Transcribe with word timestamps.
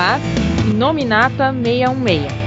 ar 0.00 0.20
Nominata 0.80 1.52
616. 1.52 2.39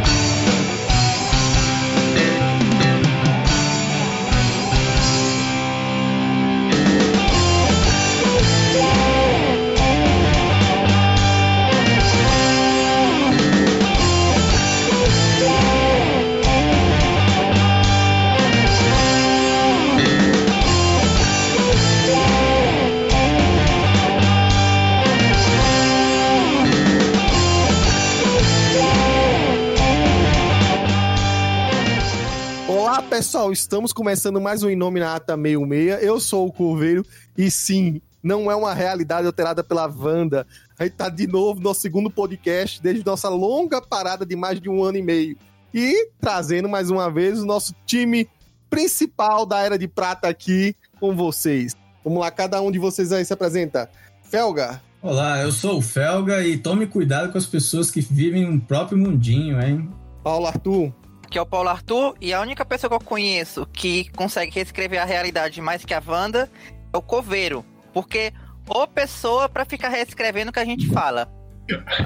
Pessoal, 33.34 33.52
estamos 33.52 33.92
começando 33.92 34.40
mais 34.40 34.62
um 34.62 34.70
Inominata 34.70 35.36
66. 35.36 36.04
Eu 36.04 36.20
sou 36.20 36.46
o 36.46 36.54
Curveiro 36.54 37.04
e 37.36 37.50
sim, 37.50 38.00
não 38.22 38.52
é 38.52 38.56
uma 38.56 38.76
realidade 38.76 39.26
alterada 39.26 39.64
pela 39.64 39.88
Wanda. 39.88 40.46
A 40.78 40.84
gente 40.84 40.94
tá 40.94 41.10
de 41.10 41.26
novo 41.26 41.60
no 41.60 41.74
segundo 41.74 42.12
podcast 42.12 42.80
desde 42.80 43.04
nossa 43.04 43.30
longa 43.30 43.82
parada 43.82 44.24
de 44.24 44.36
mais 44.36 44.62
de 44.62 44.70
um 44.70 44.84
ano 44.84 45.00
e 45.00 45.02
meio. 45.02 45.36
E 45.74 46.10
trazendo 46.22 46.70
mais 46.70 46.92
uma 46.92 47.10
vez 47.10 47.42
o 47.42 47.46
nosso 47.48 47.74
time 47.88 48.30
principal 48.70 49.48
da 49.48 49.62
Era 49.62 49.80
de 49.80 49.88
Prata 49.88 50.28
aqui 50.28 50.76
com 51.00 51.16
vocês. 51.16 51.76
Vamos 52.06 52.20
lá, 52.20 52.30
cada 52.30 52.62
um 52.62 52.72
de 52.72 52.78
vocês 52.78 53.12
aí 53.12 53.26
se 53.26 53.34
apresenta. 53.34 53.90
Felga. 54.22 54.80
Olá, 55.02 55.42
eu 55.42 55.52
sou 55.52 55.80
o 55.80 55.82
Felga 55.82 56.46
e 56.46 56.56
tome 56.56 56.86
cuidado 56.86 57.32
com 57.32 57.40
as 57.40 57.48
pessoas 57.48 57.90
que 57.90 58.00
vivem 58.00 58.48
um 58.48 58.60
próprio 58.60 58.96
mundinho, 58.96 59.60
hein? 59.60 59.90
Paulo 60.24 60.46
Arthur 60.46 60.94
que 61.34 61.40
é 61.40 61.42
o 61.42 61.48
Paulo 61.48 61.68
Arthur, 61.68 62.16
e 62.22 62.32
a 62.32 62.40
única 62.40 62.64
pessoa 62.64 62.92
que 62.92 62.96
eu 62.96 63.00
conheço 63.00 63.66
que 63.74 64.08
consegue 64.12 64.52
reescrever 64.52 65.02
a 65.02 65.04
realidade 65.04 65.60
mais 65.62 65.84
que 65.84 65.92
a 65.92 66.02
Wanda 66.06 66.48
é 66.94 66.96
o 66.96 67.02
Coveiro. 67.02 67.66
Porque 67.92 68.32
ou 68.68 68.88
pessoa 68.88 69.50
para 69.50 69.66
ficar 69.66 69.90
reescrevendo 69.90 70.52
o 70.52 70.54
que 70.54 70.60
a 70.60 70.66
gente 70.66 70.88
fala. 70.90 71.28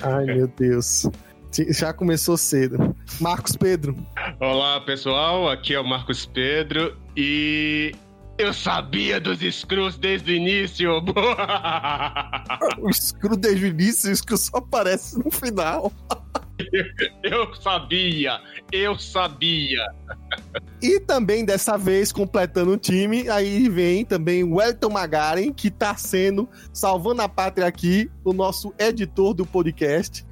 Ai, 0.01 0.23
meu 0.27 0.47
Deus. 0.47 1.09
Já 1.71 1.91
começou 1.91 2.37
cedo. 2.37 2.95
Marcos 3.19 3.57
Pedro. 3.57 3.97
Olá, 4.39 4.79
pessoal. 4.79 5.49
Aqui 5.49 5.73
é 5.73 5.79
o 5.79 5.83
Marcos 5.83 6.25
Pedro 6.25 6.97
e 7.15 7.93
eu 8.37 8.53
sabia 8.53 9.19
dos 9.19 9.39
Screws 9.39 9.97
desde 9.97 10.31
o 10.31 10.35
início. 10.35 11.03
o 12.79 12.93
Screw 12.93 13.35
desde 13.35 13.65
o 13.65 13.67
início, 13.67 14.09
isso 14.09 14.25
que 14.25 14.37
só 14.37 14.59
aparece 14.59 15.19
no 15.21 15.29
final. 15.29 15.91
Eu 17.23 17.53
sabia, 17.55 18.39
eu 18.71 18.97
sabia. 18.97 19.85
E 20.81 20.99
também 20.99 21.45
dessa 21.45 21.77
vez, 21.77 22.11
completando 22.11 22.71
o 22.71 22.77
time, 22.77 23.29
aí 23.29 23.69
vem 23.69 24.03
também 24.03 24.43
o 24.43 24.61
Elton 24.61 24.89
Magaren, 24.89 25.53
que 25.53 25.69
tá 25.69 25.95
sendo, 25.95 26.47
salvando 26.73 27.21
a 27.21 27.29
pátria 27.29 27.67
aqui, 27.67 28.09
o 28.23 28.33
nosso 28.33 28.73
editor 28.79 29.33
do 29.33 29.45
podcast. 29.45 30.25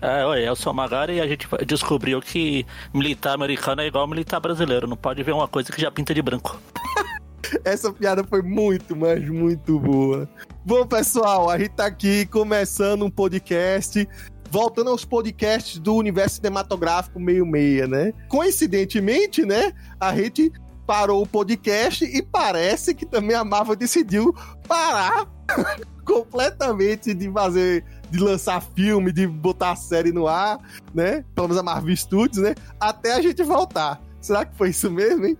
É, 0.00 0.24
oi, 0.24 0.48
eu 0.48 0.54
sou 0.54 0.72
o 0.72 0.76
Magari 0.76 1.14
e 1.14 1.20
a 1.20 1.26
gente 1.26 1.48
descobriu 1.66 2.20
que 2.20 2.64
militar 2.92 3.34
americano 3.34 3.82
é 3.82 3.86
igual 3.86 4.06
militar 4.06 4.38
brasileiro, 4.38 4.86
não 4.86 4.96
pode 4.96 5.22
ver 5.22 5.32
uma 5.32 5.48
coisa 5.48 5.72
que 5.72 5.80
já 5.80 5.90
pinta 5.90 6.14
de 6.14 6.22
branco. 6.22 6.60
Essa 7.64 7.92
piada 7.92 8.24
foi 8.24 8.42
muito, 8.42 8.96
mas 8.96 9.28
muito 9.28 9.78
boa. 9.78 10.28
Bom, 10.64 10.86
pessoal, 10.86 11.50
a 11.50 11.58
gente 11.58 11.70
tá 11.70 11.86
aqui 11.86 12.26
começando 12.26 13.04
um 13.04 13.10
podcast 13.10 14.08
voltando 14.54 14.90
aos 14.90 15.04
podcasts 15.04 15.80
do 15.80 15.96
universo 15.96 16.36
cinematográfico 16.36 17.18
meio-meia, 17.18 17.88
né? 17.88 18.12
Coincidentemente, 18.28 19.44
né? 19.44 19.72
A 19.98 20.14
gente 20.14 20.52
parou 20.86 21.24
o 21.24 21.26
podcast 21.26 22.04
e 22.04 22.22
parece 22.22 22.94
que 22.94 23.04
também 23.04 23.34
a 23.34 23.42
Marvel 23.42 23.74
decidiu 23.74 24.32
parar 24.68 25.26
completamente 26.06 27.12
de 27.12 27.28
fazer, 27.32 27.84
de 28.08 28.20
lançar 28.20 28.62
filme, 28.62 29.10
de 29.10 29.26
botar 29.26 29.74
série 29.74 30.12
no 30.12 30.28
ar, 30.28 30.60
né? 30.94 31.24
Pelo 31.34 31.48
menos 31.48 31.60
a 31.60 31.64
Marvel 31.64 31.96
Studios, 31.96 32.38
né? 32.38 32.54
Até 32.78 33.14
a 33.14 33.20
gente 33.20 33.42
voltar. 33.42 34.00
Será 34.20 34.44
que 34.44 34.56
foi 34.56 34.68
isso 34.68 34.88
mesmo, 34.88 35.26
hein? 35.26 35.36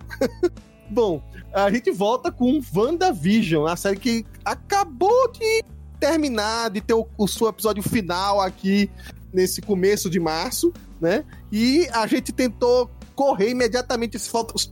Bom, 0.91 1.23
a 1.55 1.71
gente 1.71 1.89
volta 1.93 2.33
com 2.33 2.61
WandaVision, 2.75 3.65
a 3.69 3.77
série 3.77 3.97
que 3.97 4.27
acabou 4.45 5.31
de 5.31 5.63
terminar, 6.05 6.69
de 6.69 6.83
ter 6.83 6.93
o, 6.93 7.09
o 7.17 7.27
seu 7.27 7.49
episódio 7.49 7.83
final 7.83 8.39
aqui 8.39 8.91
nesse 9.33 9.63
começo 9.63 10.11
de 10.11 10.21
março, 10.21 10.71
né? 11.01 11.25
E 11.51 11.89
a 11.93 12.07
gente 12.07 12.31
tentou 12.31 12.91
correr 13.15 13.49
imediatamente, 13.49 14.19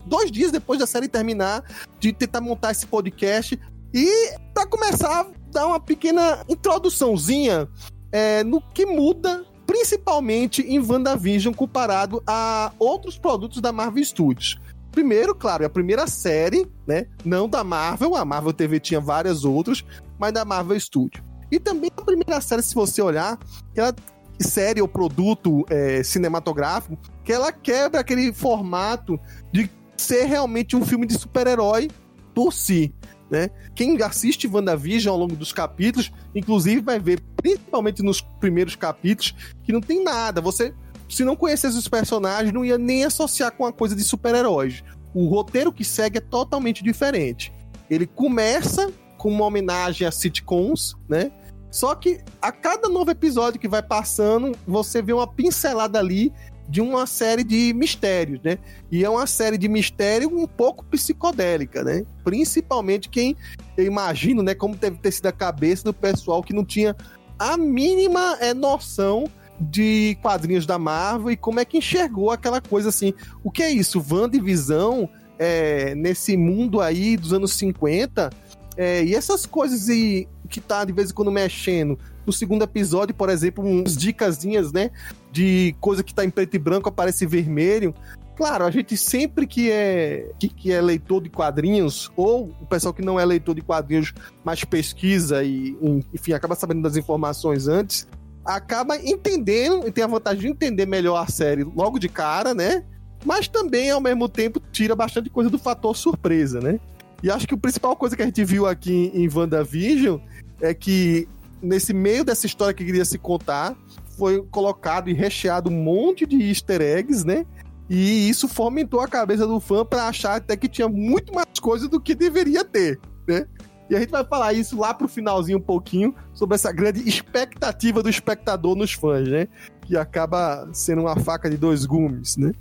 dois 0.05 0.31
dias 0.31 0.53
depois 0.53 0.79
da 0.79 0.87
série 0.87 1.09
terminar, 1.09 1.65
de 1.99 2.13
tentar 2.13 2.43
montar 2.43 2.73
esse 2.73 2.87
podcast. 2.87 3.59
E 3.95 4.35
para 4.53 4.67
começar, 4.67 5.27
dar 5.51 5.67
uma 5.67 5.81
pequena 5.81 6.45
introduçãozinha 6.47 7.67
é, 8.11 8.45
no 8.45 8.61
que 8.61 8.85
muda, 8.85 9.43
principalmente 9.67 10.61
em 10.61 10.79
WandaVision, 10.79 11.55
comparado 11.55 12.23
a 12.27 12.73
outros 12.79 13.17
produtos 13.17 13.63
da 13.63 13.73
Marvel 13.73 14.05
Studios. 14.05 14.61
Primeiro, 14.91 15.35
claro, 15.35 15.63
é 15.63 15.67
a 15.67 15.71
primeira 15.71 16.07
série, 16.07 16.71
né? 16.87 17.07
Não 17.25 17.49
da 17.49 17.65
Marvel, 17.65 18.15
a 18.15 18.25
Marvel 18.27 18.53
TV 18.53 18.79
tinha 18.79 19.01
várias 19.01 19.43
outras, 19.43 19.83
mas 20.23 20.33
da 20.33 20.45
Marvel 20.45 20.79
Studio. 20.79 21.21
E 21.51 21.59
também 21.59 21.91
a 21.97 22.03
primeira 22.03 22.41
série, 22.41 22.63
se 22.63 22.77
você 22.77 23.03
olhar, 23.03 23.37
ela 23.75 23.93
série 24.39 24.81
ou 24.81 24.87
produto 24.87 25.65
é, 25.69 26.05
cinematográfico, 26.05 26.97
que 27.25 27.33
ela 27.33 27.51
quebra 27.51 28.01
aquele 28.01 28.33
formato 28.33 29.19
de 29.53 29.69
ser 29.97 30.27
realmente 30.27 30.77
um 30.77 30.87
filme 30.87 31.07
de 31.09 31.19
super-herói 31.19 31.91
por 32.33 32.53
si. 32.53 32.95
Né? 33.29 33.51
Quem 33.75 34.01
assiste 34.01 34.47
WandaVision 34.47 35.13
ao 35.13 35.19
longo 35.19 35.35
dos 35.35 35.53
capítulos, 35.53 36.13
inclusive 36.37 36.81
vai 36.81 37.01
ver, 37.01 37.21
principalmente 37.37 38.01
nos 38.01 38.21
primeiros 38.21 38.77
capítulos, 38.77 39.35
que 39.65 39.73
não 39.73 39.81
tem 39.81 40.05
nada. 40.05 40.41
Você 40.41 40.73
se 41.09 41.25
não 41.25 41.35
conhecesse 41.35 41.77
os 41.77 41.89
personagens, 41.89 42.55
não 42.55 42.65
ia 42.65 42.79
nem 42.79 43.05
associar 43.05 43.51
com 43.51 43.67
a 43.67 43.73
coisa 43.73 43.97
de 43.97 44.05
super-heróis. 44.05 44.85
O 45.13 45.27
roteiro 45.27 45.73
que 45.73 45.85
segue 45.85 46.19
é 46.19 46.21
totalmente 46.21 46.83
diferente. 46.85 47.53
Ele 47.91 48.07
começa 48.07 48.91
com 49.23 49.29
uma 49.29 49.45
homenagem 49.45 50.05
a 50.05 50.11
sitcoms, 50.11 50.97
né? 51.09 51.31
Só 51.71 51.95
que 51.95 52.19
a 52.41 52.51
cada 52.51 52.89
novo 52.89 53.13
episódio 53.13 53.61
que 53.61 53.69
vai 53.69 53.81
passando, 53.81 54.51
você 54.67 55.01
vê 55.01 55.13
uma 55.13 55.29
pincelada 55.29 55.97
ali 55.97 56.33
de 56.69 56.81
uma 56.81 57.07
série 57.07 57.45
de 57.45 57.73
mistérios, 57.73 58.41
né? 58.43 58.59
E 58.91 59.05
é 59.05 59.09
uma 59.09 59.29
série 59.29 59.57
de 59.57 59.69
mistério 59.69 60.29
um 60.29 60.45
pouco 60.45 60.85
psicodélica, 60.87 61.85
né? 61.85 62.05
Principalmente 62.25 63.09
quem 63.09 63.37
eu 63.77 63.87
imagino, 63.87 64.43
né, 64.43 64.57
como 64.57 64.75
deve 64.75 64.97
ter 64.97 65.13
sido 65.13 65.27
a 65.27 65.33
cabeça 65.33 65.85
do 65.85 65.95
pessoal 65.95 66.43
que 66.43 66.53
não 66.53 66.65
tinha 66.65 66.97
a 67.39 67.57
mínima 67.57 68.37
é, 68.41 68.53
noção 68.53 69.25
de 69.61 70.19
quadrinhos 70.21 70.67
da 70.67 70.81
Marvel 70.81 71.31
e 71.31 71.37
como 71.37 71.61
é 71.61 71.65
que 71.65 71.79
enxergou 71.79 72.33
aquela 72.33 72.61
coisa 72.61 72.89
assim. 72.89 73.15
O 73.45 73.53
que 73.53 73.63
é 73.63 73.71
isso? 73.71 74.05
Visão 74.43 75.09
é, 75.39 75.95
nesse 75.95 76.37
mundo 76.37 76.81
aí 76.81 77.17
dos 77.17 77.33
anos 77.33 77.53
50 77.55 78.31
é, 78.77 79.05
e 79.05 79.15
essas 79.15 79.47
coisas 79.47 79.89
e, 79.89 80.29
que 80.49 80.61
tá 80.61 80.85
de 80.85 80.93
vez 80.93 81.11
em 81.11 81.15
quando 81.15 81.31
mexendo. 81.31 81.99
No 82.27 82.33
segundo 82.33 82.63
episódio, 82.63 83.15
por 83.15 83.29
exemplo, 83.29 83.65
uns 83.65 83.97
dicasinhas, 83.97 84.73
né? 84.73 84.91
De 85.31 85.75
coisa 85.81 86.03
que 86.03 86.15
tá 86.15 86.25
em 86.25 86.31
preto 86.31 86.55
e 86.55 86.59
branco 86.59 86.89
aparece 86.89 87.27
vermelho. 87.27 87.95
Claro, 88.37 88.65
a 88.65 88.71
gente 88.71 88.97
sempre 88.97 89.47
que 89.47 89.71
é, 89.71 90.31
que, 90.39 90.49
que, 90.49 90.73
é 90.73 90.81
leitor 90.81 91.23
de 91.23 91.29
quadrinhos, 91.29 92.11
ou 92.17 92.51
o 92.61 92.67
pessoal 92.67 92.95
que 92.95 93.03
não 93.03 93.21
é 93.21 93.25
leitor 93.25 93.55
de 93.55 93.61
quadrinhos, 93.61 94.15
mas 94.43 94.65
pesquisa 94.65 95.45
e, 95.45 95.77
enfim, 96.13 96.33
acaba 96.33 96.55
sabendo 96.55 96.83
das 96.83 96.97
informações 96.97 97.69
antes, 97.69 98.09
acaba 98.45 98.97
entendendo 98.97 99.87
e 99.87 99.93
tem 99.93 100.03
a 100.03 100.07
vantagem 100.07 100.41
de 100.41 100.49
entender 100.49 100.87
melhor 100.87 101.17
a 101.17 101.31
série 101.31 101.63
logo 101.63 101.99
de 101.99 102.09
cara, 102.09 102.55
né? 102.55 102.85
Mas 103.25 103.47
também, 103.47 103.91
ao 103.91 104.01
mesmo 104.01 104.29
tempo, 104.29 104.61
tira 104.73 104.97
bastante 104.97 105.31
coisa 105.31 105.49
do 105.49 105.59
fator 105.59 105.97
surpresa, 105.97 106.61
né? 106.61 106.81
E 107.23 107.31
acho 107.31 107.47
que 107.47 107.55
a 107.55 107.59
principal 107.59 107.97
coisa 107.97 108.17
que 108.17 108.23
a 108.23 108.27
gente 108.27 108.45
viu 108.45 108.67
aqui 108.67 109.11
em 109.15 109.29
WandaVision 109.33 110.19
é 110.61 110.75
que, 110.75 111.29
nesse 111.63 111.95
meio 111.95 112.25
dessa 112.25 112.47
história 112.47 112.75
que 112.75 112.85
queria 112.85 113.05
se 113.05 113.19
contar, 113.19 113.77
foi 114.19 114.43
colocado 114.51 115.09
e 115.09 115.13
recheado 115.13 115.71
um 115.71 115.83
monte 115.83 116.27
de 116.27 116.37
easter 116.43 116.81
eggs, 116.81 117.27
né? 117.27 117.47
E 117.89 118.29
isso 118.29 118.49
fomentou 118.49 119.01
a 119.01 119.09
cabeça 119.09 119.47
do 119.47 119.61
fã 119.61 119.85
para 119.85 120.09
achar 120.09 120.37
até 120.37 120.57
que 120.57 120.69
tinha 120.69 120.89
muito 120.89 121.35
mais 121.35 121.47
coisa 121.61 121.89
do 121.89 122.01
que 122.01 122.15
deveria 122.15 122.65
ter, 122.65 122.99
né? 123.27 123.47
E 123.91 123.97
a 123.97 124.01
gente 124.01 124.11
vai 124.11 124.25
falar 124.25 124.53
isso 124.55 124.79
lá 124.79 124.95
pro 124.95 125.07
finalzinho 125.07 125.59
um 125.59 125.63
pouquinho, 125.63 126.15
sobre 126.33 126.55
essa 126.55 126.73
grande 126.73 127.07
expectativa 127.07 128.03
do 128.03 128.09
espectador 128.09 128.75
nos 128.75 128.93
fãs, 128.93 129.29
né? 129.29 129.49
Que 129.83 129.97
acaba 129.97 130.69
sendo 130.73 131.03
uma 131.03 131.17
faca 131.17 131.51
de 131.51 131.57
dois 131.57 131.85
gumes, 131.85 132.37
né? 132.37 132.53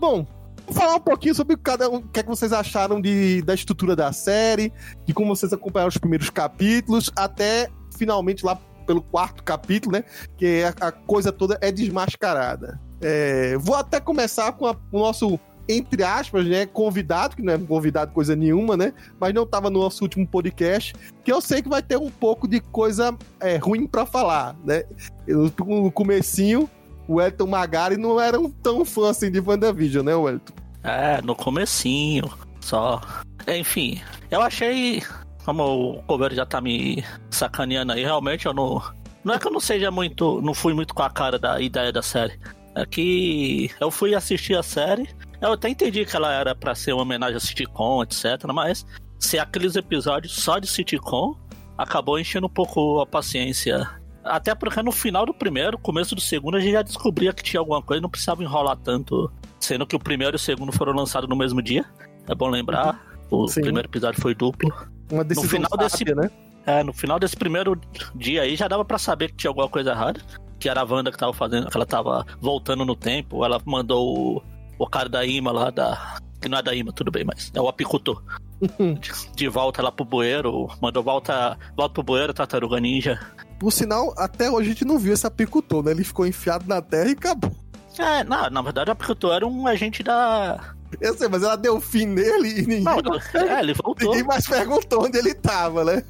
Bom, 0.00 0.26
falar 0.70 0.96
um 0.96 1.00
pouquinho 1.00 1.34
sobre 1.34 1.56
cada 1.56 1.88
um, 1.90 1.96
o 1.96 2.02
que, 2.02 2.20
é 2.20 2.22
que 2.22 2.28
vocês 2.28 2.52
acharam 2.52 3.00
de, 3.00 3.42
da 3.42 3.54
estrutura 3.54 3.96
da 3.96 4.12
série, 4.12 4.72
de 5.06 5.12
como 5.14 5.34
vocês 5.34 5.52
acompanharam 5.52 5.88
os 5.88 5.98
primeiros 5.98 6.30
capítulos, 6.30 7.10
até 7.16 7.68
finalmente 7.96 8.44
lá 8.44 8.58
pelo 8.86 9.02
quarto 9.02 9.42
capítulo, 9.44 9.92
né? 9.96 10.04
Que 10.36 10.62
a, 10.64 10.88
a 10.88 10.92
coisa 10.92 11.30
toda 11.30 11.56
é 11.60 11.70
desmascarada. 11.70 12.80
É, 13.00 13.56
vou 13.58 13.74
até 13.76 14.00
começar 14.00 14.52
com 14.52 14.66
a- 14.66 14.76
o 14.90 14.98
nosso, 14.98 15.38
entre 15.68 16.02
aspas, 16.02 16.46
né? 16.46 16.66
Convidado, 16.66 17.36
que 17.36 17.42
não 17.42 17.52
é 17.52 17.58
convidado 17.58 18.12
coisa 18.12 18.34
nenhuma, 18.34 18.76
né? 18.76 18.92
Mas 19.20 19.32
não 19.34 19.44
estava 19.44 19.70
no 19.70 19.80
nosso 19.80 20.02
último 20.02 20.26
podcast, 20.26 20.94
que 21.24 21.32
eu 21.32 21.40
sei 21.40 21.62
que 21.62 21.68
vai 21.68 21.82
ter 21.82 21.96
um 21.96 22.10
pouco 22.10 22.48
de 22.48 22.60
coisa 22.60 23.16
é, 23.40 23.56
ruim 23.56 23.86
para 23.86 24.04
falar, 24.04 24.56
né? 24.64 24.82
Eu, 25.26 25.52
no 25.64 25.92
comecinho, 25.92 26.68
o 27.12 27.20
Elton 27.20 27.46
Magari 27.46 27.96
não 27.96 28.18
era 28.18 28.40
um 28.40 28.50
tão 28.50 28.84
fã 28.84 29.10
assim 29.10 29.30
de 29.30 29.40
WandaVision, 29.40 30.04
né, 30.04 30.12
Elton? 30.12 30.54
É, 30.82 31.20
no 31.22 31.36
comecinho, 31.36 32.30
só. 32.60 33.00
Enfim, 33.46 34.00
eu 34.30 34.40
achei. 34.40 35.02
Como 35.44 35.96
o 35.96 36.02
coveiro 36.04 36.34
já 36.34 36.46
tá 36.46 36.60
me 36.60 37.04
sacaneando 37.30 37.92
aí, 37.92 38.02
realmente 38.02 38.46
eu 38.46 38.54
não. 38.54 38.82
Não 39.24 39.34
é 39.34 39.38
que 39.38 39.46
eu 39.46 39.52
não 39.52 39.60
seja 39.60 39.90
muito. 39.90 40.40
Não 40.40 40.54
fui 40.54 40.72
muito 40.72 40.94
com 40.94 41.02
a 41.02 41.10
cara 41.10 41.38
da 41.38 41.60
ideia 41.60 41.92
da 41.92 42.02
série. 42.02 42.38
É 42.74 42.86
que 42.86 43.70
eu 43.80 43.90
fui 43.90 44.14
assistir 44.14 44.56
a 44.56 44.62
série. 44.62 45.08
Eu 45.40 45.52
até 45.52 45.68
entendi 45.68 46.06
que 46.06 46.16
ela 46.16 46.32
era 46.32 46.54
pra 46.54 46.74
ser 46.74 46.92
uma 46.92 47.02
homenagem 47.02 47.36
a 47.36 47.40
sitcom, 47.40 48.02
etc. 48.02 48.24
Mas 48.54 48.86
ser 49.18 49.38
aqueles 49.38 49.76
episódios 49.76 50.32
só 50.32 50.58
de 50.58 50.66
sitcom 50.66 51.36
acabou 51.76 52.18
enchendo 52.18 52.46
um 52.46 52.50
pouco 52.50 53.00
a 53.00 53.06
paciência. 53.06 53.88
Até 54.24 54.54
porque 54.54 54.82
no 54.82 54.92
final 54.92 55.26
do 55.26 55.34
primeiro, 55.34 55.76
começo 55.78 56.14
do 56.14 56.20
segundo, 56.20 56.56
a 56.56 56.60
gente 56.60 56.72
já 56.72 56.82
descobria 56.82 57.32
que 57.32 57.42
tinha 57.42 57.60
alguma 57.60 57.82
coisa, 57.82 58.00
não 58.00 58.08
precisava 58.10 58.42
enrolar 58.42 58.76
tanto. 58.76 59.30
Sendo 59.58 59.86
que 59.86 59.96
o 59.96 59.98
primeiro 59.98 60.34
e 60.34 60.38
o 60.38 60.38
segundo 60.38 60.72
foram 60.72 60.92
lançados 60.92 61.28
no 61.28 61.36
mesmo 61.36 61.60
dia. 61.62 61.84
É 62.28 62.34
bom 62.34 62.48
lembrar. 62.48 63.00
O 63.30 63.48
Sim. 63.48 63.62
primeiro 63.62 63.88
episódio 63.88 64.20
foi 64.20 64.34
duplo. 64.34 64.72
Uma 65.10 65.24
decisão 65.24 65.48
final 65.50 65.70
desse- 65.78 65.98
sábia, 65.98 66.14
né? 66.14 66.30
É, 66.64 66.84
no 66.84 66.92
final 66.92 67.18
desse 67.18 67.36
primeiro 67.36 67.76
dia 68.14 68.42
aí 68.42 68.54
já 68.54 68.68
dava 68.68 68.84
pra 68.84 68.96
saber 68.96 69.30
que 69.30 69.36
tinha 69.36 69.50
alguma 69.50 69.68
coisa 69.68 69.90
errada. 69.90 70.20
Que 70.60 70.68
era 70.68 70.80
a 70.80 70.84
Wanda 70.84 71.10
que 71.10 71.18
tava 71.18 71.32
fazendo, 71.32 71.68
que 71.68 71.76
ela 71.76 71.84
tava 71.86 72.24
voltando 72.40 72.84
no 72.84 72.94
tempo. 72.94 73.44
Ela 73.44 73.60
mandou 73.64 74.36
o, 74.36 74.42
o 74.78 74.86
cara 74.86 75.08
da 75.08 75.24
Ima 75.26 75.50
lá, 75.50 75.70
da. 75.70 76.18
Que 76.40 76.48
não 76.48 76.58
é 76.58 76.62
da 76.62 76.72
Ima, 76.74 76.92
tudo 76.92 77.10
bem, 77.10 77.24
mas 77.24 77.50
é 77.52 77.60
o 77.60 77.66
apicultor. 77.68 78.22
de, 78.60 79.10
de 79.34 79.48
volta 79.48 79.82
lá 79.82 79.90
pro 79.90 80.04
bueiro. 80.04 80.68
Mandou 80.80 81.02
volta, 81.02 81.58
volta 81.76 81.94
pro 81.94 82.02
bueiro, 82.04 82.32
tartaruga 82.32 82.78
ninja. 82.78 83.18
Por 83.62 83.70
sinal, 83.70 84.12
até 84.18 84.50
hoje 84.50 84.70
a 84.70 84.72
gente 84.72 84.84
não 84.84 84.98
viu 84.98 85.14
esse 85.14 85.24
apicultor, 85.24 85.84
né? 85.84 85.92
Ele 85.92 86.02
ficou 86.02 86.26
enfiado 86.26 86.64
na 86.66 86.82
terra 86.82 87.10
e 87.10 87.12
acabou. 87.12 87.54
É, 87.96 88.24
na, 88.24 88.50
na 88.50 88.60
verdade 88.60 88.90
o 88.90 88.92
apicultor 88.92 89.32
era 89.34 89.46
um 89.46 89.68
agente 89.68 90.02
da. 90.02 90.74
Eu 91.00 91.16
sei, 91.16 91.28
mas 91.28 91.44
ela 91.44 91.54
deu 91.54 91.80
fim 91.80 92.04
nele 92.06 92.58
e 92.58 92.66
ninguém, 92.66 92.82
Não, 92.82 92.96
é, 93.34 93.60
ele 93.60 93.72
voltou. 93.80 94.08
ninguém 94.08 94.24
mais 94.24 94.48
perguntou 94.48 95.04
onde 95.04 95.16
ele 95.16 95.32
tava, 95.32 95.84
né? 95.84 96.02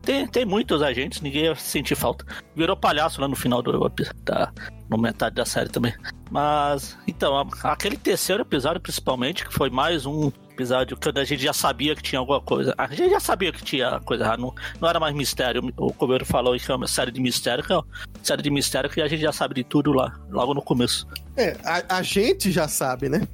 Tem, 0.00 0.28
tem 0.28 0.44
muitos 0.44 0.80
agentes, 0.80 1.20
ninguém 1.20 1.46
ia 1.46 1.56
sentir 1.56 1.96
falta. 1.96 2.24
Virou 2.54 2.76
palhaço 2.76 3.20
lá 3.20 3.26
no 3.26 3.34
final 3.34 3.60
do 3.60 3.92
da, 4.22 4.52
no 4.88 4.96
metade 4.96 5.34
da 5.34 5.44
série 5.44 5.68
também. 5.68 5.92
Mas, 6.30 6.96
então, 7.04 7.48
aquele 7.64 7.96
terceiro 7.96 8.42
episódio, 8.42 8.80
principalmente, 8.80 9.44
que 9.44 9.52
foi 9.52 9.70
mais 9.70 10.06
um 10.06 10.30
episódio 10.56 10.96
que 10.96 11.08
a 11.08 11.24
gente 11.24 11.42
já 11.42 11.52
sabia 11.52 11.94
que 11.94 12.02
tinha 12.02 12.18
alguma 12.18 12.40
coisa. 12.40 12.74
A 12.78 12.86
gente 12.88 13.10
já 13.10 13.20
sabia 13.20 13.52
que 13.52 13.62
tinha 13.62 14.00
coisa 14.00 14.36
não, 14.36 14.54
não 14.80 14.88
era 14.88 14.98
mais 14.98 15.14
mistério. 15.14 15.62
O 15.76 15.92
Coveiro 15.92 16.24
falou 16.24 16.56
que 16.58 16.72
é 16.72 16.74
uma 16.74 16.88
série 16.88 17.12
de 17.12 17.20
mistério, 17.20 17.62
que 17.62 17.72
é 17.72 17.76
uma 17.76 17.86
série 18.22 18.42
de 18.42 18.50
mistério 18.50 18.88
que 18.88 19.00
a 19.00 19.06
gente 19.06 19.20
já 19.20 19.32
sabe 19.32 19.54
de 19.54 19.64
tudo 19.64 19.92
lá, 19.92 20.18
logo 20.30 20.54
no 20.54 20.62
começo. 20.62 21.06
É, 21.36 21.56
a, 21.62 21.98
a 21.98 22.02
gente 22.02 22.50
já 22.50 22.66
sabe, 22.66 23.08
né? 23.08 23.28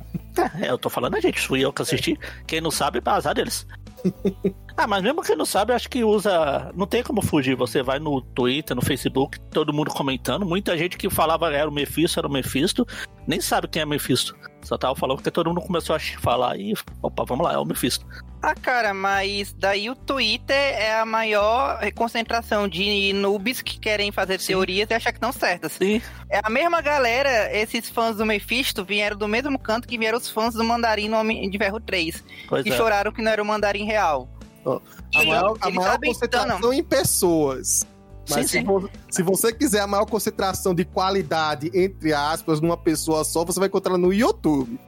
É, 0.60 0.70
eu 0.70 0.78
tô 0.78 0.90
falando 0.90 1.14
a 1.14 1.20
gente, 1.20 1.40
fui 1.40 1.60
eu 1.60 1.72
que 1.72 1.82
assisti. 1.82 2.18
Quem 2.46 2.60
não 2.60 2.70
sabe, 2.70 3.00
é 3.04 3.10
azar 3.10 3.34
deles. 3.34 3.66
ah, 4.76 4.86
mas 4.86 5.02
mesmo 5.02 5.22
quem 5.22 5.36
não 5.36 5.44
sabe, 5.44 5.72
acho 5.72 5.88
que 5.88 6.04
usa. 6.04 6.70
Não 6.74 6.86
tem 6.86 7.02
como 7.02 7.22
fugir. 7.22 7.54
Você 7.56 7.82
vai 7.82 7.98
no 7.98 8.20
Twitter, 8.20 8.74
no 8.74 8.82
Facebook, 8.82 9.38
todo 9.50 9.72
mundo 9.72 9.90
comentando. 9.90 10.46
Muita 10.46 10.76
gente 10.76 10.96
que 10.96 11.08
falava 11.10 11.52
era 11.52 11.68
o 11.68 11.72
Mephisto, 11.72 12.18
era 12.18 12.28
o 12.28 12.32
Mephisto. 12.32 12.86
Nem 13.26 13.40
sabe 13.40 13.68
quem 13.68 13.82
é 13.82 13.86
Mephisto. 13.86 14.36
Só 14.62 14.78
tava 14.78 14.94
falando 14.94 15.16
porque 15.16 15.30
todo 15.30 15.48
mundo 15.48 15.60
começou 15.60 15.96
a 15.96 16.00
falar 16.00 16.56
e. 16.58 16.74
Opa, 17.02 17.24
vamos 17.24 17.44
lá, 17.44 17.54
é 17.54 17.58
o 17.58 17.64
Mephisto. 17.64 18.06
Ah, 18.40 18.54
cara, 18.56 18.92
mas 18.92 19.52
daí 19.52 19.88
o 19.88 19.94
Twitter 19.94 20.56
é 20.56 20.98
a 20.98 21.06
maior 21.06 21.78
concentração 21.94 22.66
de 22.66 23.12
noobs 23.12 23.62
que 23.62 23.78
querem 23.78 24.10
fazer 24.10 24.38
teorias 24.38 24.90
e 24.90 24.94
achar 24.94 25.12
que 25.12 25.18
estão 25.18 25.32
certas. 25.32 25.72
Sim. 25.72 26.02
É 26.28 26.40
a 26.42 26.50
mesma 26.50 26.80
galera, 26.80 27.56
esses 27.56 27.88
fãs 27.88 28.16
do 28.16 28.26
Mephisto 28.26 28.84
vieram 28.84 29.16
do 29.16 29.28
mesmo 29.28 29.56
canto 29.58 29.86
que 29.86 29.96
vieram 29.96 30.18
os 30.18 30.28
fãs 30.28 30.54
do 30.54 30.64
Mandarim 30.64 31.08
no 31.08 31.18
Homem 31.18 31.48
de 31.48 31.56
Ferro 31.56 31.78
3, 31.78 32.24
Pois 32.48 32.64
que 32.64 32.70
é. 32.72 32.76
choraram 32.76 33.12
que 33.12 33.22
não 33.22 33.30
era 33.30 33.40
o 33.42 33.46
Mandarim 33.46 33.84
real. 33.84 34.28
A 34.64 35.24
maior, 35.24 35.56
a 35.60 35.70
maior 35.70 35.90
sabem 35.92 36.12
concentração 36.12 36.58
então, 36.58 36.72
em 36.72 36.82
pessoas. 36.82 37.86
Mas 38.30 38.42
Sim, 38.42 38.42
se, 38.42 38.58
sim. 38.58 38.64
vo- 38.64 38.90
se 39.10 39.22
você 39.22 39.52
quiser 39.52 39.80
a 39.80 39.86
maior 39.86 40.06
concentração 40.06 40.74
de 40.74 40.84
qualidade, 40.84 41.70
entre 41.74 42.12
aspas, 42.12 42.60
numa 42.60 42.76
pessoa 42.76 43.24
só, 43.24 43.44
você 43.44 43.58
vai 43.58 43.68
encontrar 43.68 43.98
no 43.98 44.12
YouTube. 44.12 44.78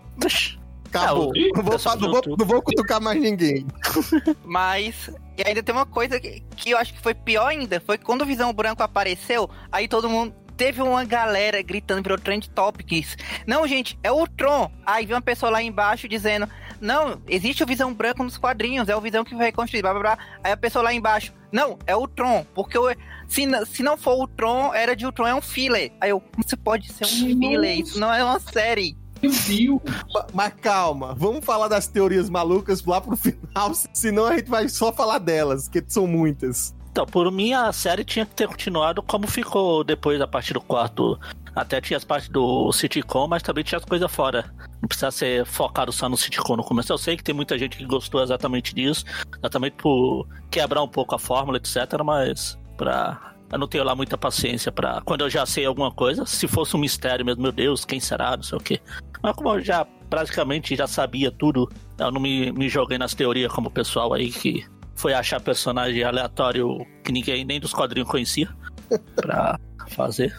Acabou. 0.86 1.32
É, 1.34 1.48
não, 1.56 1.62
vou, 1.64 1.76
do 1.76 2.06
não, 2.06 2.12
vou, 2.12 2.36
não 2.38 2.46
vou 2.46 2.62
cutucar 2.62 3.00
mais 3.00 3.20
ninguém. 3.20 3.66
Mas 4.44 5.10
e 5.36 5.42
ainda 5.44 5.62
tem 5.62 5.74
uma 5.74 5.86
coisa 5.86 6.20
que, 6.20 6.40
que 6.56 6.70
eu 6.70 6.78
acho 6.78 6.94
que 6.94 7.00
foi 7.00 7.12
pior 7.12 7.48
ainda, 7.48 7.80
foi 7.80 7.98
que 7.98 8.04
quando 8.04 8.22
o 8.22 8.26
Visão 8.26 8.52
Branco 8.52 8.82
apareceu, 8.82 9.50
aí 9.72 9.88
todo 9.88 10.08
mundo 10.08 10.32
teve 10.56 10.80
uma 10.82 11.04
galera 11.04 11.60
gritando 11.62 12.02
virou 12.02 12.18
trend 12.18 12.48
topics. 12.50 13.16
Não, 13.46 13.66
gente, 13.66 13.98
é 14.02 14.10
o 14.10 14.26
Tron. 14.26 14.70
Aí 14.86 15.04
veio 15.06 15.16
uma 15.16 15.22
pessoa 15.22 15.50
lá 15.50 15.62
embaixo 15.62 16.08
dizendo: 16.08 16.48
"Não, 16.80 17.20
existe 17.28 17.62
o 17.62 17.66
Visão 17.66 17.92
Branco 17.92 18.22
nos 18.22 18.36
quadrinhos, 18.38 18.88
é 18.88 18.96
o 18.96 19.00
Visão 19.00 19.24
que 19.24 19.34
vai 19.34 19.46
reconstruir, 19.46 19.82
blá 19.82 19.92
blá 19.92 20.00
blá". 20.02 20.18
Aí 20.42 20.52
a 20.52 20.56
pessoa 20.56 20.82
lá 20.84 20.92
embaixo: 20.94 21.32
"Não, 21.52 21.78
é 21.86 21.94
o 21.96 22.06
Tron, 22.08 22.44
porque 22.54 22.78
o- 22.78 22.94
se, 23.28 23.42
se 23.66 23.82
não 23.82 23.96
for 23.96 24.22
o 24.22 24.26
Tron, 24.26 24.72
era 24.74 24.94
de 24.94 25.06
o 25.06 25.12
Tron 25.12 25.26
é 25.26 25.34
um 25.34 25.40
filler". 25.42 25.92
Aí 26.00 26.10
eu, 26.10 26.20
como 26.20 26.44
isso 26.44 26.56
pode 26.56 26.92
ser 26.92 27.04
um 27.04 27.38
filler? 27.38 27.78
Isso 27.80 27.98
não 27.98 28.12
é 28.12 28.22
uma 28.22 28.38
série. 28.40 28.96
Meu 29.22 29.32
Deus. 29.32 29.80
Ma- 30.12 30.26
Mas 30.34 30.52
calma, 30.60 31.14
vamos 31.14 31.42
falar 31.44 31.66
das 31.68 31.86
teorias 31.88 32.28
malucas 32.28 32.84
lá 32.84 33.00
pro 33.00 33.16
final, 33.16 33.72
senão 33.94 34.26
a 34.26 34.36
gente 34.36 34.50
vai 34.50 34.68
só 34.68 34.92
falar 34.92 35.18
delas, 35.18 35.66
que 35.68 35.82
são 35.88 36.06
muitas. 36.06 36.74
Então, 36.94 37.04
por 37.04 37.28
mim, 37.32 37.52
a 37.52 37.72
série 37.72 38.04
tinha 38.04 38.24
que 38.24 38.36
ter 38.36 38.46
continuado 38.46 39.02
como 39.02 39.26
ficou 39.26 39.82
depois, 39.82 40.20
a 40.20 40.28
partir 40.28 40.54
do 40.54 40.60
quarto. 40.60 41.18
Até 41.52 41.80
tinha 41.80 41.96
as 41.96 42.04
partes 42.04 42.28
do 42.28 42.70
sitcom, 42.70 43.26
mas 43.26 43.42
também 43.42 43.64
tinha 43.64 43.80
as 43.80 43.84
coisas 43.84 44.08
fora. 44.08 44.44
Não 44.80 44.86
precisa 44.86 45.10
ser 45.10 45.44
focado 45.44 45.90
só 45.90 46.08
no 46.08 46.16
sitcom 46.16 46.54
no 46.54 46.62
começo. 46.62 46.92
Eu 46.92 46.98
sei 46.98 47.16
que 47.16 47.24
tem 47.24 47.34
muita 47.34 47.58
gente 47.58 47.76
que 47.76 47.84
gostou 47.84 48.22
exatamente 48.22 48.72
disso, 48.72 49.04
exatamente 49.36 49.72
por 49.72 50.28
quebrar 50.52 50.84
um 50.84 50.88
pouco 50.88 51.16
a 51.16 51.18
fórmula, 51.18 51.58
etc. 51.58 51.76
Mas 52.04 52.56
pra. 52.76 53.34
Eu 53.50 53.58
não 53.58 53.66
tenho 53.66 53.82
lá 53.82 53.96
muita 53.96 54.16
paciência 54.16 54.70
pra. 54.70 55.02
Quando 55.04 55.22
eu 55.22 55.30
já 55.30 55.44
sei 55.44 55.66
alguma 55.66 55.90
coisa, 55.90 56.24
se 56.24 56.46
fosse 56.46 56.76
um 56.76 56.78
mistério 56.80 57.26
mesmo, 57.26 57.42
meu 57.42 57.50
Deus, 57.50 57.84
quem 57.84 57.98
será, 57.98 58.36
não 58.36 58.44
sei 58.44 58.56
o 58.56 58.60
quê. 58.60 58.80
Mas 59.20 59.34
como 59.34 59.48
eu 59.48 59.60
já 59.60 59.84
praticamente 60.08 60.76
já 60.76 60.86
sabia 60.86 61.32
tudo, 61.32 61.68
eu 61.98 62.12
não 62.12 62.20
me, 62.20 62.52
me 62.52 62.68
joguei 62.68 62.98
nas 62.98 63.14
teorias 63.14 63.50
como 63.50 63.66
o 63.66 63.70
pessoal 63.70 64.12
aí 64.12 64.30
que 64.30 64.64
foi 64.96 65.14
achar 65.14 65.40
personagem 65.40 66.02
aleatório 66.02 66.86
que 67.02 67.12
ninguém 67.12 67.44
nem 67.44 67.60
dos 67.60 67.72
quadrinhos 67.72 68.08
conhecia 68.08 68.48
pra 69.16 69.58
fazer. 69.88 70.34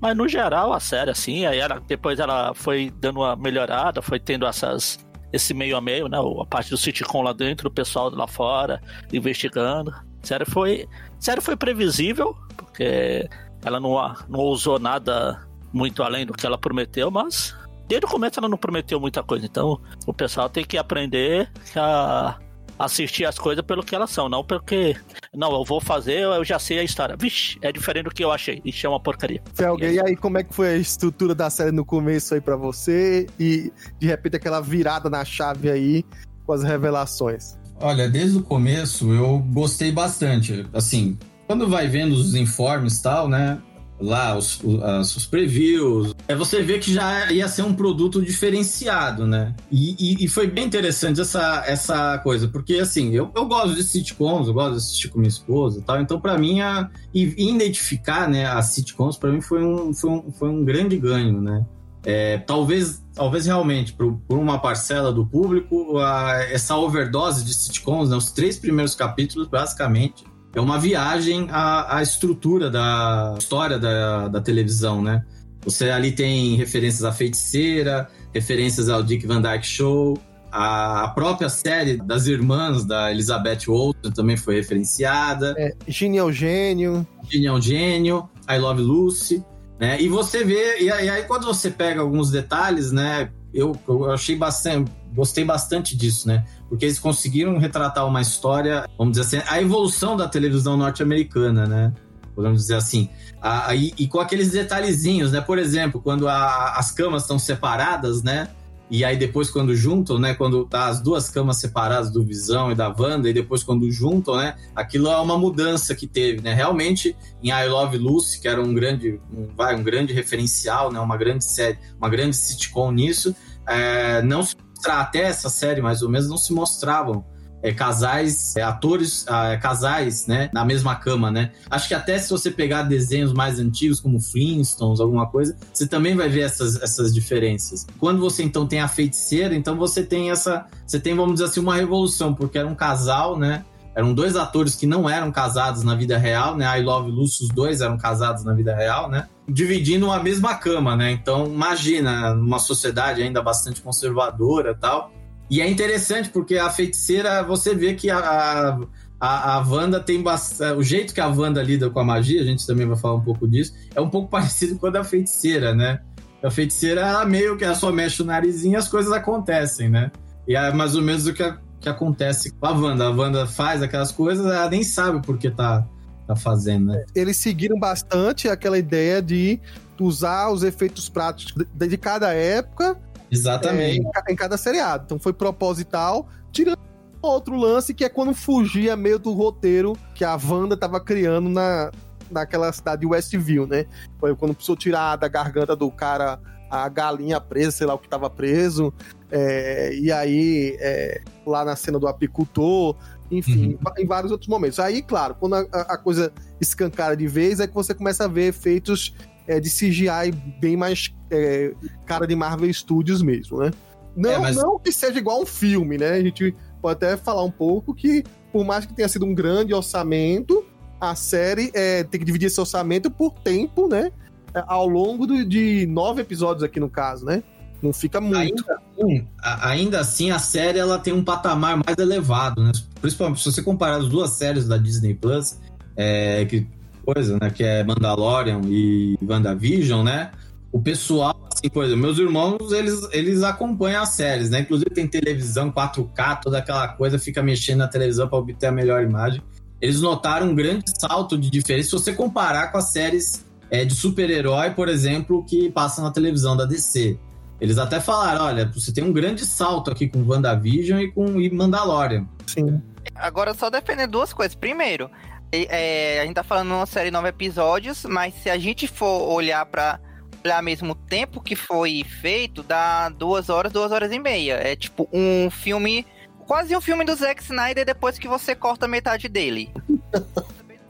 Mas 0.00 0.16
no 0.16 0.28
geral, 0.28 0.72
a 0.72 0.80
série, 0.80 1.10
assim, 1.10 1.46
aí 1.46 1.58
ela, 1.58 1.80
depois 1.86 2.18
ela 2.18 2.54
foi 2.54 2.92
dando 2.98 3.20
uma 3.20 3.36
melhorada, 3.36 4.02
foi 4.02 4.18
tendo 4.18 4.46
essas. 4.46 4.98
Esse 5.32 5.52
meio 5.52 5.76
a 5.76 5.80
meio, 5.80 6.06
né? 6.06 6.16
A 6.16 6.46
parte 6.46 6.70
do 6.70 6.76
sitcom 6.76 7.22
lá 7.22 7.32
dentro, 7.32 7.68
o 7.68 7.72
pessoal 7.72 8.08
lá 8.10 8.26
fora, 8.26 8.80
investigando. 9.12 9.90
A 9.90 10.26
série 10.26 10.44
foi. 10.44 10.88
a 11.18 11.20
série 11.20 11.40
foi 11.40 11.56
previsível, 11.56 12.36
porque 12.56 13.28
ela 13.64 13.80
não, 13.80 13.96
não 14.28 14.38
ousou 14.38 14.78
nada 14.78 15.40
muito 15.72 16.04
além 16.04 16.24
do 16.24 16.32
que 16.32 16.46
ela 16.46 16.56
prometeu, 16.56 17.10
mas 17.10 17.52
desde 17.88 18.06
o 18.06 18.08
começo 18.08 18.38
ela 18.38 18.48
não 18.48 18.56
prometeu 18.56 19.00
muita 19.00 19.24
coisa. 19.24 19.44
Então 19.44 19.80
o 20.06 20.12
pessoal 20.12 20.48
tem 20.48 20.64
que 20.64 20.78
aprender 20.78 21.50
a 21.74 22.38
assistir 22.78 23.24
as 23.24 23.38
coisas 23.38 23.64
pelo 23.64 23.82
que 23.82 23.94
elas 23.94 24.10
são, 24.10 24.28
não 24.28 24.44
porque. 24.44 24.96
Não, 25.34 25.52
eu 25.52 25.64
vou 25.64 25.80
fazer, 25.80 26.20
eu 26.20 26.44
já 26.44 26.58
sei 26.58 26.78
a 26.78 26.82
história. 26.82 27.16
Vixe, 27.16 27.58
é 27.62 27.72
diferente 27.72 28.04
do 28.04 28.10
que 28.10 28.24
eu 28.24 28.30
achei. 28.30 28.60
Isso 28.64 28.86
é 28.86 28.88
uma 28.88 29.00
porcaria. 29.00 29.42
Felga, 29.54 29.86
e 29.86 30.00
aí 30.00 30.16
como 30.16 30.38
é 30.38 30.44
que 30.44 30.54
foi 30.54 30.68
a 30.68 30.76
estrutura 30.76 31.34
da 31.34 31.50
série 31.50 31.72
no 31.72 31.84
começo 31.84 32.34
aí 32.34 32.40
pra 32.40 32.56
você? 32.56 33.26
E 33.38 33.72
de 33.98 34.06
repente 34.06 34.36
aquela 34.36 34.60
virada 34.60 35.10
na 35.10 35.24
chave 35.24 35.70
aí 35.70 36.04
com 36.46 36.52
as 36.52 36.62
revelações. 36.62 37.56
Olha, 37.80 38.08
desde 38.08 38.38
o 38.38 38.42
começo 38.42 39.12
eu 39.12 39.38
gostei 39.38 39.90
bastante. 39.90 40.66
Assim, 40.72 41.18
quando 41.46 41.68
vai 41.68 41.88
vendo 41.88 42.12
os 42.12 42.34
informes 42.34 42.98
e 42.98 43.02
tal, 43.02 43.28
né? 43.28 43.60
Lá, 44.00 44.36
os, 44.36 44.60
os, 44.62 45.16
os 45.16 45.24
previews, 45.26 46.14
é 46.26 46.34
você 46.34 46.60
vê 46.62 46.78
que 46.80 46.92
já 46.92 47.30
ia 47.30 47.46
ser 47.48 47.62
um 47.62 47.72
produto 47.72 48.20
diferenciado, 48.20 49.26
né? 49.26 49.54
E, 49.70 49.94
e- 49.98 50.24
e 50.24 50.28
foi 50.28 50.46
bem 50.48 50.64
interessante 50.66 51.20
essa, 51.20 51.62
essa 51.66 52.18
coisa, 52.18 52.48
porque 52.48 52.74
assim, 52.74 53.12
eu, 53.14 53.30
eu 53.34 53.46
gosto 53.46 53.74
de 53.74 53.82
sitcoms, 53.84 54.48
eu 54.48 54.54
gosto 54.54 54.72
de 54.72 54.76
assistir 54.78 55.08
com 55.08 55.18
minha 55.20 55.28
esposa 55.28 55.78
e 55.78 55.82
tal, 55.82 56.00
então 56.00 56.20
pra 56.20 56.36
mim, 56.36 56.60
a, 56.60 56.90
e 57.14 57.22
identificar 57.48 58.28
né, 58.28 58.46
as 58.46 58.66
sitcoms, 58.66 59.16
pra 59.16 59.30
mim 59.30 59.40
foi 59.40 59.64
um, 59.64 59.94
foi 59.94 60.10
um, 60.10 60.32
foi 60.32 60.48
um 60.48 60.64
grande 60.64 60.96
ganho, 60.96 61.40
né? 61.40 61.64
É, 62.06 62.36
talvez, 62.38 63.02
talvez 63.14 63.46
realmente, 63.46 63.94
por, 63.94 64.12
por 64.28 64.38
uma 64.38 64.58
parcela 64.58 65.10
do 65.12 65.24
público, 65.24 65.98
a- 65.98 66.42
essa 66.50 66.76
overdose 66.76 67.44
de 67.44 67.54
sitcoms, 67.54 68.10
né, 68.10 68.16
os 68.16 68.30
três 68.32 68.58
primeiros 68.58 68.94
capítulos, 68.94 69.48
basicamente, 69.48 70.24
é 70.54 70.60
uma 70.60 70.78
viagem 70.78 71.48
à, 71.50 71.98
à 71.98 72.02
estrutura 72.02 72.70
da 72.70 73.34
história 73.38 73.78
da, 73.78 74.28
da 74.28 74.40
televisão, 74.40 75.02
né? 75.02 75.24
Você 75.64 75.90
ali 75.90 76.12
tem 76.12 76.56
referências 76.56 77.04
à 77.04 77.12
Feiticeira, 77.12 78.08
referências 78.32 78.88
ao 78.88 79.02
Dick 79.02 79.26
Van 79.26 79.40
Dyke 79.40 79.66
Show, 79.66 80.18
a 80.56 81.08
própria 81.08 81.48
série 81.48 81.96
das 81.96 82.28
irmãs 82.28 82.84
da 82.84 83.10
Elizabeth 83.10 83.66
Olsen 83.66 84.12
também 84.14 84.36
foi 84.36 84.54
referenciada. 84.54 85.52
É, 85.58 85.74
Genial 85.88 86.30
Gênio. 86.30 87.04
Genial 87.28 87.60
Gênio, 87.60 88.28
I 88.48 88.58
Love 88.58 88.80
Lucy. 88.80 89.44
Né? 89.80 90.00
E 90.00 90.08
você 90.08 90.44
vê, 90.44 90.80
e 90.80 90.90
aí 90.92 91.24
quando 91.24 91.44
você 91.44 91.72
pega 91.72 92.00
alguns 92.00 92.30
detalhes, 92.30 92.92
né? 92.92 93.30
Eu, 93.52 93.76
eu 93.88 94.12
achei 94.12 94.36
bastante, 94.36 94.92
gostei 95.12 95.44
bastante 95.44 95.96
disso, 95.96 96.28
né? 96.28 96.44
Porque 96.74 96.86
eles 96.86 96.98
conseguiram 96.98 97.56
retratar 97.56 98.04
uma 98.04 98.20
história, 98.20 98.84
vamos 98.98 99.16
dizer 99.16 99.38
assim, 99.38 99.48
a 99.48 99.62
evolução 99.62 100.16
da 100.16 100.26
televisão 100.26 100.76
norte-americana, 100.76 101.66
né? 101.68 101.94
Podemos 102.34 102.62
dizer 102.62 102.74
assim. 102.74 103.08
A, 103.40 103.68
a, 103.68 103.76
e, 103.76 103.94
e, 103.96 104.08
com 104.08 104.18
aqueles 104.18 104.50
detalhezinhos, 104.50 105.30
né? 105.30 105.40
Por 105.40 105.56
exemplo, 105.56 106.00
quando 106.00 106.26
a, 106.26 106.74
as 106.76 106.90
camas 106.90 107.22
estão 107.22 107.38
separadas, 107.38 108.24
né? 108.24 108.48
E 108.90 109.04
aí 109.04 109.16
depois 109.16 109.50
quando 109.50 109.72
juntam, 109.76 110.18
né? 110.18 110.34
Quando 110.34 110.64
tá 110.64 110.86
as 110.86 111.00
duas 111.00 111.30
camas 111.30 111.58
separadas 111.58 112.10
do 112.10 112.24
Visão 112.24 112.72
e 112.72 112.74
da 112.74 112.88
Wanda, 112.88 113.30
e 113.30 113.32
depois 113.32 113.62
quando 113.62 113.88
juntam, 113.88 114.36
né? 114.36 114.56
Aquilo 114.74 115.06
é 115.06 115.16
uma 115.18 115.38
mudança 115.38 115.94
que 115.94 116.08
teve, 116.08 116.42
né? 116.42 116.52
Realmente, 116.52 117.16
em 117.40 117.50
I 117.50 117.68
Love 117.68 117.98
Lucy, 117.98 118.40
que 118.40 118.48
era 118.48 118.60
um 118.60 118.74
grande, 118.74 119.20
um, 119.32 119.46
vai, 119.56 119.76
um 119.76 119.84
grande 119.84 120.12
referencial, 120.12 120.90
né? 120.90 120.98
Uma 120.98 121.16
grande 121.16 121.44
série, 121.44 121.78
uma 121.96 122.08
grande 122.08 122.34
sitcom 122.34 122.90
nisso, 122.90 123.32
é, 123.64 124.20
não 124.22 124.42
se 124.42 124.56
até 124.92 125.22
essa 125.22 125.48
série 125.48 125.80
mais 125.80 126.02
ou 126.02 126.08
menos 126.08 126.28
não 126.28 126.36
se 126.36 126.52
mostravam 126.52 127.24
é, 127.64 127.72
casais, 127.72 128.54
é, 128.56 128.62
atores, 128.62 129.24
é, 129.26 129.56
casais, 129.56 130.26
né, 130.26 130.50
na 130.52 130.66
mesma 130.66 130.94
cama, 130.96 131.30
né? 131.30 131.50
Acho 131.70 131.88
que 131.88 131.94
até 131.94 132.18
se 132.18 132.28
você 132.28 132.50
pegar 132.50 132.82
desenhos 132.82 133.32
mais 133.32 133.58
antigos, 133.58 134.00
como 134.00 134.20
Flintstones, 134.20 135.00
alguma 135.00 135.26
coisa, 135.26 135.56
você 135.72 135.86
também 135.86 136.14
vai 136.14 136.28
ver 136.28 136.42
essas, 136.42 136.80
essas 136.82 137.14
diferenças. 137.14 137.86
Quando 137.98 138.20
você 138.20 138.42
então 138.42 138.66
tem 138.66 138.80
a 138.80 138.88
feiticeira, 138.88 139.54
então 139.54 139.76
você 139.76 140.04
tem 140.04 140.30
essa, 140.30 140.66
você 140.86 141.00
tem, 141.00 141.16
vamos 141.16 141.36
dizer 141.36 141.46
assim, 141.46 141.60
uma 141.60 141.74
revolução, 141.74 142.34
porque 142.34 142.58
era 142.58 142.68
um 142.68 142.74
casal, 142.74 143.38
né? 143.38 143.64
Eram 143.96 144.12
dois 144.12 144.36
atores 144.36 144.74
que 144.74 144.86
não 144.86 145.08
eram 145.08 145.32
casados 145.32 145.82
na 145.84 145.94
vida 145.94 146.18
real, 146.18 146.56
né? 146.56 146.78
I 146.78 146.82
Love 146.82 147.10
Lucy, 147.10 147.44
os 147.44 147.48
dois 147.48 147.80
eram 147.80 147.96
casados 147.96 148.44
na 148.44 148.52
vida 148.52 148.74
real, 148.74 149.08
né? 149.08 149.26
Dividindo 149.48 150.06
uma 150.06 150.22
mesma 150.22 150.54
cama, 150.54 150.96
né? 150.96 151.10
Então, 151.10 151.46
imagina, 151.46 152.34
numa 152.34 152.58
sociedade 152.58 153.22
ainda 153.22 153.42
bastante 153.42 153.80
conservadora 153.80 154.74
tal, 154.74 155.12
e 155.50 155.60
é 155.60 155.68
interessante 155.68 156.30
porque 156.30 156.56
a 156.56 156.70
feiticeira, 156.70 157.42
você 157.42 157.74
vê 157.74 157.94
que 157.94 158.10
a, 158.10 158.78
a, 159.20 159.56
a 159.56 159.58
Wanda 159.60 160.00
tem 160.00 160.22
bastante. 160.22 160.78
O 160.78 160.82
jeito 160.82 161.14
que 161.14 161.20
a 161.20 161.28
Wanda 161.28 161.62
lida 161.62 161.90
com 161.90 162.00
a 162.00 162.04
magia, 162.04 162.40
a 162.40 162.44
gente 162.44 162.66
também 162.66 162.86
vai 162.86 162.96
falar 162.96 163.14
um 163.14 163.20
pouco 163.20 163.46
disso, 163.46 163.74
é 163.94 164.00
um 164.00 164.08
pouco 164.08 164.28
parecido 164.30 164.78
com 164.78 164.86
a 164.86 164.90
da 164.90 165.04
feiticeira, 165.04 165.74
né? 165.74 166.00
A 166.42 166.50
feiticeira, 166.50 167.00
ela 167.00 167.24
meio 167.24 167.56
que 167.56 167.64
ela 167.64 167.74
só 167.74 167.90
mexe 167.90 168.20
o 168.20 168.24
narizinho 168.24 168.74
e 168.74 168.76
as 168.76 168.88
coisas 168.88 169.12
acontecem, 169.12 169.88
né? 169.88 170.10
E 170.46 170.54
é 170.54 170.72
mais 170.72 170.94
ou 170.94 171.02
menos 171.02 171.26
o 171.26 171.32
que, 171.32 171.42
a, 171.42 171.56
que 171.80 171.88
acontece 171.88 172.52
com 172.52 172.66
a 172.66 172.72
Wanda. 172.72 173.04
A 173.04 173.10
Wanda 173.10 173.46
faz 173.46 173.82
aquelas 173.82 174.12
coisas, 174.12 174.44
ela 174.44 174.68
nem 174.68 174.82
sabe 174.82 175.24
por 175.24 175.38
que 175.38 175.50
tá, 175.50 175.86
tá 176.26 176.36
fazendo, 176.36 176.92
né? 176.92 177.04
Eles 177.14 177.36
seguiram 177.36 177.78
bastante 177.78 178.48
aquela 178.48 178.78
ideia 178.78 179.20
de 179.20 179.60
usar 180.00 180.50
os 180.50 180.62
efeitos 180.62 181.08
práticos 181.08 181.54
de, 181.74 181.88
de 181.88 181.96
cada 181.96 182.32
época 182.32 182.98
Exatamente. 183.30 184.00
É, 184.00 184.30
em, 184.30 184.32
em, 184.32 184.36
cada 184.36 184.56
seriado. 184.56 185.04
Então 185.06 185.18
foi 185.18 185.32
proposital, 185.32 186.28
tirando 186.52 186.78
outro 187.20 187.56
lance 187.56 187.94
que 187.94 188.04
é 188.04 188.08
quando 188.08 188.34
fugia 188.34 188.96
meio 188.96 189.18
do 189.18 189.32
roteiro 189.32 189.96
que 190.14 190.24
a 190.24 190.36
Wanda 190.36 190.76
tava 190.76 191.00
criando 191.00 191.48
na, 191.48 191.90
naquela 192.30 192.72
cidade 192.72 193.00
de 193.00 193.06
Westview, 193.06 193.66
né? 193.66 193.86
Foi 194.18 194.34
quando 194.36 194.54
precisou 194.54 194.76
tirar 194.76 195.16
da 195.16 195.28
garganta 195.28 195.74
do 195.74 195.90
cara 195.90 196.38
a 196.70 196.88
galinha 196.88 197.40
presa, 197.40 197.70
sei 197.70 197.86
lá 197.86 197.94
o 197.94 197.98
que 197.98 198.08
tava 198.08 198.28
preso. 198.28 198.92
É, 199.30 199.94
e 199.94 200.12
aí, 200.12 200.76
é, 200.80 201.20
lá 201.46 201.64
na 201.64 201.76
cena 201.76 201.98
do 201.98 202.06
apicultor, 202.06 202.96
enfim, 203.38 203.74
uhum. 203.74 203.92
em 203.98 204.06
vários 204.06 204.32
outros 204.32 204.48
momentos. 204.48 204.78
Aí, 204.78 205.02
claro, 205.02 205.34
quando 205.34 205.54
a, 205.54 205.60
a, 205.60 205.98
coisa 205.98 206.32
escancara 206.60 207.16
de 207.16 207.26
vez, 207.26 207.60
é 207.60 207.66
que 207.66 207.74
você 207.74 207.94
começa 207.94 208.24
a 208.24 208.28
ver 208.28 208.48
efeitos 208.48 209.14
é, 209.46 209.60
de 209.60 209.68
CGI 209.68 210.32
bem 210.60 210.76
mais 210.76 211.14
é, 211.30 211.72
cara 212.06 212.26
de 212.26 212.34
Marvel 212.34 212.72
Studios 212.72 213.22
mesmo, 213.22 213.58
né? 213.58 213.70
Não, 214.16 214.30
é, 214.30 214.38
mas... 214.38 214.56
não 214.56 214.78
que 214.78 214.92
seja 214.92 215.18
igual 215.18 215.42
um 215.42 215.46
filme, 215.46 215.98
né? 215.98 216.10
A 216.12 216.22
gente 216.22 216.54
pode 216.80 216.96
até 216.96 217.16
falar 217.16 217.42
um 217.42 217.50
pouco 217.50 217.94
que, 217.94 218.24
por 218.52 218.64
mais 218.64 218.86
que 218.86 218.94
tenha 218.94 219.08
sido 219.08 219.26
um 219.26 219.34
grande 219.34 219.74
orçamento, 219.74 220.64
a 221.00 221.14
série 221.14 221.70
é, 221.74 222.04
tem 222.04 222.20
que 222.20 222.26
dividir 222.26 222.46
esse 222.46 222.60
orçamento 222.60 223.10
por 223.10 223.32
tempo, 223.40 223.88
né? 223.88 224.10
É, 224.54 224.62
ao 224.66 224.88
longo 224.88 225.26
do, 225.26 225.44
de 225.44 225.86
nove 225.86 226.22
episódios 226.22 226.62
aqui 226.62 226.78
no 226.78 226.88
caso, 226.88 227.24
né? 227.24 227.42
Não 227.84 227.92
fica 227.92 228.18
muito. 228.18 228.38
Ainda, 228.38 228.80
assim, 228.98 229.26
ainda 229.42 230.00
assim, 230.00 230.30
a 230.30 230.38
série 230.38 230.78
ela 230.78 230.98
tem 230.98 231.12
um 231.12 231.22
patamar 231.22 231.76
mais 231.76 231.98
elevado, 231.98 232.64
né? 232.64 232.72
Principalmente 232.98 233.42
se 233.42 233.52
você 233.52 233.62
comparar 233.62 233.96
as 233.96 234.08
duas 234.08 234.30
séries 234.30 234.66
da 234.66 234.78
Disney 234.78 235.12
Plus, 235.12 235.58
é, 235.94 236.46
que 236.46 236.66
coisa, 237.04 237.36
né? 237.38 237.50
Que 237.50 237.62
é 237.62 237.84
Mandalorian 237.84 238.62
e 238.64 239.18
WandaVision, 239.22 240.02
né? 240.02 240.30
O 240.72 240.80
pessoal, 240.80 241.38
assim, 241.52 241.68
por 241.68 241.84
exemplo, 241.84 242.00
meus 242.00 242.18
irmãos, 242.18 242.72
eles, 242.72 243.06
eles 243.12 243.42
acompanham 243.42 244.02
as 244.02 244.08
séries, 244.08 244.48
né? 244.48 244.60
Inclusive 244.60 244.88
tem 244.88 245.06
televisão 245.06 245.70
4K, 245.70 246.40
toda 246.40 246.56
aquela 246.56 246.88
coisa, 246.88 247.18
fica 247.18 247.42
mexendo 247.42 247.80
na 247.80 247.88
televisão 247.88 248.26
para 248.26 248.38
obter 248.38 248.68
a 248.68 248.72
melhor 248.72 249.02
imagem. 249.02 249.42
Eles 249.78 250.00
notaram 250.00 250.48
um 250.48 250.54
grande 250.54 250.84
salto 250.98 251.36
de 251.36 251.50
diferença 251.50 251.90
se 251.90 251.92
você 251.92 252.14
comparar 252.14 252.72
com 252.72 252.78
as 252.78 252.90
séries 252.90 253.44
é, 253.70 253.84
de 253.84 253.94
super-herói, 253.94 254.70
por 254.70 254.88
exemplo, 254.88 255.44
que 255.44 255.70
passam 255.70 256.02
na 256.02 256.10
televisão 256.10 256.56
da 256.56 256.64
DC. 256.64 257.18
Eles 257.64 257.78
até 257.78 257.98
falaram, 257.98 258.44
olha, 258.44 258.66
você 258.66 258.92
tem 258.92 259.02
um 259.02 259.10
grande 259.10 259.46
salto 259.46 259.90
aqui 259.90 260.06
com 260.06 260.22
WandaVision 260.22 261.00
e 261.00 261.10
com 261.10 261.40
e 261.40 261.50
Mandalorian. 261.50 262.26
Sim. 262.46 262.82
Agora, 263.14 263.54
só 263.54 263.70
defender 263.70 264.06
duas 264.06 264.34
coisas. 264.34 264.54
Primeiro, 264.54 265.10
é, 265.50 266.20
a 266.20 266.26
gente 266.26 266.34
tá 266.34 266.42
falando 266.42 266.72
uma 266.72 266.84
série 266.84 267.06
de 267.06 267.12
nove 267.12 267.28
episódios, 267.28 268.04
mas 268.04 268.34
se 268.34 268.50
a 268.50 268.58
gente 268.58 268.86
for 268.86 269.32
olhar 269.32 269.64
para 269.64 269.98
olhar 270.44 270.62
mesmo 270.62 270.92
o 270.92 270.94
tempo 270.94 271.40
que 271.40 271.56
foi 271.56 272.04
feito, 272.20 272.62
dá 272.62 273.08
duas 273.08 273.48
horas, 273.48 273.72
duas 273.72 273.90
horas 273.90 274.12
e 274.12 274.18
meia. 274.18 274.56
É 274.56 274.76
tipo 274.76 275.08
um 275.10 275.48
filme, 275.50 276.06
quase 276.46 276.76
um 276.76 276.82
filme 276.82 277.02
do 277.02 277.14
Zack 277.14 277.42
Snyder 277.42 277.86
depois 277.86 278.18
que 278.18 278.28
você 278.28 278.54
corta 278.54 278.86
metade 278.86 279.26
dele. 279.26 279.72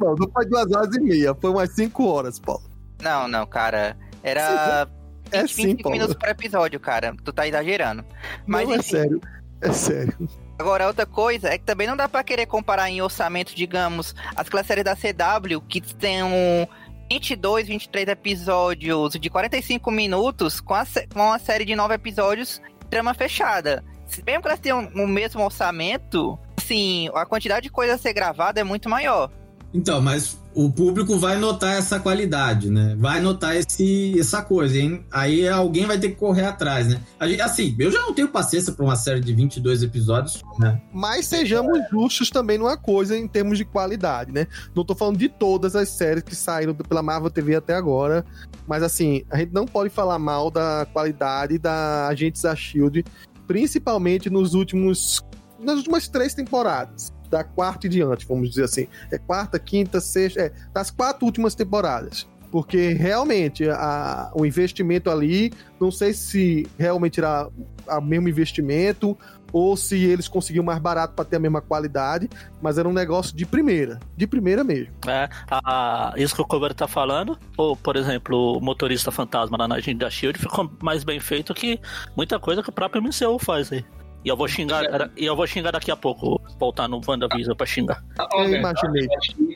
não, 0.01 0.17
não 0.17 0.29
foi 0.29 0.45
duas 0.47 0.73
horas 0.73 0.97
e 0.97 1.01
meia, 1.01 1.37
foi 1.37 1.51
umas 1.51 1.73
cinco 1.73 2.09
horas, 2.09 2.41
Paulo. 2.41 2.65
Não, 3.01 3.29
não, 3.29 3.47
cara. 3.47 3.97
Era 4.25 4.89
é 5.35 5.43
20, 5.43 5.53
sim, 5.53 5.67
25 5.67 5.91
minutos 5.91 6.15
por 6.15 6.29
episódio, 6.29 6.81
cara. 6.81 7.15
Tu 7.25 7.33
tá 7.33 7.47
exagerando. 7.47 8.05
Mas, 8.47 8.69
não, 8.69 8.75
é 8.75 8.83
sério. 8.83 9.21
É 9.61 9.73
sério. 9.73 10.29
Agora, 10.59 10.87
outra 10.87 11.07
coisa 11.07 11.49
é 11.49 11.59
que 11.59 11.65
também 11.65 11.87
não 11.87 11.97
dá 11.97 12.09
para 12.09 12.23
querer 12.23 12.47
comparar 12.47 12.89
em 12.89 13.03
orçamento, 13.03 13.55
digamos, 13.55 14.15
as 14.37 14.67
séries 14.67 14.85
da 14.85 14.95
CW, 14.95 15.61
que 15.69 15.81
tem 15.81 16.23
um 16.23 16.67
22, 17.11 17.69
23 17.69 18.09
episódios 18.09 19.15
de 19.15 19.29
45 19.29 19.91
minutos, 19.91 20.61
com, 20.61 20.75
a, 20.75 20.85
com 21.13 21.21
uma 21.21 21.39
série 21.39 21.65
de 21.65 21.75
9 21.75 21.95
episódios, 21.95 22.63
trama 22.89 23.15
fechada. 23.15 23.85
Mesmo 24.25 24.43
que 24.43 24.49
elas 24.49 24.61
tenham 24.61 24.91
o 24.95 25.07
mesmo 25.07 25.43
orçamento, 25.43 26.39
assim, 26.57 27.11
a 27.15 27.27
quantidade 27.27 27.65
de 27.65 27.71
coisa 27.71 27.95
a 27.95 27.99
ser 27.99 28.13
gravada 28.13 28.61
é 28.61 28.65
muito 28.65 28.89
maior. 28.89 29.31
Então, 29.75 30.01
mas 30.01 30.39
o 30.55 30.71
público 30.71 31.19
vai 31.19 31.37
notar 31.37 31.77
essa 31.77 31.99
qualidade, 31.99 32.71
né? 32.71 32.95
Vai 32.97 33.21
notar 33.21 33.57
esse, 33.57 34.19
essa 34.19 34.41
coisa, 34.41 34.79
hein? 34.79 35.05
Aí 35.11 35.49
alguém 35.49 35.85
vai 35.85 35.99
ter 35.99 36.11
que 36.11 36.15
correr 36.15 36.45
atrás, 36.45 36.87
né? 36.87 37.01
Gente, 37.23 37.43
assim, 37.43 37.75
eu 37.77 37.91
já 37.91 38.01
não 38.01 38.15
tenho 38.15 38.29
paciência 38.29 38.73
para 38.73 38.85
uma 38.85 38.95
série 38.95 39.21
de 39.21 39.35
22 39.35 39.83
episódios, 39.83 40.41
né? 40.61 40.81
Mas 40.93 41.27
sejamos 41.27 41.77
justos 41.91 42.31
também 42.31 42.57
numa 42.57 42.77
coisa 42.77 43.19
em 43.19 43.27
termos 43.27 43.59
de 43.59 43.65
qualidade, 43.65 44.31
né? 44.31 44.47
Não 44.77 44.85
tô 44.85 44.95
falando 44.95 45.19
de 45.19 45.29
todas 45.29 45.75
as 45.75 45.89
séries 45.89 46.23
que 46.23 46.37
saíram 46.37 46.73
pela 46.73 47.03
Marvel 47.03 47.31
TV 47.31 47.57
até 47.57 47.75
agora, 47.75 48.25
mas 48.69 48.81
assim, 48.85 49.25
a 49.29 49.39
gente 49.39 49.53
não 49.53 49.67
pode 49.67 49.91
falar 49.91 50.21
mal 50.21 50.53
da 50.53 50.87
qualidade 50.93 51.59
da 51.59 52.07
Agentes 52.07 52.43
da 52.43 52.55
Shield, 52.55 53.05
principalmente 53.49 54.31
nos 54.31 54.55
últimos 54.55 55.21
nas 55.59 55.79
últimas 55.79 56.07
três 56.09 56.35
temporadas 56.35 57.14
da 57.35 57.43
quarta 57.43 57.89
e 57.89 57.91
diante, 57.91 58.25
vamos 58.27 58.49
dizer 58.49 58.63
assim. 58.63 58.87
É 59.11 59.19
quarta, 59.19 59.59
quinta, 59.59 60.01
sexta, 60.01 60.41
é, 60.41 60.53
das 60.73 60.89
quatro 60.89 61.27
últimas 61.27 61.53
temporadas. 61.57 62.29
Porque 62.49 62.93
realmente 62.93 63.69
a, 63.69 64.31
o 64.37 64.47
investimento 64.47 65.11
ali, 65.11 65.53
não 65.81 65.91
sei 65.91 66.15
se 66.15 66.65
realmente 66.79 67.19
era 67.19 67.49
o 67.89 68.01
mesmo 68.01 68.29
investimento 68.29 69.19
ou 69.53 69.77
se 69.77 70.05
eles 70.05 70.29
conseguiam 70.29 70.65
mais 70.65 70.79
barato 70.79 71.15
para 71.15 71.25
ter 71.25 71.37
a 71.37 71.41
mesma 71.41 71.61
qualidade, 71.61 72.31
mas 72.63 72.79
era 72.79 72.89
um 72.89 72.93
negócio 72.93 73.37
de 73.37 73.45
primeira, 73.45 73.99
de 74.17 74.27
primeira 74.29 74.63
mesmo. 74.63 74.93
É, 75.09 75.29
a, 75.51 76.15
isso 76.17 76.37
que 76.37 76.43
o 76.43 76.47
Cover 76.47 76.73
tá 76.73 76.87
falando, 76.87 77.37
ou 77.57 77.77
por 77.77 77.97
exemplo, 77.97 78.59
o 78.59 78.61
motorista 78.61 79.11
fantasma 79.11 79.57
lá 79.59 79.67
na 79.67 79.75
agente 79.75 79.99
da 79.99 80.11
Shield 80.11 80.39
ficou 80.39 80.71
mais 80.81 81.03
bem 81.03 81.19
feito 81.19 81.53
que 81.53 81.81
muita 82.17 82.39
coisa 82.39 82.63
que 82.63 82.71
o 82.71 82.73
próprio 82.73 83.03
MCU 83.03 83.41
faz 83.41 83.73
aí. 83.73 83.85
E 84.25 84.29
eu 84.29 84.37
vou 84.37 84.49
xingar, 84.49 84.85
e 85.17 85.25
eu 85.27 85.37
vou 85.37 85.47
xingar 85.47 85.73
daqui 85.73 85.91
a 85.91 85.97
pouco, 85.97 86.41
voltar 86.59 86.89
no 86.89 87.01
WandaVision 87.07 87.55
pra 87.55 87.67
xingar. 87.67 88.03
Eu 88.33 88.55
imaginei. 88.55 89.07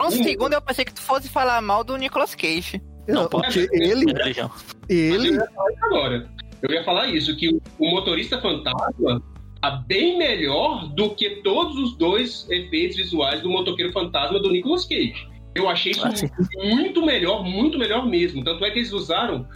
Um 0.03 0.11
segundo 0.11 0.53
eu 0.53 0.61
pensei 0.61 0.85
que 0.85 0.93
tu 0.93 1.01
fosse 1.01 1.29
falar 1.29 1.61
mal 1.63 1.83
do 1.83 1.97
Nicolas 1.97 2.35
Cage. 2.35 2.83
Não, 3.09 3.23
Não, 3.23 3.29
porque 3.29 3.67
ele, 3.73 4.13
religião. 4.13 4.51
ele, 4.89 5.29
Eu 5.29 5.35
ia 5.35 5.47
falar 5.55 5.73
isso 5.73 5.85
agora. 5.87 6.29
Eu 6.61 6.71
ia 6.75 6.85
falar 6.85 7.07
isso, 7.07 7.37
que 7.37 7.49
o, 7.49 7.91
motorista 7.91 8.41
fantasma 8.41 9.23
tá 9.63 9.71
bem 9.87 10.19
melhor 10.19 10.89
do 10.89 11.15
que 11.15 11.43
todos 11.43 11.77
os 11.79 11.97
dois 11.97 12.47
efeitos 12.51 12.97
visuais 12.97 13.41
do 13.41 13.49
motoqueiro 13.49 13.93
fantasma 13.93 14.39
do 14.39 14.51
Nicolas 14.51 14.85
Cage. 14.85 15.27
Eu 15.55 15.69
achei 15.69 15.93
isso 15.93 16.07
Ah, 16.07 16.13
muito 16.63 17.05
melhor, 17.05 17.43
muito 17.43 17.79
melhor 17.79 18.07
mesmo. 18.07 18.45
Tanto 18.45 18.65
é 18.65 18.71
que 18.71 18.79
eles 18.81 18.93
usaram. 18.93 19.47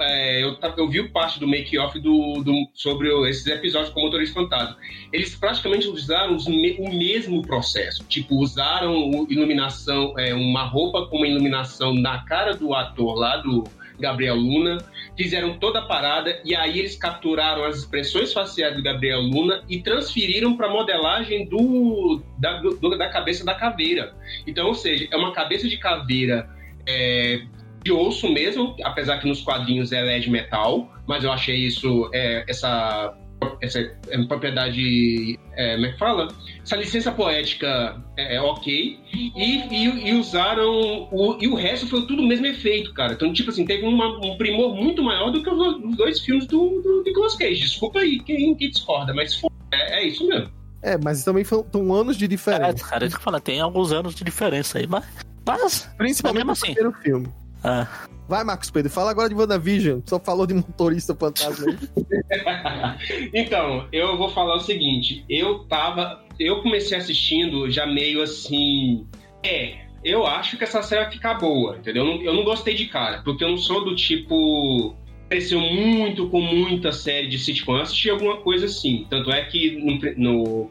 É, 0.00 0.42
eu, 0.42 0.56
eu 0.78 0.88
vi 0.88 1.08
parte 1.08 1.38
do 1.38 1.46
make-off 1.46 1.98
do, 2.00 2.42
do- 2.42 2.68
sobre 2.74 3.08
esses 3.28 3.46
episódios 3.46 3.90
com 3.92 4.00
o 4.00 4.04
motorista 4.04 4.40
fantasma. 4.40 4.76
Eles 5.12 5.34
praticamente 5.36 5.86
usaram 5.88 6.34
os 6.34 6.46
o 6.46 6.88
mesmo 6.88 7.42
processo. 7.42 8.04
Tipo, 8.08 8.36
usaram 8.36 9.26
iluminação, 9.28 10.18
é, 10.18 10.34
uma 10.34 10.64
roupa 10.64 11.06
com 11.06 11.18
uma 11.18 11.26
iluminação 11.28 11.94
na 11.94 12.24
cara 12.24 12.54
do 12.54 12.74
ator 12.74 13.14
lá, 13.16 13.36
do 13.38 13.64
Gabriel 13.98 14.36
Luna 14.36 14.76
fizeram 15.16 15.58
toda 15.58 15.78
a 15.78 15.82
parada 15.86 16.40
e 16.44 16.54
aí 16.54 16.78
eles 16.78 16.96
capturaram 16.96 17.64
as 17.64 17.78
expressões 17.78 18.30
faciais 18.30 18.76
do 18.76 18.82
Gabriel 18.82 19.20
Luna 19.22 19.64
e 19.70 19.80
transferiram 19.80 20.54
para 20.54 20.68
modelagem 20.68 21.48
do 21.48 22.20
da, 22.38 22.60
do- 22.60 22.98
da 22.98 23.08
cabeça 23.08 23.42
da 23.44 23.54
caveira. 23.54 24.14
Então, 24.46 24.66
ou 24.66 24.74
seja, 24.74 25.08
é 25.10 25.16
uma 25.16 25.32
cabeça 25.32 25.66
de 25.66 25.78
caveira 25.78 26.46
é, 26.86 27.42
de 27.86 27.92
osso 27.92 28.28
mesmo, 28.28 28.74
apesar 28.82 29.18
que 29.18 29.28
nos 29.28 29.40
quadrinhos 29.42 29.92
ela 29.92 30.10
é 30.10 30.18
de 30.18 30.28
metal, 30.28 30.92
mas 31.06 31.22
eu 31.24 31.30
achei 31.32 31.56
isso 31.56 32.10
é, 32.12 32.44
essa 32.48 33.14
essa 33.62 33.78
é, 33.80 34.24
propriedade, 34.26 35.38
é, 35.52 35.74
como 35.74 35.86
é 35.86 35.92
que 35.92 35.98
fala? 35.98 36.28
Essa 36.62 36.74
licença 36.76 37.12
poética 37.12 38.02
é, 38.16 38.36
é 38.36 38.40
ok. 38.40 38.98
E, 39.14 39.32
e- 39.70 40.08
e 40.08 40.14
usaram. 40.14 41.08
O, 41.12 41.36
e 41.40 41.46
o 41.46 41.54
resto 41.54 41.86
foi 41.86 42.06
tudo 42.06 42.22
o 42.22 42.26
mesmo 42.26 42.46
efeito, 42.46 42.92
cara. 42.94 43.12
Então, 43.12 43.32
tipo 43.32 43.50
assim, 43.50 43.64
teve 43.66 43.84
uma- 43.86 44.18
um 44.26 44.36
primor 44.36 44.74
muito 44.74 45.02
maior 45.02 45.30
do 45.30 45.42
que 45.42 45.50
os, 45.50 45.56
do- 45.56 45.88
os 45.88 45.96
dois 45.96 46.18
filmes 46.20 46.46
do, 46.46 46.80
do 46.82 47.02
Nicolas 47.04 47.36
Cage. 47.36 47.60
Desculpa 47.60 48.00
aí 48.00 48.18
quem, 48.20 48.54
quem 48.54 48.70
discorda, 48.70 49.12
mas 49.14 49.34
foi- 49.34 49.50
é, 49.72 50.00
é 50.00 50.08
isso 50.08 50.26
mesmo. 50.26 50.50
é, 50.82 50.96
mas 50.98 51.22
também 51.22 51.44
são 51.44 51.64
anos 51.94 52.16
de 52.16 52.24
É, 52.24 52.28
diferença. 52.28 52.84
cara, 52.88 53.04
isso 53.06 53.16
que 53.16 53.20
eu 53.20 53.24
falo, 53.24 53.38
tem 53.40 53.60
alguns 53.60 53.92
anos 53.92 54.14
de 54.14 54.24
diferença 54.24 54.78
aí, 54.78 54.86
mas. 54.86 55.04
Mas. 55.46 55.88
Principalmente 55.98 56.38
mesmo 56.38 56.46
no 56.46 56.52
assim. 56.52 56.74
primeiro 56.74 56.92
filme. 57.02 57.28
É. 57.66 57.86
Vai, 58.28 58.44
Marcos 58.44 58.70
Pedro, 58.70 58.90
fala 58.90 59.10
agora 59.10 59.28
de 59.28 59.34
WandaVision. 59.34 60.00
Só 60.04 60.18
falou 60.18 60.46
de 60.46 60.54
motorista 60.54 61.14
fantasma 61.14 61.66
então, 63.34 63.88
eu 63.92 64.16
vou 64.16 64.28
falar 64.30 64.56
o 64.56 64.60
seguinte: 64.60 65.24
eu 65.28 65.60
tava. 65.64 66.24
Eu 66.38 66.62
comecei 66.62 66.96
assistindo 66.96 67.70
já 67.70 67.86
meio 67.86 68.22
assim. 68.22 69.06
É, 69.44 69.86
eu 70.04 70.26
acho 70.26 70.56
que 70.56 70.64
essa 70.64 70.82
série 70.82 71.02
vai 71.02 71.12
ficar 71.12 71.34
boa, 71.34 71.76
entendeu? 71.76 72.04
Eu 72.04 72.14
não, 72.14 72.22
eu 72.22 72.34
não 72.34 72.44
gostei 72.44 72.74
de 72.74 72.86
cara, 72.86 73.22
porque 73.22 73.42
eu 73.42 73.50
não 73.50 73.58
sou 73.58 73.84
do 73.84 73.94
tipo. 73.94 74.94
Cresceu 75.28 75.58
muito 75.58 76.28
com 76.28 76.40
muita 76.40 76.92
série 76.92 77.26
de 77.26 77.36
sitcom. 77.36 77.76
Eu 77.76 77.82
assisti 77.82 78.08
alguma 78.08 78.36
coisa 78.36 78.66
assim. 78.66 79.04
Tanto 79.10 79.32
é 79.32 79.44
que 79.44 79.72
no, 80.16 80.70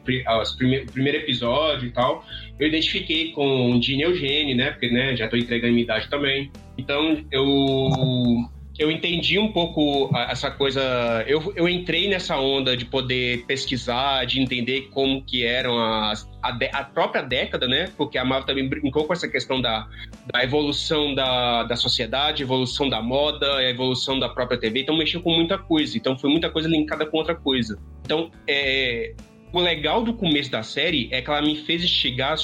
primeiro 0.94 1.18
episódio 1.18 1.88
e 1.88 1.90
tal, 1.90 2.24
eu 2.58 2.66
identifiquei 2.66 3.32
com 3.32 3.78
Gene 3.82 4.04
Eugênio, 4.04 4.56
né? 4.56 4.70
Porque 4.70 4.88
né, 4.88 5.14
já 5.14 5.28
tô 5.28 5.36
entregando 5.36 5.74
minha 5.74 5.84
idade 5.84 6.08
também. 6.08 6.50
Então 6.78 7.24
eu 7.30 8.46
eu 8.78 8.90
entendi 8.90 9.38
um 9.38 9.52
pouco 9.52 10.10
essa 10.28 10.50
coisa. 10.50 10.82
Eu, 11.26 11.52
eu 11.56 11.66
entrei 11.66 12.08
nessa 12.08 12.38
onda 12.38 12.76
de 12.76 12.84
poder 12.84 13.46
pesquisar, 13.46 14.26
de 14.26 14.38
entender 14.40 14.90
como 14.92 15.22
que 15.22 15.44
eram 15.44 15.78
as, 15.78 16.28
a, 16.42 16.50
dé- 16.52 16.70
a 16.74 16.84
própria 16.84 17.22
década, 17.22 17.66
né? 17.66 17.90
Porque 17.96 18.18
a 18.18 18.24
Marvel 18.24 18.46
também 18.46 18.68
brincou 18.68 19.04
com 19.04 19.14
essa 19.14 19.26
questão 19.26 19.62
da, 19.62 19.88
da 20.30 20.44
evolução 20.44 21.14
da, 21.14 21.62
da 21.62 21.74
sociedade, 21.74 22.42
evolução 22.42 22.88
da 22.88 23.00
moda, 23.00 23.56
a 23.56 23.64
evolução 23.64 24.18
da 24.18 24.28
própria 24.28 24.58
TV. 24.58 24.80
Então 24.80 24.94
mexeu 24.96 25.22
com 25.22 25.30
muita 25.34 25.56
coisa. 25.56 25.96
Então 25.96 26.18
foi 26.18 26.28
muita 26.28 26.50
coisa 26.50 26.68
linkada 26.68 27.06
com 27.06 27.16
outra 27.16 27.34
coisa. 27.34 27.78
Então, 28.04 28.30
é, 28.46 29.14
o 29.56 29.60
legal 29.60 30.02
do 30.02 30.12
começo 30.12 30.50
da 30.50 30.62
série 30.62 31.08
é 31.10 31.22
que 31.22 31.30
ela 31.30 31.40
me 31.40 31.56
fez 31.56 31.82
instigar 31.82 32.36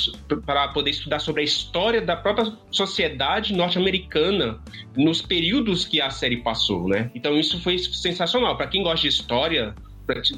para 0.46 0.68
poder 0.68 0.90
estudar 0.90 1.18
sobre 1.18 1.42
a 1.42 1.44
história 1.44 2.00
da 2.00 2.16
própria 2.16 2.50
sociedade 2.70 3.52
norte-americana 3.54 4.58
nos 4.96 5.20
períodos 5.20 5.84
que 5.84 6.00
a 6.00 6.08
série 6.10 6.38
passou, 6.38 6.88
né? 6.88 7.10
Então 7.14 7.38
isso 7.38 7.60
foi 7.60 7.78
sensacional. 7.78 8.56
Para 8.56 8.66
quem 8.66 8.82
gosta 8.82 9.02
de 9.02 9.08
história, 9.08 9.74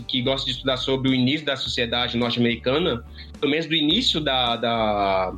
que 0.08 0.20
gosta 0.22 0.44
de 0.46 0.52
estudar 0.52 0.76
sobre 0.76 1.08
o 1.10 1.14
início 1.14 1.46
da 1.46 1.56
sociedade 1.56 2.16
norte-americana, 2.16 3.04
pelo 3.40 3.50
menos 3.50 3.66
do 3.66 3.74
início 3.74 4.20
da, 4.20 4.56
da, 4.56 5.32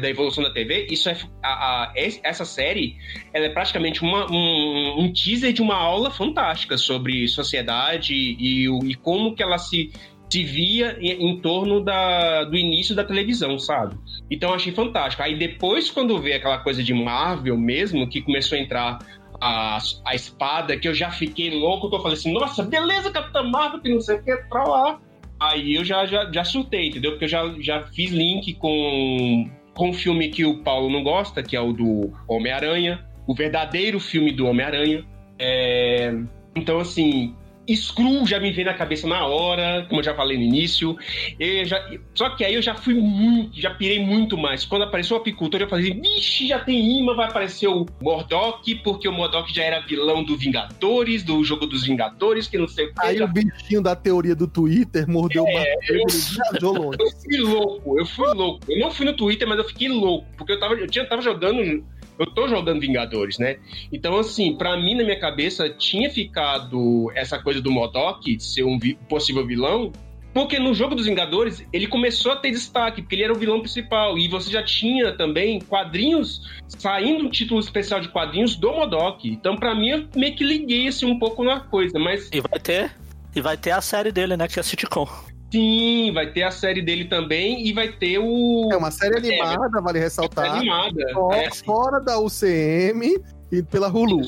da 0.00 0.08
evolução 0.10 0.42
da 0.44 0.50
TV, 0.50 0.86
isso 0.90 1.08
é 1.08 1.16
a- 1.42 1.84
a- 1.84 1.92
es- 1.96 2.20
essa 2.22 2.44
série 2.44 2.96
ela 3.32 3.46
é 3.46 3.48
praticamente 3.48 4.02
uma- 4.02 4.30
um, 4.30 4.96
um 5.00 5.12
teaser 5.12 5.52
de 5.52 5.62
uma 5.62 5.76
aula 5.76 6.10
fantástica 6.10 6.76
sobre 6.76 7.26
sociedade 7.28 8.12
e, 8.14 8.66
e 8.68 8.94
como 8.96 9.34
que 9.34 9.42
ela 9.42 9.56
se 9.58 9.90
se 10.30 10.44
via 10.44 10.96
em, 11.00 11.30
em 11.30 11.40
torno 11.40 11.80
da, 11.80 12.44
do 12.44 12.56
início 12.56 12.94
da 12.94 13.04
televisão, 13.04 13.58
sabe? 13.58 13.96
Então 14.30 14.50
eu 14.50 14.56
achei 14.56 14.72
fantástico. 14.72 15.22
Aí 15.22 15.36
depois, 15.36 15.90
quando 15.90 16.18
veio 16.20 16.36
aquela 16.36 16.58
coisa 16.58 16.82
de 16.82 16.94
Marvel 16.94 17.56
mesmo, 17.56 18.08
que 18.08 18.22
começou 18.22 18.56
a 18.56 18.60
entrar 18.60 18.98
a, 19.40 19.78
a 20.04 20.14
espada, 20.14 20.76
que 20.76 20.86
eu 20.86 20.94
já 20.94 21.10
fiquei 21.10 21.50
louco, 21.50 21.90
que 21.90 21.96
eu 21.96 22.00
falei 22.00 22.16
assim, 22.16 22.32
nossa, 22.32 22.62
beleza, 22.62 23.10
Capitã 23.10 23.42
Marvel, 23.42 23.80
que 23.80 23.88
não 23.88 24.00
sei 24.00 24.16
o 24.16 24.22
que, 24.22 24.36
pra 24.48 24.64
lá. 24.64 25.00
Aí 25.40 25.74
eu 25.74 25.84
já, 25.84 26.06
já, 26.06 26.30
já 26.30 26.44
surtei, 26.44 26.88
entendeu? 26.88 27.12
Porque 27.12 27.24
eu 27.24 27.28
já, 27.28 27.54
já 27.58 27.82
fiz 27.82 28.12
link 28.12 28.54
com, 28.54 29.50
com 29.74 29.88
um 29.88 29.92
filme 29.92 30.28
que 30.28 30.44
o 30.44 30.62
Paulo 30.62 30.90
não 30.90 31.02
gosta, 31.02 31.42
que 31.42 31.56
é 31.56 31.60
o 31.60 31.72
do 31.72 32.12
Homem-Aranha, 32.28 33.04
o 33.26 33.34
verdadeiro 33.34 33.98
filme 33.98 34.32
do 34.32 34.46
Homem-Aranha. 34.46 35.04
É, 35.38 36.12
Então, 36.54 36.78
assim, 36.78 37.34
Screw 37.76 38.26
já 38.26 38.38
me 38.40 38.52
veio 38.52 38.66
na 38.66 38.74
cabeça 38.74 39.06
na 39.06 39.26
hora, 39.26 39.86
como 39.88 40.00
eu 40.00 40.04
já 40.04 40.14
falei 40.14 40.36
no 40.36 40.44
início. 40.44 40.96
Eu 41.38 41.64
já... 41.64 41.90
Só 42.14 42.30
que 42.30 42.44
aí 42.44 42.54
eu 42.54 42.62
já 42.62 42.74
fui 42.74 42.94
muito, 42.94 43.60
já 43.60 43.70
pirei 43.70 44.00
muito 44.00 44.36
mais. 44.36 44.64
Quando 44.64 44.82
apareceu 44.82 45.16
o 45.16 45.20
apicultor, 45.20 45.60
eu 45.60 45.68
falei, 45.68 45.92
vixe, 45.94 46.48
já 46.48 46.58
tem 46.58 46.98
imã, 46.98 47.14
vai 47.14 47.28
aparecer 47.28 47.68
o 47.68 47.86
Mordok, 48.00 48.74
porque 48.76 49.08
o 49.08 49.12
Mordok 49.12 49.52
já 49.54 49.62
era 49.64 49.80
vilão 49.80 50.24
do 50.24 50.36
Vingadores, 50.36 51.22
do 51.22 51.42
jogo 51.44 51.66
dos 51.66 51.84
Vingadores, 51.84 52.46
que 52.48 52.58
não 52.58 52.68
sei 52.68 52.86
o 52.86 52.94
que. 52.94 53.00
Aí 53.00 53.18
já 53.18 53.24
o 53.24 53.28
bichinho 53.28 53.82
da 53.82 53.94
teoria 53.94 54.34
do 54.34 54.46
Twitter 54.46 55.08
mordeu 55.08 55.44
o 55.44 55.52
Marcos 55.52 55.86
Pedro 55.86 56.10
e 56.10 56.34
viajou 56.34 56.72
longe. 56.72 56.98
Eu 57.00 57.10
fui 57.10 57.38
louco, 57.38 57.98
eu 57.98 58.06
fui 58.06 58.34
louco. 58.34 58.60
Eu 58.68 58.78
não 58.78 58.90
fui 58.90 59.06
no 59.06 59.12
Twitter, 59.12 59.48
mas 59.48 59.58
eu 59.58 59.64
fiquei 59.64 59.88
louco, 59.88 60.26
porque 60.36 60.52
eu 60.52 60.60
tava, 60.60 60.74
eu 60.74 60.86
tinha, 60.86 61.04
tava 61.04 61.22
jogando. 61.22 61.84
Eu 62.20 62.26
tô 62.26 62.46
jogando 62.46 62.80
Vingadores, 62.82 63.38
né? 63.38 63.56
Então, 63.90 64.14
assim, 64.18 64.54
pra 64.54 64.76
mim, 64.76 64.94
na 64.94 65.02
minha 65.02 65.18
cabeça, 65.18 65.70
tinha 65.70 66.10
ficado 66.10 67.10
essa 67.14 67.38
coisa 67.38 67.62
do 67.62 67.70
Modok 67.70 68.38
ser 68.38 68.62
um 68.62 68.78
vi- 68.78 68.98
possível 69.08 69.46
vilão. 69.46 69.90
Porque 70.34 70.58
no 70.60 70.74
jogo 70.74 70.94
dos 70.94 71.06
Vingadores, 71.06 71.66
ele 71.72 71.86
começou 71.86 72.30
a 72.32 72.36
ter 72.36 72.50
destaque, 72.50 73.00
porque 73.00 73.14
ele 73.16 73.24
era 73.24 73.32
o 73.32 73.36
vilão 73.38 73.58
principal. 73.60 74.18
E 74.18 74.28
você 74.28 74.50
já 74.50 74.62
tinha 74.62 75.12
também 75.16 75.60
quadrinhos, 75.62 76.42
saindo 76.68 77.24
um 77.24 77.30
título 77.30 77.58
especial 77.58 78.00
de 78.00 78.08
quadrinhos 78.10 78.54
do 78.54 78.70
Modok. 78.70 79.26
Então, 79.28 79.56
pra 79.56 79.74
mim, 79.74 79.88
eu 79.88 80.04
meio 80.14 80.36
que 80.36 80.44
liguei 80.44 80.86
assim 80.88 81.06
um 81.06 81.18
pouco 81.18 81.42
na 81.42 81.58
coisa. 81.60 81.98
Mas 81.98 82.28
E 82.32 82.40
vai 82.42 82.60
ter. 82.60 82.92
E 83.34 83.40
vai 83.40 83.56
ter 83.56 83.70
a 83.70 83.80
série 83.80 84.12
dele, 84.12 84.36
né? 84.36 84.46
Que 84.46 84.58
é 84.58 84.60
a 84.60 84.62
sitcom. 84.62 85.08
Sim, 85.52 86.12
vai 86.12 86.30
ter 86.32 86.42
a 86.44 86.50
série 86.50 86.82
dele 86.82 87.04
também 87.06 87.66
e 87.66 87.72
vai 87.72 87.88
ter 87.88 88.18
o. 88.18 88.68
É 88.72 88.76
uma 88.76 88.90
série 88.90 89.16
animada, 89.16 89.80
vale 89.80 89.98
ressaltar. 89.98 90.56
animada. 90.56 91.12
Fo- 91.12 91.32
É, 91.32 91.46
assim, 91.46 91.64
Fora 91.64 92.00
da 92.00 92.18
UCM 92.18 93.18
e 93.52 93.62
pela 93.62 93.88
Hulu. 93.88 94.20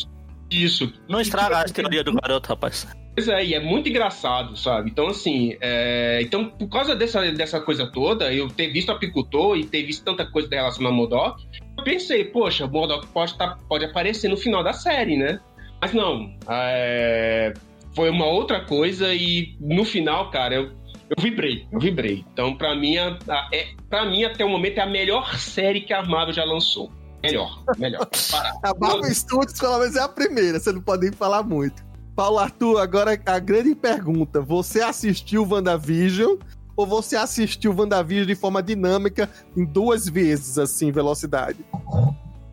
isso. 0.51 0.93
Não 1.09 1.21
estraga 1.21 1.59
a 1.61 1.65
teoria 1.65 2.03
do 2.05 2.13
garoto, 2.15 2.49
rapaz. 2.49 2.87
Pois 3.15 3.29
é, 3.29 3.45
e 3.45 3.53
é 3.55 3.61
muito 3.61 3.91
engraçado, 3.91 4.57
sabe? 4.57 4.89
Então, 4.91 5.07
assim, 5.09 5.55
é, 5.61 6.19
então, 6.23 6.47
por 6.49 6.67
causa 6.69 6.97
dessa, 6.97 7.21
dessa 7.33 7.61
coisa 7.61 7.87
toda, 7.87 8.33
eu 8.33 8.49
ter 8.49 8.69
visto 8.73 8.91
Apicultor 8.91 9.57
e 9.59 9.65
ter 9.65 9.83
visto 9.85 10.03
tanta 10.03 10.25
coisa 10.25 10.49
da 10.49 10.57
relação 10.57 10.87
a 10.87 10.91
Modok, 10.91 11.47
eu 11.77 11.85
pensei, 11.85 12.25
poxa, 12.25 12.65
o 12.65 12.71
Modok 12.71 13.07
pode, 13.09 13.37
tá, 13.37 13.59
pode 13.69 13.85
aparecer 13.85 14.29
no 14.29 14.37
final 14.37 14.65
da 14.65 14.73
série, 14.73 15.19
né? 15.19 15.39
Mas 15.79 15.93
não, 15.93 16.35
é, 16.49 17.53
foi 17.95 18.09
uma 18.09 18.25
outra 18.25 18.61
coisa 18.65 19.13
e 19.13 19.57
no 19.61 19.85
final, 19.85 20.31
cara, 20.31 20.55
eu, 20.55 20.71
eu 21.17 21.23
vibrei, 21.23 21.67
eu 21.71 21.79
vibrei. 21.81 22.25
Então, 22.33 22.57
pra 22.57 22.75
mim, 22.75 22.97
a, 22.97 23.19
a- 23.29 23.49
é, 23.53 23.69
pra 23.89 24.05
mim, 24.07 24.25
até 24.25 24.45
o 24.45 24.49
momento, 24.49 24.79
é 24.79 24.83
a 24.83 24.87
melhor 24.87 25.37
série 25.39 25.81
que 25.81 25.93
a 25.93 26.03
Marvel 26.03 26.35
já 26.35 26.45
lançou. 26.45 26.91
Melhor, 27.23 27.63
melhor. 27.79 28.09
A 28.65 28.75
Marvel 28.81 29.15
Studios, 29.15 29.57
pelo 29.59 29.79
menos, 29.79 29.95
é 29.95 30.01
a 30.01 30.09
primeira, 30.09 30.59
você 30.59 30.73
não 30.73 30.81
pode 30.81 31.03
nem 31.05 31.13
falar 31.13 31.43
muito. 31.45 31.85
Paulo 32.17 32.39
Arthur, 32.39 32.79
agora 32.81 33.13
a 33.27 33.39
grande 33.39 33.75
pergunta: 33.77 34.41
você 34.41 34.81
assistiu 34.83 35.47
WandaVision 35.49 36.37
ou 36.77 36.85
você 36.85 37.15
assistiu 37.17 37.73
WandaVision 37.77 38.27
de 38.27 38.35
forma 38.35 38.61
dinâmica 38.63 39.31
em 39.57 39.65
duas 39.65 40.09
vezes, 40.09 40.59
assim, 40.59 40.91
velocidade? 40.91 41.59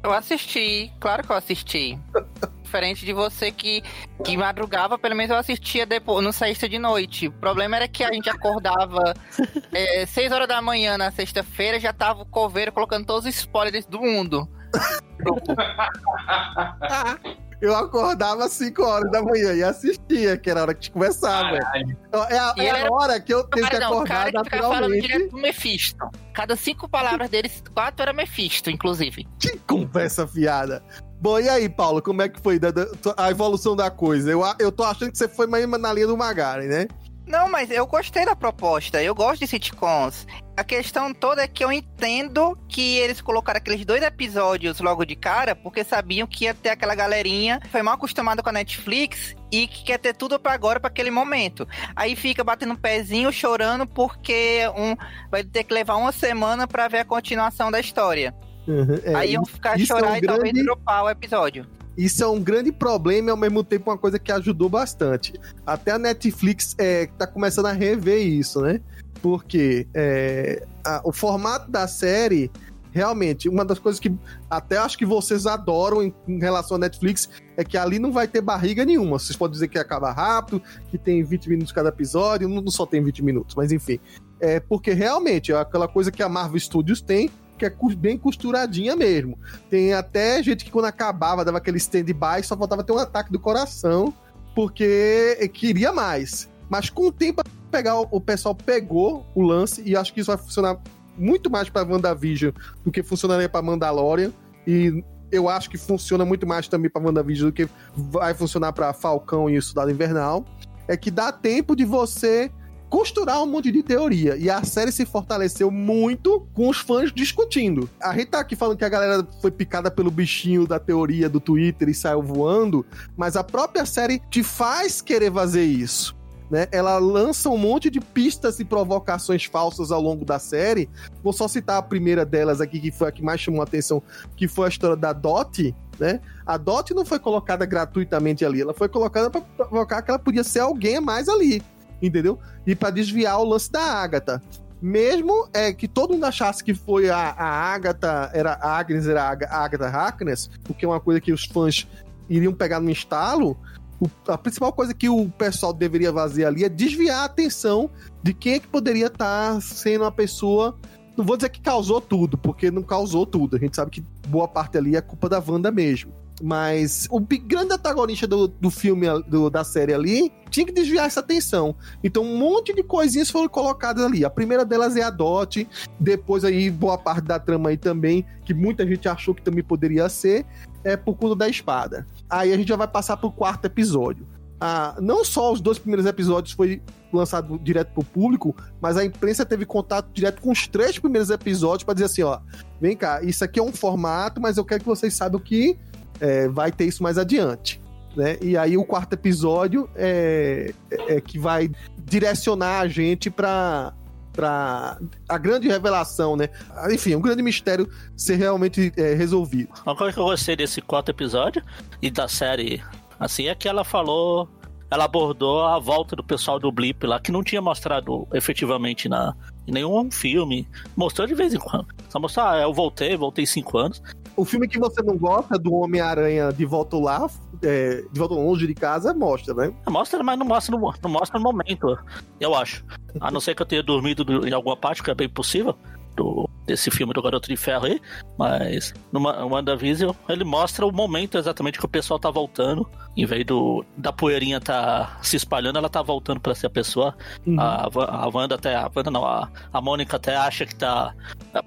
Eu 0.03 0.13
assisti, 0.13 0.91
claro 0.99 1.25
que 1.25 1.31
eu 1.31 1.35
assisti. 1.35 1.97
Diferente 2.69 3.03
de 3.03 3.13
você 3.13 3.51
que, 3.51 3.81
que 4.23 4.37
madrugava, 4.37 4.95
pelo 4.95 5.15
menos 5.15 5.31
eu 5.31 5.37
assistia 5.37 5.87
depois, 5.87 6.23
no 6.23 6.31
sexta 6.31 6.69
de 6.69 6.77
noite. 6.77 7.27
O 7.27 7.31
problema 7.31 7.77
era 7.77 7.87
que 7.87 8.03
a 8.03 8.13
gente 8.13 8.29
acordava 8.29 9.11
é, 9.73 10.05
6 10.05 10.31
horas 10.31 10.47
da 10.47 10.61
manhã 10.61 10.95
na 10.95 11.09
sexta-feira, 11.09 11.79
já 11.79 11.91
tava 11.91 12.21
o 12.21 12.25
coveiro 12.27 12.71
colocando 12.71 13.07
todos 13.07 13.25
os 13.27 13.35
spoilers 13.35 13.87
do 13.87 13.99
mundo. 13.99 14.47
Eu 17.61 17.75
acordava 17.75 18.45
às 18.45 18.53
5 18.53 18.81
horas 18.81 19.11
da 19.11 19.21
manhã 19.21 19.53
e 19.53 19.61
assistia, 19.61 20.37
que 20.37 20.49
era 20.49 20.61
a 20.61 20.63
hora 20.63 20.73
que 20.73 20.79
a 20.79 20.81
gente 20.83 20.91
conversava. 20.91 21.59
Então, 22.07 22.23
É 22.29 22.39
a, 22.39 22.53
é 22.57 22.69
a 22.69 22.77
era- 22.77 22.93
hora 22.93 23.19
que 23.19 23.33
eu 23.33 23.43
tenho 23.43 23.65
que 23.65 23.71
Cara, 23.73 23.83
não, 23.83 23.91
o 23.91 23.95
acordar 23.95 24.15
cara 24.15 24.31
que 24.31 24.43
ficava 24.45 24.61
falando 24.61 24.73
naturalmente. 24.95 25.07
direto 25.07 25.31
do 25.31 25.37
Mephisto. 25.41 26.09
Cada 26.33 26.55
cinco 26.55 26.87
palavras 26.87 27.29
deles, 27.29 27.61
quatro 27.73 28.01
era 28.03 28.13
Mephisto, 28.13 28.69
inclusive. 28.69 29.27
Que 29.37 29.57
conversa 29.67 30.25
fiada. 30.25 30.81
Bom, 31.21 31.37
e 31.39 31.49
aí, 31.49 31.67
Paulo, 31.67 32.01
como 32.01 32.21
é 32.21 32.29
que 32.29 32.39
foi 32.39 32.57
da- 32.57 32.71
da- 32.71 32.87
a 33.17 33.29
evolução 33.29 33.75
da 33.75 33.91
coisa? 33.91 34.31
Eu, 34.31 34.41
eu 34.57 34.71
tô 34.71 34.83
achando 34.83 35.11
que 35.11 35.17
você 35.17 35.27
foi 35.27 35.47
mais 35.47 35.67
na 35.67 35.91
linha 35.91 36.07
do 36.07 36.17
Magari, 36.17 36.65
né? 36.67 36.87
Não, 37.27 37.47
mas 37.47 37.69
eu 37.69 37.85
gostei 37.85 38.25
da 38.25 38.35
proposta. 38.35 39.03
Eu 39.03 39.13
gosto 39.13 39.41
de 39.41 39.47
sitcoms. 39.47 40.25
A 40.57 40.63
questão 40.63 41.13
toda 41.13 41.43
é 41.43 41.47
que 41.47 41.63
eu 41.63 41.71
entendo 41.71 42.57
que 42.67 42.97
eles 42.97 43.21
colocaram 43.21 43.59
aqueles 43.59 43.85
dois 43.85 44.01
episódios 44.01 44.79
logo 44.79 45.05
de 45.05 45.15
cara, 45.15 45.55
porque 45.55 45.83
sabiam 45.83 46.25
que 46.25 46.45
ia 46.45 46.55
ter 46.55 46.69
aquela 46.69 46.95
galerinha 46.95 47.59
que 47.59 47.67
foi 47.67 47.83
mal 47.83 47.93
acostumada 47.93 48.41
com 48.41 48.49
a 48.49 48.53
Netflix 48.53 49.35
e 49.51 49.67
que 49.67 49.83
quer 49.83 49.99
ter 49.99 50.15
tudo 50.15 50.39
pra 50.39 50.53
agora, 50.53 50.79
pra 50.79 50.87
aquele 50.89 51.11
momento. 51.11 51.67
Aí 51.95 52.15
fica 52.15 52.43
batendo 52.43 52.73
um 52.73 52.77
pezinho, 52.77 53.31
chorando, 53.31 53.85
porque 53.85 54.61
um 54.75 54.95
vai 55.29 55.43
ter 55.43 55.63
que 55.65 55.73
levar 55.73 55.97
uma 55.97 56.11
semana 56.11 56.67
pra 56.67 56.87
ver 56.87 56.99
a 56.99 57.05
continuação 57.05 57.69
da 57.69 57.79
história. 57.79 58.33
Uhum, 58.69 58.99
é, 59.03 59.15
Aí 59.15 59.33
eu 59.33 59.43
ficar 59.45 59.79
isso 59.79 59.91
é 59.91 59.95
um 59.95 59.99
chorar 59.99 60.17
e 60.17 60.21
talvez 60.21 60.51
grande- 60.53 60.63
dropar 60.63 61.03
o 61.05 61.09
episódio. 61.09 61.65
Isso 61.97 62.23
é 62.23 62.27
um 62.27 62.41
grande 62.41 62.71
problema 62.71 63.29
e 63.29 63.31
ao 63.31 63.35
mesmo 63.37 63.63
tempo 63.63 63.89
uma 63.89 63.97
coisa 63.97 64.17
que 64.19 64.31
ajudou 64.31 64.69
bastante. 64.69 65.33
Até 65.65 65.91
a 65.91 65.97
Netflix 65.99 66.75
é, 66.77 67.07
tá 67.17 67.25
começando 67.27 67.65
a 67.65 67.71
rever 67.73 68.19
isso, 68.25 68.61
né? 68.61 68.79
Porque 69.21 69.87
é, 69.93 70.65
a- 70.85 71.01
o 71.03 71.11
formato 71.11 71.69
da 71.69 71.87
série, 71.87 72.49
realmente, 72.91 73.49
uma 73.49 73.65
das 73.65 73.79
coisas 73.79 73.99
que 73.99 74.13
até 74.49 74.77
acho 74.77 74.97
que 74.97 75.05
vocês 75.05 75.45
adoram 75.45 76.01
em, 76.01 76.13
em 76.27 76.39
relação 76.39 76.77
à 76.77 76.79
Netflix 76.79 77.27
é 77.57 77.63
que 77.65 77.77
ali 77.77 77.99
não 77.99 78.11
vai 78.13 78.27
ter 78.27 78.39
barriga 78.39 78.85
nenhuma. 78.85 79.19
Vocês 79.19 79.35
podem 79.35 79.53
dizer 79.53 79.67
que 79.67 79.77
acaba 79.77 80.11
rápido, 80.11 80.61
que 80.89 80.97
tem 80.97 81.21
20 81.23 81.49
minutos 81.49 81.71
cada 81.73 81.89
episódio, 81.89 82.47
não, 82.47 82.61
não 82.61 82.71
só 82.71 82.85
tem 82.85 83.03
20 83.03 83.23
minutos, 83.23 83.55
mas 83.55 83.71
enfim. 83.73 83.99
É 84.39 84.59
porque 84.61 84.93
realmente 84.93 85.51
é 85.51 85.57
aquela 85.57 85.87
coisa 85.87 86.11
que 86.11 86.23
a 86.23 86.29
Marvel 86.29 86.59
Studios 86.59 87.01
tem, 87.01 87.29
que 87.59 87.65
é 87.65 87.75
bem 87.95 88.17
costuradinha 88.17 88.95
mesmo. 88.95 89.37
Tem 89.69 89.93
até 89.93 90.41
gente 90.41 90.65
que 90.65 90.71
quando 90.71 90.85
acabava 90.85 91.45
dava 91.45 91.59
aquele 91.59 91.77
stand-by, 91.77 92.41
só 92.43 92.57
faltava 92.57 92.83
ter 92.83 92.93
um 92.93 92.97
ataque 92.97 93.31
do 93.31 93.39
coração, 93.39 94.13
porque 94.55 95.51
queria 95.53 95.93
mais. 95.93 96.49
Mas 96.69 96.89
com 96.89 97.07
o 97.07 97.11
tempo, 97.11 97.43
pegar, 97.69 97.99
o 97.99 98.21
pessoal 98.21 98.55
pegou 98.55 99.25
o 99.35 99.41
lance 99.41 99.83
e 99.85 99.95
acho 99.95 100.13
que 100.13 100.21
isso 100.21 100.31
vai 100.31 100.37
funcionar 100.37 100.79
muito 101.17 101.49
mais 101.49 101.69
pra 101.69 101.83
WandaVision 101.83 102.53
do 102.83 102.91
que 102.91 103.03
funcionaria 103.03 103.49
pra 103.49 103.61
Mandalorian. 103.61 104.31
E 104.65 105.03
eu 105.31 105.49
acho 105.49 105.69
que 105.69 105.77
funciona 105.77 106.23
muito 106.25 106.47
mais 106.47 106.67
também 106.67 106.89
pra 106.89 107.01
WandaVision 107.01 107.49
do 107.49 107.53
que 107.53 107.67
vai 107.95 108.33
funcionar 108.33 108.71
pra 108.71 108.93
Falcão 108.93 109.49
e 109.49 109.57
o 109.57 109.61
Soldado 109.61 109.91
Invernal. 109.91 110.45
É 110.87 110.97
que 110.97 111.11
dá 111.11 111.31
tempo 111.31 111.75
de 111.75 111.85
você 111.85 112.49
costurar 112.89 113.41
um 113.41 113.45
monte 113.45 113.71
de 113.71 113.83
teoria. 113.83 114.35
E 114.35 114.49
a 114.49 114.63
série 114.63 114.91
se 114.91 115.05
fortaleceu 115.05 115.69
muito 115.69 116.47
com 116.53 116.67
os 116.67 116.79
fãs 116.79 117.11
discutindo. 117.13 117.89
A 118.01 118.13
gente 118.13 118.27
tá 118.27 118.39
aqui 118.39 118.55
falando 118.55 118.77
que 118.77 118.85
a 118.85 118.89
galera 118.89 119.27
foi 119.41 119.51
picada 119.51 119.91
pelo 119.91 120.09
bichinho 120.09 120.65
da 120.65 120.79
teoria 120.79 121.29
do 121.29 121.39
Twitter 121.39 121.89
e 121.89 121.93
saiu 121.93 122.21
voando, 122.21 122.85
mas 123.15 123.35
a 123.35 123.43
própria 123.43 123.85
série 123.85 124.21
te 124.29 124.43
faz 124.43 125.01
querer 125.01 125.31
fazer 125.31 125.63
isso. 125.63 126.17
Né? 126.49 126.67
Ela 126.71 126.97
lança 126.97 127.47
um 127.49 127.57
monte 127.57 127.91
de 127.91 127.99
pistas 127.99 128.59
e 128.59 128.65
provocações 128.65 129.45
falsas 129.45 129.91
ao 129.91 130.01
longo 130.01 130.25
da 130.25 130.39
série. 130.39 130.89
Vou 131.23 131.31
só 131.31 131.47
citar 131.47 131.77
a 131.77 131.81
primeira 131.81 132.25
delas 132.25 132.59
aqui, 132.59 132.79
que 132.79 132.91
foi 132.91 133.09
a 133.09 133.11
que 133.11 133.23
mais 133.23 133.39
chamou 133.39 133.61
a 133.61 133.65
atenção, 133.65 134.01
que 134.35 134.47
foi 134.47 134.65
a 134.65 134.69
história 134.69 134.95
da 134.95 135.13
Dot, 135.13 135.75
né? 135.99 136.19
A 136.45 136.57
Dot 136.57 136.91
não 136.95 137.05
foi 137.05 137.19
colocada 137.19 137.65
gratuitamente 137.67 138.43
ali, 138.43 138.61
ela 138.61 138.73
foi 138.73 138.89
colocada 138.89 139.29
para 139.29 139.41
provocar 139.41 140.01
que 140.01 140.09
ela 140.09 140.17
podia 140.17 140.43
ser 140.43 140.61
alguém 140.61 140.95
a 140.95 141.01
mais 141.01 141.29
ali, 141.29 141.61
entendeu? 142.01 142.39
E 142.65 142.75
para 142.75 142.89
desviar 142.91 143.39
o 143.39 143.43
lance 143.43 143.71
da 143.71 143.81
Agatha. 143.81 144.41
Mesmo 144.81 145.47
é 145.53 145.73
que 145.73 145.87
todo 145.89 146.13
mundo 146.13 146.23
achasse 146.25 146.63
que 146.63 146.73
foi 146.73 147.09
a, 147.09 147.17
a 147.17 147.45
Agatha, 147.73 148.31
era 148.33 148.53
a 148.53 148.77
Agnes, 148.77 149.07
era 149.07 149.23
a 149.23 149.29
Aga- 149.29 149.47
a 149.49 149.57
Agatha 149.65 149.87
Harkness, 149.87 150.49
porque 150.63 150.85
é 150.85 150.87
uma 150.87 151.01
coisa 151.01 151.19
que 151.19 151.33
os 151.33 151.45
fãs 151.45 151.85
iriam 152.29 152.53
pegar 152.53 152.79
no 152.79 152.89
instalo, 152.89 153.57
o- 153.99 154.09
a 154.31 154.37
principal 154.37 154.71
coisa 154.71 154.93
que 154.93 155.09
o 155.09 155.27
pessoal 155.29 155.73
deveria 155.73 156.13
fazer 156.13 156.45
ali 156.45 156.63
é 156.63 156.69
desviar 156.69 157.23
a 157.23 157.25
atenção 157.25 157.89
de 158.23 158.33
quem 158.33 158.53
é 158.53 158.59
que 158.59 158.67
poderia 158.69 159.07
estar 159.07 159.61
sendo 159.61 160.05
a 160.05 160.11
pessoa. 160.11 160.77
Não 161.17 161.25
vou 161.25 161.35
dizer 161.35 161.49
que 161.49 161.59
causou 161.59 161.99
tudo, 161.99 162.37
porque 162.37 162.71
não 162.71 162.81
causou 162.81 163.25
tudo. 163.25 163.57
A 163.57 163.59
gente 163.59 163.75
sabe 163.75 163.91
que 163.91 164.01
boa 164.29 164.47
parte 164.47 164.77
ali 164.77 164.95
é 164.95 165.01
culpa 165.01 165.27
da 165.27 165.43
Wanda 165.45 165.69
mesmo. 165.69 166.13
Mas 166.41 167.07
o 167.11 167.19
grande 167.19 167.73
antagonista 167.73 168.25
do, 168.25 168.47
do 168.47 168.69
filme, 168.69 169.07
do- 169.27 169.49
da 169.49 169.63
série 169.63 169.93
ali, 169.93 170.31
tinha 170.49 170.65
que 170.65 170.71
desviar 170.71 171.05
essa 171.05 171.19
atenção. 171.19 171.75
Então, 172.03 172.23
um 172.23 172.37
monte 172.37 172.73
de 172.73 172.81
coisinhas 172.81 173.29
foram 173.29 173.49
colocadas 173.49 174.03
ali. 174.03 174.23
A 174.23 174.29
primeira 174.29 174.63
delas 174.65 174.95
é 174.95 175.03
a 175.03 175.09
Dot, 175.09 175.67
depois 175.99 176.43
aí 176.43 176.69
boa 176.71 176.97
parte 176.97 177.25
da 177.25 177.37
trama 177.39 177.69
aí 177.69 177.77
também, 177.77 178.25
que 178.45 178.53
muita 178.53 178.87
gente 178.87 179.07
achou 179.09 179.35
que 179.35 179.41
também 179.41 179.63
poderia 179.63 180.07
ser, 180.09 180.45
é 180.83 180.95
por 180.95 181.15
conta 181.15 181.35
da 181.35 181.49
espada. 181.49 182.07
Aí 182.29 182.53
a 182.53 182.57
gente 182.57 182.69
já 182.69 182.75
vai 182.75 182.87
passar 182.87 183.17
pro 183.17 183.31
quarto 183.31 183.65
episódio. 183.65 184.25
Ah, 184.61 184.95
não 184.99 185.23
só 185.23 185.53
os 185.53 185.61
dois 185.61 185.79
primeiros 185.79 186.05
episódios 186.05 186.53
foi 186.53 186.81
lançado 187.13 187.57
direto 187.59 187.93
pro 187.93 188.03
público, 188.03 188.53
mas 188.81 188.97
a 188.97 189.05
imprensa 189.05 189.45
teve 189.45 189.65
contato 189.65 190.09
direto 190.13 190.41
com 190.41 190.51
os 190.51 190.67
três 190.67 190.99
primeiros 190.99 191.29
episódios 191.29 191.83
para 191.83 191.93
dizer 191.93 192.05
assim, 192.07 192.23
ó, 192.23 192.39
vem 192.79 192.95
cá, 192.95 193.23
isso 193.23 193.43
aqui 193.43 193.57
é 193.59 193.63
um 193.63 193.71
formato, 193.71 194.41
mas 194.41 194.57
eu 194.57 194.65
quero 194.65 194.81
que 194.81 194.85
vocês 194.85 195.13
saibam 195.13 195.39
que 195.39 195.77
é, 196.19 196.47
vai 196.47 196.71
ter 196.71 196.85
isso 196.85 197.01
mais 197.03 197.17
adiante. 197.17 197.81
Né? 198.15 198.37
E 198.41 198.57
aí 198.57 198.75
o 198.77 198.83
quarto 198.83 199.13
episódio 199.13 199.89
é, 199.95 200.73
é- 200.91 201.15
é 201.15 201.21
que 201.21 201.37
vai 201.37 201.69
direcionar 202.05 202.81
a 202.81 202.87
gente 202.87 203.29
para 203.29 203.93
para 204.31 204.97
a 205.27 205.37
grande 205.37 205.67
revelação, 205.67 206.37
né? 206.37 206.47
Enfim, 206.91 207.13
um 207.15 207.19
grande 207.19 207.41
mistério 207.43 207.89
ser 208.15 208.35
realmente 208.35 208.93
é, 208.95 209.13
resolvido. 209.13 209.69
Uma 209.85 209.95
coisa 209.95 210.13
que 210.13 210.19
eu 210.19 210.23
gostei 210.23 210.55
desse 210.55 210.81
quarto 210.81 211.09
episódio 211.09 211.61
e 212.01 212.09
da 212.09 212.27
série, 212.27 212.81
assim, 213.19 213.47
é 213.47 213.55
que 213.55 213.67
ela 213.67 213.83
falou. 213.83 214.47
Ela 214.91 215.03
abordou 215.05 215.65
a 215.65 215.77
volta 215.77 216.15
do 216.15 216.23
pessoal 216.23 216.57
do 216.57 216.71
Blip 216.71 217.05
lá, 217.05 217.19
que 217.19 217.31
não 217.31 217.43
tinha 217.43 217.61
mostrado 217.61 218.27
efetivamente 218.33 219.09
na, 219.09 219.35
em 219.67 219.71
nenhum 219.71 220.09
filme. 220.09 220.67
Mostrou 220.95 221.27
de 221.27 221.35
vez 221.35 221.53
em 221.53 221.59
quando. 221.59 221.87
Só 222.07 222.19
mostrou, 222.19 222.45
ah, 222.47 222.59
eu 222.61 222.73
voltei, 222.73 223.15
voltei 223.17 223.45
cinco 223.45 223.77
anos. 223.77 224.01
O 224.35 224.45
filme 224.45 224.67
que 224.67 224.79
você 224.79 225.01
não 225.01 225.17
gosta 225.17 225.57
do 225.59 225.73
Homem-Aranha 225.73 226.51
de 226.53 226.65
volta 226.65 226.97
lá, 226.97 227.29
é, 227.61 228.03
de 228.11 228.19
volta 228.19 228.35
longe 228.35 228.65
de 228.65 228.73
casa, 228.73 229.13
mostra, 229.13 229.53
né? 229.53 229.73
Mostra, 229.89 230.23
mas 230.23 230.39
não 230.39 230.45
mostra 230.45 230.75
no, 230.77 230.93
não 231.03 231.09
mostra 231.11 231.37
no 231.37 231.43
momento, 231.43 231.97
eu 232.39 232.55
acho. 232.55 232.83
A 233.19 233.29
não 233.29 233.39
ser 233.41 233.53
que 233.55 233.61
eu 233.61 233.65
tenha 233.65 233.83
dormido 233.83 234.23
do- 234.23 234.47
em 234.47 234.53
alguma 234.53 234.77
parte, 234.77 235.03
que 235.03 235.11
é 235.11 235.15
bem 235.15 235.27
possível, 235.27 235.75
do, 236.19 236.49
desse 236.65 236.91
filme 236.91 237.13
do 237.13 237.21
Garoto 237.21 237.47
de 237.49 237.55
Ferro 237.55 237.85
aí. 237.85 237.99
Mas 238.37 238.93
no 239.11 239.19
WandaVision, 239.21 240.13
ele 240.27 240.43
mostra 240.43 240.85
o 240.85 240.91
momento 240.91 241.37
exatamente 241.37 241.79
que 241.79 241.85
o 241.85 241.89
pessoal 241.89 242.19
tá 242.19 242.29
voltando. 242.29 242.87
Em 243.15 243.25
vez 243.25 243.45
do, 243.45 243.83
da 243.97 244.13
poeirinha 244.13 244.59
tá 244.59 245.17
se 245.21 245.35
espalhando, 245.35 245.77
ela 245.77 245.89
tá 245.89 246.01
voltando 246.01 246.39
pra 246.39 246.53
ser 246.53 246.67
a 246.67 246.69
pessoa. 246.69 247.15
Uhum. 247.45 247.59
A, 247.59 247.89
a 248.07 248.29
Wanda 248.33 248.55
até. 248.55 248.75
A 248.75 248.89
Wanda 248.93 249.09
não, 249.09 249.25
a, 249.25 249.49
a 249.73 249.81
Mônica 249.81 250.17
até 250.17 250.35
acha 250.35 250.65
que 250.65 250.75
tá. 250.75 251.13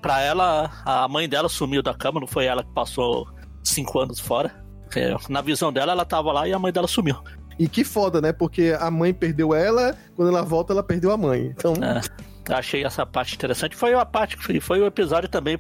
Pra 0.01 0.21
ela, 0.21 0.71
a 0.85 1.09
mãe 1.09 1.29
dela 1.29 1.49
sumiu 1.49 1.83
da 1.83 1.95
cama, 1.95 2.21
não 2.21 2.27
foi 2.27 2.47
ela 2.47 2.63
que 2.63 2.73
passou 2.73 3.29
cinco 3.65 3.99
anos 3.99 4.21
fora. 4.21 4.63
É, 4.95 5.17
Na 5.29 5.41
visão 5.41 5.73
dela, 5.73 5.93
ela 5.93 6.05
tava 6.05 6.33
lá 6.33 6.47
e 6.47 6.53
a 6.53 6.59
mãe 6.59 6.73
dela 6.73 6.87
sumiu. 6.87 7.17
E 7.59 7.69
que 7.69 7.85
foda, 7.85 8.21
né? 8.21 8.33
Porque 8.33 8.77
a 8.79 8.91
mãe 8.91 9.13
perdeu 9.13 9.55
ela, 9.55 9.97
quando 10.17 10.29
ela 10.29 10.43
volta, 10.43 10.73
ela 10.73 10.83
perdeu 10.83 11.13
a 11.13 11.17
mãe. 11.17 11.53
Então, 11.57 11.75
É, 11.75 12.01
achei 12.49 12.85
essa 12.85 13.05
parte 13.07 13.35
interessante. 13.35 13.77
Foi 13.77 13.95
a 13.95 14.05
parte 14.05 14.37
que 14.37 14.43
foi, 14.43 14.61
o 14.81 14.87
episódio 14.87 15.29
também 15.29 15.57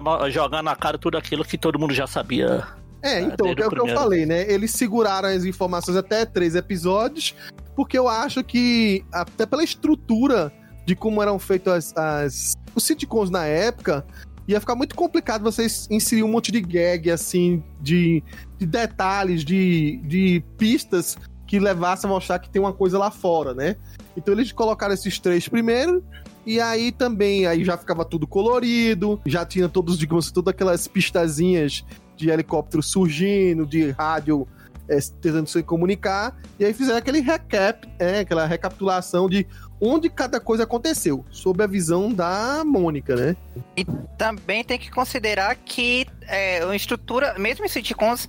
mo- 0.00 0.30
jogar 0.30 0.62
na 0.62 0.74
cara 0.76 0.96
tudo 0.98 1.16
aquilo 1.18 1.44
que 1.44 1.58
todo 1.58 1.78
mundo 1.78 1.92
já 1.94 2.06
sabia. 2.06 2.66
É, 3.02 3.20
então, 3.20 3.46
desde 3.46 3.62
é 3.62 3.66
o 3.66 3.70
que 3.70 3.80
eu 3.80 3.88
falei, 3.88 4.24
né? 4.26 4.50
Eles 4.50 4.70
seguraram 4.70 5.28
as 5.28 5.44
informações 5.44 5.96
até 5.96 6.24
três 6.24 6.54
episódios, 6.54 7.34
porque 7.74 7.98
eu 7.98 8.06
acho 8.08 8.44
que, 8.44 9.04
até 9.12 9.44
pela 9.44 9.64
estrutura 9.64 10.52
de 10.86 10.94
como 10.94 11.20
eram 11.20 11.38
feitos 11.38 11.72
as, 11.72 11.96
as- 11.96 12.52
os 12.74 12.84
sitcoms 12.84 13.28
na 13.28 13.44
época, 13.44 14.04
ia 14.46 14.60
ficar 14.60 14.74
muito 14.74 14.94
complicado 14.94 15.42
vocês 15.42 15.86
inserir 15.90 16.22
um 16.22 16.28
monte 16.28 16.50
de 16.52 16.60
gag, 16.60 17.10
assim, 17.10 17.62
de, 17.80 18.22
de 18.58 18.66
detalhes, 18.66 19.44
de, 19.44 20.00
de 20.04 20.42
pistas 20.56 21.16
que 21.52 21.60
levassem 21.60 22.08
a 22.08 22.12
mostrar 22.14 22.38
que 22.38 22.48
tem 22.48 22.62
uma 22.62 22.72
coisa 22.72 22.98
lá 22.98 23.10
fora, 23.10 23.52
né? 23.52 23.76
Então 24.16 24.32
eles 24.32 24.50
colocaram 24.52 24.94
esses 24.94 25.18
três 25.18 25.46
primeiro, 25.46 26.02
e 26.46 26.58
aí 26.58 26.90
também 26.90 27.44
aí 27.44 27.62
já 27.62 27.76
ficava 27.76 28.06
tudo 28.06 28.26
colorido, 28.26 29.20
já 29.26 29.44
tinha 29.44 29.68
todos, 29.68 29.98
digamos, 29.98 30.30
todas 30.30 30.54
aquelas 30.54 30.88
pistazinhas 30.88 31.84
de 32.16 32.30
helicóptero 32.30 32.82
surgindo, 32.82 33.66
de 33.66 33.90
rádio 33.90 34.48
é, 34.88 34.98
tentando 35.20 35.46
se 35.46 35.62
comunicar, 35.62 36.34
e 36.58 36.64
aí 36.64 36.72
fizeram 36.72 36.96
aquele 36.96 37.20
recap, 37.20 37.86
é, 37.98 38.20
aquela 38.20 38.46
recapitulação 38.46 39.28
de 39.28 39.46
onde 39.78 40.08
cada 40.08 40.40
coisa 40.40 40.62
aconteceu, 40.62 41.22
sob 41.30 41.62
a 41.62 41.66
visão 41.66 42.10
da 42.10 42.62
Mônica, 42.64 43.14
né? 43.14 43.36
E 43.76 43.84
também 44.16 44.64
tem 44.64 44.78
que 44.78 44.90
considerar 44.90 45.54
que 45.56 46.06
é, 46.22 46.64
uma 46.64 46.74
estrutura, 46.74 47.34
mesmo 47.38 47.66
em 47.66 47.68
sitcoms, 47.68 48.26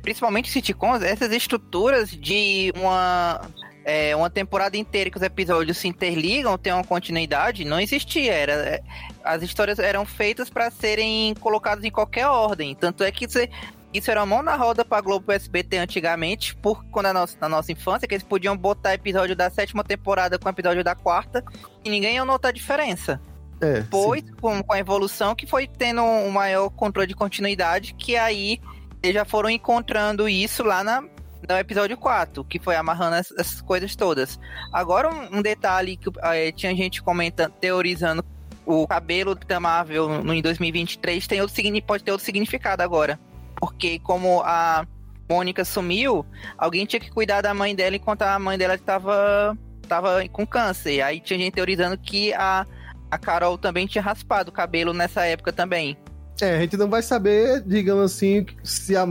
principalmente 0.00 0.48
em 0.48 0.52
sitcoms, 0.52 1.02
essas 1.02 1.32
estruturas 1.32 2.10
de 2.10 2.72
uma 2.76 3.40
é, 3.86 4.16
uma 4.16 4.28
temporada 4.28 4.76
inteira 4.76 5.08
que 5.08 5.16
os 5.16 5.22
episódios 5.22 5.78
se 5.78 5.86
interligam, 5.86 6.58
tem 6.58 6.72
uma 6.72 6.82
continuidade, 6.82 7.64
não 7.64 7.78
existia. 7.78 8.32
Era, 8.34 8.52
é, 8.52 8.82
as 9.22 9.42
histórias 9.42 9.78
eram 9.78 10.04
feitas 10.04 10.50
para 10.50 10.72
serem 10.72 11.32
colocadas 11.34 11.84
em 11.84 11.90
qualquer 11.90 12.26
ordem. 12.26 12.74
Tanto 12.74 13.04
é 13.04 13.12
que 13.12 13.28
você, 13.28 13.48
isso 13.94 14.10
era 14.10 14.26
mão 14.26 14.42
na 14.42 14.56
roda 14.56 14.84
pra 14.84 15.00
Globo 15.00 15.30
e 15.30 15.36
SBT 15.36 15.78
antigamente, 15.78 16.56
por 16.56 16.84
quando 16.86 17.06
a 17.06 17.12
nossa, 17.12 17.36
na 17.40 17.48
nossa 17.48 17.70
infância, 17.70 18.08
que 18.08 18.14
eles 18.14 18.26
podiam 18.26 18.56
botar 18.56 18.92
episódio 18.92 19.36
da 19.36 19.48
sétima 19.50 19.84
temporada 19.84 20.36
com 20.36 20.48
episódio 20.48 20.82
da 20.82 20.96
quarta 20.96 21.44
e 21.84 21.88
ninguém 21.88 22.16
ia 22.16 22.24
notar 22.24 22.48
a 22.48 22.52
diferença. 22.52 23.20
É, 23.60 23.80
Depois, 23.82 24.24
com, 24.40 24.64
com 24.64 24.72
a 24.72 24.80
evolução, 24.80 25.32
que 25.32 25.46
foi 25.46 25.68
tendo 25.68 26.02
um 26.02 26.30
maior 26.30 26.68
controle 26.70 27.06
de 27.06 27.14
continuidade, 27.14 27.94
que 27.94 28.16
aí 28.16 28.60
eles 29.02 29.14
já 29.14 29.24
foram 29.24 29.50
encontrando 29.50 30.28
isso 30.28 30.62
lá 30.62 30.82
na, 30.82 31.00
no 31.00 31.56
episódio 31.58 31.96
4, 31.96 32.44
que 32.44 32.58
foi 32.58 32.76
amarrando 32.76 33.16
as, 33.16 33.32
as 33.32 33.60
coisas 33.60 33.94
todas. 33.94 34.38
Agora, 34.72 35.08
um, 35.12 35.38
um 35.38 35.42
detalhe 35.42 35.96
que 35.96 36.10
eh, 36.22 36.52
tinha 36.52 36.74
gente 36.74 37.02
comentando, 37.02 37.52
teorizando 37.52 38.24
o 38.64 38.86
cabelo 38.86 39.38
Marvel 39.60 40.22
no, 40.22 40.34
em 40.34 40.42
2023 40.42 41.26
tem 41.26 41.40
outro, 41.40 41.56
pode 41.86 42.02
ter 42.02 42.10
outro 42.10 42.26
significado 42.26 42.82
agora. 42.82 43.18
Porque 43.54 43.98
como 44.00 44.42
a 44.44 44.84
Mônica 45.30 45.64
sumiu, 45.64 46.26
alguém 46.58 46.84
tinha 46.84 47.00
que 47.00 47.10
cuidar 47.10 47.40
da 47.40 47.54
mãe 47.54 47.74
dela 47.74 47.96
enquanto 47.96 48.22
a 48.22 48.38
mãe 48.38 48.58
dela 48.58 48.74
estava 48.74 49.56
tava 49.88 50.28
com 50.28 50.46
câncer. 50.46 51.00
Aí 51.00 51.20
tinha 51.20 51.38
gente 51.38 51.54
teorizando 51.54 51.96
que 51.96 52.34
a, 52.34 52.66
a 53.10 53.18
Carol 53.18 53.56
também 53.56 53.86
tinha 53.86 54.02
raspado 54.02 54.50
o 54.50 54.52
cabelo 54.52 54.92
nessa 54.92 55.24
época 55.24 55.52
também. 55.52 55.96
É, 56.40 56.56
a 56.56 56.60
gente 56.60 56.76
não 56.76 56.88
vai 56.88 57.02
saber, 57.02 57.62
digamos 57.66 58.04
assim, 58.12 58.44
se 58.62 58.96
a, 58.96 59.06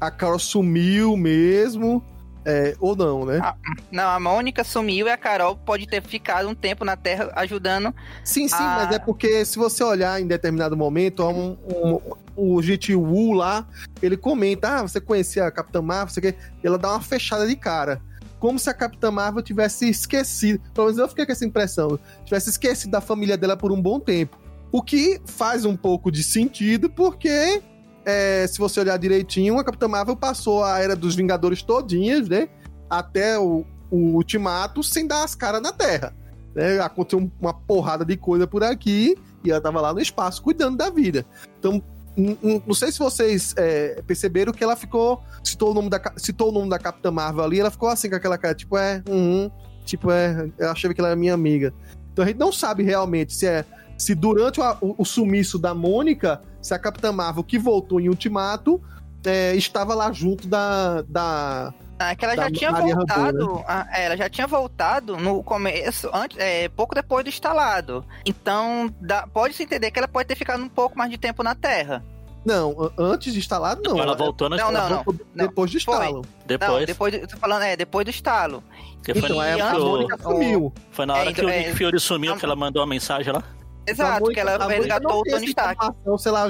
a 0.00 0.10
Carol 0.10 0.38
sumiu 0.38 1.16
mesmo 1.16 2.02
é, 2.44 2.74
ou 2.80 2.96
não, 2.96 3.24
né? 3.24 3.38
Ah. 3.42 3.54
Não, 3.90 4.08
a 4.08 4.18
Mônica 4.18 4.64
sumiu 4.64 5.06
e 5.06 5.10
a 5.10 5.16
Carol 5.16 5.54
pode 5.56 5.86
ter 5.86 6.02
ficado 6.02 6.48
um 6.48 6.54
tempo 6.54 6.84
na 6.84 6.96
Terra 6.96 7.30
ajudando. 7.36 7.94
Sim, 8.24 8.48
sim, 8.48 8.54
Ah. 8.58 8.84
mas 8.86 8.96
é 8.96 8.98
porque 8.98 9.44
se 9.44 9.58
você 9.58 9.84
olhar 9.84 10.20
em 10.20 10.26
determinado 10.26 10.76
momento, 10.76 11.22
um, 11.24 11.56
um- 11.68 12.00
o 12.34 12.62
GT 12.62 12.94
Wu 12.94 13.32
lá, 13.34 13.66
ele 14.02 14.16
comenta, 14.16 14.76
ah, 14.78 14.82
você 14.82 15.00
conhecia 15.00 15.46
a 15.46 15.50
Capitã 15.50 15.82
Marvel, 15.82 16.08
você 16.14 16.20
quer... 16.20 16.36
ela 16.64 16.78
dá 16.78 16.90
uma 16.92 17.00
fechada 17.02 17.46
de 17.46 17.54
cara. 17.54 18.00
Como 18.40 18.58
se 18.58 18.68
a 18.68 18.74
Capitã 18.74 19.10
Marvel 19.10 19.42
tivesse 19.42 19.88
esquecido, 19.88 20.60
pelo 20.74 20.86
menos 20.86 20.98
eu 20.98 21.06
fiquei 21.08 21.24
com 21.26 21.30
essa 21.30 21.44
impressão, 21.44 21.96
tivesse 22.24 22.50
esquecido 22.50 22.90
da 22.90 23.00
família 23.00 23.36
dela 23.36 23.56
por 23.56 23.70
um 23.70 23.80
bom 23.80 24.00
tempo. 24.00 24.36
O 24.72 24.82
que 24.82 25.20
faz 25.26 25.64
um 25.66 25.76
pouco 25.76 26.10
de 26.10 26.24
sentido, 26.24 26.88
porque 26.88 27.62
é, 28.04 28.46
se 28.46 28.58
você 28.58 28.80
olhar 28.80 28.96
direitinho, 28.96 29.58
a 29.58 29.64
Capitã 29.64 29.86
Marvel 29.86 30.16
passou 30.16 30.64
a 30.64 30.80
era 30.80 30.96
dos 30.96 31.14
Vingadores 31.14 31.62
todinhas, 31.62 32.28
né? 32.28 32.48
Até 32.88 33.38
o, 33.38 33.64
o 33.90 34.16
Ultimato, 34.16 34.82
sem 34.82 35.06
dar 35.06 35.24
as 35.24 35.34
caras 35.34 35.60
na 35.60 35.72
Terra. 35.72 36.14
Né? 36.54 36.80
Aconteceu 36.80 37.30
uma 37.40 37.54
porrada 37.54 38.04
de 38.04 38.16
coisa 38.16 38.46
por 38.46 38.64
aqui 38.64 39.16
e 39.44 39.50
ela 39.50 39.60
tava 39.60 39.80
lá 39.80 39.92
no 39.92 40.00
espaço 40.00 40.42
cuidando 40.42 40.76
da 40.76 40.90
vida. 40.90 41.24
Então, 41.58 41.82
não 42.16 42.74
sei 42.74 42.92
se 42.92 42.98
vocês 42.98 43.54
é, 43.56 44.02
perceberam 44.06 44.52
que 44.52 44.62
ela 44.62 44.76
ficou. 44.76 45.22
Citou 45.42 45.70
o, 45.70 45.74
nome 45.74 45.88
da, 45.88 46.00
citou 46.16 46.50
o 46.50 46.52
nome 46.52 46.68
da 46.68 46.78
Capitã 46.78 47.10
Marvel 47.10 47.44
ali, 47.44 47.60
ela 47.60 47.70
ficou 47.70 47.88
assim 47.88 48.08
com 48.08 48.16
aquela 48.16 48.38
cara, 48.38 48.54
tipo, 48.54 48.76
é, 48.76 49.02
uhum, 49.08 49.50
tipo, 49.84 50.10
é, 50.10 50.50
eu 50.58 50.70
achava 50.70 50.92
que 50.92 51.00
ela 51.00 51.08
era 51.10 51.16
minha 51.16 51.34
amiga. 51.34 51.72
Então 52.12 52.24
a 52.24 52.28
gente 52.28 52.38
não 52.38 52.52
sabe 52.52 52.82
realmente 52.82 53.34
se 53.34 53.46
é. 53.46 53.64
Se 54.02 54.16
durante 54.16 54.60
o, 54.60 54.94
o- 54.98 55.04
sumiço 55.04 55.60
da 55.60 55.72
Mônica, 55.72 56.40
se 56.60 56.74
a 56.74 56.78
Capitã 56.78 57.12
Marvel 57.12 57.44
que 57.44 57.56
voltou 57.56 58.00
em 58.00 58.08
Ultimato 58.08 58.82
é, 59.24 59.54
estava 59.54 59.94
lá 59.94 60.10
junto 60.10 60.48
da. 60.48 61.02
da 61.02 61.72
Ah, 62.00 62.16
que 62.16 62.24
ela 62.24 62.34
Da 62.34 62.42
já 62.44 62.50
tinha 62.50 62.72
Maria 62.72 62.96
voltado. 62.96 63.64
ah, 63.68 63.86
é, 63.92 64.06
ela 64.06 64.16
já 64.16 64.28
tinha 64.28 64.44
voltado 64.48 65.16
no 65.16 65.40
começo, 65.44 66.10
antes, 66.12 66.36
é, 66.36 66.68
pouco 66.68 66.96
depois 66.96 67.22
do 67.24 67.28
instalado. 67.28 68.04
Então, 68.26 68.92
dá- 69.00 69.24
pode-se 69.32 69.62
entender 69.62 69.92
que 69.92 70.00
ela 70.00 70.08
pode 70.08 70.26
ter 70.26 70.34
ficado 70.34 70.60
um 70.64 70.68
pouco 70.68 70.98
mais 70.98 71.08
de 71.08 71.16
tempo 71.16 71.44
na 71.44 71.54
Terra. 71.54 72.02
não, 72.44 72.72
a- 72.82 72.90
antes 73.00 73.32
de 73.32 73.38
instalar, 73.38 73.78
não. 73.84 73.96
ela 74.00 74.16
voltou 74.16 74.48
na 74.48 74.56
Não, 74.56 74.68
ela 74.70 74.88
não, 74.88 75.04
voltou 75.04 75.26
depois 75.32 75.70
do 75.70 75.80
Foi. 75.80 75.94
instalo. 75.94 76.16
Não, 76.16 76.24
depois. 76.44 76.86
depois, 76.86 77.20
do- 77.20 77.26
tô 77.28 77.36
falando, 77.36 77.62
é, 77.62 77.76
depois 77.76 78.04
do 78.04 78.10
estalo. 78.10 78.64
que 79.04 79.14
foi, 79.14 79.28
Então, 79.28 79.38
aí 79.40 79.60
a 79.60 79.66
antes 79.68 79.78
do- 79.80 79.88
Mônica 79.90 80.18
sumiu. 80.20 80.72
foi 80.90 81.06
na 81.06 81.14
hora 81.14 81.30
É, 81.30 81.32
que 81.32 81.44
o 81.44 81.48
é, 81.48 81.58
Nick 81.58 81.76
Fury 81.78 82.00
sumiu, 82.00 82.32
não- 82.32 82.38
que 82.38 82.44
ela 82.44 82.56
mandou 82.56 82.80
uma 82.82 82.88
mensagem 82.88 83.32
lá. 83.32 83.42
Então, 83.86 84.06
a 84.06 84.10
Exato, 84.10 84.30
que 84.30 84.40
ela 84.40 84.56
a 84.56 84.68
resgatou 84.68 85.20
o 85.20 85.24
Tony 85.24 85.46
Stark. 85.46 85.86
se 86.18 86.28
ela, 86.28 86.48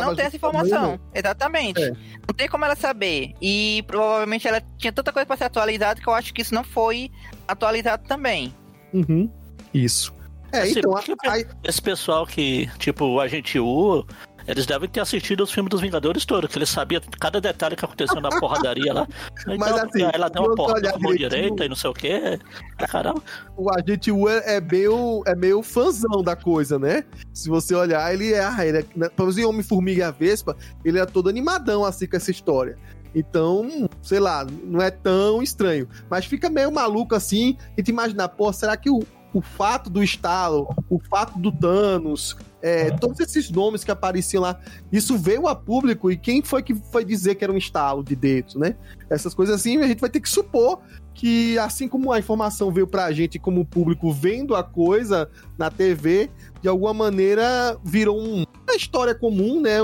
não 0.00 0.14
tem 0.16 0.24
essa 0.26 0.36
a 0.36 0.38
informação. 0.38 1.00
Exatamente. 1.14 1.82
É. 1.82 1.90
Não 1.90 2.34
tem 2.34 2.48
como 2.48 2.64
ela 2.64 2.74
saber. 2.76 3.34
E 3.40 3.84
provavelmente 3.86 4.48
ela 4.48 4.62
tinha 4.78 4.92
tanta 4.92 5.12
coisa 5.12 5.26
pra 5.26 5.36
ser 5.36 5.44
atualizada 5.44 6.00
que 6.00 6.08
eu 6.08 6.14
acho 6.14 6.32
que 6.32 6.40
isso 6.42 6.54
não 6.54 6.64
foi 6.64 7.10
atualizado 7.46 8.04
também. 8.08 8.54
Uhum. 8.94 9.30
Isso. 9.74 10.14
É, 10.52 10.62
Assim, 10.62 10.78
então, 10.80 10.90
porque- 10.92 11.14
aí- 11.28 11.46
Esse 11.62 11.80
pessoal 11.80 12.26
que, 12.26 12.66
tipo, 12.78 13.04
o 13.04 13.20
Agente 13.20 13.58
U, 13.60 14.04
eles 14.46 14.66
devem 14.66 14.88
ter 14.88 15.00
assistido 15.00 15.42
os 15.42 15.52
filmes 15.52 15.70
dos 15.70 15.80
Vingadores 15.80 16.24
todos, 16.24 16.50
que 16.50 16.58
eles 16.58 16.68
sabiam 16.68 17.00
cada 17.18 17.40
detalhe 17.40 17.76
que 17.76 17.84
aconteceu 17.84 18.20
na 18.20 18.28
porradaria 18.28 18.92
lá. 18.92 19.06
Então, 19.40 19.56
Mas, 19.56 19.72
assim, 19.72 20.02
ela 20.12 20.28
deu 20.28 20.42
uma 20.42 20.50
você 20.50 20.56
porrada 20.56 20.78
olhar 20.80 20.92
com 20.92 20.98
a 20.98 21.02
mão 21.02 21.14
direita 21.14 21.64
e 21.64 21.68
não 21.68 21.76
sei 21.76 21.90
o 21.90 21.94
quê. 21.94 22.38
Ah, 22.78 22.86
Caramba. 22.86 23.22
o 23.56 23.70
agente 23.72 24.10
U 24.12 24.28
é, 24.28 24.56
é 24.56 24.60
meio, 24.60 25.22
é 25.26 25.34
meio 25.34 25.62
fãzão 25.62 26.22
da 26.22 26.36
coisa, 26.36 26.78
né? 26.78 27.04
Se 27.32 27.48
você 27.48 27.74
olhar, 27.74 28.12
ele 28.12 28.32
é. 28.32 28.44
Ah, 28.44 28.66
ele 28.66 28.78
é 28.78 28.84
né, 28.94 29.08
pelo 29.08 29.28
menos 29.28 29.38
em 29.38 29.44
Homem-Formiga 29.44 30.00
e 30.00 30.02
a 30.02 30.10
Vespa, 30.10 30.56
ele 30.84 30.98
é 30.98 31.06
todo 31.06 31.28
animadão 31.28 31.84
assim 31.84 32.06
com 32.06 32.16
essa 32.16 32.30
história. 32.30 32.76
Então, 33.14 33.88
sei 34.02 34.20
lá, 34.20 34.46
não 34.64 34.80
é 34.80 34.90
tão 34.90 35.42
estranho. 35.42 35.88
Mas 36.08 36.26
fica 36.26 36.48
meio 36.48 36.70
maluco 36.70 37.14
assim, 37.14 37.56
e 37.76 37.82
te 37.82 37.90
imaginar, 37.90 38.28
pô, 38.28 38.52
será 38.52 38.76
que 38.76 38.90
o, 38.90 39.00
o 39.32 39.40
fato 39.40 39.88
do 39.88 40.02
estalo, 40.02 40.68
o 40.88 40.98
fato 40.98 41.38
do 41.38 41.52
Thanos, 41.52 42.36
é, 42.62 42.90
todos 42.90 43.20
esses 43.20 43.50
nomes 43.50 43.84
que 43.84 43.90
apareciam 43.90 44.42
lá, 44.42 44.58
isso 44.92 45.16
veio 45.16 45.46
a 45.46 45.54
público 45.54 46.10
e 46.10 46.16
quem 46.16 46.42
foi 46.42 46.62
que 46.62 46.74
foi 46.74 47.04
dizer 47.04 47.36
que 47.36 47.44
era 47.44 47.52
um 47.52 47.56
estalo 47.56 48.02
de 48.04 48.14
dedos, 48.14 48.54
né? 48.56 48.76
Essas 49.08 49.32
coisas 49.32 49.54
assim, 49.54 49.78
a 49.78 49.86
gente 49.86 50.00
vai 50.00 50.10
ter 50.10 50.20
que 50.20 50.28
supor 50.28 50.80
que 51.14 51.58
assim 51.58 51.88
como 51.88 52.12
a 52.12 52.18
informação 52.18 52.70
veio 52.72 52.86
pra 52.86 53.10
gente 53.12 53.38
como 53.38 53.64
público 53.64 54.12
vendo 54.12 54.54
a 54.54 54.62
coisa 54.62 55.28
na 55.56 55.70
TV, 55.70 56.30
de 56.60 56.68
alguma 56.68 56.92
maneira 56.92 57.78
virou 57.84 58.20
um- 58.20 58.44
uma 58.66 58.76
história 58.76 59.14
comum, 59.14 59.60
né? 59.60 59.78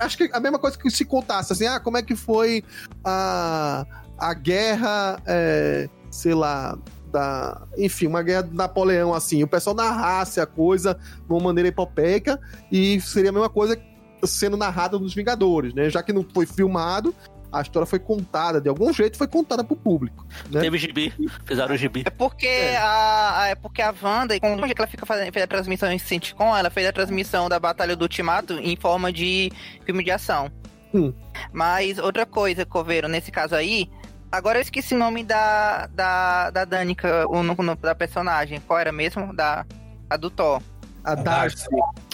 Acho 0.00 0.16
que 0.16 0.30
a 0.32 0.40
mesma 0.40 0.58
coisa 0.58 0.78
que 0.78 0.90
se 0.90 1.04
contasse, 1.04 1.52
assim, 1.52 1.66
ah, 1.66 1.78
como 1.78 1.98
é 1.98 2.02
que 2.02 2.16
foi 2.16 2.64
a, 3.04 3.84
a 4.18 4.32
guerra, 4.32 5.20
é, 5.26 5.88
sei 6.10 6.34
lá, 6.34 6.78
da, 7.16 7.62
enfim, 7.78 8.06
uma 8.06 8.22
guerra 8.22 8.42
de 8.42 8.54
Napoleão, 8.54 9.14
assim, 9.14 9.42
o 9.42 9.48
pessoal 9.48 9.74
narrasse 9.74 10.38
a 10.38 10.44
coisa 10.44 10.94
de 10.94 11.32
uma 11.32 11.40
maneira 11.40 11.68
epopeica 11.70 12.38
e 12.70 13.00
seria 13.00 13.30
a 13.30 13.32
mesma 13.32 13.48
coisa 13.48 13.80
sendo 14.22 14.54
narrada 14.56 14.98
nos 14.98 15.14
Vingadores, 15.14 15.72
né? 15.72 15.88
Já 15.88 16.02
que 16.02 16.12
não 16.12 16.22
foi 16.34 16.44
filmado, 16.44 17.14
a 17.50 17.62
história 17.62 17.86
foi 17.86 17.98
contada, 17.98 18.60
de 18.60 18.68
algum 18.68 18.92
jeito 18.92 19.16
foi 19.16 19.26
contada 19.26 19.64
pro 19.64 19.74
público. 19.76 20.26
Né? 20.50 20.60
Teve 20.60 20.76
gibi, 20.76 21.14
fizeram 21.46 21.74
o 21.74 21.78
gibi. 21.78 22.02
É 22.04 22.10
porque 22.10 22.46
É. 22.46 22.76
a, 22.76 23.40
a- 23.42 23.48
é 23.48 23.54
porque 23.54 23.80
a 23.80 23.94
Wanda, 24.02 24.38
como 24.38 24.66
que 24.66 24.74
ela 24.76 24.86
fica 24.86 25.06
fazendo 25.06 25.32
fez 25.32 25.42
a 25.44 25.46
transmissão 25.48 25.90
em 25.90 25.98
sitcom, 25.98 26.54
ela 26.54 26.68
fez 26.68 26.86
a 26.86 26.92
transmissão 26.92 27.48
da 27.48 27.58
Batalha 27.58 27.96
do 27.96 28.02
Ultimato 28.02 28.54
em 28.54 28.76
forma 28.76 29.10
de 29.10 29.50
filme 29.86 30.04
de 30.04 30.10
ação. 30.10 30.50
Hum. 30.92 31.14
Mas 31.52 31.98
outra 31.98 32.26
coisa, 32.26 32.66
Coveiro, 32.66 33.08
nesse 33.08 33.30
caso 33.30 33.54
aí, 33.54 33.88
agora 34.30 34.58
eu 34.58 34.62
esqueci 34.62 34.94
o 34.94 34.98
nome 34.98 35.24
da 35.24 35.86
da, 35.88 36.50
da 36.50 36.64
Danica, 36.64 37.26
o 37.28 37.42
nome 37.42 37.76
da 37.80 37.94
personagem. 37.94 38.60
Qual 38.60 38.78
era 38.78 38.92
mesmo? 38.92 39.34
Da 39.34 39.64
a 40.08 40.16
do 40.16 40.30
Thor. 40.30 40.62
A 41.04 41.14
Darcy. 41.14 41.66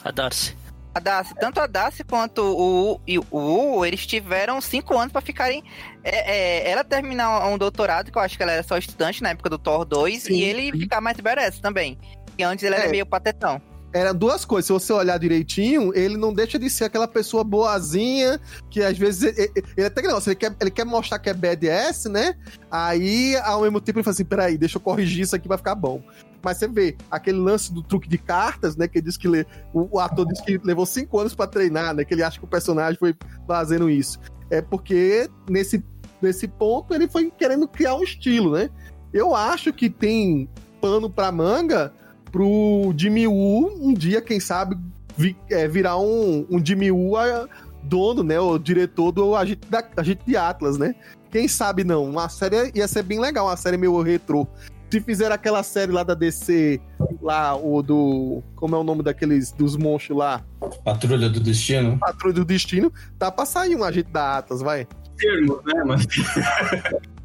A 0.04 0.10
Darcy. 0.10 0.56
A 0.94 1.00
Darcy, 1.00 1.34
tanto 1.36 1.58
a 1.58 1.66
Darcy 1.66 2.04
quanto 2.04 2.42
o 2.42 2.92
U 2.92 3.00
e 3.06 3.18
o 3.18 3.24
U, 3.30 3.84
eles 3.86 4.06
tiveram 4.06 4.60
cinco 4.60 4.98
anos 4.98 5.10
pra 5.10 5.22
ficarem. 5.22 5.64
é, 6.04 6.66
é, 6.66 6.70
ela 6.70 6.84
terminar 6.84 7.46
um 7.48 7.56
doutorado, 7.56 8.12
que 8.12 8.18
eu 8.18 8.20
acho 8.22 8.36
que 8.36 8.42
ela 8.42 8.52
era 8.52 8.62
só 8.62 8.76
estudante 8.76 9.22
na 9.22 9.30
época 9.30 9.48
do 9.48 9.56
Thor 9.58 9.86
2, 9.86 10.24
Sim, 10.24 10.34
e 10.34 10.42
ele 10.42 10.70
ficar 10.72 11.00
mais 11.00 11.18
badass 11.18 11.58
também. 11.60 11.98
E 12.36 12.42
antes 12.44 12.62
ele 12.64 12.74
É. 12.74 12.80
era 12.80 12.90
meio 12.90 13.06
patetão. 13.06 13.60
Eram 13.92 14.14
duas 14.14 14.44
coisas. 14.44 14.66
Se 14.66 14.72
você 14.72 14.92
olhar 14.92 15.18
direitinho, 15.18 15.92
ele 15.94 16.16
não 16.16 16.32
deixa 16.32 16.58
de 16.58 16.68
ser 16.70 16.84
aquela 16.84 17.06
pessoa 17.06 17.44
boazinha, 17.44 18.40
que 18.70 18.82
às 18.82 18.96
vezes. 18.96 19.36
Ele, 19.36 19.52
ele 19.76 19.86
até 19.86 20.00
que 20.00 20.08
não, 20.08 20.18
ele 20.18 20.34
quer, 20.34 20.56
ele 20.60 20.70
quer 20.70 20.84
mostrar 20.84 21.18
que 21.18 21.28
é 21.28 21.34
BDS, 21.34 22.06
né? 22.06 22.34
Aí, 22.70 23.36
ao 23.44 23.62
mesmo 23.62 23.80
tempo, 23.80 23.98
ele 23.98 24.04
fala 24.04 24.14
assim: 24.14 24.24
peraí, 24.24 24.56
deixa 24.56 24.78
eu 24.78 24.80
corrigir 24.80 25.22
isso 25.22 25.36
aqui, 25.36 25.48
vai 25.48 25.58
ficar 25.58 25.74
bom. 25.74 26.02
Mas 26.42 26.56
você 26.56 26.66
vê 26.66 26.96
aquele 27.10 27.38
lance 27.38 27.72
do 27.72 27.82
truque 27.82 28.08
de 28.08 28.18
cartas, 28.18 28.76
né? 28.76 28.88
Que 28.88 29.00
diz 29.00 29.16
que 29.16 29.28
o, 29.72 30.00
ator 30.00 30.26
diz 30.26 30.40
que 30.40 30.58
levou 30.64 30.84
cinco 30.84 31.20
anos 31.20 31.34
para 31.34 31.46
treinar, 31.46 31.94
né? 31.94 32.04
Que 32.04 32.14
ele 32.14 32.22
acha 32.22 32.38
que 32.38 32.44
o 32.44 32.48
personagem 32.48 32.98
foi 32.98 33.14
fazendo 33.46 33.88
isso. 33.88 34.18
É 34.50 34.60
porque 34.60 35.30
nesse, 35.48 35.84
nesse 36.20 36.48
ponto 36.48 36.94
ele 36.94 37.08
foi 37.08 37.30
querendo 37.30 37.68
criar 37.68 37.94
um 37.94 38.02
estilo, 38.02 38.52
né? 38.56 38.70
Eu 39.12 39.34
acho 39.34 39.72
que 39.72 39.88
tem 39.88 40.48
pano 40.80 41.08
pra 41.08 41.30
manga 41.30 41.92
pro 42.32 42.92
Jimmy 42.96 43.28
Woo 43.28 43.70
um 43.80 43.92
dia, 43.92 44.22
quem 44.22 44.40
sabe, 44.40 44.76
vi, 45.16 45.36
é, 45.50 45.68
virar 45.68 45.98
um, 45.98 46.46
um 46.50 46.64
Jimmy 46.64 46.90
Woo 46.90 47.16
a, 47.16 47.46
dono, 47.82 48.22
né? 48.22 48.40
O 48.40 48.58
diretor 48.58 49.12
do 49.12 49.36
Agente, 49.36 49.68
da, 49.68 49.84
Agente 49.96 50.22
de 50.26 50.36
Atlas, 50.36 50.78
né? 50.78 50.94
Quem 51.30 51.46
sabe 51.46 51.84
não? 51.84 52.04
Uma 52.04 52.28
série 52.28 52.72
ia 52.74 52.88
ser 52.88 53.02
bem 53.02 53.20
legal, 53.20 53.46
uma 53.46 53.56
série 53.56 53.76
meio 53.76 54.00
retrô. 54.00 54.46
Se 54.90 55.00
fizer 55.00 55.32
aquela 55.32 55.62
série 55.62 55.90
lá 55.90 56.02
da 56.02 56.12
DC, 56.12 56.78
lá, 57.22 57.56
o 57.56 57.82
do. 57.82 58.42
Como 58.56 58.76
é 58.76 58.78
o 58.78 58.84
nome 58.84 59.02
daqueles. 59.02 59.50
dos 59.50 59.76
monstros 59.76 60.18
lá? 60.18 60.44
Patrulha 60.84 61.30
do 61.30 61.40
Destino. 61.40 61.98
Patrulha 61.98 62.34
do 62.34 62.44
Destino, 62.44 62.92
tá 63.18 63.30
pra 63.30 63.46
sair 63.46 63.74
um 63.74 63.84
agente 63.84 64.10
da 64.10 64.38
Atlas, 64.38 64.60
vai. 64.60 64.86
Termo, 65.16 65.62
né, 65.64 65.82
mas. 65.86 66.06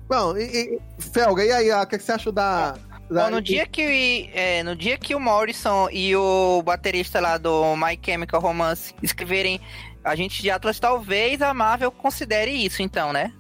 Bom, 0.07 0.37
e, 0.37 0.43
e, 0.43 0.79
Felga, 0.97 1.43
e 1.43 1.51
aí, 1.51 1.69
o 1.69 1.85
que, 1.85 1.95
é 1.95 1.97
que 1.97 2.03
você 2.05 2.13
achou 2.13 2.31
da. 2.31 2.75
Bom, 3.09 3.29
no 3.29 3.41
dia 3.41 3.65
que 3.65 4.29
é, 4.33 4.61
no 4.63 4.75
dia 4.75 4.97
que 4.97 5.15
o 5.15 5.19
Morrison 5.19 5.87
e 5.91 6.13
o 6.15 6.61
baterista 6.61 7.21
lá 7.21 7.37
do 7.37 7.75
My 7.75 7.97
Chemical 8.03 8.41
Romance 8.41 8.93
escreverem 9.01 9.61
Agente 10.03 10.41
de 10.41 10.49
Atlas, 10.49 10.79
talvez 10.79 11.41
a 11.41 11.53
Marvel 11.53 11.91
considere 11.91 12.51
isso, 12.51 12.81
então, 12.81 13.13
né? 13.13 13.31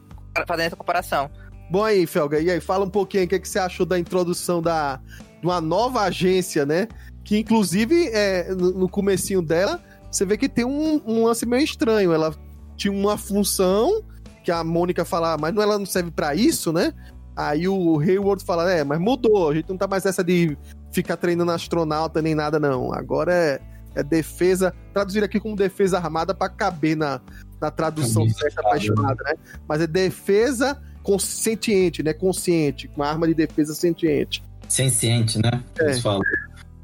Fazendo 0.47 0.67
essa 0.67 0.75
comparação. 0.75 1.29
Bom 1.69 1.83
aí, 1.83 2.07
Felga, 2.07 2.39
e 2.39 2.49
aí, 2.49 2.61
fala 2.61 2.85
um 2.85 2.89
pouquinho 2.89 3.25
o 3.25 3.27
que, 3.27 3.35
é 3.35 3.39
que 3.39 3.47
você 3.47 3.59
achou 3.59 3.85
da 3.85 3.99
introdução 3.99 4.61
da, 4.61 5.01
de 5.39 5.45
uma 5.45 5.59
nova 5.59 6.01
agência, 6.01 6.65
né? 6.65 6.87
Que 7.25 7.37
inclusive, 7.37 8.07
é, 8.13 8.53
no, 8.53 8.71
no 8.71 8.89
comecinho 8.89 9.41
dela, 9.41 9.83
você 10.09 10.25
vê 10.25 10.37
que 10.37 10.47
tem 10.47 10.63
um, 10.63 11.01
um, 11.05 11.25
lance 11.25 11.45
meio 11.45 11.63
estranho. 11.63 12.13
Ela 12.13 12.33
tinha 12.77 12.93
uma 12.93 13.17
função 13.17 14.01
que 14.43 14.51
a 14.51 14.63
Mônica 14.63 15.03
fala, 15.03 15.37
mas 15.37 15.53
não, 15.53 15.61
ela 15.61 15.77
não 15.77 15.85
serve 15.85 16.09
para 16.09 16.33
isso, 16.33 16.71
né? 16.71 16.93
Aí 17.37 17.67
o 17.67 17.99
Hayward 17.99 18.43
fala, 18.43 18.71
é, 18.71 18.83
mas 18.83 18.99
mudou, 18.99 19.51
a 19.51 19.53
gente 19.53 19.69
não 19.69 19.77
tá 19.77 19.85
mais 19.85 20.03
essa 20.07 20.23
de 20.23 20.57
ficar 20.91 21.17
treinando 21.17 21.51
astronauta 21.51 22.19
nem 22.19 22.33
nada, 22.33 22.59
não. 22.59 22.91
Agora 22.91 23.31
é, 23.31 23.61
é 23.93 24.01
defesa, 24.01 24.73
traduzir 24.91 25.23
aqui 25.23 25.39
como 25.39 25.55
defesa 25.55 25.99
armada 25.99 26.33
para 26.33 26.49
caber 26.49 26.97
na, 26.97 27.21
na 27.61 27.69
tradução 27.69 28.27
certa 28.27 28.61
apaixonada, 28.61 29.23
né? 29.23 29.33
Mas 29.69 29.81
é 29.81 29.85
defesa 29.85 30.81
consciente, 31.03 32.01
né? 32.01 32.11
Consciente, 32.11 32.87
com 32.87 33.03
arma 33.03 33.27
de 33.27 33.35
defesa 33.35 33.75
sentiente. 33.75 34.43
Senciente, 34.67 35.37
né? 35.37 35.63
É. 35.79 35.83
Eles 35.83 35.99
falam. 35.99 36.23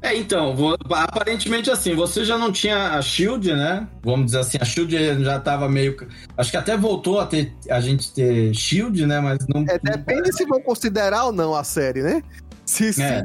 É, 0.04 0.14
então, 0.18 0.54
vou, 0.54 0.76
aparentemente 0.90 1.70
assim, 1.70 1.94
você 1.94 2.26
já 2.26 2.36
não 2.36 2.52
tinha 2.52 2.90
a 2.90 3.00
Shield, 3.00 3.54
né? 3.54 3.88
Vamos 4.02 4.26
dizer 4.26 4.40
assim, 4.40 4.58
a 4.60 4.64
Shield 4.64 5.24
já 5.24 5.40
tava 5.40 5.66
meio. 5.66 5.96
Acho 6.36 6.50
que 6.50 6.58
até 6.58 6.76
voltou 6.76 7.18
a 7.18 7.24
ter 7.24 7.54
a 7.70 7.80
gente 7.80 8.12
ter 8.12 8.52
Shield, 8.52 9.06
né? 9.06 9.18
Mas 9.18 9.38
não. 9.48 9.64
É, 9.66 9.78
depende 9.78 10.30
se 10.30 10.44
vão 10.44 10.60
considerar 10.60 11.24
ou 11.24 11.32
não 11.32 11.54
a 11.54 11.64
série, 11.64 12.02
né? 12.02 12.22
Se, 12.66 13.00
é. 13.02 13.24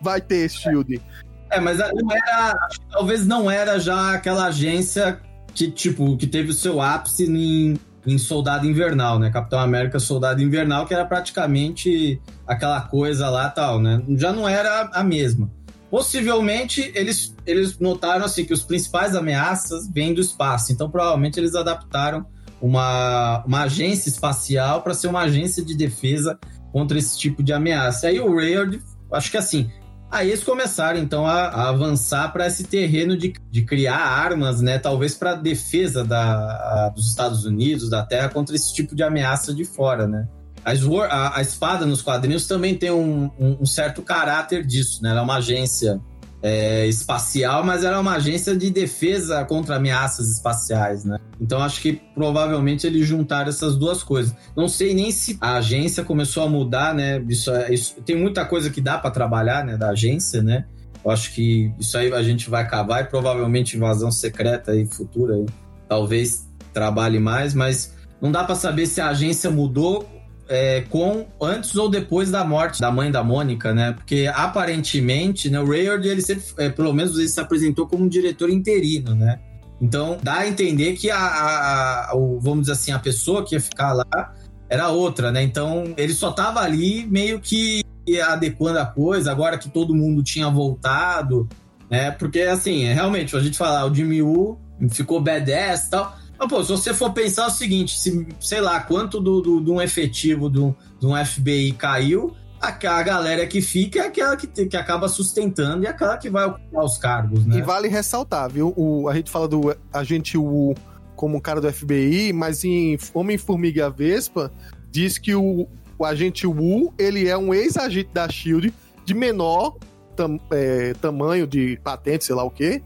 vai 0.00 0.20
ter 0.20 0.48
Shield. 0.48 1.02
É, 1.50 1.58
mas 1.58 1.78
não 1.78 2.12
era. 2.12 2.68
Talvez 2.92 3.26
não 3.26 3.50
era 3.50 3.80
já 3.80 4.14
aquela 4.14 4.46
agência 4.46 5.20
que, 5.52 5.72
tipo, 5.72 6.16
que 6.16 6.28
teve 6.28 6.50
o 6.50 6.54
seu 6.54 6.80
ápice 6.80 7.24
em 7.24 7.76
em 8.06 8.18
Soldado 8.18 8.66
Invernal, 8.66 9.18
né? 9.18 9.30
Capitão 9.30 9.60
América 9.60 9.98
Soldado 9.98 10.42
Invernal, 10.42 10.86
que 10.86 10.94
era 10.94 11.04
praticamente 11.04 12.20
aquela 12.46 12.80
coisa 12.80 13.28
lá 13.28 13.48
tal, 13.48 13.80
né? 13.80 14.02
Já 14.16 14.32
não 14.32 14.48
era 14.48 14.90
a 14.92 15.04
mesma. 15.04 15.50
Possivelmente 15.92 16.90
eles, 16.94 17.36
eles 17.44 17.78
notaram 17.78 18.24
assim 18.24 18.46
que 18.46 18.54
os 18.54 18.62
principais 18.62 19.14
ameaças 19.14 19.86
vêm 19.92 20.14
do 20.14 20.22
espaço, 20.22 20.72
então 20.72 20.90
provavelmente 20.90 21.38
eles 21.38 21.54
adaptaram 21.54 22.24
uma, 22.62 23.44
uma 23.44 23.64
agência 23.64 24.08
espacial 24.08 24.80
para 24.80 24.94
ser 24.94 25.08
uma 25.08 25.20
agência 25.20 25.62
de 25.62 25.76
defesa 25.76 26.38
contra 26.72 26.98
esse 26.98 27.18
tipo 27.18 27.42
de 27.42 27.52
ameaça. 27.52 28.06
Aí 28.06 28.18
o 28.18 28.34
Rayard, 28.34 28.82
acho 29.12 29.30
que 29.30 29.36
assim, 29.36 29.70
Aí 30.10 30.28
eles 30.28 30.44
começaram 30.44 30.98
então 30.98 31.26
a, 31.26 31.44
a 31.48 31.68
avançar 31.70 32.32
para 32.32 32.46
esse 32.46 32.64
terreno 32.64 33.16
de, 33.16 33.32
de 33.50 33.62
criar 33.62 33.96
armas, 33.96 34.60
né? 34.60 34.78
Talvez 34.78 35.14
para 35.14 35.34
defesa 35.34 36.04
da, 36.04 36.22
a, 36.22 36.92
dos 36.94 37.08
Estados 37.08 37.46
Unidos, 37.46 37.88
da 37.88 38.04
Terra, 38.04 38.28
contra 38.28 38.54
esse 38.54 38.74
tipo 38.74 38.94
de 38.94 39.02
ameaça 39.02 39.54
de 39.54 39.64
fora, 39.64 40.06
né? 40.06 40.28
A, 40.64 41.38
a, 41.38 41.42
espada 41.42 41.84
nos 41.84 42.02
quadrinhos 42.02 42.46
também 42.46 42.76
tem 42.76 42.90
um, 42.90 43.30
um, 43.38 43.58
um, 43.62 43.66
certo 43.66 44.00
caráter 44.02 44.64
disso, 44.64 45.02
né? 45.02 45.10
Ela 45.10 45.20
é 45.20 45.22
uma 45.22 45.36
agência 45.36 46.00
é, 46.40 46.86
espacial, 46.86 47.64
mas 47.64 47.82
ela 47.82 47.96
é 47.96 48.00
uma 48.00 48.14
agência 48.14 48.56
de 48.56 48.70
defesa 48.70 49.44
contra 49.44 49.76
ameaças 49.76 50.30
espaciais, 50.30 51.04
né? 51.04 51.18
Então 51.40 51.60
acho 51.60 51.80
que 51.80 52.00
provavelmente 52.14 52.86
eles 52.86 53.06
juntaram 53.06 53.48
essas 53.48 53.76
duas 53.76 54.04
coisas. 54.04 54.34
Não 54.56 54.68
sei 54.68 54.94
nem 54.94 55.10
se 55.10 55.36
a 55.40 55.56
agência 55.56 56.04
começou 56.04 56.44
a 56.44 56.48
mudar, 56.48 56.94
né? 56.94 57.20
Isso, 57.28 57.50
é, 57.50 57.74
isso 57.74 58.00
tem 58.02 58.16
muita 58.16 58.44
coisa 58.44 58.70
que 58.70 58.80
dá 58.80 58.98
para 58.98 59.10
trabalhar, 59.10 59.64
né? 59.64 59.76
Da 59.76 59.90
agência, 59.90 60.42
né? 60.42 60.64
Eu 61.04 61.10
acho 61.10 61.32
que 61.32 61.72
isso 61.80 61.98
aí 61.98 62.12
a 62.12 62.22
gente 62.22 62.48
vai 62.48 62.68
cavar 62.68 63.02
e 63.02 63.06
provavelmente 63.06 63.76
invasão 63.76 64.12
secreta 64.12 64.70
aí 64.70 64.86
futura 64.86 65.34
aí, 65.34 65.46
talvez 65.88 66.48
trabalhe 66.72 67.18
mais, 67.18 67.54
mas 67.54 67.92
não 68.20 68.30
dá 68.30 68.44
para 68.44 68.54
saber 68.54 68.86
se 68.86 69.00
a 69.00 69.08
agência 69.08 69.50
mudou 69.50 70.08
é, 70.52 70.82
com 70.82 71.26
antes 71.40 71.74
ou 71.74 71.88
depois 71.88 72.30
da 72.30 72.44
morte 72.44 72.80
da 72.80 72.90
mãe 72.90 73.10
da 73.10 73.24
Mônica, 73.24 73.72
né? 73.72 73.92
Porque 73.92 74.30
aparentemente, 74.32 75.48
né, 75.48 75.58
o 75.58 75.66
Rayard, 75.66 76.06
ele 76.06 76.20
sempre, 76.20 76.44
é, 76.58 76.68
pelo 76.68 76.92
menos 76.92 77.18
ele 77.18 77.28
se 77.28 77.40
apresentou 77.40 77.86
como 77.86 78.04
um 78.04 78.08
diretor 78.08 78.50
interino, 78.50 79.14
né? 79.14 79.40
Então 79.80 80.18
dá 80.22 80.40
a 80.40 80.48
entender 80.48 80.92
que 80.92 81.10
a, 81.10 81.16
a, 81.16 82.10
a 82.10 82.16
o, 82.16 82.38
vamos 82.38 82.62
dizer 82.62 82.72
assim, 82.72 82.92
a 82.92 82.98
pessoa 82.98 83.44
que 83.44 83.54
ia 83.54 83.60
ficar 83.60 83.94
lá 83.94 84.34
era 84.68 84.88
outra, 84.90 85.32
né? 85.32 85.42
Então 85.42 85.94
ele 85.96 86.12
só 86.12 86.30
tava 86.30 86.60
ali 86.60 87.06
meio 87.06 87.40
que 87.40 87.82
adequando 88.26 88.78
a 88.78 88.86
coisa, 88.86 89.30
agora 89.30 89.56
que 89.56 89.70
todo 89.70 89.94
mundo 89.94 90.22
tinha 90.22 90.50
voltado, 90.50 91.48
né? 91.90 92.10
Porque 92.10 92.42
assim, 92.42 92.84
realmente, 92.92 93.34
a 93.34 93.40
gente 93.40 93.56
falar, 93.56 93.86
o 93.86 93.94
Jimmy 93.94 94.20
Woo 94.20 94.60
ficou 94.90 95.20
badass 95.20 95.86
e 95.86 95.90
tal, 95.90 96.16
mas, 96.42 96.48
pô, 96.48 96.64
se 96.64 96.70
você 96.70 96.92
for 96.92 97.12
pensar 97.12 97.46
o 97.46 97.50
seguinte, 97.50 97.98
se, 97.98 98.26
sei 98.40 98.60
lá, 98.60 98.80
quanto 98.80 99.20
do, 99.20 99.40
do, 99.40 99.60
do 99.60 99.74
um 99.74 99.80
efetivo 99.80 100.48
do 100.48 100.74
um 101.02 101.24
FBI 101.24 101.72
caiu, 101.72 102.34
a, 102.60 102.68
a 102.68 103.02
galera 103.02 103.46
que 103.46 103.60
fica 103.60 104.00
é 104.00 104.06
aquela 104.06 104.36
que, 104.36 104.46
que 104.46 104.76
acaba 104.76 105.08
sustentando 105.08 105.84
e 105.84 105.86
aquela 105.86 106.16
que 106.16 106.28
vai 106.28 106.46
ocupar 106.46 106.84
os 106.84 106.98
cargos, 106.98 107.46
né? 107.46 107.58
E 107.58 107.62
vale 107.62 107.88
ressaltar, 107.88 108.50
viu? 108.50 108.72
O, 108.76 109.08
a 109.08 109.14
gente 109.14 109.30
fala 109.30 109.46
do 109.46 109.76
agente 109.92 110.36
Wu 110.36 110.74
como 111.14 111.40
cara 111.40 111.60
do 111.60 111.72
FBI, 111.72 112.32
mas 112.32 112.64
em 112.64 112.98
Homem-Formiga 113.14 113.80
e 113.80 113.82
a 113.82 113.88
Vespa, 113.88 114.50
diz 114.90 115.18
que 115.18 115.34
o, 115.34 115.68
o 115.96 116.04
agente 116.04 116.46
Wu, 116.46 116.92
ele 116.98 117.28
é 117.28 117.38
um 117.38 117.54
ex-agente 117.54 118.10
da 118.12 118.28
SHIELD 118.28 118.74
de 119.04 119.14
menor 119.14 119.76
tam, 120.16 120.40
é, 120.50 120.94
tamanho 120.94 121.46
de 121.46 121.78
patente, 121.84 122.24
sei 122.24 122.34
lá 122.34 122.42
o 122.42 122.50
quê. 122.50 122.82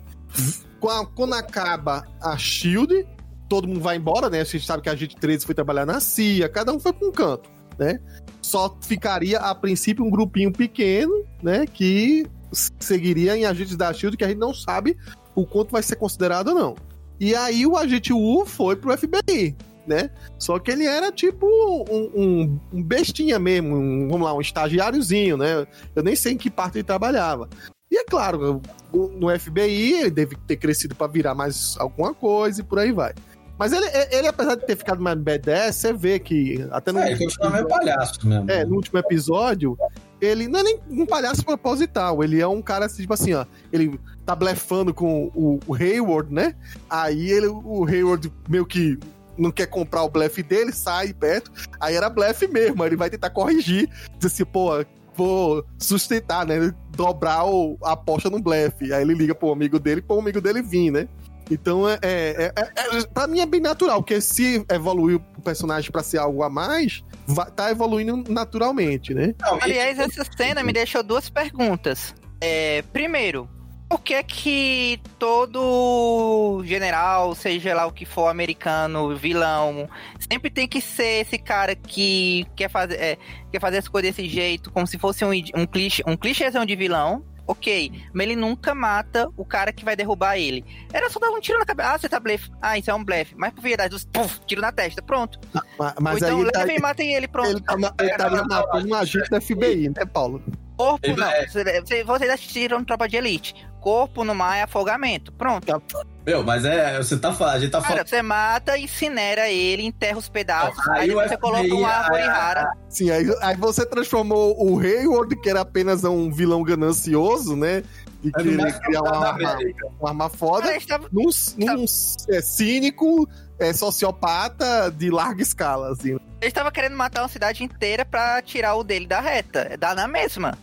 Quando 1.15 1.33
acaba 1.33 2.05
a 2.21 2.37
SHIELD, 2.37 3.07
todo 3.49 3.69
mundo 3.69 3.81
vai 3.81 3.97
embora, 3.97 4.29
né? 4.29 4.41
A 4.41 4.45
gente 4.45 4.67
sabe 4.67 4.83
que 4.83 4.89
a 4.89 4.95
gente 4.95 5.17
13 5.17 5.45
foi 5.47 5.55
trabalhar 5.55 5.87
na 5.87 6.01
CIA, 6.01 6.49
cada 6.49 6.73
um 6.73 6.81
foi 6.81 6.93
para 6.93 7.09
um 7.09 7.13
canto, 7.13 7.51
né? 7.79 8.01
Só 8.43 8.77
ficaria, 8.81 9.39
a 9.39 9.55
princípio, 9.55 10.05
um 10.05 10.11
grupinho 10.11 10.53
pequeno, 10.53 11.25
né? 11.43 11.67
Que 11.67 12.27
seguiria 12.53 13.37
em 13.37 13.45
agentes 13.45 13.77
da 13.77 13.93
SHIELD, 13.93 14.17
que 14.17 14.25
a 14.25 14.29
gente 14.29 14.39
não 14.39 14.55
sabe 14.55 14.97
o 15.35 15.47
quanto 15.47 15.73
vai 15.73 15.83
ser 15.83 15.97
considerado 15.97 16.49
ou 16.49 16.55
não. 16.55 16.75
E 17.19 17.35
aí 17.35 17.67
o 17.67 17.77
agente 17.77 18.13
U 18.13 18.45
foi 18.45 18.77
pro 18.77 18.97
FBI, 18.97 19.57
né? 19.87 20.11
Só 20.39 20.59
que 20.59 20.71
ele 20.71 20.85
era 20.85 21.11
tipo 21.11 21.47
um, 21.47 22.11
um, 22.15 22.61
um 22.73 22.83
bestinha 22.83 23.39
mesmo, 23.39 23.77
um, 23.77 24.09
vamos 24.09 24.27
lá, 24.27 24.35
um 24.35 24.41
estagiáriozinho, 24.41 25.37
né? 25.37 25.67
Eu 25.95 26.03
nem 26.03 26.15
sei 26.15 26.33
em 26.33 26.37
que 26.37 26.51
parte 26.51 26.79
ele 26.79 26.85
trabalhava. 26.85 27.49
E 27.91 27.99
é 27.99 28.05
claro, 28.05 28.61
no 28.93 29.39
FBI 29.39 30.01
ele 30.01 30.11
deve 30.11 30.37
ter 30.47 30.57
crescido 30.57 30.95
para 30.95 31.07
virar 31.07 31.35
mais 31.35 31.77
alguma 31.79 32.13
coisa 32.13 32.61
e 32.61 32.65
por 32.65 32.79
aí 32.79 32.93
vai. 32.93 33.15
Mas 33.59 33.73
ele, 33.73 33.87
ele, 34.11 34.27
apesar 34.29 34.55
de 34.55 34.67
ter 34.67 34.77
ficado 34.77 35.03
mais 35.03 35.17
B10, 35.17 35.73
você 35.73 35.93
vê 35.93 36.19
que 36.19 36.67
até 36.71 36.93
no. 36.93 36.99
É, 36.99 37.11
ele 37.11 37.25
continua 37.25 37.51
meio 37.51 37.67
palhaço 37.67 38.27
mesmo. 38.27 38.51
É, 38.51 38.65
no 38.65 38.77
último 38.77 38.99
episódio, 38.99 39.79
ele 40.21 40.47
não 40.47 40.61
é 40.61 40.63
nem 40.63 40.81
um 40.91 41.07
palhaço 41.07 41.45
proposital. 41.45 42.23
Ele 42.23 42.41
é 42.41 42.47
um 42.47 42.61
cara 42.61 42.87
assim, 42.87 43.03
tipo 43.03 43.15
assim, 43.15 43.33
ó. 43.33 43.47
Ele 43.73 43.99
tá 44.25 44.35
blefando 44.35 44.93
com 44.93 45.31
o, 45.35 45.59
o 45.67 45.75
Hayward, 45.75 46.33
né? 46.33 46.55
Aí 46.89 47.31
ele, 47.31 47.47
o 47.47 47.87
Hayward 47.87 48.31
meio 48.49 48.67
que 48.67 48.99
não 49.39 49.51
quer 49.51 49.67
comprar 49.67 50.03
o 50.03 50.11
blefe 50.11 50.43
dele, 50.43 50.73
sai 50.73 51.13
perto. 51.13 51.51
Aí 51.81 51.95
era 51.95 52.11
blefe 52.11 52.47
mesmo. 52.47 52.83
Aí 52.83 52.91
ele 52.91 52.97
vai 52.97 53.09
tentar 53.09 53.31
corrigir. 53.31 53.89
Diz 54.19 54.33
assim, 54.33 54.45
pô, 54.45 54.85
vou 55.15 55.65
sustentar, 55.79 56.47
né? 56.47 56.75
Dobrar 56.91 57.45
o, 57.47 57.79
a 57.83 57.93
aposta 57.93 58.29
no 58.29 58.41
blefe. 58.41 58.93
Aí 58.93 59.03
ele 59.03 59.15
liga 59.15 59.35
pro 59.35 59.51
amigo 59.51 59.79
dele, 59.79 60.03
pro 60.03 60.19
amigo 60.19 60.41
dele 60.41 60.63
vir, 60.63 60.91
né? 60.91 61.09
Então, 61.51 61.89
é, 61.89 61.99
é, 62.03 62.53
é, 62.57 62.99
é, 62.99 63.07
pra 63.13 63.27
mim 63.27 63.41
é 63.41 63.47
bem 63.47 63.61
natural, 63.61 64.03
porque 64.03 64.21
se 64.21 64.65
evoluir 64.71 65.21
o 65.37 65.43
personagem 65.43 65.91
pra 65.91 66.03
ser 66.03 66.19
algo 66.19 66.43
a 66.43 66.51
mais, 66.51 67.05
vai, 67.27 67.51
tá 67.51 67.71
evoluindo 67.71 68.25
naturalmente, 68.33 69.15
né? 69.15 69.35
Aliás, 69.61 69.99
essa 69.99 70.25
cena 70.37 70.63
me 70.63 70.73
deixou 70.73 71.03
duas 71.03 71.31
perguntas. 71.31 72.15
É, 72.41 72.83
primeiro, 72.93 73.49
por 73.89 74.01
que 74.01 74.21
que 74.25 75.01
todo 75.19 76.63
general, 76.65 77.35
seja 77.37 77.75
lá 77.75 77.87
o 77.87 77.93
que 77.93 78.05
for, 78.05 78.27
americano, 78.27 79.17
vilão, 79.17 79.89
sempre 80.19 80.51
tem 80.51 80.67
que 80.67 80.81
ser 80.81 81.21
esse 81.21 81.39
cara 81.39 81.77
que 81.77 82.45
quer 82.57 82.69
fazer, 82.69 82.97
é, 82.97 83.19
quer 83.53 83.61
fazer 83.61 83.79
as 83.79 83.89
coisas 83.89 84.11
desse 84.11 84.29
jeito, 84.29 84.73
como 84.73 84.87
se 84.87 84.99
fosse 84.99 85.25
um, 85.25 85.31
um, 85.31 85.67
clichê, 85.67 86.03
um 86.07 86.17
clichêzão 86.17 86.67
de 86.67 86.75
vilão, 86.75 87.25
ok, 87.47 87.93
mas 88.13 88.27
ele 88.27 88.37
nunca 88.37 88.75
mata 88.75 89.29
o 89.37 89.45
cara 89.45 89.73
que 89.73 89.85
vai 89.85 89.95
derrubar 89.97 90.37
ele. 90.39 90.65
Era 90.93 91.09
só 91.11 91.19
dar 91.21 91.31
um 91.31 91.41
tiro 91.41 91.59
na 91.59 91.65
cabeça. 91.65 91.91
Ah, 91.91 91.99
você 91.99 92.09
tá 92.09 92.19
blefe. 92.21 92.51
Ah, 92.61 92.79
isso 92.79 92.91
é 92.91 92.95
um 92.95 93.05
blefe. 93.05 93.35
Mas 93.37 93.53
por 93.53 93.61
verdade, 93.63 93.95
os 93.95 94.05
puf, 94.05 94.41
tiro 94.47 94.61
na 94.61 94.73
testa, 94.73 95.01
pronto. 95.03 95.39
Mas, 95.79 95.95
mas 96.01 96.13
Ou 96.23 96.29
então 96.29 96.41
aí 96.43 96.51
tá- 96.53 96.59
levem 96.61 96.77
e 96.77 96.81
matem 96.81 97.15
ele, 97.15 97.29
pronto. 97.29 97.51
ele, 97.51 97.61
tá, 97.61 97.75
ele 98.01 98.11
estaria 98.11 98.45
matando 98.45 98.89
um 98.89 98.95
agente 98.95 99.31
da 99.31 99.41
FBI, 99.41 99.89
né, 99.91 100.05
Paulo? 100.13 100.43
Corpo 100.77 101.01
Ele 101.07 101.17
não. 101.17 101.31
Você- 101.49 102.05
Vocês 102.05 102.31
assistiram 102.31 102.85
Tropa 102.85 103.09
de 103.09 103.17
Elite. 103.17 103.55
Corpo 103.81 104.25
no 104.25 104.35
mar 104.35 104.57
é 104.57 104.63
afogamento. 104.63 105.33
Pronto. 105.33 105.81
Meu, 106.27 106.43
mas 106.43 106.65
é. 106.65 106.97
Você 106.99 107.17
tá 107.17 107.33
falando. 107.33 107.55
A 107.55 107.59
gente 107.61 107.71
tá 107.71 107.81
Cara, 107.81 107.93
falando. 107.95 108.09
você 108.09 108.21
mata, 108.23 108.77
incinera 108.77 109.49
ele, 109.49 109.85
enterra 109.85 110.19
os 110.19 110.29
pedaços, 110.29 110.77
Aí 110.89 111.11
você 111.11 111.29
FBI 111.29 111.37
coloca 111.41 111.75
uma 111.75 111.89
árvore 111.89 112.23
aí- 112.23 112.29
rara. 112.29 112.71
Sim, 112.89 113.11
aí, 113.11 113.25
aí 113.43 113.57
você 113.57 113.87
transformou 113.87 114.57
o 114.61 114.81
Hayward, 114.81 115.37
que 115.41 115.49
era 115.49 115.61
apenas 115.61 116.03
um 116.03 116.31
vilão 116.33 116.65
ganancioso, 116.65 117.55
né? 117.55 117.85
E 118.25 118.29
É 118.29 118.33
que 118.33 118.41
ele 118.49 118.57
mais 118.61 118.77
queria 118.81 119.01
uma 119.01 119.29
arma, 119.29 119.59
uma 120.01 120.09
arma 120.09 120.29
foda, 120.29 120.63
Cara, 120.67 120.77
estava- 120.77 121.09
num, 121.13 121.31
num 121.59 121.85
é, 122.31 122.41
cínico, 122.43 123.29
é, 123.61 123.73
sociopata 123.73 124.91
de 124.91 125.11
larga 125.11 125.43
escala, 125.43 125.93
assim. 125.93 126.11
Ele 126.13 126.21
estava 126.41 126.73
querendo 126.73 126.97
matar 126.97 127.23
uma 127.23 127.29
cidade 127.29 127.63
inteira 127.63 128.05
pra 128.05 128.43
tirar 128.43 128.75
o 128.75 128.83
dele 128.83 129.07
da 129.07 129.21
reta. 129.21 129.77
Dá 129.79 129.95
na 129.95 130.09
mesma. 130.09 130.59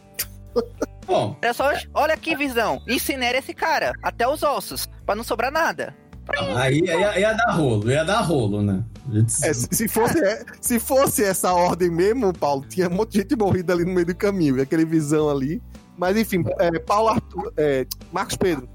Bom, 1.05 1.35
Era 1.41 1.53
só, 1.53 1.71
olha 1.93 2.13
aqui, 2.13 2.35
visão. 2.35 2.81
Incinera 2.87 3.37
esse 3.37 3.53
cara, 3.53 3.93
até 4.01 4.27
os 4.27 4.41
ossos, 4.41 4.87
pra 5.05 5.15
não 5.15 5.23
sobrar 5.23 5.51
nada. 5.51 5.95
aí 6.55 6.79
ia, 6.79 7.19
ia 7.19 7.33
dar 7.33 7.51
rolo, 7.51 7.91
ia 7.91 8.03
dar 8.03 8.21
rolo, 8.21 8.61
né? 8.61 8.83
É, 9.43 9.53
se, 9.53 9.67
se 9.71 9.87
fosse, 9.87 10.23
é, 10.23 10.45
se 10.61 10.79
fosse 10.79 11.23
essa 11.23 11.53
ordem 11.53 11.91
mesmo, 11.91 12.31
Paulo, 12.33 12.65
tinha 12.69 12.87
um 12.87 12.93
monte 12.93 13.11
de 13.13 13.17
gente 13.19 13.35
morrida 13.35 13.73
ali 13.73 13.83
no 13.83 13.91
meio 13.91 14.05
do 14.05 14.15
caminho, 14.15 14.61
aquele 14.61 14.85
visão 14.85 15.29
ali. 15.29 15.61
Mas 15.97 16.17
enfim, 16.17 16.43
é, 16.59 16.79
Paulo 16.79 17.09
Arthur, 17.09 17.53
é, 17.57 17.85
Marcos 18.11 18.37
Pedro. 18.37 18.67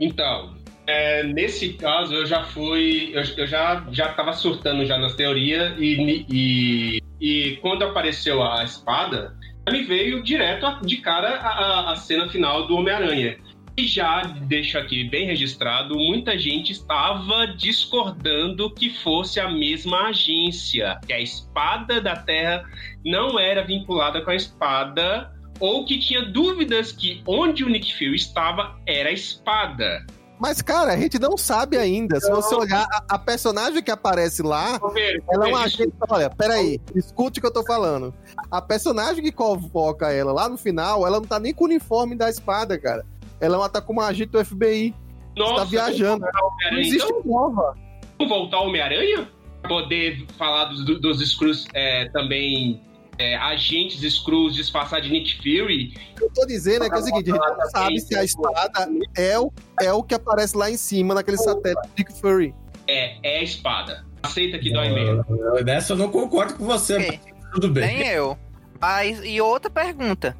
Então, 0.00 0.54
é, 0.86 1.24
nesse 1.24 1.70
caso 1.74 2.14
eu 2.14 2.26
já 2.26 2.44
fui. 2.44 3.10
Eu, 3.12 3.22
eu 3.36 3.46
já, 3.46 3.84
já 3.90 4.12
tava 4.12 4.32
surtando 4.32 4.84
já 4.86 4.98
nas 4.98 5.14
teorias 5.14 5.74
e, 5.78 6.24
e, 6.28 7.02
e 7.20 7.56
quando 7.56 7.84
apareceu 7.84 8.42
a 8.42 8.64
espada, 8.64 9.36
me 9.70 9.82
veio 9.82 10.22
direto 10.22 10.84
de 10.84 10.96
cara 10.96 11.36
a- 11.38 11.92
a 11.92 11.96
cena 11.96 12.28
final 12.28 12.66
do 12.66 12.76
Homem-Aranha. 12.76 13.36
E 13.76 13.86
já 13.86 14.20
deixo 14.22 14.76
aqui 14.76 15.04
bem 15.04 15.26
registrado, 15.26 15.96
muita 15.96 16.38
gente 16.38 16.72
estava 16.72 17.46
discordando 17.46 18.70
que 18.70 18.90
fosse 18.90 19.40
a 19.40 19.48
mesma 19.50 20.08
agência, 20.08 21.00
que 21.06 21.12
a 21.12 21.20
espada 21.20 21.98
da 21.98 22.14
Terra 22.14 22.64
não 23.02 23.38
era 23.38 23.64
vinculada 23.64 24.20
com 24.20 24.30
a 24.30 24.34
espada, 24.34 25.32
ou 25.58 25.86
que 25.86 25.98
tinha 25.98 26.20
dúvidas 26.22 26.92
que 26.92 27.22
onde 27.26 27.64
o 27.64 27.68
Nick 27.68 27.94
Fury 27.94 28.16
estava 28.16 28.78
era 28.86 29.08
a 29.08 29.12
espada. 29.12 30.04
Mas, 30.42 30.60
cara, 30.60 30.94
a 30.94 30.96
gente 30.96 31.20
não 31.20 31.36
sabe 31.36 31.78
ainda. 31.78 32.20
Se 32.20 32.28
você 32.28 32.52
olhar, 32.52 32.84
a, 32.90 33.14
a 33.14 33.16
personagem 33.16 33.80
que 33.80 33.92
aparece 33.92 34.42
lá, 34.42 34.76
Ver, 34.92 35.22
ela 35.30 35.46
é 35.46 35.48
uma 35.48 35.62
agente. 35.62 35.92
Olha, 36.08 36.28
peraí, 36.28 36.80
escute 36.96 37.38
o 37.38 37.40
que 37.40 37.46
eu 37.46 37.52
tô 37.52 37.62
falando. 37.62 38.12
A 38.50 38.60
personagem 38.60 39.22
que 39.22 39.30
convoca 39.30 40.10
ela 40.10 40.32
lá 40.32 40.48
no 40.48 40.58
final, 40.58 41.06
ela 41.06 41.20
não 41.20 41.26
tá 41.28 41.38
nem 41.38 41.54
com 41.54 41.62
o 41.62 41.68
uniforme 41.68 42.16
da 42.16 42.28
espada, 42.28 42.76
cara. 42.76 43.06
Ela 43.40 43.68
tá 43.68 43.80
como 43.80 44.00
uma 44.00 44.08
agente 44.08 44.32
do 44.32 44.44
FBI. 44.44 44.92
Nossa, 45.36 45.58
tá 45.58 45.64
viajando. 45.64 46.26
Não 46.72 46.78
existe 46.80 47.06
então? 47.06 47.22
prova. 47.22 47.76
Vamos 48.18 48.36
voltar 48.36 48.56
ao 48.56 48.66
Homem-Aranha? 48.66 49.30
Poder 49.68 50.26
falar 50.36 50.64
dos, 50.64 50.84
dos 51.00 51.20
Screws 51.20 51.68
é, 51.72 52.08
também. 52.08 52.80
É, 53.18 53.36
agentes 53.36 54.00
Screws 54.14 54.54
disfarçar 54.54 55.00
de 55.00 55.10
Nick 55.10 55.36
Fury. 55.36 55.94
O 56.12 56.16
que 56.16 56.24
eu 56.24 56.30
tô 56.30 56.46
dizendo 56.46 56.84
é 56.84 56.90
que 56.90 56.96
é 56.96 56.98
o 56.98 57.02
seguinte: 57.02 57.30
a 57.30 57.34
gente 57.34 57.58
não 57.58 57.70
sabe 57.70 58.00
se 58.00 58.16
a 58.16 58.24
espada 58.24 58.88
é 59.16 59.38
o, 59.38 59.52
é 59.80 59.92
o 59.92 60.02
que 60.02 60.14
aparece 60.14 60.56
lá 60.56 60.70
em 60.70 60.76
cima, 60.76 61.14
naquele 61.14 61.36
satélite 61.36 61.88
do 61.88 61.94
Dick 61.94 62.12
Fury. 62.20 62.54
É, 62.86 63.16
é 63.22 63.38
a 63.40 63.42
espada. 63.42 64.04
Aceita 64.22 64.58
que 64.58 64.72
dói 64.72 64.90
mesmo. 64.90 65.24
Nessa 65.64 65.92
eu 65.92 65.96
não 65.96 66.10
concordo 66.10 66.54
com 66.54 66.64
você, 66.64 66.98
mas 66.98 67.20
tudo 67.52 67.68
bem. 67.68 67.86
Nem 67.86 68.08
eu. 68.08 68.38
Mas, 68.80 69.20
e 69.22 69.40
outra 69.40 69.70
pergunta. 69.70 70.36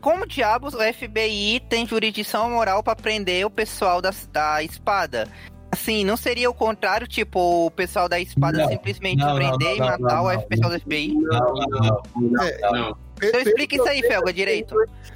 Como 0.00 0.26
diabos 0.26 0.74
o 0.74 0.78
FBI 0.78 1.60
tem 1.68 1.86
jurisdição 1.86 2.50
moral 2.50 2.82
pra 2.82 2.94
prender 2.94 3.46
o 3.46 3.50
pessoal 3.50 4.02
da, 4.02 4.12
da 4.30 4.62
espada? 4.62 5.26
Assim, 5.72 6.04
não 6.04 6.16
seria 6.16 6.50
o 6.50 6.54
contrário, 6.54 7.06
tipo, 7.06 7.66
o 7.66 7.70
pessoal 7.70 8.08
da 8.08 8.18
espada 8.18 8.58
Não. 8.58 8.68
simplesmente 8.68 9.18
Não, 9.18 9.28
não, 9.28 9.36
prender 9.36 9.76
e 9.76 9.78
não, 9.78 9.86
matar 9.86 10.22
não, 10.22 10.36
o 10.36 10.42
pessoal 10.42 10.70
do 10.70 10.80
FBI? 10.80 11.14
Não, 11.14 11.54
não, 11.54 12.02
não. 12.16 12.42
É, 12.42 12.60
Não. 12.72 12.96
Então 13.22 13.40
explica 13.40 13.76
isso 13.76 13.88
aí, 13.88 14.02
Felga, 14.02 14.32
direito. 14.32 14.74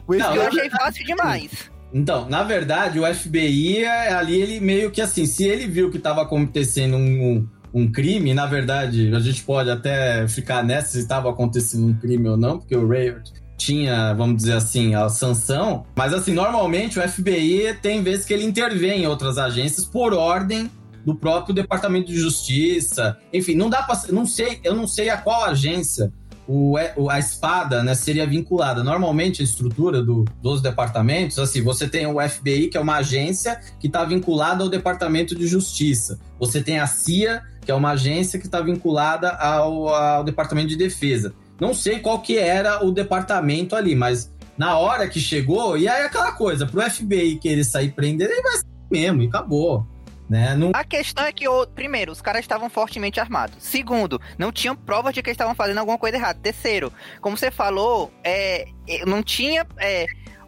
Não, 0.08 0.34
Eu 0.34 0.42
achei 0.46 0.70
fácil 0.70 1.04
demais. 1.04 1.70
Então, 1.92 2.28
na 2.28 2.42
verdade, 2.42 2.98
o 2.98 3.14
FBI 3.14 3.84
ali, 3.86 4.40
ele 4.40 4.60
meio 4.60 4.90
que 4.90 5.00
assim, 5.00 5.26
se 5.26 5.44
ele 5.44 5.66
viu 5.66 5.90
que 5.90 5.96
estava 5.96 6.22
acontecendo 6.22 6.96
um, 6.96 7.00
um, 7.00 7.48
um 7.72 7.90
crime, 7.90 8.34
na 8.34 8.46
verdade, 8.46 9.14
a 9.14 9.20
gente 9.20 9.42
pode 9.42 9.70
até 9.70 10.26
ficar 10.28 10.62
nessa 10.62 10.88
se 10.88 10.98
estava 10.98 11.30
acontecendo 11.30 11.86
um 11.86 11.94
crime 11.94 12.28
ou 12.28 12.36
não, 12.36 12.58
porque 12.58 12.76
o 12.76 12.86
Rayward 12.86 13.32
tinha, 13.56 14.12
vamos 14.14 14.36
dizer 14.36 14.54
assim, 14.54 14.94
a 14.94 15.08
sanção. 15.08 15.84
Mas 15.96 16.12
assim, 16.12 16.32
normalmente 16.32 16.98
o 16.98 17.02
FBI 17.08 17.74
tem 17.80 18.02
vezes 18.02 18.24
que 18.24 18.32
ele 18.34 18.44
intervém 18.44 19.02
em 19.02 19.06
outras 19.06 19.38
agências 19.38 19.86
por 19.86 20.12
ordem 20.12 20.70
do 21.04 21.14
próprio 21.14 21.54
Departamento 21.54 22.08
de 22.08 22.18
Justiça. 22.18 23.16
Enfim, 23.32 23.54
não 23.54 23.68
dá 23.68 23.86
não 24.10 24.26
sei, 24.26 24.60
eu 24.64 24.74
não 24.74 24.86
sei 24.86 25.10
a 25.10 25.16
qual 25.16 25.44
agência 25.44 26.12
o- 26.46 26.76
a 27.08 27.18
espada 27.18 27.82
né, 27.82 27.94
seria 27.94 28.26
vinculada. 28.26 28.84
Normalmente, 28.84 29.40
a 29.40 29.44
estrutura 29.44 30.02
do- 30.02 30.26
dos 30.42 30.60
departamentos, 30.60 31.38
assim, 31.38 31.62
você 31.62 31.88
tem 31.88 32.06
o 32.06 32.20
FBI, 32.20 32.68
que 32.68 32.76
é 32.76 32.80
uma 32.80 32.96
agência 32.96 33.58
que 33.80 33.86
está 33.86 34.04
vinculada 34.04 34.62
ao 34.62 34.68
Departamento 34.68 35.34
de 35.34 35.46
Justiça. 35.46 36.18
Você 36.38 36.62
tem 36.62 36.78
a 36.78 36.86
CIA, 36.86 37.42
que 37.64 37.70
é 37.70 37.74
uma 37.74 37.92
agência 37.92 38.38
que 38.38 38.44
está 38.44 38.60
vinculada 38.60 39.30
ao, 39.30 39.88
ao 39.88 40.22
Departamento 40.24 40.68
de 40.68 40.76
Defesa. 40.76 41.32
Não 41.60 41.72
sei 41.74 42.00
qual 42.00 42.20
que 42.20 42.38
era 42.38 42.84
o 42.84 42.90
departamento 42.90 43.76
ali, 43.76 43.94
mas 43.94 44.30
na 44.58 44.78
hora 44.78 45.08
que 45.08 45.20
chegou, 45.20 45.76
e 45.78 45.88
aí 45.88 46.02
aquela 46.04 46.32
coisa, 46.32 46.66
pro 46.66 46.80
FBI 46.82 47.36
querer 47.36 47.64
sair 47.64 47.90
prender, 47.92 48.30
ele 48.30 48.42
vai 48.42 48.52
sair 48.52 48.64
mesmo, 48.90 49.22
e 49.22 49.26
acabou. 49.28 49.86
Né? 50.28 50.54
Não, 50.56 50.70
A 50.74 50.82
questão 50.84 51.24
é 51.24 51.32
que, 51.32 51.44
primeiro, 51.74 52.10
os 52.10 52.22
caras 52.22 52.40
estavam 52.40 52.70
fortemente 52.70 53.20
armados. 53.20 53.56
Segundo, 53.60 54.18
não 54.38 54.50
tinham 54.50 54.74
provas 54.74 55.12
de 55.12 55.22
que 55.22 55.28
eles 55.28 55.34
estavam 55.34 55.54
fazendo 55.54 55.78
alguma 55.78 55.98
coisa 55.98 56.16
errada. 56.16 56.38
Terceiro, 56.42 56.90
como 57.20 57.36
você 57.36 57.50
falou, 57.50 58.10
é, 58.24 58.66
é, 58.88 59.04
não 59.04 59.22
tinha 59.22 59.66
é, 59.76 60.06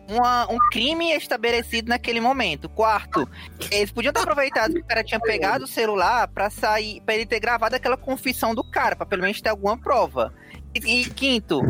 uma- 0.09 0.51
um 0.51 0.57
crime 0.73 1.13
estabelecido 1.13 1.91
naquele 1.91 2.21
momento. 2.21 2.71
Quarto, 2.71 3.29
eles 3.71 3.91
podiam 3.93 4.15
ter 4.15 4.21
aproveitado 4.21 4.73
que 4.73 4.81
o 4.81 4.85
cara 4.87 5.05
tinha 5.05 5.21
pegado 5.21 5.65
o 5.65 5.69
celular 5.69 6.27
pra 6.29 6.49
sair, 6.49 7.03
para 7.03 7.15
ele 7.15 7.27
ter 7.27 7.39
gravado 7.39 7.77
aquela 7.77 7.99
confissão 7.99 8.55
do 8.55 8.65
cara, 8.65 8.97
pra 8.97 9.05
pelo 9.05 9.23
menos 9.23 9.41
ter 9.43 9.51
alguma 9.51 9.77
prova. 9.77 10.33
E, 10.85 11.03
e 11.03 11.11
quinto, 11.11 11.61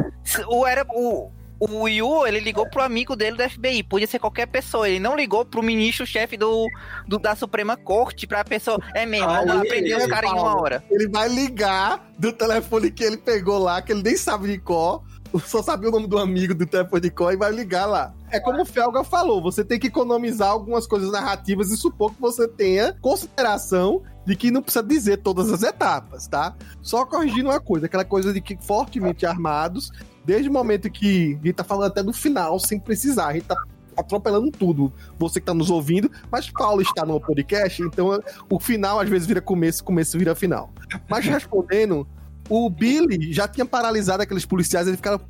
o 0.49 0.67
era 0.67 0.85
o 0.89 1.31
o 1.59 1.89
Yu, 1.89 2.27
ele 2.27 2.39
ligou 2.41 2.69
pro 2.69 2.83
amigo 2.83 3.17
dele 3.17 3.35
do 3.39 3.43
FBI, 3.51 3.83
podia 3.83 4.07
ser 4.07 4.19
qualquer 4.19 4.45
pessoa, 4.47 4.87
ele 4.87 5.01
não 5.01 5.17
ligou 5.17 5.43
pro 5.43 5.63
ministro-chefe 5.63 6.37
do, 6.37 6.67
do- 7.09 7.19
da 7.19 7.35
Suprema 7.35 7.79
Corte 7.79 8.27
pra 8.27 8.45
pessoa, 8.45 8.79
é 8.95 9.07
mesmo, 9.07 9.27
vamos 9.27 9.55
lá 9.55 9.63
Aí, 9.63 9.69
prender 9.69 9.97
os 9.97 10.07
caras 10.07 10.31
em 10.31 10.35
uma 10.35 10.61
hora. 10.61 10.85
Ele 10.91 11.09
vai 11.09 11.31
ligar 11.31 12.07
do 12.19 12.31
telefone 12.31 12.91
que 12.91 13.03
ele 13.03 13.17
pegou 13.17 13.57
lá, 13.59 13.81
que 13.81 13.91
ele 13.91 14.03
nem 14.03 14.19
sabe 14.19 14.49
de 14.49 14.59
qual, 14.59 15.03
só 15.45 15.63
sabia 15.63 15.89
o 15.89 15.93
nome 15.93 16.07
do 16.07 16.19
amigo 16.19 16.55
do 16.55 16.67
telefone 16.67 17.11
qual 17.11 17.33
e 17.33 17.37
vai 17.37 17.53
ligar 17.53 17.87
lá. 17.87 18.15
É 18.31 18.41
como 18.41 18.63
o 18.63 18.67
Felga 18.67 19.05
falou, 19.05 19.41
você 19.41 19.65
tem 19.65 19.79
que 19.79 19.87
economizar 19.87 20.51
algumas 20.51 20.87
coisas 20.87 21.11
narrativas 21.11 21.71
e 21.71 21.77
supor 21.77 22.13
que 22.13 22.21
você 22.21 22.49
tenha 22.49 22.93
consideração 23.01 24.03
de 24.25 24.35
que 24.35 24.51
não 24.51 24.63
precisa 24.63 24.85
dizer 24.85 25.19
todas 25.19 25.53
as 25.53 25.63
etapas, 25.63 26.27
tá? 26.27 26.55
Só 26.83 27.07
corrigindo 27.07 27.49
uma 27.49 27.61
coisa, 27.61 27.87
aquela 27.87 28.05
coisa 28.05 28.33
de 28.33 28.41
que 28.41 28.57
fortemente 28.61 29.25
armados, 29.25 29.93
desde 30.25 30.49
o 30.49 30.53
momento 30.53 30.91
que 30.91 31.39
a 31.41 31.47
gente 31.47 31.53
tá 31.55 31.65
falando 31.65 31.91
até 31.91 32.03
do 32.03 32.13
final, 32.13 32.59
sem 32.59 32.81
precisar, 32.81 33.29
a 33.29 33.33
gente 33.35 33.47
tá 33.47 33.57
atropelando 33.97 34.51
tudo, 34.51 34.93
você 35.19 35.41
que 35.41 35.47
tá 35.47 35.55
nos 35.55 35.71
ouvindo, 35.71 36.11
mas 36.31 36.51
Paulo 36.51 36.83
está 36.83 37.07
no 37.07 37.19
podcast, 37.21 37.83
então 37.83 38.21
o 38.51 38.61
final 38.61 39.01
às 39.01 39.09
vezes 39.09 39.27
vira 39.27 39.41
começo, 39.41 39.83
começo 39.83 40.19
vira 40.19 40.35
final. 40.35 40.71
Mas 41.09 41.25
respondendo, 41.25 42.07
o 42.49 42.69
Billy 42.71 43.33
já 43.33 43.49
tinha 43.49 43.67
paralisado 43.67 44.23
aqueles 44.23 44.45
policiais, 44.45 44.87
eles 44.87 44.99
ficaram 44.99 45.21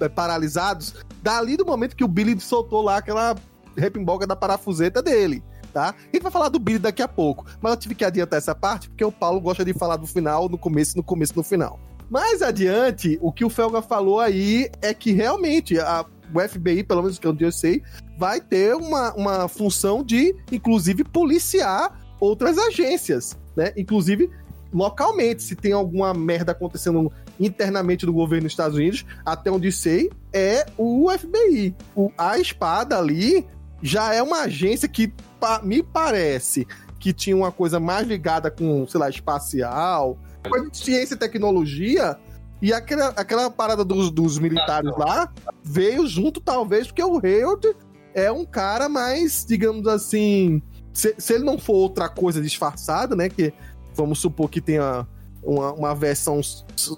é, 0.00 0.08
paralisados 0.08 0.94
dali 1.22 1.56
do 1.56 1.66
momento 1.66 1.96
que 1.96 2.04
o 2.04 2.08
Billy 2.08 2.38
soltou 2.40 2.82
lá 2.82 2.98
aquela 2.98 3.36
repimboca 3.76 4.26
da 4.26 4.36
parafuseta 4.36 5.02
dele. 5.02 5.42
Tá? 5.72 5.90
A 5.90 6.16
gente 6.16 6.22
vai 6.22 6.32
falar 6.32 6.48
do 6.48 6.58
Billy 6.58 6.78
daqui 6.78 7.02
a 7.02 7.08
pouco, 7.08 7.44
mas 7.60 7.72
eu 7.72 7.78
tive 7.78 7.94
que 7.94 8.04
adiantar 8.04 8.38
essa 8.38 8.54
parte 8.54 8.88
porque 8.88 9.04
o 9.04 9.12
Paulo 9.12 9.40
gosta 9.40 9.64
de 9.64 9.74
falar 9.74 9.96
do 9.96 10.06
final, 10.06 10.48
no 10.48 10.56
começo, 10.56 10.96
no 10.96 11.02
começo, 11.02 11.34
no 11.36 11.42
final. 11.42 11.78
Mais 12.08 12.40
adiante, 12.40 13.18
o 13.20 13.30
que 13.30 13.44
o 13.44 13.50
Felga 13.50 13.82
falou 13.82 14.18
aí 14.18 14.70
é 14.80 14.94
que 14.94 15.12
realmente 15.12 15.78
a, 15.78 16.06
o 16.34 16.40
FBI, 16.40 16.82
pelo 16.82 17.02
menos 17.02 17.18
que 17.18 17.26
eu 17.26 17.52
sei, 17.52 17.82
vai 18.16 18.40
ter 18.40 18.74
uma, 18.74 19.12
uma 19.12 19.48
função 19.48 20.02
de, 20.02 20.34
inclusive, 20.50 21.04
policiar 21.04 22.00
outras 22.18 22.56
agências, 22.58 23.38
né? 23.54 23.72
Inclusive, 23.76 24.30
localmente, 24.72 25.42
se 25.42 25.56
tem 25.56 25.72
alguma 25.72 26.12
merda 26.12 26.52
acontecendo 26.52 27.12
internamente 27.38 28.04
do 28.04 28.12
governo 28.12 28.44
dos 28.44 28.52
Estados 28.52 28.76
Unidos, 28.76 29.04
até 29.24 29.50
onde 29.50 29.70
sei, 29.72 30.10
é 30.32 30.66
o 30.76 31.08
FBI. 31.10 31.74
O, 31.94 32.10
a 32.16 32.38
espada 32.38 32.98
ali 32.98 33.46
já 33.82 34.14
é 34.14 34.22
uma 34.22 34.42
agência 34.42 34.88
que 34.88 35.12
pa, 35.38 35.60
me 35.62 35.82
parece 35.82 36.66
que 36.98 37.12
tinha 37.12 37.36
uma 37.36 37.52
coisa 37.52 37.78
mais 37.78 38.06
ligada 38.06 38.50
com, 38.50 38.86
sei 38.86 39.00
lá, 39.00 39.08
espacial, 39.08 40.18
coisa 40.48 40.68
de 40.70 40.76
ciência 40.76 41.14
e 41.14 41.18
tecnologia. 41.18 42.16
E 42.60 42.72
aquela, 42.72 43.08
aquela 43.10 43.50
parada 43.50 43.84
dos, 43.84 44.10
dos 44.10 44.38
militares 44.38 44.90
lá 44.96 45.32
veio 45.62 46.06
junto, 46.08 46.40
talvez, 46.40 46.88
porque 46.88 47.02
o 47.02 47.24
Hayward 47.24 47.72
é 48.12 48.32
um 48.32 48.44
cara 48.44 48.88
mais, 48.88 49.44
digamos 49.46 49.86
assim. 49.86 50.60
Se, 50.92 51.14
se 51.16 51.34
ele 51.34 51.44
não 51.44 51.56
for 51.56 51.74
outra 51.74 52.08
coisa 52.08 52.42
disfarçada, 52.42 53.14
né? 53.14 53.28
Que 53.28 53.54
vamos 54.02 54.20
supor 54.20 54.48
que 54.48 54.60
tenha 54.60 55.06
uma, 55.42 55.72
uma 55.72 55.94
versão 55.94 56.40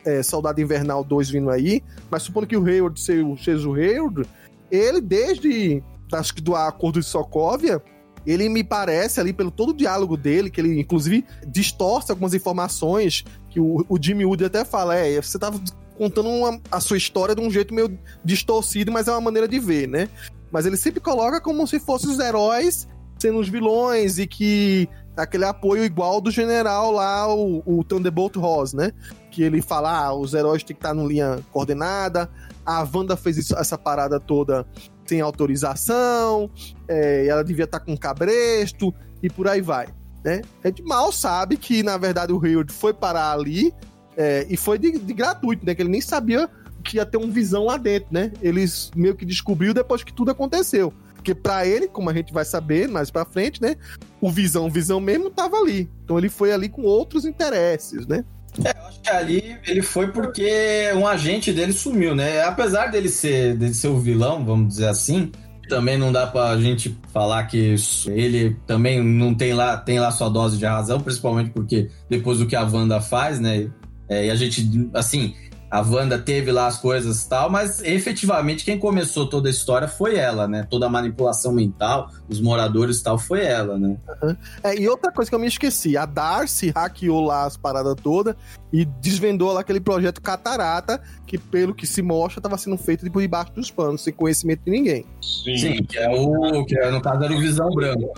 é, 0.05 0.23
Soldado 0.23 0.61
Invernal 0.61 1.05
2 1.05 1.31
vindo 1.31 1.51
aí, 1.51 1.83
mas 2.11 2.23
supondo 2.23 2.47
que 2.47 2.57
o 2.57 2.65
Hayward 2.65 3.01
seja 3.01 3.69
o 3.69 3.75
Hayward, 3.75 4.29
ele 4.71 5.01
desde 5.01 5.83
acho 6.13 6.35
que 6.35 6.41
do 6.41 6.55
acordo 6.57 7.01
de 7.01 7.07
Sokovia, 7.07 7.83
ele 8.27 8.49
me 8.49 8.63
parece 8.63 9.21
ali 9.21 9.33
pelo 9.33 9.51
todo 9.51 9.71
o 9.71 9.75
diálogo 9.75 10.17
dele, 10.17 10.51
que 10.51 10.61
ele 10.61 10.81
inclusive 10.81 11.25
distorce 11.47 12.11
algumas 12.11 12.35
informações 12.35 13.25
que 13.49 13.61
o, 13.61 13.85
o 13.89 13.99
Jimmy 14.01 14.25
Wood 14.25 14.45
até 14.45 14.65
fala, 14.65 14.97
é, 14.97 15.21
você 15.21 15.39
tava 15.39 15.61
contando 15.97 16.29
uma, 16.29 16.61
a 16.71 16.81
sua 16.81 16.97
história 16.97 17.35
de 17.35 17.41
um 17.41 17.51
jeito 17.51 17.75
meio 17.75 17.99
distorcido, 18.25 18.91
mas 18.91 19.09
é 19.09 19.13
uma 19.13 19.21
maneira 19.21 19.47
de 19.47 19.59
ver, 19.59 19.87
né? 19.87 20.09
Mas 20.51 20.67
ele 20.67 20.77
sempre 20.77 21.01
coloca 21.01 21.41
como 21.41 21.67
se 21.67 21.79
fossem 21.79 22.11
os 22.11 22.19
heróis 22.19 22.89
sendo 23.19 23.39
os 23.39 23.49
vilões 23.49 24.19
e 24.19 24.27
que 24.27 24.89
aquele 25.23 25.45
apoio 25.45 25.85
igual 25.85 26.21
do 26.21 26.31
general 26.31 26.91
lá, 26.91 27.33
o, 27.33 27.63
o 27.65 27.85
Thunderbolt 27.85 28.37
Ross, 28.37 28.73
né? 28.73 28.93
Que 29.31 29.43
ele 29.43 29.63
fala, 29.63 30.07
ah, 30.07 30.15
os 30.15 30.35
heróis 30.35 30.63
têm 30.63 30.75
que 30.75 30.81
estar 30.81 30.95
no 30.95 31.07
linha 31.07 31.39
coordenada, 31.53 32.29
a 32.65 32.87
Wanda 32.93 33.17
fez 33.17 33.37
isso, 33.37 33.57
essa 33.57 33.79
parada 33.79 34.19
toda 34.19 34.67
sem 35.07 35.21
autorização, 35.21 36.49
é, 36.87 37.27
ela 37.27 37.43
devia 37.43 37.65
estar 37.65 37.81
com 37.81 37.97
cabresto 37.97 38.95
e 39.21 39.29
por 39.29 39.49
aí 39.49 39.61
vai. 39.61 39.89
Né? 40.25 40.43
A 40.63 40.69
gente 40.69 40.83
mal 40.83 41.11
sabe 41.11 41.57
que, 41.57 41.83
na 41.83 41.97
verdade, 41.97 42.33
o 42.33 42.45
Hayward 42.45 42.73
foi 42.73 42.95
parar 42.95 43.33
ali 43.33 43.75
é, 44.17 44.47
e 44.49 44.57
foi 44.57 44.79
de, 44.79 44.99
de, 44.99 45.13
gratuito, 45.13 45.65
né? 45.65 45.75
Que 45.75 45.83
ele 45.83 45.91
nem 45.91 46.01
sabia 46.01 46.49
que 46.85 46.99
ia 46.99 47.07
ter 47.07 47.17
um 47.17 47.31
visão 47.31 47.65
lá 47.65 47.77
dentro, 47.77 48.09
né? 48.13 48.33
Eles 48.41 48.91
meio 48.95 49.17
que 49.17 49.25
descobriu 49.25 49.75
depois 49.75 50.05
que 50.05 50.13
tudo 50.13 50.31
aconteceu. 50.31 50.93
Porque 51.21 51.35
para 51.35 51.67
ele, 51.67 51.87
como 51.87 52.09
a 52.09 52.15
gente 52.15 52.33
vai 52.33 52.47
saber 52.47 52.89
mais 52.89 53.11
para 53.11 53.27
frente, 53.27 53.61
né? 53.61 53.77
O 54.23 54.31
visão, 54.31 54.71
visão 54.71 54.99
mesmo 54.99 55.29
tava 55.29 55.59
ali. 55.59 55.87
Então 56.03 56.17
ele 56.19 56.31
foi 56.31 56.51
ali 56.51 56.67
com 56.67 56.81
outros 56.81 57.27
interesses, 57.27 58.07
né? 58.07 58.25
É, 58.65 58.71
eu 58.71 58.87
acho 58.87 59.01
que 59.03 59.11
ali 59.11 59.59
ele 59.67 59.83
foi 59.83 60.11
porque 60.11 60.91
um 60.97 61.07
agente 61.07 61.53
dele 61.53 61.75
sumiu, 61.75 62.15
né? 62.15 62.43
Apesar 62.43 62.87
dele 62.87 63.11
ser, 63.11 63.55
dele 63.55 63.75
ser 63.75 63.89
o 63.89 64.01
vilão, 64.01 64.43
vamos 64.43 64.69
dizer 64.69 64.89
assim, 64.89 65.31
também 65.69 65.99
não 65.99 66.11
dá 66.11 66.27
pra 66.27 66.57
gente 66.57 66.99
falar 67.13 67.45
que 67.45 67.75
ele 68.07 68.57
também 68.67 69.05
não 69.05 69.35
tem 69.35 69.53
lá, 69.53 69.77
tem 69.77 70.01
lá 70.01 70.11
sua 70.11 70.31
dose 70.31 70.57
de 70.57 70.65
razão, 70.65 71.01
principalmente 71.01 71.51
porque 71.51 71.91
depois 72.09 72.39
do 72.39 72.47
que 72.47 72.57
a 72.57 72.65
Wanda 72.65 72.99
faz, 72.99 73.39
né? 73.39 73.71
É, 74.09 74.25
e 74.27 74.31
a 74.31 74.35
gente, 74.35 74.89
assim, 74.95 75.35
a 75.71 75.81
Wanda 75.81 76.19
teve 76.19 76.51
lá 76.51 76.67
as 76.67 76.79
coisas 76.79 77.23
e 77.23 77.29
tal, 77.29 77.49
mas 77.49 77.81
efetivamente 77.83 78.65
quem 78.65 78.79
começou 78.79 79.29
toda 79.29 79.49
a 79.49 79.51
história 79.51 79.87
foi 79.87 80.17
ela, 80.17 80.49
né? 80.49 80.67
Toda 80.69 80.87
a 80.87 80.89
manipulação 80.89 81.53
mental, 81.53 82.11
os 82.29 82.41
moradores 82.41 82.99
e 82.99 83.03
tal, 83.05 83.19
foi 83.19 83.45
ela, 83.45 83.79
né? 83.79 83.97
Uhum. 84.23 84.37
É, 84.65 84.77
e 84.77 84.89
outra 84.89 85.13
coisa 85.13 85.31
que 85.31 85.35
eu 85.35 85.39
me 85.39 85.47
esqueci, 85.47 85.97
a 85.97 86.05
Darcy 86.05 86.73
hackeou 86.75 87.25
lá 87.25 87.45
as 87.45 87.57
paradas 87.57 87.95
todas 88.03 88.35
e 88.73 88.85
desvendou 88.85 89.53
lá 89.53 89.61
aquele 89.61 89.81
projeto 89.81 90.21
Catarata, 90.21 91.01
que 91.25 91.39
pelo 91.39 91.75
que 91.75 91.87
se 91.87 92.03
mostra, 92.03 92.41
estava 92.41 92.59
sendo 92.59 92.77
feito 92.77 93.09
por 93.11 93.23
debaixo 93.23 93.53
dos 93.53 93.71
panos, 93.71 94.03
sem 94.03 94.13
conhecimento 94.13 94.63
de 94.65 94.71
ninguém. 94.73 95.07
Sim, 95.23 95.57
Sim 95.57 95.85
que 95.85 95.99
é 95.99 96.09
o 96.11 96.65
que 96.65 96.77
é, 96.77 96.91
no 96.91 97.01
caso 97.01 97.23
era 97.23 97.33
o 97.33 97.39
Visão 97.39 97.71
Branco. 97.71 98.13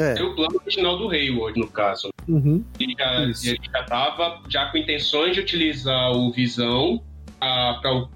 É. 0.00 0.22
o 0.22 0.34
plano 0.34 0.60
original 0.60 0.98
do 0.98 1.10
Hayward, 1.10 1.58
no 1.58 1.68
caso. 1.68 2.10
Uhum. 2.28 2.64
Ele, 2.78 2.94
já, 2.98 3.22
ele 3.22 3.60
já 3.72 3.82
tava 3.84 4.40
já 4.48 4.66
com 4.66 4.78
intenções 4.78 5.34
de 5.34 5.40
utilizar 5.40 6.12
o 6.12 6.30
Visão 6.30 7.02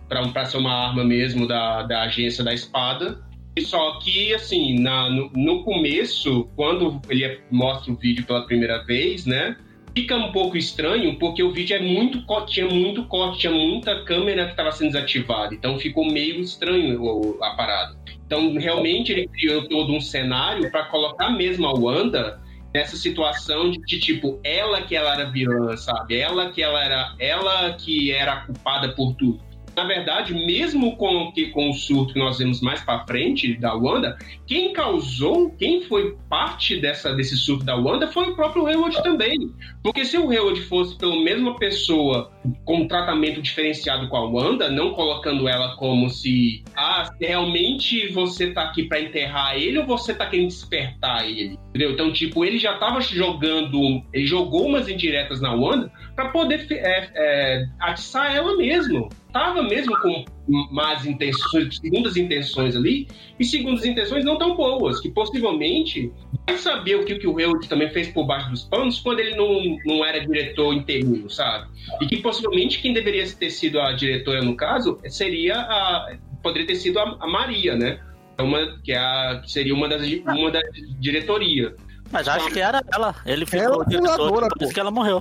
para 0.09 0.45
ser 0.45 0.59
uma 0.59 0.73
arma 0.73 1.05
mesmo 1.05 1.47
da, 1.47 1.83
da 1.83 2.03
agência 2.03 2.45
da 2.45 2.53
espada. 2.53 3.23
Só 3.61 3.99
que, 4.01 4.35
assim, 4.35 4.81
na, 4.81 5.09
no, 5.09 5.31
no 5.35 5.63
começo, 5.63 6.49
quando 6.57 7.01
ele 7.09 7.41
mostra 7.51 7.93
o 7.93 7.97
vídeo 7.97 8.25
pela 8.25 8.45
primeira 8.47 8.83
vez, 8.85 9.27
né? 9.27 9.57
Fica 9.95 10.17
um 10.17 10.33
pouco 10.33 10.57
estranho 10.57 11.17
porque 11.21 11.41
o 11.41 11.53
vídeo 11.53 11.77
é 11.77 11.79
muito 11.79 12.25
tinha 12.47 12.67
muito 12.67 13.05
corte, 13.05 13.39
tinha 13.39 13.53
muita 13.53 14.03
câmera 14.03 14.47
que 14.47 14.51
estava 14.51 14.73
sendo 14.73 14.91
desativada, 14.91 15.55
então 15.55 15.79
ficou 15.79 16.05
meio 16.05 16.41
estranho 16.41 17.39
a 17.41 17.51
parada. 17.51 17.97
Então, 18.35 18.53
realmente, 18.55 19.13
ele 19.13 19.29
criou 19.29 19.69
todo 19.69 19.93
um 19.93 20.01
cenário 20.01 20.69
para 20.69 20.87
colocar 20.87 21.31
mesmo 21.31 21.69
a 21.69 21.73
Wanda 21.73 22.43
nessa 22.75 22.97
situação 22.97 23.71
de, 23.71 23.79
de, 23.79 24.01
tipo, 24.01 24.41
ela 24.43 24.83
que 24.83 24.97
ela 24.97 25.15
era 25.15 25.31
vilã, 25.31 25.77
sabe? 25.77 26.19
Ela 26.19 26.51
que 26.51 26.61
ela 26.61 26.83
era, 26.83 27.15
ela 27.21 27.73
que 27.75 28.11
era 28.11 28.45
culpada 28.45 28.89
por 28.89 29.15
tudo 29.15 29.41
na 29.77 29.85
verdade, 29.85 30.35
mesmo 30.35 30.97
com, 30.97 31.33
que, 31.33 31.49
com 31.49 31.71
o 31.71 31.75
surto 31.75 32.13
que 32.13 32.19
nós 32.19 32.39
vemos 32.39 32.61
mais 32.61 32.81
para 32.83 33.05
frente 33.07 33.57
da 33.59 33.75
Wanda, 33.75 34.17
quem 34.47 34.73
causou, 34.73 35.51
quem 35.51 35.83
foi 35.83 36.17
parte 36.29 36.77
dessa, 36.77 37.13
desse 37.15 37.37
surto 37.37 37.65
da 37.65 37.77
Wanda 37.77 38.07
foi 38.07 38.31
o 38.31 38.37
próprio 38.37 38.67
Hayward 38.67 39.03
também. 39.03 39.53
Porque 39.83 40.05
se 40.05 40.17
o 40.17 40.31
Hayward 40.31 40.61
fosse 40.63 40.97
pela 40.97 41.17
mesma 41.17 41.57
pessoa 41.57 42.31
com 42.65 42.83
um 42.83 42.89
tratamento 42.89 43.43
diferenciado 43.43 44.09
com 44.09 44.17
a 44.17 44.29
Wanda, 44.29 44.71
não 44.71 44.93
colocando 44.93 45.49
ela 45.49 45.77
como 45.77 46.09
se, 46.09 46.63
ah, 46.77 47.11
realmente 47.21 48.09
você 48.09 48.53
tá 48.53 48.63
aqui 48.63 48.85
para 48.85 49.01
enterrar 49.01 49.57
ele 49.57 49.79
ou 49.79 49.87
você 49.87 50.15
tá 50.15 50.27
querendo 50.27 50.49
despertar 50.49 51.29
ele? 51.29 51.59
Entendeu? 51.71 51.93
Então, 51.93 52.13
tipo, 52.13 52.45
ele 52.45 52.59
já 52.59 52.77
tava 52.77 53.01
jogando, 53.01 54.03
ele 54.13 54.27
jogou 54.27 54.67
umas 54.67 54.89
indiretas 54.89 55.41
na 55.41 55.53
Wanda 55.53 55.91
para 56.15 56.29
poder 56.29 56.67
é, 56.71 57.11
é, 57.15 57.67
atiçar 57.81 58.35
ela 58.35 58.57
mesmo 58.57 59.09
estava 59.35 59.65
mesmo 59.65 59.99
com 59.99 60.25
más 60.71 61.05
intenções, 61.05 61.79
segundas 61.79 62.17
intenções 62.17 62.77
ali, 62.77 63.09
e 63.39 63.45
segundas 63.45 63.85
intenções 63.85 64.25
não 64.25 64.39
tão 64.39 64.55
boas, 64.55 65.01
que 65.01 65.11
possivelmente 65.11 66.13
vai 66.47 66.57
saber 66.57 66.95
o 66.95 67.05
que, 67.05 67.17
que 67.17 67.27
o 67.27 67.37
Hayward 67.37 67.69
também 67.69 67.91
fez 67.91 68.09
por 68.09 68.25
baixo 68.27 68.49
dos 68.51 68.63
panos 68.63 69.01
quando 69.01 69.19
ele 69.19 69.35
não, 69.35 69.77
não 69.85 70.05
era 70.05 70.25
diretor 70.25 70.73
interino, 70.73 71.29
sabe? 71.29 71.69
E 72.01 72.07
que 72.07 72.19
possivelmente 72.19 72.81
quem 72.81 72.93
deveria 72.93 73.29
ter 73.29 73.51
sido 73.51 73.81
a 73.81 73.93
diretora 73.93 74.41
no 74.41 74.57
caso 74.57 75.01
seria 75.09 75.57
a. 75.57 76.17
poderia 76.41 76.69
ter 76.69 76.77
sido 76.77 77.01
a, 77.01 77.17
a 77.21 77.27
Maria, 77.27 77.75
né? 77.75 77.99
Uma, 78.39 78.79
que, 78.85 78.93
é 78.93 78.99
a, 78.99 79.41
que 79.43 79.51
seria 79.51 79.75
uma 79.75 79.89
das, 79.89 80.07
uma 80.27 80.51
da 80.51 80.61
diretoria. 81.01 81.75
Mas 82.13 82.29
acho 82.29 82.49
que 82.51 82.61
era 82.61 82.81
ela. 82.93 83.15
Ele 83.27 83.47
ficou 83.47 83.75
ela 83.75 83.87
diretor, 83.87 84.49
por 84.49 84.63
isso 84.63 84.75
que 84.75 84.81
ela 84.81 84.91
morreu. 84.91 85.21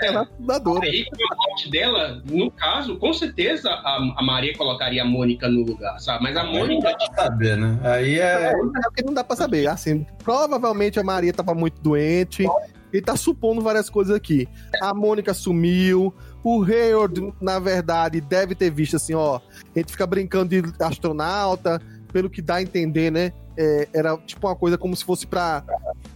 Ela 0.00 0.22
é 0.22 0.36
fundadora. 0.36 0.86
Aí, 0.86 1.04
com 1.04 1.34
a 1.34 1.36
morte 1.36 1.70
dela, 1.70 2.22
no 2.24 2.50
caso, 2.50 2.96
com 2.98 3.12
certeza 3.12 3.70
a, 3.70 4.14
a, 4.16 4.22
Maria 4.22 4.56
colocaria 4.56 5.02
a 5.02 5.04
Mônica 5.04 5.48
no 5.48 5.64
lugar, 5.64 5.98
sabe? 6.00 6.24
Mas 6.24 6.36
a 6.36 6.44
Mônica. 6.44 6.74
Não 6.74 6.80
dá 6.80 6.96
pra 6.96 7.24
saber, 7.24 7.56
né? 7.56 7.80
Aí 7.82 8.18
é. 8.18 8.22
É, 8.22 8.52
é 8.98 9.02
não 9.04 9.14
dá 9.14 9.24
pra 9.24 9.36
saber. 9.36 9.66
Assim, 9.66 10.06
provavelmente 10.22 10.98
a 10.98 11.04
Maria 11.04 11.32
tava 11.32 11.54
muito 11.54 11.80
doente. 11.80 12.44
Ele 12.92 13.02
tá 13.02 13.16
supondo 13.16 13.60
várias 13.60 13.88
coisas 13.88 14.14
aqui. 14.14 14.48
A 14.80 14.94
Mônica 14.94 15.32
sumiu. 15.34 16.14
O 16.44 16.64
Hayward, 16.64 17.32
na 17.40 17.58
verdade, 17.58 18.20
deve 18.20 18.54
ter 18.54 18.70
visto 18.70 18.96
assim, 18.96 19.14
ó. 19.14 19.36
A 19.36 19.78
gente 19.78 19.92
fica 19.92 20.06
brincando 20.06 20.48
de 20.48 20.62
astronauta, 20.82 21.80
pelo 22.12 22.28
que 22.28 22.42
dá 22.42 22.56
a 22.56 22.62
entender, 22.62 23.10
né? 23.10 23.32
é, 23.56 23.88
era 23.92 24.16
tipo 24.18 24.46
uma 24.46 24.56
coisa 24.56 24.78
como 24.78 24.94
se 24.96 25.04
fosse 25.04 25.26
para, 25.26 25.64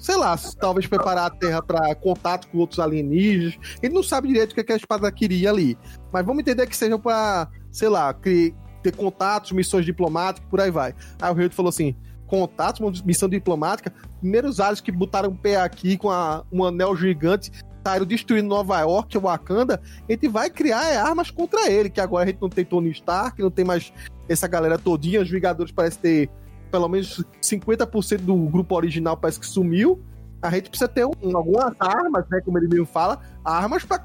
sei 0.07 0.17
lá, 0.17 0.37
talvez 0.61 0.87
preparar 0.87 1.27
a 1.27 1.31
Terra 1.31 1.61
para 1.61 1.93
contato 1.97 2.47
com 2.47 2.59
outros 2.59 2.79
alienígenas. 2.79 3.59
Ele 3.83 3.93
não 3.93 4.05
sabe 4.05 4.29
direito 4.29 4.53
o 4.53 4.55
que, 4.55 4.61
é 4.61 4.65
que 4.65 4.73
a 4.73 4.77
espada 4.77 5.11
queria 5.11 5.51
ali. 5.51 5.77
Mas 6.13 6.25
vamos 6.25 6.43
entender 6.43 6.65
que 6.69 6.77
seja 6.77 6.97
para, 6.97 7.49
sei 7.73 7.89
lá, 7.89 8.15
ter 8.15 8.55
contatos, 8.97 9.51
missões 9.51 9.85
diplomáticas, 9.85 10.49
por 10.49 10.61
aí 10.61 10.71
vai. 10.71 10.95
Aí 11.21 11.33
o 11.33 11.35
Rio 11.35 11.51
falou 11.51 11.71
assim: 11.71 11.97
contatos, 12.29 13.03
missão 13.03 13.29
diplomática, 13.29 13.93
primeiros 14.21 14.61
aliens 14.61 14.81
que 14.81 14.93
botaram 14.93 15.31
o 15.31 15.37
pé 15.37 15.57
aqui 15.57 15.99
com 15.99 16.09
a, 16.09 16.45
um 16.53 16.65
anel 16.65 16.97
gigante 16.97 17.51
Tyro 17.83 18.07
destruindo 18.07 18.49
Nova 18.49 18.79
York, 18.81 19.19
Wakanda, 19.19 19.81
a 20.09 20.13
gente 20.13 20.29
vai 20.29 20.49
criar 20.51 20.85
é, 20.85 20.97
armas 20.99 21.33
contra 21.33 21.69
ele, 21.69 21.91
que 21.91 22.01
agora 22.01 22.25
a 22.25 22.27
gente 22.29 22.41
não 22.41 22.49
tem 22.49 22.65
Tony 22.65 22.91
Stark, 22.91 23.43
não 23.43 23.51
tem 23.51 23.65
mais 23.65 23.93
essa 24.29 24.47
galera 24.47 24.79
todinha, 24.79 25.21
os 25.21 25.31
Vingadores 25.31 25.73
parecem 25.73 26.01
ter 26.01 26.31
pelo 26.71 26.89
menos 26.89 27.25
50% 27.43 28.19
do 28.19 28.37
grupo 28.37 28.75
original 28.75 29.17
parece 29.17 29.41
que 29.41 29.47
sumiu. 29.47 30.01
A 30.43 30.51
gente 30.51 30.69
precisa 30.69 30.89
ter 30.89 31.05
um, 31.05 31.37
algumas 31.37 31.75
armas, 31.79 32.25
né, 32.31 32.41
como 32.45 32.59
ele 32.59 32.69
mesmo 32.69 32.87
fala, 32.87 33.21
armas 33.45 33.85
para 33.85 34.01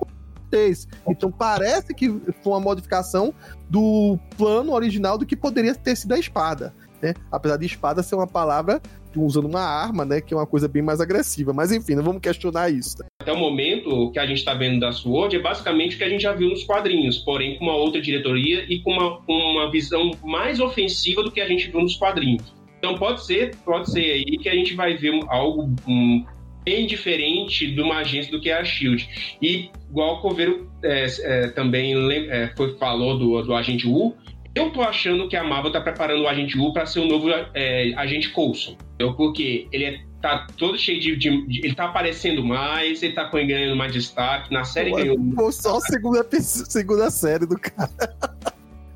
isso. 0.52 0.88
Então 1.08 1.32
parece 1.32 1.94
que 1.94 2.10
foi 2.10 2.54
uma 2.54 2.60
modificação 2.60 3.34
do 3.70 4.18
plano 4.38 4.74
original 4.74 5.18
do 5.18 5.26
que 5.26 5.36
poderia 5.36 5.76
ter 5.76 5.96
sido 5.96 6.14
a 6.14 6.20
espada. 6.20 6.74
Né? 7.02 7.14
Apesar 7.32 7.58
de 7.58 7.66
espada 7.66 8.04
ser 8.04 8.16
uma 8.16 8.28
palavra 8.28 8.82
usando 9.16 9.46
uma 9.46 9.62
arma, 9.62 10.06
né? 10.06 10.22
Que 10.22 10.34
é 10.34 10.38
uma 10.38 10.48
coisa 10.48 10.68
bem 10.68 10.82
mais 10.82 11.02
agressiva. 11.02 11.54
Mas 11.54 11.72
enfim, 11.72 11.96
não 11.96 12.04
vamos 12.04 12.22
questionar 12.22 12.70
isso. 12.70 12.98
Tá? 12.98 13.06
Até 13.22 13.32
o 13.32 13.38
momento, 13.38 13.90
o 13.90 14.12
que 14.12 14.20
a 14.20 14.26
gente 14.26 14.38
está 14.38 14.54
vendo 14.54 14.80
da 14.80 14.92
SWORD 14.92 15.36
é 15.36 15.40
basicamente 15.40 15.96
o 15.96 15.98
que 15.98 16.04
a 16.04 16.10
gente 16.10 16.22
já 16.22 16.34
viu 16.34 16.50
nos 16.50 16.64
quadrinhos, 16.64 17.20
porém 17.20 17.58
com 17.58 17.66
uma 17.66 17.76
outra 17.76 18.02
diretoria 18.02 18.66
e 18.68 18.80
com 18.80 18.92
uma, 18.92 19.20
uma 19.28 19.72
visão 19.72 20.12
mais 20.24 20.60
ofensiva 20.60 21.24
do 21.24 21.32
que 21.32 21.42
a 21.42 21.48
gente 21.48 21.70
viu 21.70 21.82
nos 21.82 21.96
quadrinhos. 21.96 22.54
Então 22.78 22.96
pode 22.96 23.24
ser, 23.24 23.56
pode 23.58 23.92
ser 23.92 24.00
aí 24.00 24.38
que 24.38 24.50
a 24.50 24.56
gente 24.56 24.74
vai 24.74 24.98
ver 24.98 25.20
algo 25.28 25.70
um, 25.88 26.26
bem 26.64 26.86
diferente 26.86 27.72
de 27.72 27.82
uma 27.82 27.98
agência 27.98 28.32
do 28.32 28.40
que 28.40 28.50
é 28.50 28.58
a 28.58 28.64
Shield. 28.64 29.08
E 29.42 29.70
igual 29.90 30.16
o 30.16 30.22
Coveiro 30.22 30.70
é, 30.84 31.06
é, 31.22 31.48
também 31.50 31.94
é, 32.12 32.52
foi, 32.56 32.76
falou 32.78 33.18
do, 33.18 33.42
do 33.44 33.54
Agente 33.54 33.88
U, 33.88 34.16
eu 34.54 34.72
tô 34.72 34.82
achando 34.82 35.28
que 35.30 35.36
a 35.36 35.44
Marvel 35.44 35.72
tá 35.72 35.80
preparando 35.80 36.24
o 36.24 36.28
Agente 36.28 36.58
U 36.60 36.74
para 36.74 36.86
ser 36.86 37.00
o 37.00 37.06
novo 37.06 37.30
é, 37.54 37.94
Agente 37.96 38.30
Coulson. 38.30 38.76
Porque 39.16 39.68
ele 39.72 39.86
é, 39.86 40.00
tá 40.22 40.48
todo 40.58 40.78
cheio 40.78 41.00
de, 41.00 41.16
de, 41.16 41.48
de, 41.48 41.66
Ele 41.66 41.74
tá 41.74 41.86
aparecendo 41.86 42.44
mais, 42.44 43.02
ele 43.02 43.14
tá 43.14 43.24
ganhando 43.30 43.76
mais 43.76 43.94
destaque. 43.94 44.54
Na 44.54 44.64
série 44.64 44.92
ganhou. 44.92 45.18
Pô, 45.36 45.52
só 45.52 45.78
a 45.78 45.82
segunda, 45.82 46.26
segunda 46.40 47.10
série 47.10 47.46
do 47.46 47.58
cara. 47.58 47.90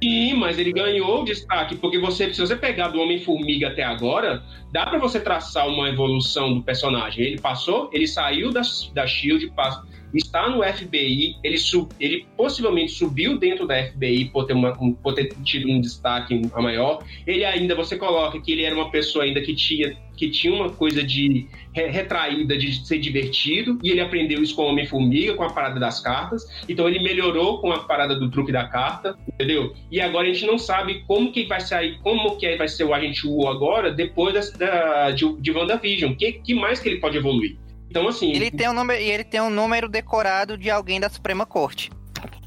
Sim, 0.03 0.33
mas 0.35 0.59
ele 0.59 0.73
ganhou 0.73 1.23
destaque, 1.23 1.77
porque 1.77 1.97
você, 1.97 2.31
se 2.33 2.39
você 2.39 2.55
pegar 2.55 2.89
do 2.89 2.99
Homem-Formiga 2.99 3.69
até 3.69 3.81
agora, 3.81 4.43
dá 4.71 4.85
para 4.85 4.99
você 4.99 5.19
traçar 5.19 5.67
uma 5.67 5.89
evolução 5.89 6.53
do 6.53 6.61
personagem. 6.61 7.25
Ele 7.25 7.39
passou, 7.39 7.89
ele 7.93 8.05
saiu 8.05 8.51
da, 8.51 8.61
da 8.93 9.07
Shield, 9.07 9.49
passa, 9.55 9.83
está 10.13 10.49
no 10.49 10.63
FBI, 10.63 11.37
ele, 11.43 11.57
sub, 11.57 11.89
ele 11.99 12.25
possivelmente 12.37 12.93
subiu 12.93 13.37
dentro 13.37 13.67
da 13.67 13.75
FBI 13.83 14.25
por 14.25 14.45
ter, 14.45 14.53
uma, 14.53 14.71
um, 14.81 14.93
por 14.93 15.13
ter 15.13 15.33
tido 15.43 15.69
um 15.69 15.81
destaque 15.81 16.41
a 16.53 16.61
maior. 16.61 17.03
Ele 17.25 17.43
ainda, 17.43 17.75
você 17.75 17.97
coloca 17.97 18.39
que 18.39 18.51
ele 18.51 18.63
era 18.63 18.75
uma 18.75 18.89
pessoa 18.89 19.25
ainda 19.25 19.41
que 19.41 19.55
tinha, 19.55 19.97
que 20.15 20.29
tinha 20.29 20.53
uma 20.53 20.69
coisa 20.69 21.03
de 21.03 21.47
retraída 21.73 22.57
de 22.57 22.85
ser 22.85 22.99
divertido, 22.99 23.77
e 23.83 23.91
ele 23.91 23.99
aprendeu 23.99 24.41
isso 24.41 24.55
com 24.55 24.63
o 24.63 24.67
Homem-Formiga, 24.67 25.33
com 25.33 25.43
a 25.43 25.51
parada 25.51 25.79
das 25.79 25.99
cartas. 25.99 26.45
Então 26.69 26.87
ele 26.87 26.99
melhorou 26.99 27.59
com 27.59 27.71
a 27.71 27.79
parada 27.79 28.15
do 28.15 28.29
truque 28.29 28.51
da 28.51 28.67
carta, 28.67 29.17
entendeu? 29.27 29.73
E 29.91 29.99
agora 29.99 30.27
a 30.27 30.33
gente 30.33 30.45
não 30.45 30.57
sabe 30.57 31.03
como 31.07 31.31
que 31.31 31.45
vai 31.45 31.59
sair, 31.59 31.99
como 31.99 32.37
que 32.37 32.55
vai 32.55 32.67
ser 32.67 32.85
o 32.85 32.93
Agente 32.93 33.27
U 33.27 33.47
agora, 33.47 33.91
depois 33.91 34.33
da, 34.33 34.57
da, 34.57 35.11
de, 35.11 35.41
de 35.41 35.51
WandaVision. 35.51 36.13
O 36.13 36.15
que, 36.15 36.33
que 36.33 36.53
mais 36.53 36.79
que 36.79 36.89
ele 36.89 36.99
pode 36.99 37.17
evoluir? 37.17 37.57
Então, 37.95 38.09
assim. 38.09 38.33
Ele 38.33 38.51
tem 38.51 38.67
um 38.67 38.73
número, 38.73 39.01
ele 39.01 39.23
tem 39.23 39.39
um 39.39 39.49
número 39.49 39.87
decorado 39.87 40.57
de 40.57 40.69
alguém 40.69 40.99
da 40.99 41.07
Suprema 41.07 41.45
Corte. 41.45 41.89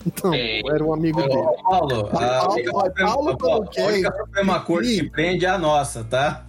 Então, 0.07 0.35
é, 0.35 0.61
era 0.61 0.85
um 0.85 0.93
amigo 0.93 1.23
dele. 1.23 1.33
Paulo, 1.63 2.01
a, 2.01 2.11
Paulo, 2.11 2.53
única, 2.53 2.73
Paulo, 2.73 3.39
Paulo, 3.39 3.71
a 3.79 3.83
única 3.87 4.15
Suprema 4.15 4.61
Corte 4.61 4.97
que 4.97 5.11
prende 5.11 5.47
é 5.47 5.49
a 5.49 5.57
nossa, 5.57 6.05
tá? 6.05 6.45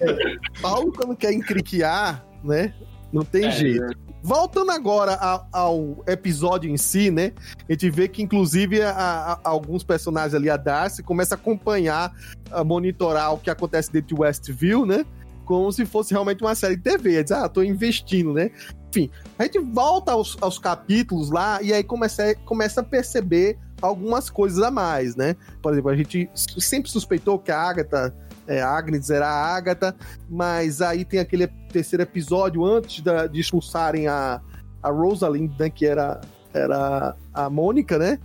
É, 0.00 0.60
Paulo, 0.60 0.92
quando 0.92 1.14
quer 1.14 1.32
encriquear, 1.32 2.24
né? 2.42 2.74
Não 3.12 3.24
tem 3.24 3.46
é, 3.46 3.50
jeito. 3.52 3.96
Voltando 4.20 4.72
agora 4.72 5.14
ao, 5.14 5.48
ao, 5.52 6.04
episódio 6.08 6.68
em 6.68 6.76
si, 6.76 7.08
né? 7.08 7.32
A 7.68 7.72
gente 7.72 7.88
vê 7.88 8.08
que, 8.08 8.20
inclusive, 8.20 8.82
a, 8.82 8.90
a, 8.90 9.40
alguns 9.44 9.84
personagens 9.84 10.34
ali, 10.34 10.50
a 10.50 10.56
Darcy, 10.56 11.04
começa 11.04 11.36
a 11.36 11.38
acompanhar, 11.38 12.12
a 12.50 12.64
monitorar 12.64 13.32
o 13.32 13.38
que 13.38 13.48
acontece 13.48 13.92
dentro 13.92 14.08
de 14.08 14.20
Westview, 14.20 14.84
né? 14.84 15.06
Como 15.50 15.72
se 15.72 15.84
fosse 15.84 16.12
realmente 16.12 16.44
uma 16.44 16.54
série 16.54 16.76
de 16.76 16.82
TV. 16.82 17.24
Diz, 17.24 17.32
ah, 17.32 17.48
tô 17.48 17.60
investindo, 17.60 18.32
né? 18.32 18.52
Enfim, 18.88 19.10
a 19.36 19.42
gente 19.42 19.58
volta 19.58 20.12
aos, 20.12 20.38
aos 20.40 20.60
capítulos 20.60 21.28
lá 21.28 21.60
e 21.60 21.72
aí 21.72 21.82
começa, 21.82 22.36
começa 22.44 22.82
a 22.82 22.84
perceber 22.84 23.58
algumas 23.82 24.30
coisas 24.30 24.62
a 24.62 24.70
mais, 24.70 25.16
né? 25.16 25.34
Por 25.60 25.72
exemplo, 25.72 25.90
a 25.90 25.96
gente 25.96 26.30
sempre 26.36 26.88
suspeitou 26.88 27.36
que 27.36 27.50
a 27.50 27.58
Agatha, 27.60 28.14
é, 28.46 28.62
a 28.62 28.70
Agnes 28.70 29.10
era 29.10 29.26
a 29.26 29.56
Agatha, 29.56 29.92
mas 30.28 30.80
aí 30.80 31.04
tem 31.04 31.18
aquele 31.18 31.48
terceiro 31.72 32.04
episódio 32.04 32.64
antes 32.64 33.02
da, 33.02 33.26
de 33.26 33.40
expulsarem 33.40 34.06
a, 34.06 34.40
a 34.80 34.88
Rosalind, 34.88 35.50
né, 35.58 35.68
que 35.68 35.84
era, 35.84 36.20
era 36.54 37.16
a 37.34 37.50
Mônica, 37.50 37.98
né? 37.98 38.20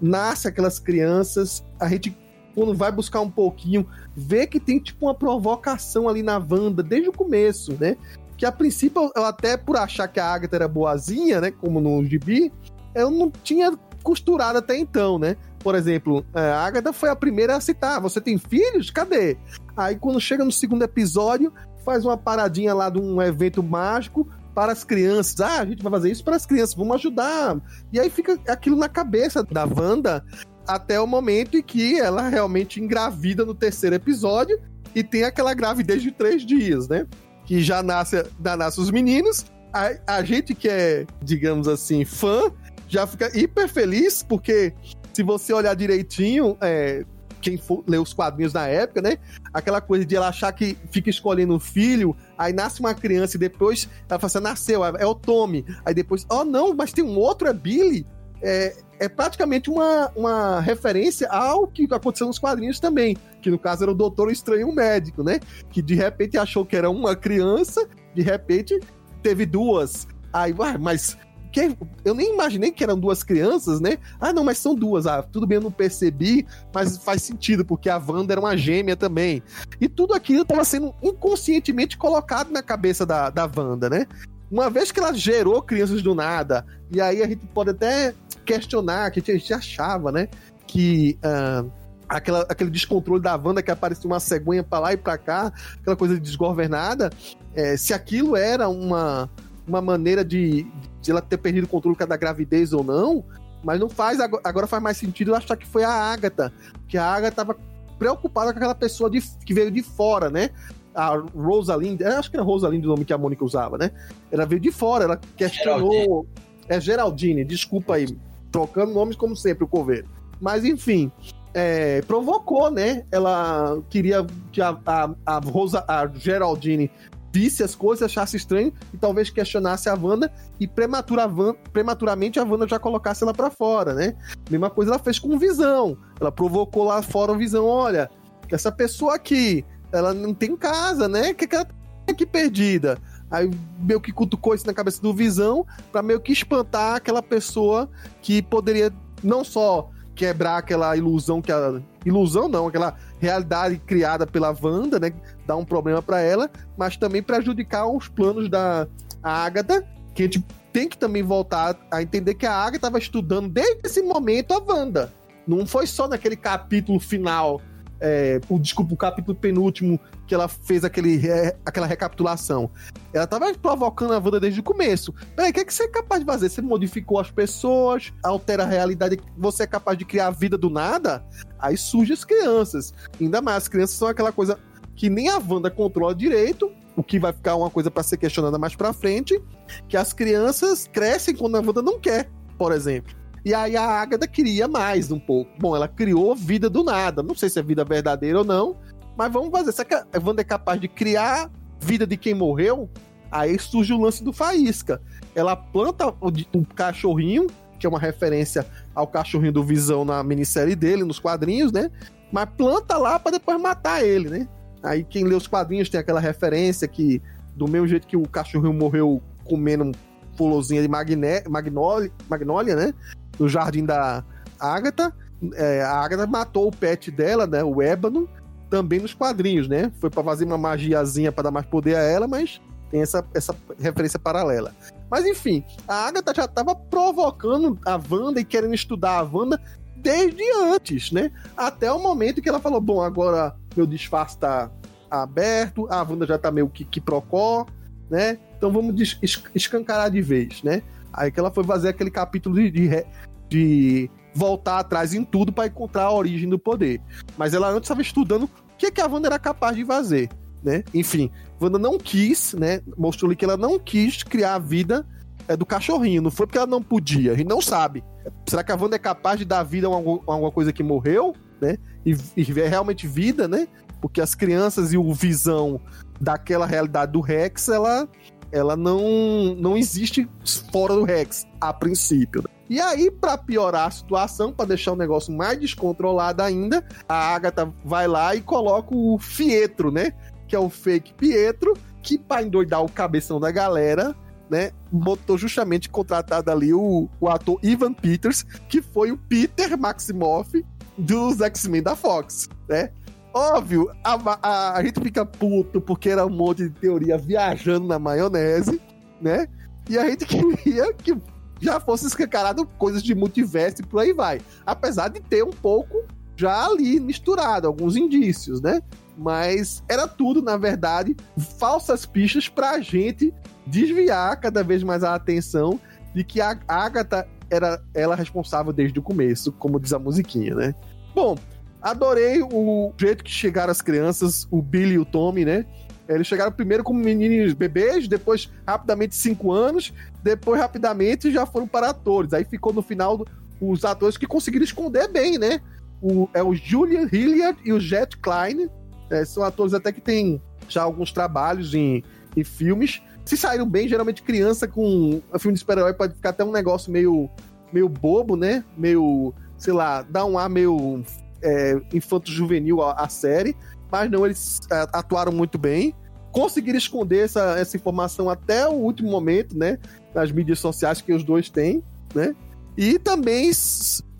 Nasce 0.00 0.46
aquelas 0.46 0.78
crianças, 0.78 1.64
a 1.80 1.88
gente 1.88 2.16
quando 2.54 2.74
vai 2.74 2.90
buscar 2.90 3.20
um 3.20 3.30
pouquinho, 3.30 3.86
vê 4.16 4.46
que 4.46 4.60
tem 4.60 4.78
tipo 4.78 5.06
uma 5.06 5.14
provocação 5.14 6.08
ali 6.08 6.22
na 6.22 6.38
Wanda 6.38 6.82
desde 6.82 7.08
o 7.08 7.12
começo, 7.12 7.76
né? 7.78 7.96
Que 8.36 8.46
a 8.46 8.52
princípio, 8.52 9.10
eu 9.14 9.24
até 9.24 9.56
por 9.56 9.76
achar 9.76 10.08
que 10.08 10.20
a 10.20 10.26
Agatha 10.26 10.56
era 10.56 10.68
boazinha, 10.68 11.40
né? 11.40 11.50
Como 11.50 11.80
no 11.80 12.04
gibi, 12.04 12.52
eu 12.94 13.10
não 13.10 13.30
tinha 13.30 13.72
costurado 14.02 14.58
até 14.58 14.76
então, 14.76 15.18
né? 15.18 15.36
Por 15.58 15.74
exemplo, 15.74 16.24
a 16.32 16.64
Agatha 16.64 16.92
foi 16.92 17.10
a 17.10 17.16
primeira 17.16 17.56
a 17.56 17.60
citar: 17.60 18.00
você 18.00 18.20
tem 18.20 18.38
filhos? 18.38 18.90
Cadê? 18.90 19.36
Aí 19.76 19.96
quando 19.96 20.20
chega 20.20 20.44
no 20.44 20.52
segundo 20.52 20.82
episódio, 20.82 21.52
faz 21.84 22.04
uma 22.04 22.16
paradinha 22.16 22.74
lá 22.74 22.90
de 22.90 23.00
um 23.00 23.20
evento 23.20 23.62
mágico 23.62 24.28
para 24.54 24.72
as 24.72 24.82
crianças. 24.82 25.40
Ah, 25.40 25.60
a 25.60 25.64
gente 25.64 25.82
vai 25.82 25.92
fazer 25.92 26.10
isso 26.10 26.24
para 26.24 26.36
as 26.36 26.44
crianças, 26.44 26.74
vamos 26.74 26.96
ajudar. 26.96 27.56
E 27.92 28.00
aí 28.00 28.10
fica 28.10 28.38
aquilo 28.48 28.76
na 28.76 28.88
cabeça 28.88 29.42
da 29.44 29.64
Wanda 29.64 30.24
até 30.68 31.00
o 31.00 31.06
momento 31.06 31.56
em 31.56 31.62
que 31.62 31.98
ela 31.98 32.28
realmente 32.28 32.78
engravida 32.78 33.42
no 33.42 33.54
terceiro 33.54 33.96
episódio 33.96 34.60
e 34.94 35.02
tem 35.02 35.24
aquela 35.24 35.54
gravidez 35.54 36.02
de 36.02 36.12
três 36.12 36.44
dias, 36.44 36.86
né? 36.86 37.06
Que 37.46 37.62
já 37.62 37.82
nasce, 37.82 38.22
já 38.44 38.54
nasce 38.54 38.78
os 38.78 38.90
meninos. 38.90 39.46
A, 39.72 40.18
a 40.18 40.22
gente 40.22 40.54
que 40.54 40.68
é, 40.68 41.06
digamos 41.22 41.66
assim, 41.66 42.04
fã, 42.04 42.52
já 42.86 43.06
fica 43.06 43.30
hiper 43.36 43.66
feliz, 43.66 44.22
porque 44.22 44.74
se 45.14 45.22
você 45.22 45.54
olhar 45.54 45.74
direitinho, 45.74 46.56
é, 46.60 47.04
quem 47.40 47.56
for 47.56 47.82
ler 47.86 47.98
os 47.98 48.12
quadrinhos 48.12 48.52
na 48.52 48.66
época, 48.66 49.00
né? 49.00 49.16
Aquela 49.54 49.80
coisa 49.80 50.04
de 50.04 50.16
ela 50.16 50.28
achar 50.28 50.52
que 50.52 50.76
fica 50.90 51.08
escolhendo 51.08 51.54
um 51.54 51.60
filho, 51.60 52.14
aí 52.36 52.52
nasce 52.52 52.80
uma 52.80 52.94
criança 52.94 53.36
e 53.36 53.40
depois 53.40 53.88
ela 54.08 54.18
fala 54.18 54.26
assim, 54.26 54.40
nasceu, 54.40 54.84
é, 54.84 55.06
o 55.06 55.14
Tommy. 55.14 55.64
Aí 55.86 55.94
depois, 55.94 56.26
oh 56.28 56.44
não, 56.44 56.74
mas 56.74 56.92
tem 56.92 57.02
um 57.02 57.16
outro, 57.16 57.48
é 57.48 57.54
Billy 57.54 58.06
é, 58.42 58.76
é 58.98 59.08
praticamente 59.08 59.70
uma, 59.70 60.10
uma 60.14 60.60
referência 60.60 61.28
ao 61.28 61.66
que 61.66 61.86
aconteceu 61.90 62.26
nos 62.26 62.38
quadrinhos 62.38 62.80
também, 62.80 63.16
que 63.40 63.50
no 63.50 63.58
caso 63.58 63.84
era 63.84 63.92
o 63.92 63.94
Doutor 63.94 64.30
Estranho 64.30 64.72
Médico, 64.72 65.22
né? 65.22 65.40
Que 65.70 65.80
de 65.80 65.94
repente 65.94 66.36
achou 66.36 66.64
que 66.64 66.76
era 66.76 66.90
uma 66.90 67.14
criança, 67.14 67.86
de 68.14 68.22
repente 68.22 68.78
teve 69.22 69.46
duas. 69.46 70.06
Aí, 70.32 70.54
mas 70.78 71.16
que 71.50 71.76
eu 72.04 72.14
nem 72.14 72.34
imaginei 72.34 72.70
que 72.70 72.84
eram 72.84 72.98
duas 72.98 73.22
crianças, 73.22 73.80
né? 73.80 73.98
Ah, 74.20 74.32
não, 74.32 74.44
mas 74.44 74.58
são 74.58 74.74
duas. 74.74 75.06
Ah, 75.06 75.22
tudo 75.22 75.46
bem, 75.46 75.56
eu 75.56 75.62
não 75.62 75.70
percebi, 75.70 76.46
mas 76.74 76.98
faz 76.98 77.22
sentido, 77.22 77.64
porque 77.64 77.88
a 77.88 77.98
Wanda 77.98 78.34
era 78.34 78.40
uma 78.40 78.56
gêmea 78.56 78.96
também. 78.96 79.42
E 79.80 79.88
tudo 79.88 80.14
aquilo 80.14 80.42
estava 80.42 80.64
sendo 80.64 80.94
inconscientemente 81.02 81.96
colocado 81.96 82.50
na 82.50 82.62
cabeça 82.62 83.06
da, 83.06 83.30
da 83.30 83.50
Wanda, 83.54 83.88
né? 83.88 84.06
Uma 84.50 84.70
vez 84.70 84.90
que 84.90 84.98
ela 84.98 85.12
gerou 85.12 85.60
crianças 85.62 86.02
do 86.02 86.14
nada, 86.14 86.64
e 86.90 87.00
aí 87.00 87.22
a 87.22 87.28
gente 87.28 87.46
pode 87.46 87.70
até 87.70 88.14
questionar, 88.48 89.10
que 89.10 89.20
a 89.20 89.34
gente 89.34 89.52
achava, 89.52 90.10
né? 90.10 90.28
Que 90.66 91.18
uh, 91.22 91.70
aquela, 92.08 92.40
aquele 92.48 92.70
descontrole 92.70 93.22
da 93.22 93.36
Wanda 93.36 93.62
que 93.62 93.70
aparecia 93.70 94.06
uma 94.06 94.18
cegonha 94.18 94.64
para 94.64 94.78
lá 94.78 94.92
e 94.94 94.96
para 94.96 95.18
cá, 95.18 95.52
aquela 95.78 95.96
coisa 95.96 96.18
desgovernada, 96.18 97.10
é, 97.54 97.76
se 97.76 97.92
aquilo 97.92 98.34
era 98.34 98.68
uma, 98.68 99.28
uma 99.66 99.82
maneira 99.82 100.24
de, 100.24 100.66
de 101.02 101.10
ela 101.10 101.20
ter 101.20 101.36
perdido 101.36 101.64
o 101.64 101.68
controle 101.68 101.96
da 101.98 102.16
gravidez 102.16 102.72
ou 102.72 102.82
não, 102.82 103.22
mas 103.62 103.78
não 103.78 103.88
faz, 103.88 104.18
agora 104.20 104.66
faz 104.66 104.82
mais 104.82 104.96
sentido 104.96 105.32
eu 105.32 105.34
achar 105.34 105.56
que 105.56 105.66
foi 105.66 105.84
a 105.84 105.90
Agatha, 105.90 106.52
que 106.88 106.96
a 106.96 107.04
Agatha 107.04 107.28
estava 107.28 107.56
preocupada 107.98 108.52
com 108.52 108.58
aquela 108.58 108.74
pessoa 108.74 109.10
de, 109.10 109.20
que 109.44 109.52
veio 109.52 109.70
de 109.70 109.82
fora, 109.82 110.30
né? 110.30 110.50
A 110.94 111.16
Rosalind, 111.16 112.00
acho 112.02 112.30
que 112.30 112.36
era 112.36 112.44
Rosalind 112.44 112.84
o 112.84 112.88
nome 112.88 113.04
que 113.04 113.12
a 113.12 113.18
Mônica 113.18 113.44
usava, 113.44 113.76
né? 113.76 113.90
Ela 114.32 114.46
veio 114.46 114.60
de 114.60 114.72
fora, 114.72 115.04
ela 115.04 115.20
questionou. 115.36 115.92
Geraldine. 115.92 116.48
É 116.68 116.80
Geraldine, 116.80 117.44
desculpa 117.44 117.94
aí, 117.94 118.06
trocando 118.50 118.92
nomes 118.92 119.16
como 119.16 119.36
sempre, 119.36 119.64
o 119.64 119.68
Coveiro. 119.68 120.08
Mas 120.40 120.64
enfim, 120.64 121.10
é, 121.54 122.02
provocou, 122.02 122.70
né? 122.70 123.04
Ela 123.10 123.80
queria 123.90 124.26
que 124.52 124.60
a, 124.60 124.76
a, 124.86 125.10
a, 125.26 125.38
Rosa, 125.38 125.84
a 125.88 126.06
Geraldine 126.06 126.90
visse 127.32 127.62
as 127.62 127.74
coisas, 127.74 128.04
achasse 128.04 128.36
estranho 128.36 128.72
e 128.92 128.96
talvez 128.96 129.30
questionasse 129.30 129.88
a 129.88 129.94
Wanda 129.94 130.32
e 130.58 130.66
prematura, 130.66 131.28
prematuramente 131.72 132.38
a 132.38 132.44
Wanda 132.44 132.66
já 132.66 132.78
colocasse 132.78 133.22
ela 133.22 133.34
para 133.34 133.50
fora, 133.50 133.94
né? 133.94 134.16
Mesma 134.50 134.70
coisa 134.70 134.92
ela 134.92 134.98
fez 134.98 135.18
com 135.18 135.38
Visão. 135.38 135.96
Ela 136.20 136.32
provocou 136.32 136.84
lá 136.84 137.02
fora 137.02 137.32
o 137.32 137.38
Visão, 137.38 137.66
olha, 137.66 138.10
essa 138.50 138.72
pessoa 138.72 139.14
aqui, 139.14 139.64
ela 139.92 140.14
não 140.14 140.34
tem 140.34 140.56
casa, 140.56 141.08
né? 141.08 141.34
Que, 141.34 141.46
que 141.46 141.54
ela 141.54 141.64
tá 141.64 141.74
aqui 142.08 142.26
perdida? 142.26 142.98
Aí 143.30 143.50
meio 143.78 144.00
que 144.00 144.12
cutucou 144.12 144.54
isso 144.54 144.66
na 144.66 144.72
cabeça 144.72 145.02
do 145.02 145.12
Visão 145.12 145.66
pra 145.92 146.02
meio 146.02 146.20
que 146.20 146.32
espantar 146.32 146.96
aquela 146.96 147.22
pessoa 147.22 147.88
que 148.22 148.40
poderia 148.42 148.92
não 149.22 149.44
só 149.44 149.90
quebrar 150.14 150.58
aquela 150.58 150.96
ilusão 150.96 151.40
que 151.40 151.52
a 151.52 151.80
ilusão 152.04 152.48
não, 152.48 152.66
aquela 152.66 152.96
realidade 153.20 153.78
criada 153.78 154.26
pela 154.26 154.56
Wanda, 154.60 154.98
né, 154.98 155.12
dar 155.46 155.56
um 155.56 155.64
problema 155.64 156.02
pra 156.02 156.20
ela, 156.20 156.50
mas 156.76 156.96
também 156.96 157.22
prejudicar 157.22 157.86
os 157.86 158.08
planos 158.08 158.48
da 158.48 158.88
Agatha, 159.22 159.86
que 160.14 160.22
a 160.22 160.26
gente 160.26 160.44
tem 160.72 160.88
que 160.88 160.98
também 160.98 161.22
voltar 161.22 161.76
a 161.90 162.02
entender 162.02 162.34
que 162.34 162.46
a 162.46 162.52
Agatha 162.52 162.76
estava 162.76 162.98
estudando 162.98 163.48
desde 163.48 163.80
esse 163.84 164.02
momento 164.02 164.52
a 164.54 164.58
Wanda. 164.58 165.12
Não 165.46 165.64
foi 165.66 165.86
só 165.86 166.08
naquele 166.08 166.36
capítulo 166.36 166.98
final, 166.98 167.60
é, 168.00 168.40
o, 168.48 168.58
desculpa, 168.58 168.94
o 168.94 168.96
capítulo 168.96 169.36
penúltimo 169.36 170.00
que 170.28 170.34
ela 170.34 170.46
fez 170.46 170.84
aquele, 170.84 171.26
é, 171.26 171.56
aquela 171.64 171.86
recapitulação. 171.86 172.70
Ela 173.14 173.24
estava 173.24 173.52
provocando 173.54 174.12
a 174.12 174.18
Wanda 174.18 174.38
desde 174.38 174.60
o 174.60 174.62
começo. 174.62 175.12
Peraí, 175.34 175.50
o 175.50 175.54
que, 175.54 175.60
é 175.60 175.64
que 175.64 175.72
você 175.72 175.84
é 175.84 175.88
capaz 175.88 176.20
de 176.20 176.26
fazer? 176.26 176.50
Você 176.50 176.60
modificou 176.60 177.18
as 177.18 177.30
pessoas, 177.30 178.12
altera 178.22 178.64
a 178.64 178.66
realidade, 178.66 179.18
você 179.36 179.62
é 179.62 179.66
capaz 179.66 179.96
de 179.96 180.04
criar 180.04 180.26
a 180.26 180.30
vida 180.30 180.58
do 180.58 180.68
nada? 180.68 181.24
Aí 181.58 181.78
surgem 181.78 182.12
as 182.12 182.24
crianças. 182.24 182.92
Ainda 183.18 183.40
mais, 183.40 183.56
as 183.56 183.68
crianças 183.68 183.96
são 183.96 184.06
aquela 184.06 184.30
coisa 184.30 184.58
que 184.94 185.08
nem 185.08 185.28
a 185.30 185.38
Wanda 185.38 185.70
controla 185.70 186.14
direito, 186.14 186.70
o 186.94 187.02
que 187.02 187.18
vai 187.18 187.32
ficar 187.32 187.56
uma 187.56 187.70
coisa 187.70 187.90
para 187.90 188.02
ser 188.02 188.18
questionada 188.18 188.58
mais 188.58 188.76
para 188.76 188.92
frente, 188.92 189.42
que 189.88 189.96
as 189.96 190.12
crianças 190.12 190.88
crescem 190.92 191.34
quando 191.34 191.56
a 191.56 191.60
Wanda 191.60 191.80
não 191.80 191.98
quer, 191.98 192.28
por 192.58 192.70
exemplo. 192.70 193.16
E 193.44 193.54
aí 193.54 193.76
a 193.76 193.84
Agatha 193.84 194.26
queria 194.26 194.68
mais 194.68 195.10
um 195.10 195.18
pouco. 195.18 195.50
Bom, 195.58 195.74
ela 195.74 195.88
criou 195.88 196.34
vida 196.34 196.68
do 196.68 196.84
nada. 196.84 197.22
Não 197.22 197.34
sei 197.34 197.48
se 197.48 197.58
é 197.58 197.62
vida 197.62 197.84
verdadeira 197.84 198.40
ou 198.40 198.44
não, 198.44 198.76
mas 199.18 199.32
vamos 199.32 199.50
fazer. 199.50 199.72
Será 199.72 199.88
que 199.88 199.94
a 199.94 200.06
Wanda 200.24 200.42
é 200.42 200.44
capaz 200.44 200.80
de 200.80 200.86
criar 200.86 201.50
vida 201.80 202.06
de 202.06 202.16
quem 202.16 202.34
morreu? 202.34 202.88
Aí 203.30 203.58
surge 203.58 203.92
o 203.92 204.00
lance 204.00 204.22
do 204.22 204.32
Faísca. 204.32 205.02
Ela 205.34 205.56
planta 205.56 206.08
o, 206.08 206.28
o 206.54 206.64
cachorrinho, 206.64 207.48
que 207.78 207.86
é 207.86 207.88
uma 207.88 207.98
referência 207.98 208.64
ao 208.94 209.06
cachorrinho 209.06 209.52
do 209.52 209.64
Visão 209.64 210.04
na 210.04 210.22
minissérie 210.22 210.76
dele, 210.76 211.04
nos 211.04 211.18
quadrinhos, 211.18 211.72
né? 211.72 211.90
Mas 212.30 212.48
planta 212.56 212.96
lá 212.96 213.18
para 213.18 213.32
depois 213.32 213.60
matar 213.60 214.04
ele, 214.04 214.28
né? 214.30 214.48
Aí 214.82 215.02
quem 215.02 215.24
lê 215.24 215.34
os 215.34 215.48
quadrinhos 215.48 215.88
tem 215.88 215.98
aquela 215.98 216.20
referência 216.20 216.86
que, 216.86 217.20
do 217.56 217.66
mesmo 217.66 217.88
jeito 217.88 218.06
que 218.06 218.16
o 218.16 218.22
cachorrinho 218.28 218.72
morreu 218.72 219.20
comendo 219.44 219.92
florzinha 220.36 220.80
de 220.80 220.88
magné, 220.88 221.42
magnólia, 221.48 222.12
magnólia, 222.28 222.76
né? 222.76 222.94
no 223.38 223.48
jardim 223.48 223.84
da 223.84 224.24
Agatha. 224.58 225.12
É, 225.54 225.82
a 225.82 225.92
Agatha 226.00 226.26
matou 226.26 226.68
o 226.68 226.72
pet 226.72 227.10
dela, 227.10 227.46
né? 227.46 227.62
O 227.62 227.80
Ébano, 227.80 228.28
também 228.68 229.00
nos 229.00 229.14
quadrinhos, 229.14 229.68
né? 229.68 229.90
Foi 230.00 230.10
para 230.10 230.22
fazer 230.22 230.44
uma 230.44 230.58
magiazinha 230.58 231.32
para 231.32 231.44
dar 231.44 231.50
mais 231.50 231.66
poder 231.66 231.96
a 231.96 232.02
ela, 232.02 232.26
mas 232.26 232.60
tem 232.90 233.02
essa, 233.02 233.24
essa 233.34 233.54
referência 233.78 234.18
paralela. 234.18 234.74
Mas 235.10 235.24
enfim, 235.26 235.64
a 235.86 236.06
Agatha 236.06 236.34
já 236.34 236.44
estava 236.44 236.74
provocando 236.74 237.78
a 237.84 238.00
Wanda 238.10 238.40
e 238.40 238.44
querendo 238.44 238.74
estudar 238.74 239.18
a 239.18 239.22
Wanda 239.22 239.60
desde 239.96 240.42
antes, 240.52 241.10
né? 241.12 241.30
Até 241.56 241.90
o 241.92 241.98
momento 241.98 242.42
que 242.42 242.48
ela 242.48 242.60
falou: 242.60 242.80
bom, 242.80 243.02
agora 243.02 243.54
meu 243.76 243.86
disfarce 243.86 244.36
está 244.36 244.70
aberto, 245.10 245.86
a 245.90 246.02
Wanda 246.02 246.26
já 246.26 246.38
tá 246.38 246.50
meio 246.50 246.68
que, 246.68 246.84
que 246.84 247.00
procó, 247.00 247.66
né? 248.10 248.38
Então 248.56 248.72
vamos 248.72 249.18
escancarar 249.54 250.10
de 250.10 250.20
vez, 250.20 250.62
né? 250.62 250.82
Aí 251.12 251.30
que 251.30 251.40
ela 251.40 251.50
foi 251.50 251.64
fazer 251.64 251.88
aquele 251.88 252.10
capítulo 252.10 252.56
de, 252.56 252.70
de, 252.70 253.06
de 253.48 254.10
voltar 254.38 254.78
atrás 254.78 255.12
em 255.12 255.24
tudo 255.24 255.52
para 255.52 255.66
encontrar 255.66 256.04
a 256.04 256.12
origem 256.12 256.48
do 256.48 256.58
poder. 256.58 257.00
Mas 257.36 257.52
ela 257.52 257.68
antes 257.68 257.86
estava 257.86 258.00
estudando 258.00 258.44
o 258.44 258.50
que, 258.78 258.86
é 258.86 258.90
que 258.90 259.00
a 259.00 259.06
Wanda 259.06 259.26
era 259.26 259.38
capaz 259.38 259.76
de 259.76 259.84
fazer, 259.84 260.28
né? 260.62 260.84
Enfim, 260.94 261.30
Wanda 261.60 261.78
não 261.78 261.98
quis, 261.98 262.54
né? 262.54 262.80
Mostrou-lhe 262.96 263.34
que 263.34 263.44
ela 263.44 263.56
não 263.56 263.78
quis 263.78 264.22
criar 264.22 264.54
a 264.54 264.58
vida 264.58 265.04
é, 265.48 265.56
do 265.56 265.66
cachorrinho. 265.66 266.22
Não 266.22 266.30
foi 266.30 266.46
porque 266.46 266.58
ela 266.58 266.66
não 266.66 266.80
podia, 266.80 267.32
a 267.32 267.34
gente 267.34 267.48
não 267.48 267.60
sabe. 267.60 268.04
Será 268.46 268.62
que 268.62 268.70
a 268.70 268.76
Wanda 268.76 268.94
é 268.94 268.98
capaz 268.98 269.38
de 269.38 269.44
dar 269.44 269.64
vida 269.64 269.88
a 269.88 269.90
alguma, 269.90 270.52
coisa 270.52 270.72
que 270.72 270.82
morreu, 270.82 271.34
né? 271.60 271.76
E, 272.06 272.16
e 272.36 272.44
ver 272.44 272.68
realmente 272.68 273.08
vida, 273.08 273.48
né? 273.48 273.66
Porque 274.00 274.20
as 274.20 274.36
crianças 274.36 274.92
e 274.92 274.96
o 274.96 275.12
visão 275.12 275.80
daquela 276.20 276.66
realidade 276.66 277.12
do 277.12 277.20
Rex, 277.20 277.68
ela 277.68 278.08
ela 278.52 278.76
não, 278.76 279.54
não 279.54 279.76
existe 279.76 280.28
fora 280.72 280.94
do 280.94 281.04
Rex, 281.04 281.46
a 281.60 281.72
princípio. 281.72 282.42
Né? 282.42 282.50
E 282.70 282.80
aí, 282.80 283.10
para 283.10 283.38
piorar 283.38 283.88
a 283.88 283.90
situação, 283.90 284.52
para 284.52 284.66
deixar 284.66 284.92
o 284.92 284.96
negócio 284.96 285.34
mais 285.34 285.58
descontrolado 285.58 286.42
ainda, 286.42 286.86
a 287.08 287.34
Agatha 287.34 287.72
vai 287.84 288.06
lá 288.06 288.34
e 288.34 288.42
coloca 288.42 288.94
o 288.94 289.18
Fietro, 289.18 289.90
né? 289.90 290.12
Que 290.46 290.54
é 290.54 290.58
o 290.58 290.68
fake 290.68 291.14
Pietro, 291.14 291.74
que 292.02 292.18
para 292.18 292.42
endoidar 292.42 292.84
o 292.84 292.90
cabeção 292.90 293.40
da 293.40 293.50
galera, 293.50 294.14
né? 294.50 294.72
Botou 294.92 295.38
justamente 295.38 295.88
contratado 295.88 296.50
ali 296.50 296.74
o, 296.74 297.08
o 297.18 297.28
ator 297.28 297.58
Ivan 297.62 297.94
Peters, 297.94 298.42
que 298.68 298.82
foi 298.82 299.12
o 299.12 299.16
Peter 299.16 299.78
Maximoff 299.78 300.64
dos 300.96 301.40
X-Men 301.40 301.82
da 301.82 301.96
Fox, 301.96 302.48
né? 302.68 302.90
Óbvio, 303.38 303.88
a, 304.02 304.18
a, 304.42 304.78
a, 304.78 304.84
gente 304.84 305.00
fica 305.00 305.24
puto 305.24 305.80
porque 305.80 306.08
era 306.08 306.26
um 306.26 306.30
monte 306.30 306.64
de 306.64 306.70
teoria 306.70 307.16
viajando 307.16 307.86
na 307.86 307.96
maionese, 307.96 308.80
né? 309.20 309.46
E 309.88 309.96
a 309.96 310.10
gente 310.10 310.26
queria 310.26 310.92
que 310.92 311.16
já 311.60 311.78
fosse 311.78 312.06
escancarado 312.06 312.66
coisas 312.66 313.00
de 313.00 313.14
multiverso 313.14 313.82
e 313.82 313.86
por 313.86 314.00
aí 314.00 314.12
vai. 314.12 314.40
Apesar 314.66 315.08
de 315.08 315.20
ter 315.20 315.44
um 315.44 315.52
pouco 315.52 316.04
já 316.36 316.66
ali 316.66 316.98
misturado, 316.98 317.68
alguns 317.68 317.94
indícios, 317.94 318.60
né? 318.60 318.80
Mas 319.16 319.84
era 319.88 320.08
tudo, 320.08 320.42
na 320.42 320.56
verdade, 320.56 321.16
falsas 321.58 322.04
pistas 322.04 322.48
pra 322.48 322.80
gente 322.80 323.32
desviar 323.64 324.40
cada 324.40 324.64
vez 324.64 324.82
mais 324.82 325.04
a 325.04 325.14
atenção 325.14 325.78
de 326.12 326.24
que 326.24 326.40
a 326.40 326.58
Agatha 326.66 327.28
era 327.48 327.80
ela 327.94 328.16
responsável 328.16 328.72
desde 328.72 328.98
o 328.98 329.02
começo, 329.02 329.52
como 329.52 329.78
diz 329.78 329.92
a 329.92 329.98
musiquinha, 329.98 330.56
né? 330.56 330.74
Bom, 331.14 331.36
Adorei 331.80 332.42
o 332.42 332.92
jeito 332.98 333.22
que 333.22 333.30
chegaram 333.30 333.70
as 333.70 333.80
crianças, 333.80 334.46
o 334.50 334.60
Billy 334.60 334.94
e 334.94 334.98
o 334.98 335.04
Tommy, 335.04 335.44
né? 335.44 335.64
Eles 336.08 336.26
chegaram 336.26 336.50
primeiro 336.50 336.82
como 336.82 336.98
meninos 336.98 337.52
bebês, 337.52 338.08
depois 338.08 338.50
rapidamente 338.66 339.14
cinco 339.14 339.52
anos, 339.52 339.92
depois 340.22 340.58
rapidamente 340.58 341.30
já 341.30 341.44
foram 341.44 341.68
para 341.68 341.90
atores. 341.90 342.32
Aí 342.32 342.44
ficou 342.44 342.72
no 342.72 342.80
final 342.80 343.24
os 343.60 343.84
atores 343.84 344.16
que 344.16 344.26
conseguiram 344.26 344.64
esconder 344.64 345.08
bem, 345.08 345.38
né? 345.38 345.60
O, 346.00 346.28
é 346.32 346.42
o 346.42 346.54
Julian 346.54 347.08
Hilliard 347.12 347.58
e 347.64 347.72
o 347.72 347.80
Jet 347.80 348.16
Klein. 348.16 348.68
É, 349.10 349.24
são 349.24 349.42
atores 349.42 349.74
até 349.74 349.92
que 349.92 350.00
têm 350.00 350.40
já 350.68 350.82
alguns 350.82 351.12
trabalhos 351.12 351.74
em, 351.74 352.02
em 352.36 352.44
filmes. 352.44 353.02
Se 353.24 353.36
saíram 353.36 353.68
bem, 353.68 353.86
geralmente 353.86 354.22
criança 354.22 354.66
com 354.66 355.20
um 355.32 355.38
filme 355.38 355.54
de 355.54 355.60
super-herói 355.60 355.92
pode 355.92 356.14
ficar 356.14 356.30
até 356.30 356.42
um 356.42 356.52
negócio 356.52 356.90
meio, 356.90 357.28
meio 357.70 357.88
bobo, 357.88 358.34
né? 358.34 358.64
Meio, 358.76 359.34
sei 359.58 359.74
lá, 359.74 360.02
dá 360.02 360.24
um 360.24 360.38
ar 360.38 360.48
meio 360.48 361.04
é, 361.42 361.80
infanto-juvenil 361.92 362.82
a, 362.82 362.92
a, 362.92 363.08
série, 363.08 363.56
mas 363.90 364.10
não, 364.10 364.24
eles 364.24 364.60
é, 364.70 364.86
atuaram 364.92 365.32
muito 365.32 365.58
bem. 365.58 365.94
Conseguiram 366.32 366.78
esconder 366.78 367.24
essa, 367.24 367.58
essa 367.58 367.76
informação 367.76 368.28
até 368.28 368.66
o 368.68 368.72
último 368.72 369.10
momento, 369.10 369.56
né? 369.56 369.78
Nas 370.14 370.30
mídias 370.30 370.58
sociais 370.58 371.00
que 371.00 371.12
os 371.12 371.24
dois 371.24 371.48
têm, 371.48 371.82
né? 372.14 372.34
E 372.76 372.98
também 372.98 373.50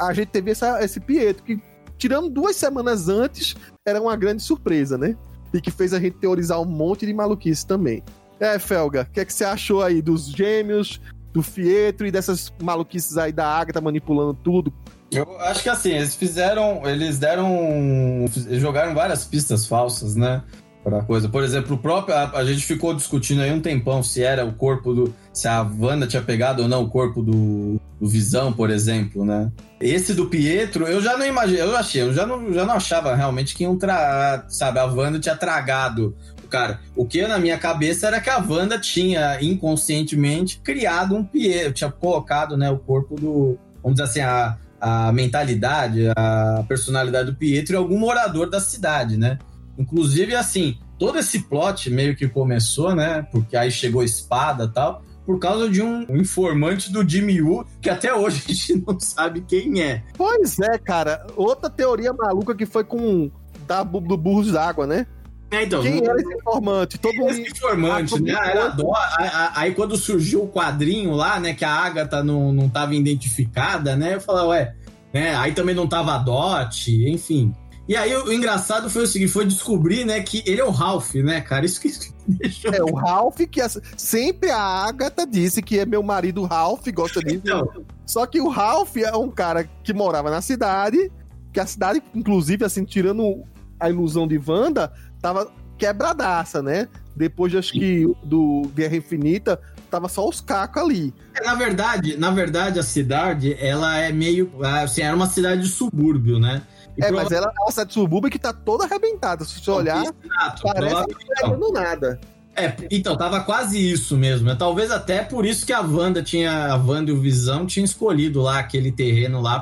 a 0.01 0.13
gente 0.13 0.29
teve 0.29 0.51
essa, 0.51 0.83
esse 0.83 0.99
Pietro, 0.99 1.45
que 1.45 1.61
tirando 1.97 2.31
duas 2.31 2.57
semanas 2.57 3.09
antes, 3.09 3.55
era 3.87 4.01
uma 4.01 4.17
grande 4.17 4.43
surpresa, 4.43 4.97
né? 4.97 5.17
E 5.53 5.61
que 5.61 5.71
fez 5.71 5.93
a 5.93 6.01
gente 6.01 6.17
teorizar 6.17 6.61
um 6.61 6.65
monte 6.65 7.07
de 7.07 7.13
maluquice 7.13 7.67
também. 7.67 8.03
É, 8.41 8.59
Felga, 8.59 9.03
o 9.03 9.13
que, 9.13 9.21
é 9.21 9.25
que 9.25 9.33
você 9.33 9.45
achou 9.45 9.83
aí 9.83 10.01
dos 10.01 10.29
gêmeos, 10.29 11.01
do 11.33 11.43
Fietro 11.43 12.07
e 12.07 12.11
dessas 12.11 12.53
maluquices 12.63 13.19
aí 13.19 13.33
da 13.33 13.47
Agatha 13.47 13.81
manipulando 13.81 14.35
tudo? 14.35 14.73
Eu 15.11 15.41
acho 15.41 15.63
que 15.63 15.69
assim, 15.69 15.93
eles 15.93 16.15
fizeram. 16.15 16.83
Eles 16.87 17.19
deram. 17.19 18.27
jogaram 18.53 18.95
várias 18.95 19.25
pistas 19.25 19.67
falsas, 19.67 20.15
né? 20.15 20.43
Pra 20.85 21.03
coisa. 21.03 21.29
Por 21.29 21.43
exemplo, 21.43 21.77
o 21.77 21.79
próprio. 21.79 22.15
A, 22.15 22.31
a, 22.39 22.45
gente 22.45 22.65
ficou 22.65 22.95
discutindo 22.95 23.41
aí 23.41 23.51
um 23.51 23.61
tempão 23.61 24.03
se 24.03 24.23
era 24.23 24.45
o 24.45 24.53
corpo 24.53 24.93
do. 24.93 25.15
Se 25.33 25.49
a 25.49 25.63
Wanda 25.63 26.07
tinha 26.07 26.23
pegado 26.23 26.63
ou 26.63 26.69
não 26.69 26.83
o 26.83 26.91
corpo 26.91 27.23
do, 27.23 27.81
do 28.01 28.09
Visão, 28.09 28.53
por 28.53 28.71
exemplo, 28.71 29.25
né? 29.25 29.51
Esse 29.81 30.13
do 30.13 30.27
Pietro, 30.27 30.87
eu 30.87 31.01
já 31.01 31.17
não 31.17 31.27
imaginei. 31.27 31.63
Eu 31.63 31.77
achei, 31.77 32.03
eu 32.03 32.13
já 32.13 32.27
não, 32.27 32.53
já 32.53 32.67
não 32.67 32.75
achava 32.75 33.15
realmente 33.15 33.55
que 33.55 33.65
iam 33.65 33.79
tra, 33.79 34.45
Sabe, 34.49 34.79
a 34.79 34.85
Wanda 34.85 35.19
tinha 35.19 35.37
tragado 35.37 36.15
cara. 36.49 36.81
O 36.97 37.05
que 37.05 37.27
na 37.27 37.39
minha 37.39 37.59
cabeça 37.59 38.07
era 38.07 38.21
que 38.21 38.31
a 38.31 38.39
Wanda 38.39 38.79
tinha 38.79 39.39
inconscientemente 39.43 40.59
criado 40.61 41.15
um 41.15 41.23
Pietro, 41.23 41.73
tinha 41.73 41.93
colocado, 41.93 42.57
né, 42.57 42.71
o 42.71 42.79
corpo 42.79 43.15
do. 43.15 43.59
Vamos 43.83 43.99
dizer 43.99 44.05
assim, 44.05 44.21
a 44.21 44.57
a 44.81 45.13
mentalidade, 45.13 46.09
a 46.17 46.65
personalidade 46.69 47.31
do 47.31 47.37
Pietro 47.37 47.75
e 47.75 47.77
algum 47.77 47.99
morador 47.99 48.49
da 48.49 48.61
cidade, 48.61 49.17
né? 49.17 49.39
Inclusive, 49.79 50.35
assim, 50.35 50.79
todo 50.99 51.19
esse 51.19 51.41
plot 51.41 51.91
meio 51.91 52.17
que 52.17 52.29
começou, 52.29 52.95
né? 52.95 53.27
Porque 53.31 53.57
aí 53.57 53.71
chegou 53.71 54.03
espada 54.03 54.65
e 54.65 54.69
tal, 54.69 55.03
por 55.25 55.39
causa 55.39 55.69
de 55.69 55.83
um 55.83 56.03
informante 56.17 56.93
do 56.93 57.09
Jimmy 57.09 57.41
Woo, 57.41 57.65
que 57.81 57.91
até 57.91 58.15
hoje 58.15 58.43
a 58.49 58.53
gente 58.53 58.85
não 58.87 58.99
sabe 58.99 59.41
quem 59.43 59.83
é. 59.83 60.03
Pois 60.17 60.59
é, 60.59 60.79
cara. 60.79 61.27
Outra 61.37 61.69
teoria 61.71 62.13
maluca 62.13 62.55
que 62.55 62.67
foi 62.67 62.85
com 62.85 63.31
da, 63.67 63.83
do 63.83 64.17
Burros 64.17 64.51
d'Água, 64.51 64.87
né? 64.87 65.07
É, 65.51 65.65
então, 65.65 65.81
Quem 65.83 66.01
não- 66.03 66.11
era 66.11 66.21
esse 66.21 66.35
informante? 66.35 66.99
Todo 66.99 67.15
mundo. 67.17 67.31
esse 67.31 67.41
informante, 67.51 68.23
né? 68.23 68.33
Era 68.33 68.67
a- 68.67 69.53
Aí 69.55 69.75
quando 69.75 69.97
surgiu 69.97 70.43
o 70.45 70.49
quadrinho 70.49 71.13
lá, 71.13 71.41
né? 71.41 71.55
Que 71.55 71.65
a 71.65 71.71
Agatha 71.73 72.23
não, 72.23 72.53
não 72.53 72.69
tava 72.69 72.95
identificada, 72.95 73.97
né? 73.97 74.15
Eu 74.17 74.21
falei, 74.21 74.45
ué, 74.47 74.75
né? 75.13 75.35
Aí 75.37 75.53
também 75.53 75.75
não 75.75 75.87
tava 75.87 76.15
a 76.15 76.19
Dot, 76.19 76.91
enfim. 77.11 77.55
E 77.89 77.97
aí 77.97 78.15
o, 78.15 78.31
engraçado 78.31 78.91
foi 78.91 79.05
o 79.05 79.07
seguinte, 79.07 79.33
foi 79.33 79.47
descobrir, 79.47 80.05
né, 80.05 80.21
que 80.21 80.43
ele 80.45 80.61
é 80.61 80.65
o 80.65 80.69
Ralph, 80.71 81.15
né, 81.15 81.41
cara? 81.41 81.65
Isso 81.65 81.81
que 81.81 81.91
deixou. 82.29 82.71
É, 82.75 82.83
o 82.83 82.95
Ralph, 82.95 83.39
que 83.51 83.63
as- 83.63 83.81
sempre 83.97 84.51
a 84.51 84.61
Agatha 84.61 85.27
disse 85.27 85.63
que 85.63 85.79
é 85.79 85.87
meu 85.87 86.03
marido 86.03 86.45
Ralph, 86.45 86.87
gosta 86.95 87.21
disso. 87.23 87.41
Então, 87.43 87.67
Só 88.05 88.27
que 88.27 88.43
o 88.43 88.49
Ralph 88.49 88.95
é 88.99 89.17
um 89.17 89.31
cara 89.31 89.67
que 89.83 89.95
morava 89.95 90.31
na 90.31 90.43
cidade, 90.43 91.11
que 91.51 91.59
a 91.59 91.67
cidade, 91.67 92.03
inclusive, 92.15 92.63
assim, 92.63 92.85
tirando 92.85 93.43
a 93.81 93.89
ilusão 93.89 94.27
de 94.29 94.39
Wanda, 94.45 94.93
tava 95.21 95.51
quebradaça, 95.77 96.63
né? 96.63 96.89
Depois, 97.15 97.55
acho 97.55 97.73
que 97.73 98.07
do 98.25 98.71
Guerra 98.75 98.97
Infinita, 98.97 99.61
tava 99.91 100.09
só 100.09 100.29
os 100.29 100.41
cacos 100.41 100.83
ali. 100.83 101.15
na 101.45 101.55
verdade, 101.55 102.17
na 102.17 102.31
verdade, 102.31 102.79
a 102.79 102.83
cidade, 102.83 103.57
ela 103.61 103.97
é 103.99 104.13
meio, 104.13 104.53
assim, 104.65 105.03
era 105.03 105.15
uma 105.17 105.27
cidade 105.27 105.63
de 105.63 105.69
subúrbio, 105.69 106.39
né? 106.39 106.63
E 106.97 107.05
É, 107.05 107.11
mas 107.11 107.31
ela 107.31 107.47
é 107.57 107.61
uma 107.63 107.71
cidade 107.71 107.93
subúrbia 107.95 108.31
que 108.31 108.39
tá 108.39 108.53
toda 108.53 108.85
arrebentada. 108.85 109.45
Se 109.45 109.61
você 109.61 109.71
olhar, 109.71 110.03
Exato, 110.03 110.63
parece 110.63 110.95
prova- 110.95 111.07
que 111.07 111.15
não 111.29 111.35
tá 111.35 111.49
dando 111.49 111.73
nada. 111.73 112.21
É, 112.57 112.75
então, 112.91 113.17
tava 113.17 113.41
quase 113.43 113.79
isso 113.79 114.17
mesmo. 114.17 114.49
né? 114.49 114.57
Talvez 114.59 114.91
até 114.91 115.23
por 115.23 115.47
isso 115.47 115.65
que 115.65 115.73
a 115.73 115.81
Wanda 115.81 116.25
tinha. 116.25 116.73
A 116.73 116.77
Wanda 116.77 117.13
e 117.13 117.15
o 117.15 117.21
Visão 117.21 117.65
tinham 117.67 117.85
escolhido 117.85 118.43
lá 118.43 118.59
aquele 118.59 118.91
terreno 118.91 119.41
lá 119.41 119.61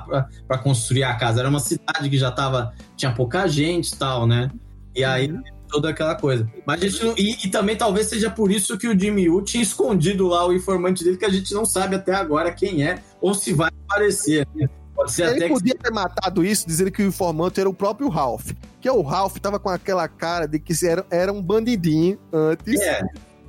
pra 0.49 0.57
construir 0.57 1.05
a 1.05 1.15
casa. 1.15 1.41
Era 1.41 1.49
uma 1.51 1.61
cidade 1.61 2.09
que 2.09 2.17
já 2.17 2.31
tava. 2.31 2.73
Tinha 2.97 3.13
pouca 3.13 3.47
gente 3.47 3.93
e 3.93 3.97
tal, 3.99 4.27
né? 4.27 4.51
E 4.97 5.05
aí 5.05 5.33
toda 5.69 5.91
aquela 5.91 6.15
coisa. 6.15 6.49
Mas 6.65 6.81
a 6.83 6.89
gente 6.89 7.05
não, 7.05 7.15
e, 7.19 7.37
e 7.45 7.51
também 7.51 7.77
talvez 7.77 8.07
seja 8.07 8.31
por 8.31 8.51
isso 8.51 8.79
que 8.79 8.89
o 8.89 8.99
Jimmy 8.99 9.29
Woo 9.29 9.43
tinha 9.43 9.63
escondido 9.63 10.27
lá 10.29 10.47
o 10.47 10.53
informante 10.53 11.03
dele, 11.05 11.17
que 11.17 11.25
a 11.25 11.29
gente 11.31 11.53
não 11.53 11.65
sabe 11.65 11.97
até 11.97 12.15
agora 12.15 12.53
quem 12.53 12.85
é, 12.87 13.01
ou 13.21 13.35
se 13.35 13.53
vai 13.53 13.71
aparecer. 13.89 14.47
né? 14.55 14.69
Pode 14.95 15.13
ser 15.13 15.25
Ele 15.25 15.31
até 15.33 15.49
que. 15.49 15.53
podia 15.53 15.75
ter 15.75 15.91
matado 15.93 16.45
isso 16.45 16.67
dizendo 16.67 16.91
que 16.91 17.03
o 17.03 17.07
informante 17.07 17.61
era 17.61 17.69
o 17.69 17.75
próprio 17.75 18.09
Ralph. 18.09 18.53
Que 18.81 18.89
o 18.89 19.03
Ralph 19.03 19.37
tava 19.39 19.59
com 19.59 19.69
aquela 19.69 20.09
cara 20.09 20.47
de 20.47 20.59
que 20.59 20.73
era, 20.87 21.05
era 21.11 21.33
um 21.33 21.43
bandidinho 21.43 22.19
antes. 22.33 22.81
É. 22.81 23.03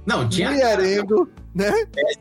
Não, 0.05 0.27
tinha. 0.27 0.49
mulherengo, 0.51 1.29
né? 1.53 1.71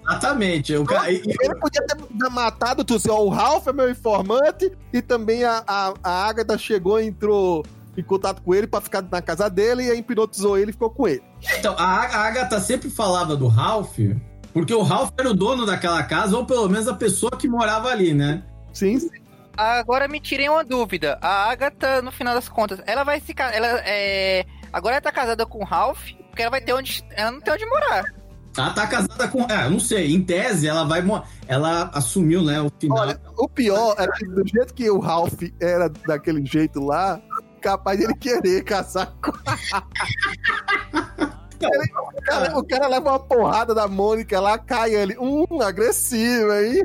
Exatamente. 0.05 0.74
O 0.77 0.85
cara- 0.85 1.11
e- 1.11 1.22
Ele 1.24 1.55
podia 1.61 1.83
ter 1.87 1.97
matado 2.31 2.85
tudo 2.85 2.99
assim, 2.99 3.11
ó, 3.11 3.20
o 3.22 3.29
Ralph 3.29 3.66
é 3.66 3.72
meu 3.72 3.91
informante 3.91 4.70
e 4.93 5.01
também 5.01 5.43
a, 5.45 5.62
a, 5.66 5.95
a 6.03 6.27
Agatha 6.29 6.59
chegou 6.59 7.01
e 7.01 7.07
entrou 7.07 7.64
em 7.97 8.03
contato 8.03 8.43
com 8.43 8.55
ele 8.55 8.67
pra 8.67 8.81
ficar 8.81 9.03
na 9.03 9.23
casa 9.23 9.49
dele 9.49 9.85
e 9.85 9.91
aí 9.91 9.99
hipnotizou 9.99 10.59
ele 10.59 10.71
e 10.71 10.73
ficou 10.73 10.91
com 10.91 11.09
ele. 11.09 11.23
Então, 11.59 11.75
a, 11.79 12.27
Agatha 12.27 12.61
sempre 12.61 12.91
falava 12.91 13.37
do 13.37 13.47
Ralph, 13.47 13.99
porque 14.53 14.75
o 14.75 14.83
Ralph 14.83 15.11
era 15.19 15.31
o 15.31 15.35
dono 15.35 15.65
daquela 15.65 16.03
casa, 16.03 16.37
ou 16.37 16.45
pelo 16.45 16.69
menos 16.69 16.89
a 16.89 16.95
pessoa 16.95 17.33
que 17.33 17.49
morava 17.49 17.89
ali, 17.89 18.15
né? 18.15 18.43
Sim, 18.73 18.99
sim. 18.99 19.11
Agora 19.57 20.07
me 20.07 20.21
tirei 20.21 20.49
uma 20.49 20.63
dúvida. 20.63 21.19
A 21.23 21.51
Agatha, 21.51 22.03
no 22.03 22.13
final 22.13 22.35
das 22.35 22.49
contas, 22.49 22.81
ela 22.87 23.05
vai 23.05 23.21
se 23.21 23.33
casar. 23.33 23.55
Ela 23.57 23.81
é. 23.87 24.45
Agora 24.73 24.97
ela 24.97 25.03
tá 25.03 25.11
casada 25.11 25.47
com 25.47 25.61
o 25.61 25.65
Ralph, 25.65 26.11
porque 26.29 26.43
ela 26.43 26.51
vai 26.51 26.61
ter 26.61 26.75
onde. 26.75 27.03
Ela 27.11 27.33
não 27.33 27.41
tem 27.41 27.55
onde 27.55 27.65
morar. 27.65 28.05
Ela 28.57 28.71
tá 28.71 28.87
casada 28.87 29.29
com. 29.29 29.43
É, 29.51 29.67
eu 29.67 29.71
não 29.71 29.81
sei, 29.81 30.15
em 30.15 30.23
tese 30.23 30.69
ela 30.69 30.85
vai. 30.85 31.03
Ela 31.47 31.91
assumiu, 31.95 32.43
né, 32.43 32.61
o 32.61 32.71
final. 32.79 32.99
Olha, 32.99 33.21
o 33.37 33.49
pior 33.49 33.95
é 33.99 34.07
que 34.09 34.27
do 34.27 34.47
jeito 34.47 34.75
que 34.75 34.91
o 34.91 34.99
Ralph 34.99 35.43
era 35.61 35.89
daquele 35.89 36.45
jeito 36.45 36.81
lá, 36.81 37.21
capaz 37.61 37.99
dele 37.99 38.15
querer 38.15 38.63
casar 38.65 39.13
com. 39.23 39.33
Ele- 41.59 41.91
o, 42.19 42.23
cara, 42.23 42.59
o 42.59 42.65
cara 42.67 42.87
leva 42.87 43.11
uma 43.11 43.19
porrada 43.19 43.75
da 43.75 43.89
Mônica 43.89 44.39
lá, 44.41 44.59
cai 44.59 44.95
ele. 44.95 45.17
Hum, 45.19 45.47
agressivo 45.63 46.51
aí. 46.53 46.83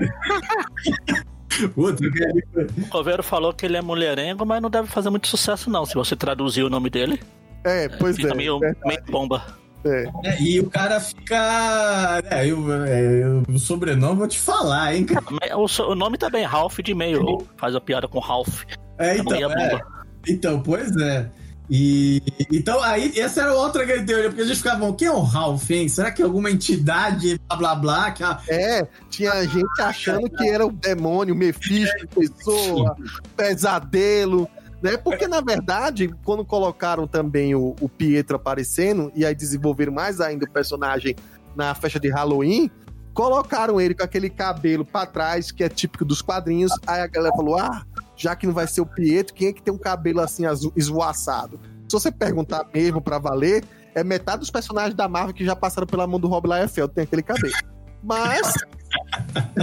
Que- 1.50 1.66
O 1.76 2.88
Coveiro 2.90 3.22
falou 3.22 3.54
que 3.54 3.66
ele 3.66 3.76
é 3.78 3.82
mulherengo, 3.82 4.46
mas 4.46 4.62
não 4.62 4.70
deve 4.70 4.88
fazer 4.88 5.10
muito 5.10 5.28
sucesso, 5.28 5.70
não. 5.70 5.86
Se 5.86 5.94
você 5.96 6.16
traduzir 6.16 6.64
o 6.64 6.70
nome 6.70 6.90
dele, 6.90 7.22
É, 7.66 7.90
pois 7.90 8.16
fica 8.16 8.30
é. 8.32 8.36
meio, 8.36 8.64
é, 8.64 8.74
meio 8.86 9.04
bomba. 9.10 9.44
é. 9.84 10.10
é, 10.26 10.42
e 10.42 10.60
o 10.62 10.70
cara 10.70 11.02
fica. 11.02 12.22
É, 12.32 12.48
eu, 12.48 12.72
é, 12.86 13.24
eu- 13.24 13.44
o 13.54 13.60
sobrenome 13.60 14.14
eu 14.14 14.18
vou 14.20 14.28
te 14.28 14.40
falar, 14.40 14.96
hein, 14.96 15.06
cara. 15.06 15.26
O, 15.58 15.66
o 15.92 15.96
nome 15.96 16.18
tá 16.18 16.30
bem, 16.30 16.46
Ralph 16.46 16.80
de 16.80 16.94
meio. 16.96 17.46
Faz 17.58 17.76
a 17.76 17.82
piada 17.82 18.08
com 18.08 18.20
Ralph. 18.20 18.64
É, 18.98 19.18
então, 19.18 19.38
Meia 19.38 19.46
é. 19.48 19.82
Então, 20.28 20.62
pois 20.62 20.96
é. 20.98 21.30
E 21.74 22.22
então 22.52 22.84
aí 22.84 23.18
essa 23.18 23.42
era 23.44 23.54
outra 23.54 23.86
grande 23.86 24.06
teoria, 24.06 24.28
porque 24.30 24.42
a 24.42 24.46
gente 24.46 24.58
ficava, 24.58 24.94
quem 24.94 25.08
é 25.08 25.12
o 25.12 25.22
Ralph, 25.22 25.70
hein? 25.72 25.88
Será 25.88 26.12
que 26.12 26.22
é 26.22 26.26
alguma 26.26 26.52
entidade, 26.52 27.40
blá 27.48 27.56
blá 27.58 27.76
blá? 27.76 28.12
Que 28.12 28.24
a- 28.24 28.42
É, 28.50 28.86
tinha 29.10 29.32
gente 29.48 29.82
achando 29.82 30.30
que 30.30 30.50
era 30.50 30.66
o 30.68 30.72
demônio, 30.72 31.34
o 31.34 31.38
Mephisto, 31.38 32.08
pessoa, 32.10 32.98
pesadelo, 33.38 34.50
né? 34.82 34.98
Porque, 34.98 35.28
na 35.28 35.40
verdade, 35.42 36.14
quando 36.26 36.44
colocaram 36.44 37.08
também 37.08 37.56
o, 37.56 37.76
o 37.80 37.88
Pietro 37.88 38.36
aparecendo, 38.36 39.12
e 39.16 39.26
aí 39.26 39.34
desenvolveram 39.36 39.94
mais 39.94 40.20
ainda 40.20 40.46
o 40.46 40.52
personagem 40.52 41.16
na 41.56 41.74
festa 41.76 42.00
de 42.00 42.10
Halloween, 42.10 42.70
colocaram 43.14 43.80
ele 43.80 43.94
com 43.94 44.04
aquele 44.04 44.30
cabelo 44.30 44.86
pra 44.86 45.06
trás, 45.06 45.52
que 45.52 45.64
é 45.64 45.70
típico 45.70 46.06
dos 46.06 46.22
quadrinhos, 46.22 46.72
aí 46.88 47.02
a 47.02 47.08
galera 47.08 47.36
falou, 47.36 47.58
ah, 47.58 47.86
já 48.16 48.36
que 48.36 48.46
não 48.46 48.54
vai 48.54 48.68
ser 48.68 48.82
o 48.82 48.86
Pietro, 48.86 49.34
quem 49.34 49.50
é 49.50 49.54
que 49.54 49.62
tem 49.62 49.74
um 49.74 49.78
cabelo 49.78 50.22
assim 50.22 50.46
azul, 50.46 50.72
esvoaçado? 50.76 51.60
Se 51.88 51.94
você 51.94 52.12
perguntar 52.12 52.66
mesmo 52.74 53.02
pra 53.02 53.20
valer, 53.20 53.64
é 53.94 54.04
metade 54.04 54.40
dos 54.40 54.50
personagens 54.50 54.96
da 54.96 55.08
Marvel 55.08 55.34
que 55.34 55.44
já 55.44 55.56
passaram 55.56 55.88
pela 55.88 56.08
mão 56.08 56.20
do 56.20 56.28
Rob 56.28 56.48
Liefeld 56.48 56.94
tem 56.94 57.04
aquele 57.04 57.24
cabelo. 57.24 57.54
Mas. 58.02 58.54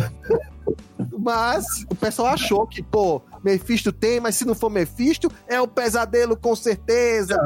mas 1.19 1.85
o 1.91 1.95
pessoal 1.95 2.29
achou 2.29 2.67
que, 2.67 2.83
pô, 2.83 3.23
Mephisto 3.43 3.93
tem, 3.93 4.21
mas 4.21 4.37
se 4.37 4.45
não 4.45 4.55
for 4.55 4.71
Mephisto, 4.71 5.31
é 5.47 5.61
o 5.61 5.67
pesadelo 5.67 6.37
com 6.37 6.55
certeza. 6.55 7.37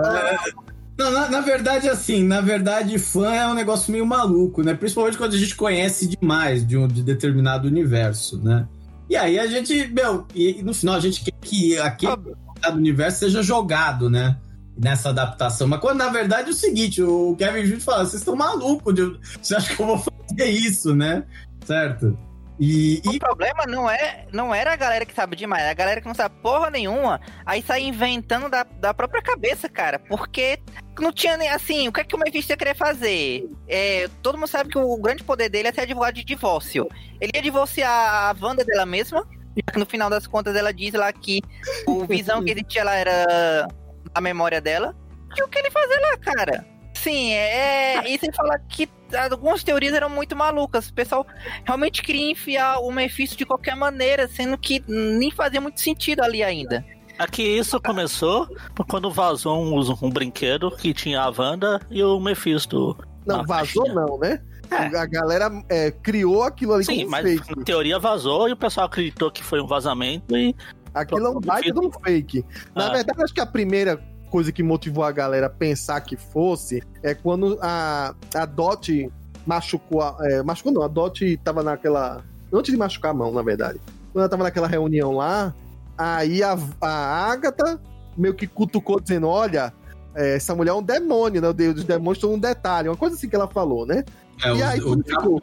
Não, 1.02 1.10
na, 1.10 1.28
na 1.28 1.40
verdade, 1.40 1.88
assim, 1.88 2.22
na 2.22 2.40
verdade, 2.40 2.96
fã 2.98 3.32
é 3.34 3.46
um 3.48 3.54
negócio 3.54 3.90
meio 3.90 4.06
maluco, 4.06 4.62
né? 4.62 4.72
Principalmente 4.74 5.18
quando 5.18 5.34
a 5.34 5.38
gente 5.38 5.56
conhece 5.56 6.06
demais 6.06 6.64
de 6.66 6.76
um 6.76 6.86
de 6.86 7.02
determinado 7.02 7.66
universo, 7.66 8.38
né? 8.38 8.68
E 9.10 9.16
aí 9.16 9.36
a 9.38 9.46
gente, 9.48 9.88
meu, 9.88 10.24
e, 10.34 10.62
no 10.62 10.72
final 10.72 10.94
a 10.94 11.00
gente 11.00 11.24
quer 11.24 11.32
que 11.40 11.76
aquele 11.78 12.16
determinado 12.16 12.78
universo 12.78 13.18
seja 13.18 13.42
jogado, 13.42 14.08
né? 14.08 14.36
Nessa 14.78 15.08
adaptação. 15.10 15.66
Mas 15.66 15.80
quando 15.80 15.98
na 15.98 16.08
verdade 16.08 16.48
é 16.48 16.52
o 16.52 16.54
seguinte, 16.54 17.02
o 17.02 17.34
Kevin 17.36 17.62
Júnior 17.64 17.80
fala, 17.80 18.04
vocês 18.06 18.22
estão 18.22 18.36
malucos, 18.36 18.94
de- 18.94 19.18
você 19.42 19.56
acha 19.56 19.74
que 19.74 19.82
eu 19.82 19.86
vou 19.86 19.98
fazer 19.98 20.50
isso, 20.50 20.94
né? 20.94 21.24
Certo? 21.66 22.16
E, 22.64 23.02
O 23.04 23.12
e 23.12 23.18
problema 23.18 23.66
não 23.66 23.90
é 23.90 24.24
não 24.32 24.54
era 24.54 24.72
a 24.72 24.76
galera 24.76 25.04
que 25.04 25.12
sabe 25.12 25.34
demais, 25.34 25.64
é 25.64 25.70
a 25.70 25.74
galera 25.74 26.00
que 26.00 26.06
não 26.06 26.14
sabe 26.14 26.36
porra 26.40 26.70
nenhuma, 26.70 27.20
aí 27.44 27.60
sai 27.60 27.82
inventando 27.82 28.48
da, 28.48 28.62
da 28.62 28.94
própria 28.94 29.20
cabeça, 29.20 29.68
cara. 29.68 29.98
Porque 29.98 30.60
não 31.00 31.12
tinha 31.12 31.36
nem 31.36 31.48
assim, 31.48 31.88
o 31.88 31.92
que 31.92 32.02
é 32.02 32.04
que 32.04 32.14
o 32.14 32.18
Mephisto 32.20 32.52
ia 32.52 32.56
querer 32.56 32.76
fazer? 32.76 33.48
É, 33.66 34.08
todo 34.22 34.38
mundo 34.38 34.46
sabe 34.46 34.70
que 34.70 34.78
o 34.78 34.96
grande 34.98 35.24
poder 35.24 35.48
dele 35.48 35.66
é 35.66 35.72
ser 35.72 35.80
advogado 35.80 36.14
de 36.14 36.22
divórcio. 36.22 36.88
Ele 37.20 37.32
ia 37.34 37.42
divorciar 37.42 37.90
a 37.90 38.36
Wanda 38.40 38.64
dela 38.64 38.86
mesma, 38.86 39.26
já 39.56 39.72
que 39.72 39.78
no 39.80 39.86
final 39.86 40.08
das 40.08 40.28
contas 40.28 40.54
ela 40.54 40.72
diz 40.72 40.94
lá 40.94 41.12
que 41.12 41.42
o 41.84 42.04
visão 42.06 42.44
que 42.44 42.50
ele 42.52 42.62
tinha 42.62 42.84
lá 42.84 42.94
era 42.94 43.66
a 44.14 44.20
memória 44.20 44.60
dela. 44.60 44.94
E 45.36 45.42
o 45.42 45.48
que 45.48 45.58
ele 45.58 45.70
fazer 45.72 45.98
lá, 45.98 46.16
cara? 46.18 46.64
Sim, 46.94 47.32
é. 47.32 48.08
E 48.08 48.16
sem 48.20 48.32
falar 48.32 48.60
que 48.68 48.88
algumas 49.14 49.62
teorias 49.62 49.92
eram 49.94 50.08
muito 50.10 50.34
malucas. 50.36 50.88
O 50.88 50.94
pessoal 50.94 51.26
realmente 51.64 52.02
queria 52.02 52.30
enfiar 52.30 52.78
o 52.80 52.90
Mephisto 52.90 53.36
de 53.36 53.44
qualquer 53.46 53.76
maneira, 53.76 54.26
sendo 54.28 54.56
que 54.58 54.82
nem 54.88 55.30
fazia 55.30 55.60
muito 55.60 55.80
sentido 55.80 56.22
ali 56.22 56.42
ainda. 56.42 56.84
Aqui 57.18 57.42
isso 57.42 57.80
começou 57.80 58.48
quando 58.88 59.10
vazou 59.10 59.62
um, 59.62 59.78
um 60.02 60.10
brinquedo 60.10 60.70
que 60.70 60.92
tinha 60.94 61.20
a 61.20 61.30
Wanda 61.30 61.80
e 61.90 62.02
o 62.02 62.18
Mephisto. 62.18 62.96
Não, 63.26 63.44
vazou 63.44 63.84
caixinha. 63.84 63.94
não, 63.94 64.18
né? 64.18 64.40
É. 64.70 64.96
A 64.98 65.04
galera 65.06 65.50
é, 65.68 65.90
criou 65.90 66.42
aquilo 66.42 66.72
ali 66.72 66.84
Sim, 66.84 66.98
como 67.00 67.10
mas 67.10 67.22
fake. 67.22 67.56
na 67.58 67.64
teoria 67.64 67.98
vazou 67.98 68.48
e 68.48 68.52
o 68.52 68.56
pessoal 68.56 68.86
acreditou 68.86 69.30
que 69.30 69.44
foi 69.44 69.60
um 69.60 69.66
vazamento 69.66 70.34
e 70.36 70.56
Aquilo 70.94 71.26
é 71.26 71.30
um 71.30 71.40
baita 71.40 71.72
de 71.72 71.78
um 71.78 71.90
fake. 71.90 72.44
Na 72.74 72.86
Ah. 72.88 72.92
verdade, 72.92 73.22
acho 73.22 73.32
que 73.34 73.40
a 73.40 73.46
primeira 73.46 74.02
coisa 74.32 74.50
que 74.50 74.62
motivou 74.62 75.04
a 75.04 75.12
galera 75.12 75.46
a 75.46 75.50
pensar 75.50 76.00
que 76.00 76.16
fosse 76.16 76.82
é 77.02 77.14
quando 77.14 77.58
a, 77.60 78.14
a 78.34 78.46
Dot 78.46 79.12
machucou. 79.46 80.00
A, 80.00 80.16
é, 80.22 80.42
machucou 80.42 80.72
não, 80.72 80.82
a 80.82 80.88
Dot 80.88 81.36
tava 81.44 81.62
naquela. 81.62 82.24
Antes 82.50 82.72
de 82.72 82.78
machucar 82.78 83.10
a 83.10 83.14
mão, 83.14 83.30
na 83.30 83.42
verdade. 83.42 83.78
Quando 84.10 84.22
ela 84.22 84.28
tava 84.30 84.42
naquela 84.44 84.66
reunião 84.66 85.12
lá, 85.12 85.54
aí 85.98 86.42
a, 86.42 86.58
a 86.80 87.30
Agatha 87.30 87.78
meio 88.16 88.34
que 88.34 88.46
cutucou 88.46 88.98
dizendo: 88.98 89.28
olha. 89.28 89.70
é, 90.14 90.36
essa 90.36 90.54
mulher 90.54 90.70
é 90.70 90.74
um 90.74 90.82
demônio, 90.82 91.40
né? 91.42 91.48
Os 91.48 91.84
demônios 91.84 92.18
estão 92.18 92.32
um 92.32 92.38
detalhe, 92.38 92.88
uma 92.88 92.96
coisa 92.96 93.16
assim 93.16 93.28
que 93.28 93.36
ela 93.36 93.48
falou, 93.48 93.86
né? 93.86 94.02
É, 94.44 94.54
e 94.54 94.62
aí, 94.62 94.80
o 94.80 94.96
diabo- 94.96 95.40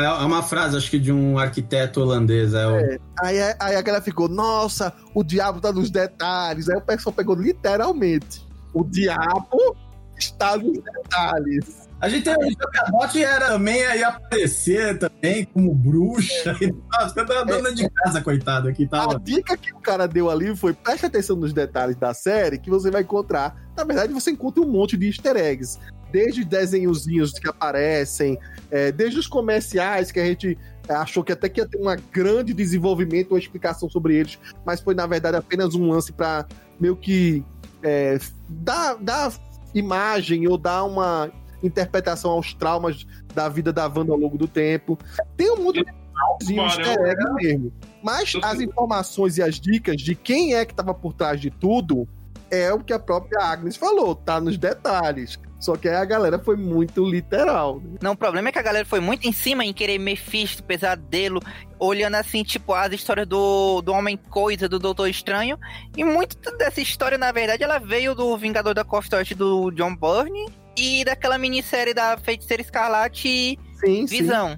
é 0.00 0.08
uma 0.24 0.42
frase, 0.42 0.76
acho 0.76 0.90
que 0.90 0.98
de 0.98 1.12
um 1.12 1.38
arquiteto 1.38 2.00
holandês. 2.00 2.54
É, 2.54 2.66
o- 2.66 3.00
Aí, 3.20 3.38
aí 3.60 3.76
a 3.76 3.82
galera 3.82 4.02
ficou, 4.02 4.28
nossa, 4.28 4.92
o 5.14 5.22
diabo 5.24 5.60
tá 5.60 5.72
nos 5.72 5.90
detalhes. 5.90 6.68
Aí 6.68 6.76
o 6.76 6.80
pessoal 6.80 7.12
pegou 7.12 7.34
literalmente. 7.34 8.46
O 8.72 8.84
diabo 8.84 9.76
Está 10.16 10.56
nos 10.56 10.76
detalhes. 10.82 11.88
A 12.00 12.08
gente 12.08 12.24
tem 12.24 12.34
o 12.34 12.50
Jacobot 12.50 13.22
era 13.22 13.50
também 13.50 13.76
ia 13.78 14.08
aparecer 14.08 14.98
também 14.98 15.44
como 15.44 15.72
bruxa. 15.72 16.56
Nossa, 16.92 17.24
tá 17.24 17.44
dona 17.44 17.72
de 17.72 17.88
casa, 17.88 18.20
coitado, 18.20 18.68
aqui 18.68 18.84
A 18.86 18.88
tava. 18.88 19.20
dica 19.20 19.56
que 19.56 19.72
o 19.72 19.78
cara 19.78 20.08
deu 20.08 20.28
ali 20.28 20.56
foi 20.56 20.72
preste 20.72 21.06
atenção 21.06 21.36
nos 21.36 21.52
detalhes 21.52 21.94
da 21.94 22.12
série 22.14 22.58
que 22.58 22.68
você 22.68 22.90
vai 22.90 23.02
encontrar. 23.02 23.56
Na 23.76 23.84
verdade, 23.84 24.12
você 24.12 24.32
encontra 24.32 24.60
um 24.60 24.66
monte 24.68 24.96
de 24.96 25.06
easter 25.06 25.36
eggs. 25.36 25.78
Desde 26.10 26.44
desenhozinhos 26.44 27.32
que 27.32 27.48
aparecem, 27.48 28.38
é, 28.70 28.90
desde 28.92 29.18
os 29.18 29.26
comerciais 29.26 30.10
que 30.10 30.20
a 30.20 30.24
gente 30.24 30.58
é, 30.88 30.94
achou 30.94 31.22
que 31.22 31.32
até 31.32 31.48
que 31.48 31.60
ia 31.60 31.66
ter 31.66 31.78
um 31.78 31.94
grande 32.10 32.54
desenvolvimento, 32.54 33.32
uma 33.32 33.38
explicação 33.38 33.88
sobre 33.90 34.16
eles, 34.16 34.38
mas 34.64 34.80
foi 34.80 34.94
na 34.94 35.06
verdade 35.06 35.36
apenas 35.36 35.74
um 35.74 35.90
lance 35.90 36.12
para 36.12 36.46
meio 36.80 36.96
que 36.96 37.44
é, 37.82 38.18
dar, 38.48 38.96
dar 38.96 39.32
imagem 39.74 40.48
ou 40.48 40.56
dar 40.56 40.84
uma 40.84 41.30
interpretação 41.62 42.30
aos 42.30 42.54
traumas 42.54 43.06
da 43.34 43.48
vida 43.48 43.72
da 43.72 43.86
Wanda 43.86 44.12
ao 44.12 44.18
longo 44.18 44.38
do 44.38 44.48
tempo. 44.48 44.98
Tem 45.36 45.50
um 45.50 45.64
monte 45.64 45.84
de 46.40 46.54
easter 46.54 46.98
egg 47.00 47.34
mesmo. 47.34 47.72
Mas 48.02 48.32
as 48.42 48.60
informações 48.60 49.38
e 49.38 49.42
as 49.42 49.60
dicas 49.60 50.00
de 50.00 50.14
quem 50.14 50.54
é 50.54 50.64
que 50.64 50.72
estava 50.72 50.94
por 50.94 51.12
trás 51.12 51.40
de 51.40 51.50
tudo 51.50 52.08
é 52.50 52.72
o 52.72 52.80
que 52.80 52.92
a 52.92 52.98
própria 52.98 53.40
Agnes 53.44 53.76
falou, 53.76 54.14
tá 54.14 54.40
nos 54.40 54.56
detalhes. 54.58 55.38
Só 55.60 55.76
que 55.76 55.88
aí 55.88 55.96
a 55.96 56.04
galera 56.04 56.38
foi 56.38 56.56
muito 56.56 57.04
literal. 57.04 57.80
né? 57.80 57.98
Não, 58.00 58.12
o 58.12 58.16
problema 58.16 58.48
é 58.48 58.52
que 58.52 58.58
a 58.60 58.62
galera 58.62 58.84
foi 58.84 59.00
muito 59.00 59.26
em 59.26 59.32
cima 59.32 59.64
em 59.64 59.72
querer 59.72 59.98
Mephisto, 59.98 60.62
Pesadelo, 60.62 61.40
olhando 61.80 62.14
assim, 62.14 62.44
tipo, 62.44 62.72
as 62.74 62.92
histórias 62.92 63.26
do, 63.26 63.82
do 63.82 63.92
Homem-Coisa, 63.92 64.68
do 64.68 64.78
Doutor 64.78 65.08
Estranho. 65.08 65.58
E 65.96 66.04
muito 66.04 66.36
dessa 66.56 66.80
história, 66.80 67.18
na 67.18 67.32
verdade, 67.32 67.64
ela 67.64 67.78
veio 67.78 68.14
do 68.14 68.36
Vingador 68.38 68.72
da 68.72 68.84
Costa 68.84 69.16
Oeste 69.16 69.34
do 69.34 69.72
John 69.72 69.96
Byrne 69.96 70.46
e 70.76 71.04
daquela 71.04 71.36
minissérie 71.36 71.92
da 71.92 72.16
Feiticeira 72.16 72.62
Escarlate 72.62 73.58
Sim, 73.80 74.06
sim. 74.06 74.22
Visão. 74.22 74.56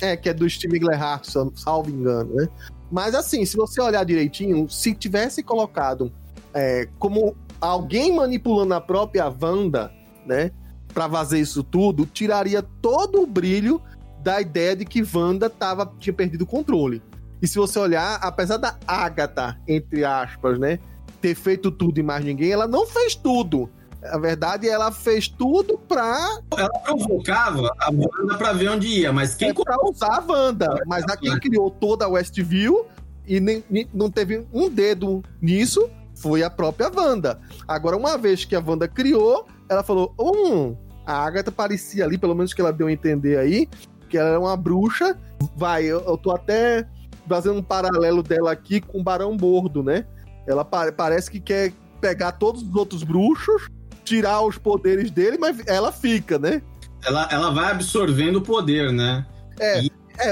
É, 0.00 0.16
que 0.16 0.30
é 0.30 0.34
do 0.34 0.48
Steve 0.48 0.78
Glehart, 0.78 1.24
sal- 1.26 1.52
salvo 1.54 1.90
engano, 1.90 2.34
né? 2.34 2.48
Mas 2.90 3.14
assim, 3.14 3.44
se 3.44 3.54
você 3.56 3.80
olhar 3.82 4.04
direitinho, 4.04 4.66
se 4.68 4.94
tivesse 4.94 5.42
colocado 5.42 6.10
é, 6.56 6.88
como 6.98 7.36
alguém 7.60 8.14
manipulando 8.14 8.72
a 8.74 8.80
própria 8.80 9.26
Wanda, 9.28 9.92
né? 10.24 10.50
Pra 10.94 11.08
fazer 11.08 11.38
isso 11.38 11.62
tudo, 11.62 12.06
tiraria 12.06 12.62
todo 12.80 13.20
o 13.22 13.26
brilho 13.26 13.80
da 14.22 14.40
ideia 14.40 14.74
de 14.74 14.84
que 14.86 15.04
Wanda 15.14 15.50
tava, 15.50 15.92
tinha 15.98 16.14
perdido 16.14 16.42
o 16.42 16.46
controle. 16.46 17.02
E 17.42 17.46
se 17.46 17.58
você 17.58 17.78
olhar, 17.78 18.18
apesar 18.22 18.56
da 18.56 18.76
Agatha, 18.86 19.58
entre 19.68 20.04
aspas, 20.04 20.58
né? 20.58 20.78
Ter 21.20 21.34
feito 21.34 21.70
tudo 21.70 22.00
e 22.00 22.02
mais 22.02 22.24
ninguém, 22.24 22.50
ela 22.50 22.66
não 22.66 22.86
fez 22.86 23.14
tudo. 23.14 23.68
A 24.02 24.18
verdade, 24.18 24.68
ela 24.68 24.90
fez 24.92 25.28
tudo 25.28 25.76
pra 25.78 26.38
Ela 26.56 26.68
provocava 26.80 27.70
a 27.78 27.90
banda 27.90 28.38
pra 28.38 28.52
ver 28.52 28.70
onde 28.70 28.86
ia, 28.86 29.12
mas 29.12 29.34
quem 29.34 29.50
é 29.50 29.54
pra 29.54 29.76
usar 29.84 30.18
a 30.18 30.24
Wanda. 30.26 30.80
Mas 30.86 31.04
a 31.04 31.16
quem 31.16 31.38
criou 31.38 31.70
toda 31.70 32.04
a 32.04 32.08
Westview 32.08 32.86
e 33.26 33.40
nem, 33.40 33.62
nem- 33.68 33.88
não 33.92 34.10
teve 34.10 34.46
um 34.52 34.70
dedo 34.70 35.22
nisso 35.42 35.90
foi 36.16 36.42
a 36.42 36.50
própria 36.50 36.90
Wanda. 36.94 37.40
Agora, 37.66 37.96
uma 37.96 38.16
vez 38.18 38.44
que 38.44 38.56
a 38.56 38.62
Wanda 38.64 38.88
criou, 38.88 39.46
ela 39.68 39.82
falou: 39.82 40.14
Hum, 40.18 40.76
a 41.06 41.24
Agatha 41.24 41.52
parecia 41.52 42.04
ali, 42.04 42.18
pelo 42.18 42.34
menos 42.34 42.52
que 42.52 42.60
ela 42.60 42.72
deu 42.72 42.86
a 42.86 42.92
entender 42.92 43.38
aí, 43.38 43.68
que 44.08 44.18
ela 44.18 44.30
era 44.30 44.40
uma 44.40 44.56
bruxa. 44.56 45.16
Vai, 45.56 45.84
eu, 45.84 46.00
eu 46.00 46.16
tô 46.16 46.30
até 46.30 46.86
fazendo 47.28 47.58
um 47.58 47.62
paralelo 47.62 48.22
dela 48.22 48.52
aqui 48.52 48.80
com 48.80 49.00
o 49.00 49.02
Barão 49.02 49.36
Bordo, 49.36 49.82
né? 49.82 50.06
Ela 50.46 50.64
pa- 50.64 50.92
parece 50.92 51.30
que 51.30 51.40
quer 51.40 51.72
pegar 52.00 52.32
todos 52.32 52.62
os 52.62 52.74
outros 52.74 53.02
bruxos, 53.02 53.68
tirar 54.04 54.40
os 54.42 54.56
poderes 54.56 55.10
dele, 55.10 55.36
mas 55.38 55.60
ela 55.66 55.90
fica, 55.90 56.38
né? 56.38 56.62
ela, 57.04 57.28
ela 57.30 57.50
vai 57.50 57.70
absorvendo 57.70 58.36
o 58.36 58.42
poder, 58.42 58.92
né? 58.92 59.24
É, 59.60 59.80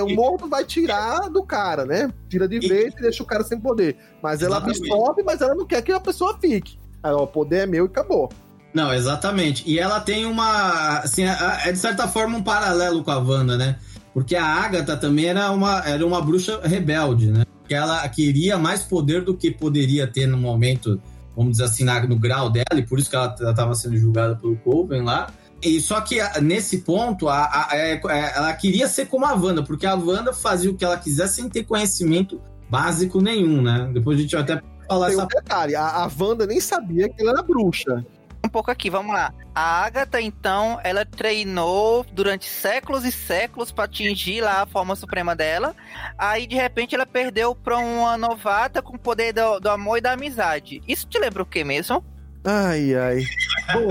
o 0.02 0.14
morto 0.14 0.48
vai 0.48 0.64
tirar 0.64 1.28
do 1.28 1.44
cara, 1.44 1.84
né? 1.84 2.10
Tira 2.28 2.48
de 2.48 2.60
vez 2.60 2.94
e 2.94 3.02
deixa 3.02 3.22
o 3.22 3.26
cara 3.26 3.44
sem 3.44 3.58
poder. 3.60 3.96
Mas 4.22 4.42
ela 4.42 4.56
Exatamente. 4.56 4.92
absorve, 4.92 5.22
mas 5.22 5.40
ela 5.40 5.54
não 5.54 5.66
quer 5.66 5.82
que 5.82 5.92
a 5.92 6.00
pessoa 6.00 6.38
fique. 6.40 6.78
Aí, 7.02 7.12
ó, 7.12 7.24
o 7.24 7.26
poder 7.26 7.58
é 7.60 7.66
meu 7.66 7.84
e 7.84 7.88
acabou. 7.88 8.30
Não, 8.72 8.92
exatamente. 8.92 9.62
E 9.70 9.78
ela 9.78 10.00
tem 10.00 10.26
uma. 10.26 10.98
Assim, 10.98 11.24
é 11.24 11.36
é 11.64 11.72
de 11.72 11.78
certa 11.78 12.08
forma 12.08 12.36
um 12.36 12.42
paralelo 12.42 13.04
com 13.04 13.10
a 13.10 13.18
Wanda, 13.18 13.56
né? 13.56 13.78
Porque 14.12 14.34
a 14.34 14.44
Agatha 14.44 14.96
também 14.96 15.26
era 15.26 15.50
uma, 15.50 15.80
era 15.86 16.04
uma 16.04 16.20
bruxa 16.20 16.60
rebelde, 16.64 17.30
né? 17.30 17.44
Que 17.68 17.74
ela 17.74 18.08
queria 18.08 18.58
mais 18.58 18.82
poder 18.82 19.24
do 19.24 19.36
que 19.36 19.50
poderia 19.50 20.06
ter 20.06 20.26
no 20.26 20.36
momento, 20.36 21.00
vamos 21.36 21.52
dizer 21.52 21.64
assim, 21.64 21.84
no 22.08 22.16
grau 22.16 22.50
dela, 22.50 22.64
e 22.76 22.82
por 22.82 22.98
isso 22.98 23.10
que 23.10 23.16
ela 23.16 23.34
estava 23.34 23.74
sendo 23.74 23.96
julgada 23.96 24.36
pelo 24.36 24.56
Coven 24.56 25.02
lá. 25.02 25.28
E 25.64 25.80
só 25.80 26.00
que 26.00 26.20
a- 26.20 26.40
nesse 26.40 26.78
ponto, 26.78 27.28
a, 27.28 27.44
a- 27.44 27.68
é- 27.72 27.94
é- 27.94 28.32
ela 28.36 28.52
queria 28.52 28.86
ser 28.86 29.06
como 29.06 29.24
a 29.24 29.32
Wanda, 29.34 29.62
porque 29.62 29.86
a 29.86 29.94
Wanda 29.94 30.32
fazia 30.32 30.70
o 30.70 30.76
que 30.76 30.84
ela 30.84 30.98
quisesse 30.98 31.36
sem 31.36 31.48
ter 31.48 31.64
conhecimento 31.64 32.40
básico 32.68 33.20
nenhum, 33.20 33.62
né? 33.62 33.90
Depois 33.92 34.18
a 34.18 34.22
gente 34.22 34.32
vai 34.32 34.42
até 34.42 34.62
falar 34.86 35.06
Tem 35.06 35.14
essa 35.16 35.24
um 35.24 35.28
detalhe, 35.28 35.74
a, 35.74 35.86
a 35.86 36.10
Wanda 36.18 36.46
nem 36.46 36.60
sabia 36.60 37.08
que 37.08 37.20
ela 37.22 37.30
era 37.32 37.42
bruxa. 37.42 38.04
Um 38.44 38.48
pouco 38.48 38.70
aqui, 38.70 38.90
vamos 38.90 39.14
lá. 39.14 39.32
A 39.54 39.84
Agatha, 39.86 40.20
então, 40.20 40.78
ela 40.84 41.06
treinou 41.06 42.04
durante 42.12 42.46
séculos 42.46 43.02
e 43.04 43.10
séculos 43.10 43.72
para 43.72 43.84
atingir 43.84 44.42
lá 44.42 44.62
a 44.62 44.66
forma 44.66 44.94
suprema 44.94 45.34
dela. 45.34 45.74
Aí, 46.18 46.46
de 46.46 46.54
repente, 46.54 46.94
ela 46.94 47.06
perdeu 47.06 47.54
pra 47.54 47.78
uma 47.78 48.18
novata 48.18 48.82
com 48.82 48.96
o 48.96 48.98
poder 48.98 49.32
do, 49.32 49.60
do 49.60 49.70
amor 49.70 49.96
e 49.96 50.00
da 50.02 50.12
amizade. 50.12 50.82
Isso 50.86 51.06
te 51.06 51.18
lembra 51.18 51.42
o 51.42 51.46
que 51.46 51.64
mesmo? 51.64 52.04
Ai, 52.44 52.94
ai. 52.94 53.24
Bom, 53.72 53.88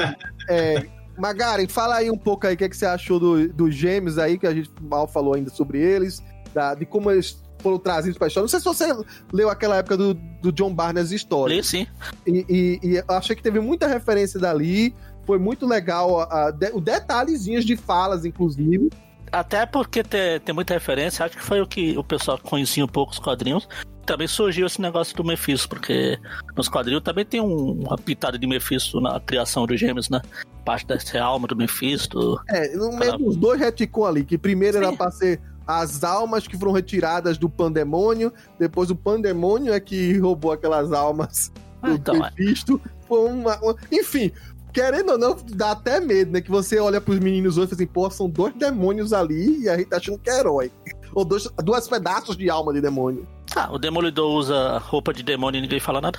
é, 0.48 0.86
Magaren, 1.18 1.68
fala 1.68 1.96
aí 1.96 2.10
um 2.10 2.18
pouco 2.18 2.48
aí 2.48 2.56
o 2.56 2.58
que, 2.58 2.64
é 2.64 2.70
que 2.70 2.76
você 2.78 2.86
achou 2.86 3.20
do- 3.20 3.48
dos 3.54 3.74
gêmeos 3.76 4.18
aí, 4.18 4.38
que 4.38 4.48
a 4.48 4.54
gente 4.54 4.72
mal 4.82 5.08
falou 5.08 5.34
ainda 5.36 5.50
sobre 5.50 5.80
eles, 5.80 6.24
da- 6.54 6.74
de 6.76 6.86
como 6.86 7.12
eles 7.12 7.42
foram 7.60 7.78
trazidos 7.80 8.18
pra 8.18 8.28
história. 8.28 8.44
Não 8.44 8.50
sei 8.50 8.60
se 8.60 8.66
você 8.66 8.86
leu 9.32 9.50
aquela 9.50 9.78
época 9.78 9.96
do, 9.96 10.14
do 10.14 10.52
John 10.52 10.74
Barnes 10.74 11.12
história. 11.12 11.56
Li 11.56 11.64
sim. 11.64 11.88
E, 12.28 12.46
e- 12.50 12.80
e 12.88 12.96
eu 12.98 13.06
achei 13.10 13.36
que 13.36 13.42
teve 13.44 13.60
muita 13.60 13.88
referência 13.88 14.40
dali. 14.40 14.94
Foi 15.26 15.40
muito 15.40 15.66
legal 15.66 16.20
a, 16.20 16.48
a- 16.48 16.52
de- 16.52 16.72
o 16.74 16.82
detalhezinhos 16.82 17.64
de 17.64 17.78
falas, 17.78 18.26
inclusive. 18.26 18.90
Até 19.32 19.66
porque 19.66 20.04
tem, 20.04 20.40
tem 20.42 20.54
muita 20.54 20.74
referência, 20.74 21.26
acho 21.26 21.38
que 21.38 21.42
foi 21.44 21.62
o 21.62 21.66
que 21.66 21.98
o 21.98 22.04
pessoal 22.04 22.38
conhecia 22.38 22.84
um 22.84 22.88
pouco 22.88 23.14
os 23.14 23.20
quadrinhos. 23.20 23.68
Também 24.06 24.28
surgiu 24.28 24.68
esse 24.68 24.82
negócio 24.82 25.16
do 25.16 25.24
Mephisto, 25.24 25.70
porque 25.70 26.20
nos 26.58 26.68
quadrinhos 26.68 27.02
também 27.02 27.24
tem 27.26 27.40
um- 27.40 27.72
uma 27.86 27.96
pitada 27.98 28.38
de 28.38 28.46
Mephisto 28.46 29.00
na 29.00 29.20
criação 29.22 29.66
dos 29.66 29.80
gêmeos, 29.80 30.10
né? 30.10 30.22
Parte 30.66 30.86
dessa 30.88 31.22
alma 31.22 31.48
do 31.48 31.56
Mephisto. 31.56 32.40
É, 32.50 32.76
no 32.76 32.92
meio 32.98 33.18
dos 33.18 33.36
dois 33.36 33.60
retcon 33.60 34.06
ali, 34.06 34.24
que 34.24 34.38
primeiro 34.38 34.78
era 34.78 34.90
Sim. 34.90 34.96
pra 34.98 35.12
ser 35.12 35.42
as 35.68 36.04
almas 36.04 36.48
que 36.48 36.58
foram 36.58 36.72
retiradas 36.74 37.38
do 37.38 37.50
pandemônio, 37.50 38.32
depois 38.60 38.90
o 38.90 38.96
pandemônio 38.96 39.74
é 39.74 39.80
que 39.80 40.18
roubou 40.20 40.52
aquelas 40.52 40.92
almas 40.92 41.52
Ah, 41.82 41.88
do 41.90 41.94
então, 41.96 42.16
é. 42.16 42.20
Mephisto. 42.20 42.82
Foi 43.08 43.30
uma, 43.30 43.58
uma- 43.62 43.76
Enfim, 43.92 44.32
querendo 44.74 45.12
ou 45.14 45.18
não, 45.18 45.36
dá 45.54 45.72
até 45.72 46.00
medo, 46.00 46.32
né? 46.32 46.42
Que 46.42 46.50
você 46.52 46.80
olha 46.80 47.00
pros 47.02 47.20
meninos 47.20 47.58
hoje 47.58 47.68
e 47.68 47.70
fala 47.70 47.76
assim, 47.84 47.88
pô, 47.88 48.10
são 48.10 48.30
dois 48.30 48.54
demônios 48.56 49.14
ali 49.14 49.62
e 49.64 49.70
a 49.70 49.78
gente 49.78 49.88
tá 49.90 49.98
achando 49.98 50.18
que 50.18 50.30
é 50.30 50.40
herói. 50.40 50.72
Ou 51.14 51.24
dois, 51.24 51.48
dois 51.64 51.88
pedaços 51.88 52.36
de 52.36 52.50
alma 52.50 52.74
de 52.74 52.82
demônio. 52.82 53.28
Ah, 53.56 53.72
o 53.72 53.78
Demolidor 53.78 54.32
usa 54.34 54.80
roupa 54.80 55.14
de 55.14 55.22
demônio 55.22 55.60
e 55.60 55.62
ninguém 55.62 55.80
fala 55.80 56.02
nada. 56.02 56.18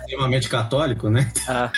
extremamente 0.00 0.48
católico, 0.48 1.10
né? 1.10 1.30
Ah, 1.48 1.70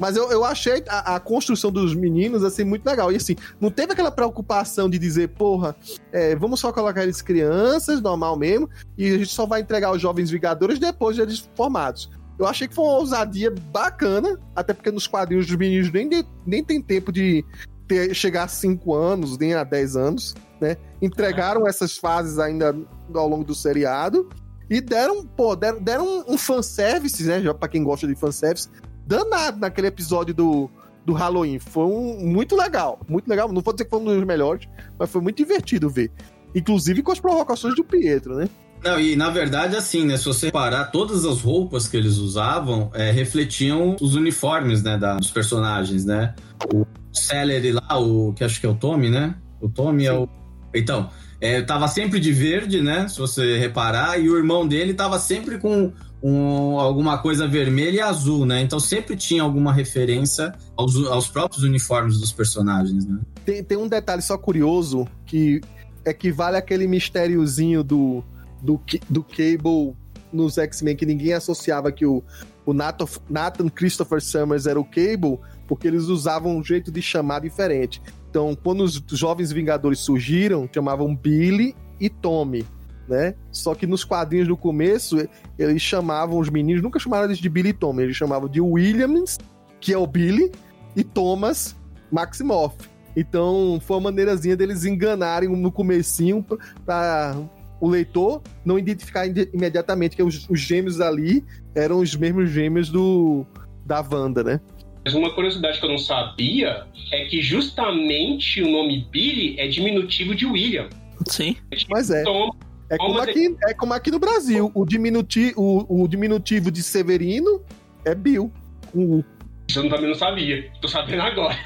Mas 0.00 0.16
eu, 0.16 0.30
eu 0.30 0.44
achei 0.44 0.82
a, 0.88 1.14
a 1.14 1.20
construção 1.20 1.70
dos 1.70 1.94
meninos, 1.94 2.42
assim, 2.42 2.64
muito 2.64 2.84
legal. 2.84 3.12
E 3.12 3.16
assim, 3.16 3.36
não 3.60 3.70
teve 3.70 3.92
aquela 3.92 4.10
preocupação 4.10 4.90
de 4.90 4.98
dizer, 4.98 5.28
porra, 5.28 5.76
é, 6.12 6.34
vamos 6.34 6.58
só 6.60 6.72
colocar 6.72 7.02
eles 7.04 7.22
crianças, 7.22 8.00
normal 8.00 8.36
mesmo, 8.36 8.68
e 8.98 9.06
a 9.14 9.18
gente 9.18 9.30
só 9.32 9.46
vai 9.46 9.60
entregar 9.60 9.92
os 9.92 10.00
jovens 10.02 10.30
Vingadores 10.30 10.78
depois 10.78 11.14
de 11.16 11.22
eles 11.22 11.48
formados. 11.54 12.10
Eu 12.38 12.46
achei 12.46 12.66
que 12.66 12.74
foi 12.74 12.84
uma 12.84 12.94
ousadia 12.98 13.52
bacana, 13.70 14.36
até 14.56 14.72
porque 14.74 14.90
nos 14.90 15.06
quadrinhos 15.06 15.46
dos 15.46 15.54
meninos 15.56 15.92
nem, 15.92 16.08
de- 16.08 16.26
nem 16.44 16.64
tem 16.64 16.82
tempo 16.82 17.12
de 17.12 17.44
ter- 17.86 18.12
chegar 18.12 18.44
a 18.44 18.48
5 18.48 18.92
anos, 18.94 19.38
nem 19.38 19.54
a 19.54 19.62
10 19.62 19.94
anos, 19.94 20.34
né? 20.60 20.76
Entregaram 21.00 21.68
essas 21.68 21.96
fases 21.96 22.40
ainda 22.40 22.74
ao 23.14 23.28
longo 23.28 23.44
do 23.44 23.54
seriado. 23.54 24.28
E 24.68 24.80
deram, 24.80 25.24
pô, 25.24 25.54
deram, 25.54 25.80
deram 25.80 26.04
um, 26.06 26.34
um 26.34 26.38
fanservice, 26.38 27.22
né? 27.22 27.40
Já 27.40 27.54
pra 27.54 27.68
quem 27.68 27.84
gosta 27.84 28.06
de 28.06 28.14
fanservice, 28.16 28.68
danado 29.06 29.58
naquele 29.58 29.88
episódio 29.88 30.34
do, 30.34 30.70
do 31.04 31.12
Halloween. 31.12 31.58
Foi 31.58 31.84
um, 31.84 32.26
muito 32.26 32.56
legal, 32.56 33.00
muito 33.08 33.28
legal. 33.28 33.52
Não 33.52 33.60
vou 33.60 33.72
dizer 33.72 33.84
que 33.84 33.90
foi 33.90 34.00
um 34.00 34.04
dos 34.04 34.24
melhores, 34.24 34.68
mas 34.98 35.10
foi 35.10 35.20
muito 35.20 35.36
divertido 35.36 35.88
ver. 35.90 36.10
Inclusive 36.54 37.02
com 37.02 37.12
as 37.12 37.20
provocações 37.20 37.74
do 37.74 37.84
Pietro, 37.84 38.36
né? 38.36 38.48
Não, 38.82 39.00
e 39.00 39.16
na 39.16 39.30
verdade, 39.30 39.76
assim, 39.76 40.04
né? 40.04 40.16
Se 40.16 40.26
você 40.26 40.50
parar, 40.50 40.84
todas 40.86 41.24
as 41.24 41.40
roupas 41.40 41.88
que 41.88 41.96
eles 41.96 42.18
usavam 42.18 42.90
é, 42.92 43.10
refletiam 43.10 43.96
os 44.00 44.14
uniformes, 44.14 44.82
né? 44.82 44.98
Da, 44.98 45.14
dos 45.16 45.30
personagens, 45.30 46.04
né? 46.04 46.34
O 46.72 46.86
Celery 47.12 47.72
lá, 47.72 47.98
o 47.98 48.32
que 48.34 48.44
acho 48.44 48.60
que 48.60 48.66
é 48.66 48.68
o 48.68 48.74
Tommy, 48.74 49.08
né? 49.08 49.34
O 49.60 49.68
Tommy 49.68 50.04
é 50.04 50.12
o. 50.12 50.28
Então, 50.74 51.08
é, 51.40 51.62
tava 51.62 51.88
sempre 51.88 52.20
de 52.20 52.32
verde, 52.32 52.82
né? 52.82 53.08
Se 53.08 53.18
você 53.18 53.56
reparar, 53.56 54.20
e 54.20 54.28
o 54.28 54.36
irmão 54.36 54.68
dele 54.68 54.92
tava 54.92 55.18
sempre 55.18 55.58
com 55.58 55.92
um, 56.26 56.80
alguma 56.80 57.18
coisa 57.18 57.46
vermelha 57.46 57.96
e 57.96 58.00
azul, 58.00 58.46
né? 58.46 58.62
Então 58.62 58.80
sempre 58.80 59.14
tinha 59.14 59.42
alguma 59.42 59.70
referência 59.70 60.54
aos, 60.74 60.96
aos 61.06 61.28
próprios 61.28 61.62
uniformes 61.62 62.18
dos 62.18 62.32
personagens, 62.32 63.04
né? 63.04 63.20
Tem, 63.44 63.62
tem 63.62 63.76
um 63.76 63.86
detalhe 63.86 64.22
só 64.22 64.38
curioso 64.38 65.06
que 65.26 65.60
equivale 66.02 66.56
àquele 66.56 66.86
mistériozinho 66.86 67.84
do, 67.84 68.24
do, 68.62 68.80
do 69.10 69.22
Cable 69.22 69.94
nos 70.32 70.56
X-Men 70.56 70.96
que 70.96 71.04
ninguém 71.04 71.34
associava 71.34 71.92
que 71.92 72.06
o, 72.06 72.22
o 72.64 72.72
Nathan, 72.72 73.06
Nathan 73.28 73.68
Christopher 73.68 74.22
Summers 74.22 74.66
era 74.66 74.80
o 74.80 74.84
Cable, 74.84 75.38
porque 75.68 75.86
eles 75.86 76.04
usavam 76.04 76.56
um 76.56 76.64
jeito 76.64 76.90
de 76.90 77.02
chamar 77.02 77.42
diferente. 77.42 78.00
Então, 78.30 78.56
quando 78.64 78.82
os 78.82 79.02
Jovens 79.08 79.52
Vingadores 79.52 79.98
surgiram, 79.98 80.66
chamavam 80.72 81.14
Billy 81.14 81.76
e 82.00 82.08
Tommy, 82.08 82.66
né? 83.08 83.34
Só 83.50 83.74
que 83.74 83.86
nos 83.86 84.04
quadrinhos 84.04 84.48
do 84.48 84.56
começo, 84.56 85.28
eles 85.58 85.82
chamavam 85.82 86.38
os 86.38 86.48
meninos, 86.48 86.82
nunca 86.82 86.98
chamaram 86.98 87.24
eles 87.24 87.38
de 87.38 87.48
Billy 87.48 87.70
e 87.70 87.72
Tommy, 87.72 88.02
eles 88.04 88.16
chamavam 88.16 88.48
de 88.48 88.60
Williams, 88.60 89.38
que 89.80 89.92
é 89.92 89.98
o 89.98 90.06
Billy, 90.06 90.50
e 90.96 91.02
Thomas 91.02 91.76
Maximoff. 92.10 92.76
Então, 93.16 93.80
foi 93.80 93.96
uma 93.96 94.10
maneirazinha 94.10 94.56
deles 94.56 94.84
enganarem 94.84 95.48
no 95.48 95.70
comecinho 95.70 96.44
para 96.84 97.36
o 97.80 97.88
leitor 97.88 98.42
não 98.64 98.78
identificar 98.78 99.26
imediatamente 99.26 100.16
que 100.16 100.22
os, 100.22 100.48
os 100.48 100.60
gêmeos 100.60 101.00
ali 101.00 101.44
eram 101.74 101.98
os 101.98 102.14
mesmos 102.16 102.50
gêmeos 102.50 102.88
do 102.88 103.46
da 103.84 104.00
Wanda, 104.00 104.42
né? 104.42 104.60
Mas 105.04 105.14
uma 105.14 105.30
curiosidade 105.34 105.78
que 105.78 105.84
eu 105.84 105.90
não 105.90 105.98
sabia 105.98 106.86
é 107.12 107.26
que 107.26 107.42
justamente 107.42 108.62
o 108.62 108.70
nome 108.70 109.06
Billy 109.10 109.60
é 109.60 109.68
diminutivo 109.68 110.34
de 110.34 110.46
William. 110.46 110.88
Sim. 111.28 111.56
Mas 111.90 112.10
é. 112.10 112.22
Tom, 112.22 112.50
É 112.90 112.96
como 112.96 113.20
aqui, 113.20 113.56
é 113.68 113.74
como 113.74 113.94
aqui 113.94 114.10
no 114.10 114.18
Brasil. 114.18 114.70
O, 114.74 114.84
diminuti, 114.84 115.52
o, 115.56 116.02
o 116.02 116.08
diminutivo 116.08 116.70
de 116.70 116.82
Severino 116.82 117.62
é 118.04 118.14
Bill. 118.14 118.52
O, 118.94 119.24
isso 119.68 119.80
eu 119.80 119.88
também 119.88 120.08
não 120.08 120.14
sabia. 120.14 120.70
Tô 120.80 120.88
sabendo 120.88 121.22
agora. 121.22 121.56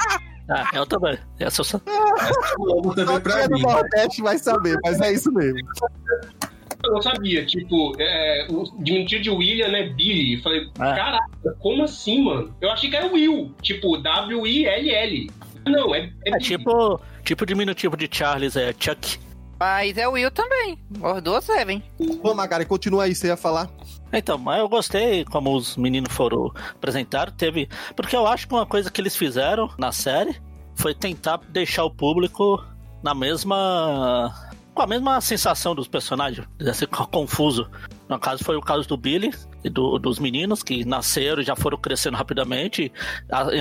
Ah, 0.50 0.70
eu 0.72 0.86
também. 0.86 1.18
Essa 1.38 1.60
eu 1.60 1.64
só... 1.64 1.78
Só 1.78 2.94
também 2.94 3.20
pra 3.20 3.40
é 3.42 3.48
do 3.48 3.54
mim. 3.56 3.62
Nordeste 3.62 4.22
vai 4.22 4.38
saber, 4.38 4.78
mas 4.82 5.00
é 5.00 5.12
isso 5.12 5.30
mesmo. 5.32 5.58
Eu 6.84 6.92
não 6.92 7.02
sabia. 7.02 7.44
Tipo, 7.44 7.92
é, 7.98 8.46
o 8.48 8.64
diminutivo 8.82 9.22
de 9.22 9.30
William 9.30 9.76
é 9.76 9.88
Billy. 9.90 10.34
Eu 10.36 10.42
falei, 10.42 10.70
Ah. 10.78 10.94
caraca, 10.94 11.56
como 11.58 11.82
assim, 11.84 12.22
mano? 12.22 12.54
Eu 12.60 12.70
achei 12.70 12.88
que 12.88 12.96
era 12.96 13.06
Will. 13.12 13.52
Tipo, 13.60 13.96
W-I-L-L. 13.98 15.30
Não, 15.66 15.94
é, 15.94 16.10
é, 16.24 16.30
É 16.36 16.38
tipo, 16.38 17.00
tipo 17.24 17.44
diminutivo 17.44 17.96
de 17.96 18.08
Charles, 18.10 18.56
é 18.56 18.72
Chuck. 18.78 19.18
Mas 19.58 19.96
é 19.98 20.06
o 20.06 20.12
Will 20.12 20.30
também. 20.30 20.78
Os 21.02 21.22
duas 21.22 21.44
servem. 21.44 21.82
Ô, 22.22 22.32
Magari, 22.34 22.64
continua 22.64 23.04
aí, 23.04 23.14
você 23.14 23.26
ia 23.28 23.36
falar. 23.36 23.68
Então, 24.12 24.38
mas 24.38 24.58
eu 24.60 24.68
gostei 24.68 25.24
como 25.24 25.54
os 25.54 25.76
meninos 25.76 26.12
foram 26.12 26.52
apresentados. 26.70 27.34
Teve. 27.36 27.68
Porque 27.96 28.14
eu 28.16 28.26
acho 28.26 28.46
que 28.46 28.54
uma 28.54 28.64
coisa 28.66 28.90
que 28.90 29.00
eles 29.00 29.16
fizeram 29.16 29.68
na 29.78 29.90
série 29.92 30.40
foi 30.76 30.94
tentar 30.94 31.40
deixar 31.48 31.84
o 31.84 31.90
público 31.90 32.64
na 33.02 33.14
mesma. 33.14 34.32
com 34.74 34.82
a 34.82 34.86
mesma 34.86 35.20
sensação 35.20 35.74
dos 35.74 35.88
personagens, 35.88 36.46
assim, 36.60 36.86
confuso. 36.86 37.68
No 38.08 38.16
caso, 38.16 38.44
foi 38.44 38.54
o 38.56 38.60
caso 38.60 38.86
do 38.86 38.96
Billy 38.96 39.34
e 39.64 39.68
do- 39.68 39.98
dos 39.98 40.20
meninos 40.20 40.62
que 40.62 40.84
nasceram 40.84 41.42
e 41.42 41.44
já 41.44 41.56
foram 41.56 41.76
crescendo 41.76 42.16
rapidamente, 42.16 42.92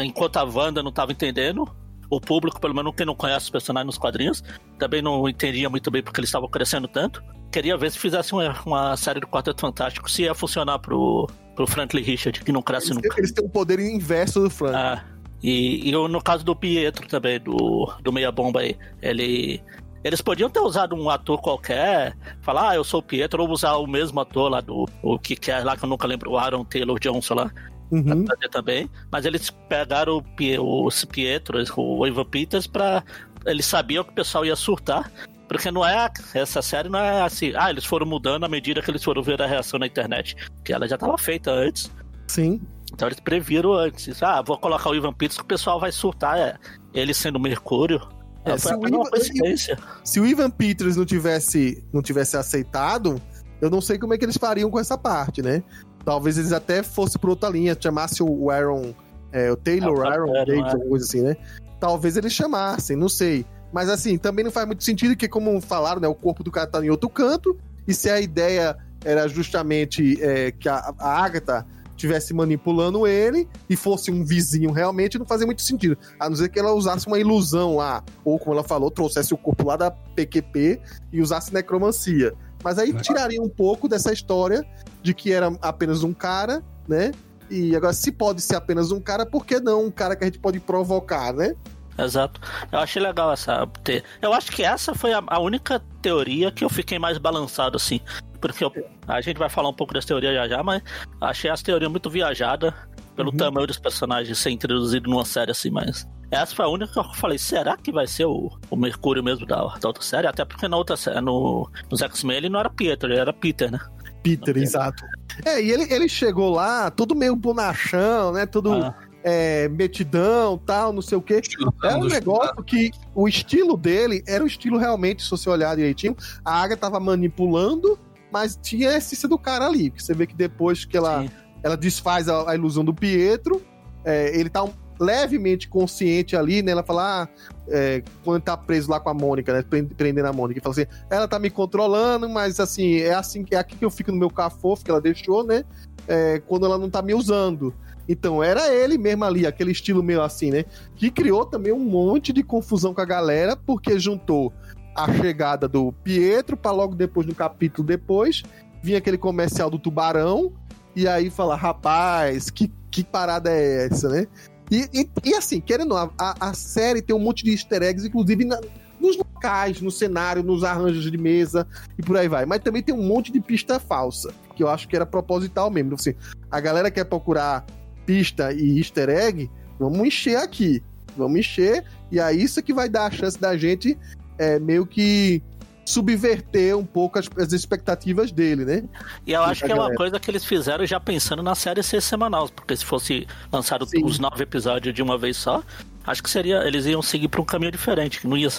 enquanto 0.06 0.38
a 0.38 0.44
Wanda 0.44 0.84
não 0.84 0.92
estava 0.92 1.12
entendendo. 1.12 1.68
O 2.10 2.22
público, 2.22 2.60
pelo 2.60 2.74
menos 2.74 2.94
quem 2.96 3.06
não 3.06 3.16
conhece 3.16 3.46
os 3.46 3.50
personagens 3.50 3.88
nos 3.88 3.98
quadrinhos, 3.98 4.44
também 4.80 5.02
não 5.02 5.28
entendia 5.28 5.70
muito 5.70 5.92
bem 5.92 6.02
porque 6.02 6.20
eles 6.20 6.30
estavam 6.30 6.50
crescendo 6.50 6.88
tanto. 6.88 7.22
Queria 7.52 7.78
ver 7.78 7.92
se 7.92 8.00
fizesse 8.00 8.34
uma, 8.34 8.56
uma 8.66 8.98
série 8.98 9.20
do 9.20 9.28
Quarteto 9.28 9.62
Fantástico, 9.62 10.10
se 10.10 10.24
ia 10.24 10.34
funcionar 10.34 10.80
pro, 10.80 11.30
pro 11.56 11.68
Franklin 11.68 12.02
Richard, 12.02 12.40
que 12.44 12.52
não 12.52 12.62
cresce 12.62 12.88
Eles, 12.88 12.96
nunca. 12.96 13.20
eles 13.20 13.32
têm 13.32 13.46
um 13.46 13.50
poder 13.50 13.80
inverso 13.80 14.42
do 14.42 14.50
Frank. 14.50 14.76
Ah, 14.76 15.04
e, 15.42 15.90
e 15.90 15.92
eu, 15.92 16.08
no 16.08 16.22
caso 16.22 16.44
do 16.44 16.56
Pietro 16.56 17.08
também, 17.08 17.40
do, 17.40 17.92
do 18.02 18.12
Meia 18.12 18.32
Bomba 18.32 18.62
aí, 18.62 18.76
ele. 19.02 19.62
Eles 20.04 20.22
podiam 20.22 20.50
ter 20.50 20.60
usado 20.60 20.96
um 20.96 21.10
ator 21.10 21.42
qualquer, 21.42 22.16
falar, 22.42 22.70
ah, 22.70 22.76
eu 22.76 22.84
sou 22.84 23.00
o 23.02 23.04
Pietro, 23.04 23.44
ou 23.44 23.50
usar 23.50 23.76
o 23.76 23.88
mesmo 23.88 24.20
ator 24.20 24.50
lá 24.50 24.62
do. 24.62 24.88
O 25.02 25.20
que 25.20 25.36
que 25.36 25.52
é 25.52 25.60
lá, 25.60 25.76
que 25.76 25.84
eu 25.84 25.90
nunca 25.90 26.08
lembro, 26.08 26.32
o 26.32 26.38
Aaron 26.38 26.64
Taylor 26.64 26.98
Johnson 27.00 27.34
lá, 27.34 27.52
Uhum. 27.92 28.26
pra 28.26 28.36
fazer 28.36 28.50
também. 28.50 28.90
Mas 29.12 29.26
eles 29.26 29.50
pegaram 29.70 30.18
o, 30.18 30.88
o 30.88 30.90
Pietro, 31.08 31.58
o 31.78 32.08
Ivan 32.08 32.26
Peters, 32.26 32.68
pra. 32.68 33.04
Eles 33.46 33.66
sabiam 33.66 34.04
que 34.04 34.10
o 34.12 34.14
pessoal 34.14 34.46
ia 34.46 34.56
surtar. 34.56 35.12
Porque 35.48 35.72
não 35.72 35.86
é. 35.86 36.10
Essa 36.34 36.62
série 36.62 36.90
não 36.90 37.00
é 37.00 37.22
assim. 37.22 37.54
Ah, 37.56 37.70
eles 37.70 37.86
foram 37.86 38.06
mudando 38.06 38.44
à 38.44 38.50
medida 38.50 38.82
que 38.82 38.92
eles 38.92 39.02
foram 39.04 39.24
ver 39.24 39.42
a 39.42 39.48
reação 39.48 39.80
na 39.80 39.88
internet. 39.88 40.36
Que 40.66 40.74
ela 40.74 40.88
já 40.88 40.96
estava 40.96 41.18
feita 41.18 41.52
antes. 41.52 41.90
Sim. 42.28 42.60
Então 42.94 43.08
eles 43.08 43.20
previram 43.22 43.72
antes. 43.74 44.22
Ah, 44.22 44.42
vou 44.42 44.58
colocar 44.58 44.90
o 44.90 44.96
Ivan 44.96 45.14
Peters 45.14 45.38
que 45.38 45.44
o 45.44 45.48
pessoal 45.48 45.80
vai 45.80 45.92
surtar. 45.94 46.38
É, 46.38 46.56
ele 46.94 47.14
sendo 47.14 47.40
Mercúrio. 47.40 48.02
É, 48.44 48.52
É, 48.52 48.58
se 48.58 48.74
o 48.76 48.86
Ivan- 48.88 49.04
coincidência. 49.10 49.80
Se 50.04 50.20
o 50.20 50.26
Ivan 50.26 50.50
Peters 50.50 50.98
não 50.98 51.06
tivesse, 51.06 51.82
não 51.94 52.02
tivesse 52.02 52.36
aceitado, 52.36 53.22
eu 53.62 53.70
não 53.70 53.80
sei 53.80 53.98
como 53.98 54.14
é 54.14 54.18
que 54.18 54.26
eles 54.26 54.36
fariam 54.38 54.70
com 54.70 54.80
essa 54.80 54.98
parte, 54.98 55.42
né? 55.42 55.64
Talvez 56.08 56.38
eles 56.38 56.54
até 56.54 56.82
fossem 56.82 57.20
por 57.20 57.32
outra 57.32 57.50
linha, 57.50 57.76
chamasse 57.78 58.24
o 58.24 58.50
Aaron, 58.50 58.94
é, 59.30 59.52
o 59.52 59.58
Taylor, 59.58 60.06
É, 60.06 60.08
o 60.08 60.08
Aaron 60.08 60.32
Davis, 60.46 60.64
é. 60.64 60.70
alguma 60.70 60.86
coisa 60.86 61.04
assim, 61.04 61.22
né? 61.22 61.36
Talvez 61.82 62.16
eles 62.16 62.32
chamassem, 62.32 62.96
não 62.96 63.10
sei. 63.10 63.46
Mas 63.74 63.90
assim, 63.90 64.18
também 64.18 64.46
não 64.46 64.50
faz 64.50 64.66
muito 64.66 64.86
sentido, 64.86 65.10
porque 65.10 65.28
como 65.28 65.60
falaram, 65.60 66.00
né, 66.00 66.08
o 66.08 66.16
corpo 66.16 66.46
do 66.46 66.50
cara 66.50 66.66
tá 66.66 66.82
em 66.82 66.90
outro 66.90 67.10
canto, 67.10 67.58
e 67.86 67.94
se 67.94 68.10
a 68.10 68.22
ideia 68.22 68.78
era 69.04 69.28
justamente 69.28 70.18
é, 70.24 70.50
que 70.50 70.70
a, 70.70 70.94
a 70.98 71.26
Agatha 71.26 71.66
estivesse 71.92 72.34
manipulando 72.34 73.06
ele 73.06 73.46
e 73.70 73.76
fosse 73.76 74.10
um 74.10 74.24
vizinho 74.24 74.72
realmente, 74.72 75.20
não 75.20 75.26
fazia 75.26 75.46
muito 75.46 75.62
sentido. 75.62 75.98
A 76.18 76.30
não 76.30 76.38
ser 76.38 76.48
que 76.48 76.58
ela 76.58 76.72
usasse 76.72 77.06
uma 77.06 77.20
ilusão 77.20 77.76
lá, 77.76 78.02
ou 78.24 78.40
como 78.40 78.54
ela 78.54 78.64
falou, 78.64 78.90
trouxesse 78.90 79.34
o 79.34 79.38
corpo 79.38 79.68
lá 79.68 79.76
da 79.76 79.92
PQP 79.92 80.80
e 81.12 81.22
usasse 81.22 81.54
necromancia. 81.54 82.34
Mas 82.64 82.78
aí 82.80 82.94
tiraria 83.02 83.42
um 83.42 83.50
pouco 83.50 83.88
dessa 83.88 84.12
história 84.12 84.66
de 85.02 85.14
que 85.14 85.32
era 85.32 85.48
apenas 85.62 86.04
um 86.04 86.14
cara, 86.14 86.64
né? 86.88 87.12
E 87.50 87.76
agora, 87.76 87.94
se 87.94 88.12
pode 88.12 88.42
ser 88.42 88.56
apenas 88.56 88.92
um 88.92 89.00
cara, 89.00 89.26
por 89.26 89.46
que 89.46 89.60
não 89.60 89.86
um 89.86 89.92
cara 89.92 90.16
que 90.16 90.24
a 90.24 90.28
gente 90.28 90.40
pode 90.40 90.60
provocar, 90.60 91.34
né? 91.34 91.56
Exato. 91.98 92.40
Eu 92.72 92.80
achei 92.80 93.02
legal 93.02 93.32
essa. 93.32 93.66
Ter... 93.84 94.04
Eu 94.22 94.34
acho 94.34 94.52
que 94.52 94.64
essa 94.64 94.94
foi 94.94 95.14
a, 95.14 95.40
única 95.40 95.82
teoria 96.02 96.52
que 96.52 96.64
eu 96.64 96.70
fiquei 96.70 97.00
mais 97.00 97.18
balançado, 97.18 97.78
assim. 97.78 98.00
Porque 98.42 98.64
eu- 98.64 98.72
a 99.08 99.20
gente 99.22 99.38
vai 99.38 99.50
falar 99.50 99.70
um 99.70 99.74
pouco 99.74 99.94
das 99.94 100.06
teorias 100.06 100.36
já 100.36 100.48
já, 100.48 100.62
mas 100.62 100.82
achei 101.22 101.50
as 101.50 101.64
teorias 101.64 101.90
muito 101.90 102.10
viajadas 102.10 102.72
pelo 103.16 103.32
Uhum. 103.32 103.38
tamanho 103.38 103.66
dos 103.66 103.80
personagens 103.80 104.38
ser 104.38 104.52
introduzido 104.52 105.10
numa 105.10 105.26
série 105.26 105.50
assim, 105.52 105.72
mas. 105.72 106.08
Essa 106.30 106.56
foi 106.56 106.66
a 106.66 106.68
única 106.68 106.92
que 106.92 107.00
eu 107.00 107.04
falei, 107.14 107.38
será 107.38 107.78
que 107.78 107.92
vai 107.92 108.06
ser 108.06 108.26
o, 108.26 108.52
o 108.70 108.76
Mercúrio 108.76 109.24
mesmo 109.24 109.46
da, 109.46 109.56
da 109.78 109.88
outra 109.88 110.04
série? 110.04 110.28
Até 110.28 110.44
porque 110.44 110.68
na 110.68 110.76
outra 110.76 110.98
série, 110.98 111.22
no, 111.22 111.70
nos 111.90 112.02
X-Men 112.02 112.38
ele 112.38 112.50
não 112.50 112.60
era 112.60 112.70
Pietro, 112.70 113.10
ele 113.12 113.20
era 113.20 113.32
Peter, 113.32 113.72
né? 113.72 113.80
Peter, 114.22 114.58
exato. 114.58 115.04
É, 115.46 115.62
e 115.62 115.72
ele, 115.72 115.92
ele 115.94 116.10
chegou 116.10 116.50
lá, 116.50 116.92
todo 116.92 117.16
meio 117.16 117.36
bonachão, 117.36 118.34
né? 118.34 118.46
Todo 118.46 118.74
Ah, 118.74 118.94
é, 119.24 119.70
metidão, 119.70 120.58
tal, 120.58 120.92
não 120.92 121.02
sei 121.02 121.18
o 121.18 121.22
quê. 121.22 121.42
É 121.84 121.96
um 121.96 122.06
negócio 122.06 122.62
que 122.64 122.92
o 123.16 123.28
estilo 123.28 123.78
dele 123.78 124.22
era 124.28 124.44
o 124.44 124.48
estilo 124.48 124.78
realmente, 124.78 125.24
se 125.24 125.30
você 125.30 125.50
olhar 125.50 125.76
direitinho, 125.76 126.16
a 126.44 126.62
Águia 126.62 126.76
tava 126.76 127.00
manipulando, 127.00 127.98
mas 128.32 128.60
tinha 128.62 128.90
a 128.90 128.98
essência 128.98 129.30
do 129.30 129.38
cara 129.38 129.66
ali. 129.66 129.90
Porque 129.92 130.04
você 130.04 130.14
vê 130.14 130.28
que 130.28 130.36
depois 130.36 130.84
que 130.84 130.98
ela, 130.98 131.22
Sim. 131.22 131.30
ela 131.64 131.78
desfaz 131.78 132.28
a, 132.28 132.52
a 132.52 132.56
ilusão 132.56 132.84
do 132.84 132.94
Pietro, 132.94 133.62
é, 134.04 134.38
ele 134.38 134.50
tá 134.50 134.64
um- 134.64 134.74
levemente 135.00 135.68
consciente 135.68 136.36
ali, 136.36 136.62
né? 136.62 136.72
Ela 136.72 136.84
fala, 136.84 137.24
ah, 137.24 137.28
é, 137.68 138.04
quando 138.24 138.42
tá 138.44 138.56
preso 138.56 138.90
lá 138.90 139.00
com 139.00 139.10
a 139.10 139.14
Mônica, 139.14 139.54
né? 139.54 139.62
prend- 139.62 139.94
Prendendo 139.96 140.28
a 140.28 140.34
Mônica, 140.34 140.60
ele 140.60 140.64
fala 140.64 140.74
assim, 140.74 140.86
ela 141.10 141.28
tá 141.28 141.40
me 141.40 141.50
controlando, 141.50 142.28
mas 142.30 142.60
assim, 142.60 142.98
é 142.98 143.14
assim 143.14 143.46
é 143.52 143.58
aqui 143.58 143.76
que 143.76 143.86
eu 143.86 143.92
fico 143.92 144.12
no 144.12 144.18
meu 144.18 144.30
cafofo 144.30 144.84
que 144.84 144.92
ela 144.92 145.02
deixou, 145.02 145.44
né? 145.44 145.64
É, 146.08 146.42
quando 146.48 146.66
ela 146.66 146.78
não 146.78 146.90
tá 146.90 147.02
me 147.02 147.14
usando. 147.14 147.74
Então 148.10 148.42
era 148.42 148.74
ele 148.74 148.98
mesmo 148.98 149.26
ali, 149.26 149.46
aquele 149.46 149.72
estilo 149.72 150.02
meio 150.02 150.22
assim, 150.22 150.50
né? 150.50 150.64
Que 150.96 151.12
criou 151.12 151.46
também 151.46 151.74
um 151.74 151.80
monte 151.80 152.32
de 152.32 152.42
confusão 152.42 152.94
com 152.94 153.02
a 153.02 153.06
galera, 153.06 153.56
porque 153.58 154.00
juntou 154.00 154.54
a 154.96 155.14
chegada 155.14 155.68
do 155.68 155.92
Pietro 155.92 156.56
para 156.56 156.72
logo 156.72 156.96
depois, 156.96 157.28
no 157.28 157.36
capítulo 157.36 157.86
depois, 157.86 158.44
vinha 158.82 158.98
aquele 158.98 159.18
comercial 159.18 159.70
do 159.70 159.78
tubarão, 159.78 160.54
e 160.96 161.08
aí 161.08 161.30
fala, 161.30 161.56
rapaz, 161.56 162.50
que, 162.50 162.72
que 162.90 163.04
parada 163.04 163.52
é 163.52 163.86
essa, 163.86 164.10
né? 164.10 164.26
E, 164.70 164.90
e, 164.94 165.10
e 165.24 165.34
assim, 165.34 165.62
querendo 165.62 165.96
a, 165.96 166.12
a 166.18 166.54
série 166.54 167.02
tem 167.02 167.16
um 167.16 167.20
monte 167.20 167.44
de 167.44 167.52
easter 167.52 167.82
eggs, 167.82 168.06
inclusive 168.08 168.44
na- 168.46 168.60
nos 169.00 169.16
locais, 169.16 169.80
no 169.80 169.92
cenário, 169.92 170.44
nos 170.44 170.64
arranjos 170.64 171.10
de 171.10 171.18
mesa 171.18 171.68
e 171.98 172.02
por 172.02 172.18
aí 172.18 172.28
vai. 172.28 172.46
Mas 172.46 172.62
também 172.62 172.82
tem 172.82 172.94
um 172.94 173.04
monte 173.04 173.32
de 173.32 173.40
pista 173.40 173.80
falsa, 173.80 174.34
que 174.56 174.64
eu 174.64 174.68
acho 174.70 174.88
que 174.88 174.96
era 174.96 175.06
proposital 175.06 175.70
mesmo. 175.70 175.94
Assim, 175.94 176.14
a 176.52 176.60
galera 176.60 176.90
quer 176.92 177.06
procurar 177.06 177.66
pista 178.06 178.52
e 178.52 178.78
easter 178.78 179.10
egg, 179.10 179.50
vamos 179.80 180.00
encher 180.06 180.38
aqui. 180.38 180.84
Vamos 181.16 181.40
encher, 181.40 181.84
e 182.12 182.20
é 182.20 182.32
isso 182.32 182.62
que 182.62 182.72
vai 182.72 182.88
dar 182.88 183.08
a 183.08 183.12
chance 183.12 183.40
da 183.40 183.58
gente 183.58 183.98
é, 184.38 184.60
meio 184.60 184.86
que 184.86 185.42
subverter 185.88 186.78
um 186.78 186.86
pouco 186.86 187.18
as, 187.18 187.30
as 187.38 187.54
expectativas 187.54 188.30
dele, 188.30 188.66
né? 188.66 188.84
E 189.26 189.32
eu 189.32 189.42
acho 189.42 189.64
que 189.64 189.72
é 189.72 189.76
uma 189.76 189.94
coisa 189.96 190.20
que 190.20 190.30
eles 190.30 190.44
fizeram 190.44 190.86
já 190.86 191.00
pensando 191.00 191.42
na 191.42 191.56
série 191.56 191.82
ser 191.82 192.02
semanal, 192.02 192.50
porque 192.50 192.76
se 192.76 192.84
fosse 192.84 193.26
lançado 193.52 193.86
Sim. 193.86 194.04
os 194.04 194.20
nove 194.20 194.44
episódios 194.44 194.94
de 194.94 195.02
uma 195.02 195.18
vez 195.18 195.38
só, 195.38 195.64
acho 196.06 196.22
que 196.22 196.30
seria. 196.30 196.58
Eles 196.68 196.86
iam 196.86 197.02
seguir 197.02 197.30
pra 197.30 197.42
um 197.42 197.46
caminho 197.46 197.72
diferente, 197.72 198.20
que 198.20 198.28
não 198.28 198.36
ia. 198.36 198.50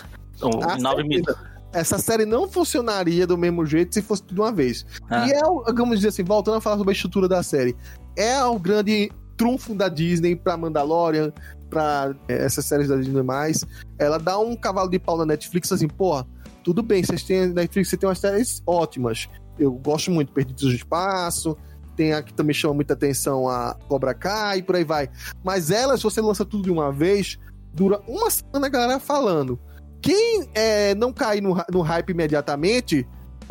o- 0.40 0.62
Ah, 0.64 0.78
nove 0.78 1.02
minutos. 1.02 1.36
Essa 1.70 1.98
série 1.98 2.24
não 2.24 2.48
funcionaria 2.48 3.26
do 3.26 3.36
mesmo 3.36 3.66
jeito 3.66 3.92
se 3.92 4.00
fosse 4.00 4.22
tudo 4.22 4.36
de 4.36 4.40
uma 4.40 4.50
vez. 4.52 4.86
Ah. 5.10 5.28
E 5.28 5.32
é, 5.32 5.40
vamos 5.74 5.96
dizer 5.98 6.08
assim, 6.08 6.24
voltando 6.24 6.56
a 6.56 6.60
falar 6.62 6.78
sobre 6.78 6.92
a 6.92 6.94
estrutura 6.94 7.28
da 7.28 7.42
série, 7.42 7.76
é 8.16 8.42
o 8.42 8.58
grande 8.58 9.12
trunfo 9.36 9.74
da 9.74 9.88
Disney 9.90 10.34
pra 10.34 10.56
Mandalorian, 10.56 11.30
pra 11.68 12.14
é, 12.26 12.44
essas 12.46 12.64
séries 12.64 12.88
da 12.88 12.96
Disney 12.96 13.22
mais. 13.22 13.66
Ela 13.98 14.18
dá 14.18 14.38
um 14.38 14.56
cavalo 14.56 14.88
de 14.88 14.98
pau 14.98 15.18
na 15.18 15.26
Netflix 15.26 15.70
assim, 15.70 15.86
porra, 15.88 16.26
tudo 16.62 16.82
bem, 16.82 17.02
vocês 17.02 17.22
têm 17.22 17.48
Netflix, 17.48 17.88
você 17.88 17.96
tem 17.96 18.08
umas 18.08 18.18
séries 18.18 18.62
ótimas. 18.66 19.28
Eu 19.58 19.72
gosto 19.72 20.10
muito, 20.10 20.32
Perdidos 20.32 20.64
no 20.64 20.72
Espaço, 20.72 21.56
tem 21.96 22.12
a 22.12 22.22
que 22.22 22.32
também 22.32 22.54
chama 22.54 22.74
muita 22.74 22.94
atenção 22.94 23.48
a 23.48 23.76
Cobra 23.88 24.14
Kai 24.14 24.58
e 24.58 24.62
por 24.62 24.76
aí 24.76 24.84
vai. 24.84 25.10
Mas 25.42 25.70
elas, 25.70 26.02
você 26.02 26.20
lança 26.20 26.44
tudo 26.44 26.64
de 26.64 26.70
uma 26.70 26.92
vez, 26.92 27.38
dura 27.72 28.00
uma 28.06 28.30
semana 28.30 28.66
a 28.66 28.70
galera 28.70 29.00
falando. 29.00 29.58
Quem 30.00 30.48
é, 30.54 30.94
não 30.94 31.12
cair 31.12 31.40
no, 31.40 31.56
no 31.72 31.80
hype 31.80 32.10
imediatamente, 32.10 33.06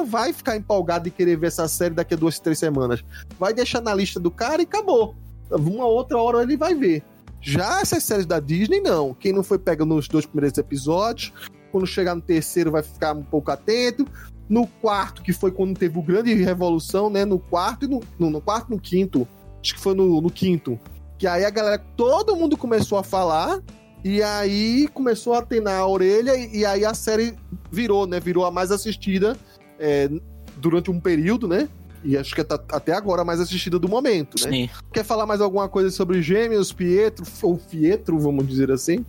vai 0.06 0.32
ficar 0.32 0.56
empolgado 0.56 1.08
e 1.08 1.12
querer 1.12 1.38
ver 1.38 1.48
essa 1.48 1.68
série 1.68 1.94
daqui 1.94 2.14
a 2.14 2.18
duas, 2.18 2.40
três 2.40 2.60
semanas. 2.60 3.04
Vai 3.40 3.54
deixar 3.54 3.82
na 3.82 3.94
lista 3.94 4.20
do 4.20 4.32
cara 4.32 4.62
e 4.62 4.66
acabou. 4.66 5.16
Uma 5.50 5.86
outra 5.86 6.18
hora 6.18 6.42
ele 6.42 6.58
vai 6.58 6.74
ver. 6.74 7.04
Já 7.42 7.82
essas 7.82 8.04
séries 8.04 8.26
da 8.26 8.40
Disney, 8.40 8.82
não. 8.82 9.14
Quem 9.14 9.32
não 9.34 9.44
foi 9.44 9.60
pega 9.60 9.86
nos 9.86 10.08
dois 10.08 10.26
primeiros 10.26 10.58
episódios, 10.58 11.32
quando 11.78 11.86
chegar 11.86 12.16
no 12.16 12.22
terceiro 12.22 12.72
vai 12.72 12.82
ficar 12.82 13.16
um 13.16 13.22
pouco 13.22 13.52
atento. 13.52 14.08
No 14.49 14.66
quarto, 14.66 15.22
que 15.22 15.32
foi 15.32 15.52
quando 15.52 15.78
teve 15.78 15.99
o 15.99 16.02
grande 16.02 16.34
revolução, 16.34 17.10
né? 17.10 17.24
No 17.24 17.38
quarto 17.38 17.86
e 17.86 17.88
no, 17.88 18.02
no, 18.18 18.30
no 18.32 18.41
quarto 18.41 18.72
no 18.72 18.80
quinto. 18.80 19.28
Acho 19.62 19.76
que 19.76 19.80
foi 19.80 19.94
no, 19.94 20.20
no 20.22 20.32
quinto. 20.32 20.80
Que 21.18 21.28
aí 21.28 21.45
a 21.45 21.49
galera, 21.49 21.78
todo 21.95 22.36
mundo 22.36 22.58
começou 22.58 22.98
a 22.98 23.04
falar. 23.04 23.62
E 24.04 24.24
aí 24.24 24.88
começou 24.94 25.34
a 25.34 25.40
atenar 25.40 25.82
a 25.82 25.88
orelha. 25.88 26.36
E, 26.36 26.60
e 26.60 26.66
aí 26.66 26.84
a 26.84 26.94
série 26.94 27.36
virou, 27.70 28.08
né? 28.08 28.20
Virou 28.20 28.45
a 28.45 28.52
mais 28.52 28.72
assistida 28.72 29.38
é, 29.78 30.10
durante 30.56 30.90
um 30.90 30.99
período, 30.99 31.48
né? 31.48 31.70
E 32.04 32.18
acho 32.18 32.34
que 32.34 32.44
tá 32.44 32.56
até 32.72 32.94
agora 32.94 33.22
a 33.22 33.26
mais 33.26 33.40
assistida 33.40 33.78
do 33.78 33.90
momento, 33.90 34.41
né? 34.45 34.49
Sim. 34.49 34.70
Quer 34.94 35.04
falar 35.04 35.26
mais 35.26 35.41
alguma 35.41 35.68
coisa 35.68 35.91
sobre 35.91 36.22
Gêmeos, 36.22 36.72
Pietro, 36.72 37.26
ou 37.41 37.58
Fietro, 37.58 38.18
vamos 38.18 38.48
dizer 38.48 38.72
assim? 38.72 39.06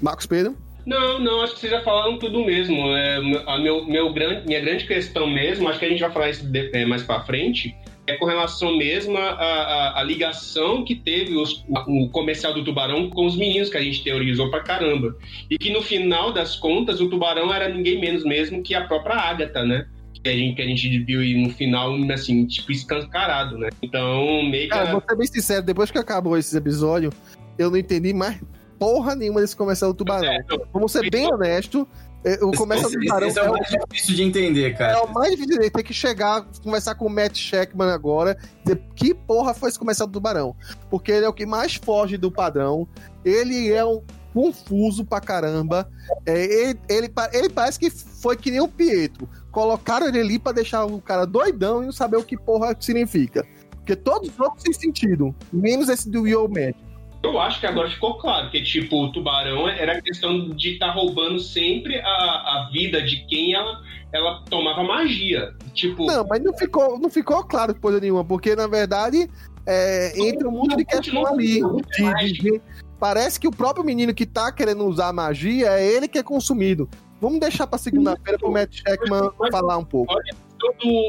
Marcos 0.00 0.24
Pedro? 0.24 0.56
Não, 0.88 1.18
não, 1.18 1.42
acho 1.42 1.52
que 1.54 1.60
vocês 1.60 1.70
já 1.72 1.82
falaram 1.82 2.18
tudo 2.18 2.42
mesmo. 2.46 2.76
É, 2.96 3.16
a 3.46 3.58
meu, 3.58 3.84
meu 3.84 4.10
grande, 4.10 4.46
minha 4.46 4.58
grande 4.60 4.86
questão 4.86 5.26
mesmo, 5.26 5.68
acho 5.68 5.78
que 5.78 5.84
a 5.84 5.88
gente 5.90 6.00
vai 6.00 6.10
falar 6.10 6.30
isso 6.30 6.46
de- 6.50 6.70
é, 6.72 6.86
mais 6.86 7.02
pra 7.02 7.20
frente, 7.24 7.76
é 8.06 8.14
com 8.16 8.24
relação 8.24 8.74
mesmo 8.74 9.18
à, 9.18 9.32
à- 9.32 10.00
à 10.00 10.02
ligação 10.02 10.82
que 10.82 10.94
teve 10.94 11.36
os- 11.36 11.62
o 11.86 12.08
comercial 12.08 12.54
do 12.54 12.64
Tubarão 12.64 13.10
com 13.10 13.26
os 13.26 13.36
meninos, 13.36 13.68
que 13.68 13.76
a 13.76 13.82
gente 13.82 14.02
teorizou 14.02 14.50
pra 14.50 14.60
caramba. 14.60 15.14
E 15.50 15.58
que 15.58 15.70
no 15.70 15.82
final 15.82 16.32
das 16.32 16.56
contas, 16.56 17.02
o 17.02 17.10
Tubarão 17.10 17.52
era 17.52 17.68
ninguém 17.68 18.00
menos 18.00 18.24
mesmo 18.24 18.62
que 18.62 18.74
a 18.74 18.84
própria 18.84 19.16
Agatha, 19.16 19.62
né? 19.62 19.86
Que 20.24 20.30
a 20.30 20.32
gente, 20.32 20.56
que 20.56 20.62
a 20.62 20.66
gente 20.66 20.98
viu 21.04 21.20
aí 21.20 21.34
no 21.34 21.50
final, 21.50 21.94
assim, 22.12 22.46
tipo, 22.46 22.72
escancarado, 22.72 23.58
né? 23.58 23.68
Então, 23.82 24.42
meio 24.42 24.64
que... 24.64 24.68
Cara, 24.70 24.92
vou 24.92 25.02
ser 25.06 25.16
bem 25.16 25.26
sincero, 25.26 25.62
depois 25.66 25.90
que 25.90 25.98
acabou 25.98 26.36
esse 26.38 26.56
episódio, 26.56 27.12
eu 27.58 27.70
não 27.70 27.76
entendi 27.76 28.14
mais 28.14 28.40
porra 28.78 29.14
nenhuma 29.14 29.40
desse 29.40 29.56
comercial 29.56 29.92
do 29.92 29.96
Tubarão. 29.96 30.28
É, 30.30 30.40
Vamos 30.72 30.92
ser 30.92 31.10
bem 31.10 31.26
honesto, 31.32 31.86
é, 32.24 32.34
o 32.44 32.50
comercial 32.52 32.90
do 32.90 32.98
Tubarão 32.98 33.28
esse 33.28 33.38
é 33.38 33.44
é 33.44 33.48
o 33.48 33.52
mais 33.52 33.68
difícil 33.68 34.14
de 34.16 34.22
entender, 34.22 34.64
É 34.70 34.74
cara. 34.74 35.04
o 35.04 35.12
mais 35.12 35.30
difícil, 35.32 35.60
ele 35.60 35.70
tem 35.70 35.84
que 35.84 35.94
chegar, 35.94 36.46
conversar 36.62 36.94
com 36.94 37.06
o 37.06 37.10
Matt 37.10 37.36
Sheckman 37.36 37.90
agora, 37.90 38.36
dizer 38.64 38.80
que 38.94 39.14
porra 39.14 39.54
foi 39.54 39.68
esse 39.68 39.78
comercial 39.78 40.06
do 40.08 40.12
Tubarão. 40.12 40.54
Porque 40.90 41.12
ele 41.12 41.24
é 41.24 41.28
o 41.28 41.32
que 41.32 41.46
mais 41.46 41.74
foge 41.76 42.16
do 42.16 42.30
padrão, 42.30 42.86
ele 43.24 43.72
é 43.72 43.84
um 43.84 44.02
confuso 44.34 45.04
pra 45.04 45.20
caramba, 45.20 45.88
é, 46.26 46.44
ele, 46.44 46.80
ele, 46.88 47.12
ele 47.32 47.48
parece 47.48 47.78
que 47.78 47.90
foi 47.90 48.36
que 48.36 48.50
nem 48.50 48.60
o 48.60 48.68
Pietro, 48.68 49.28
colocaram 49.50 50.06
ele 50.06 50.20
ali 50.20 50.38
pra 50.38 50.52
deixar 50.52 50.84
o 50.84 51.00
cara 51.00 51.24
doidão 51.26 51.82
e 51.82 51.86
não 51.86 51.92
saber 51.92 52.16
o 52.16 52.22
que 52.22 52.36
porra 52.36 52.76
significa. 52.78 53.44
Porque 53.70 53.96
todos 53.96 54.28
os 54.28 54.38
outros 54.38 54.62
têm 54.62 54.72
sentido, 54.72 55.34
menos 55.52 55.88
esse 55.88 56.10
do 56.10 56.26
Yo 56.28 56.46
Man. 56.46 56.72
Eu 57.22 57.38
acho 57.40 57.58
que 57.58 57.66
agora 57.66 57.90
ficou 57.90 58.14
claro 58.18 58.48
que, 58.50 58.62
tipo, 58.62 58.96
o 59.04 59.10
tubarão 59.12 59.68
era 59.68 60.00
questão 60.00 60.50
de 60.50 60.74
estar 60.74 60.92
roubando 60.92 61.40
sempre 61.40 61.98
a, 62.00 62.06
a 62.06 62.68
vida 62.72 63.02
de 63.02 63.24
quem 63.26 63.54
ela, 63.54 63.80
ela 64.12 64.42
tomava 64.48 64.84
magia. 64.84 65.52
Tipo, 65.74 66.06
Não, 66.06 66.24
mas 66.28 66.40
não 66.42 66.56
ficou, 66.56 66.98
não 66.98 67.10
ficou 67.10 67.42
claro 67.44 67.74
coisa 67.74 67.98
nenhuma, 68.00 68.24
porque 68.24 68.54
na 68.54 68.68
verdade 68.68 69.28
é, 69.66 70.12
entra 70.16 70.48
um 70.48 70.52
monte 70.52 70.76
de 70.76 70.84
questão 70.84 71.26
ali. 71.26 71.60
de- 71.96 72.32
de- 72.34 72.60
parece 73.00 73.38
que 73.40 73.48
o 73.48 73.52
próprio 73.52 73.84
menino 73.84 74.14
que 74.14 74.24
tá 74.24 74.52
querendo 74.52 74.84
usar 74.86 75.12
magia 75.12 75.70
é 75.72 75.84
ele 75.86 76.06
que 76.06 76.18
é 76.18 76.22
consumido. 76.22 76.88
Vamos 77.20 77.40
deixar 77.40 77.66
pra 77.66 77.78
segunda-feira 77.80 78.38
pro 78.38 78.52
Matt 78.52 78.76
Sheckman 78.76 79.30
falar 79.50 79.76
um 79.76 79.84
pouco. 79.84 80.14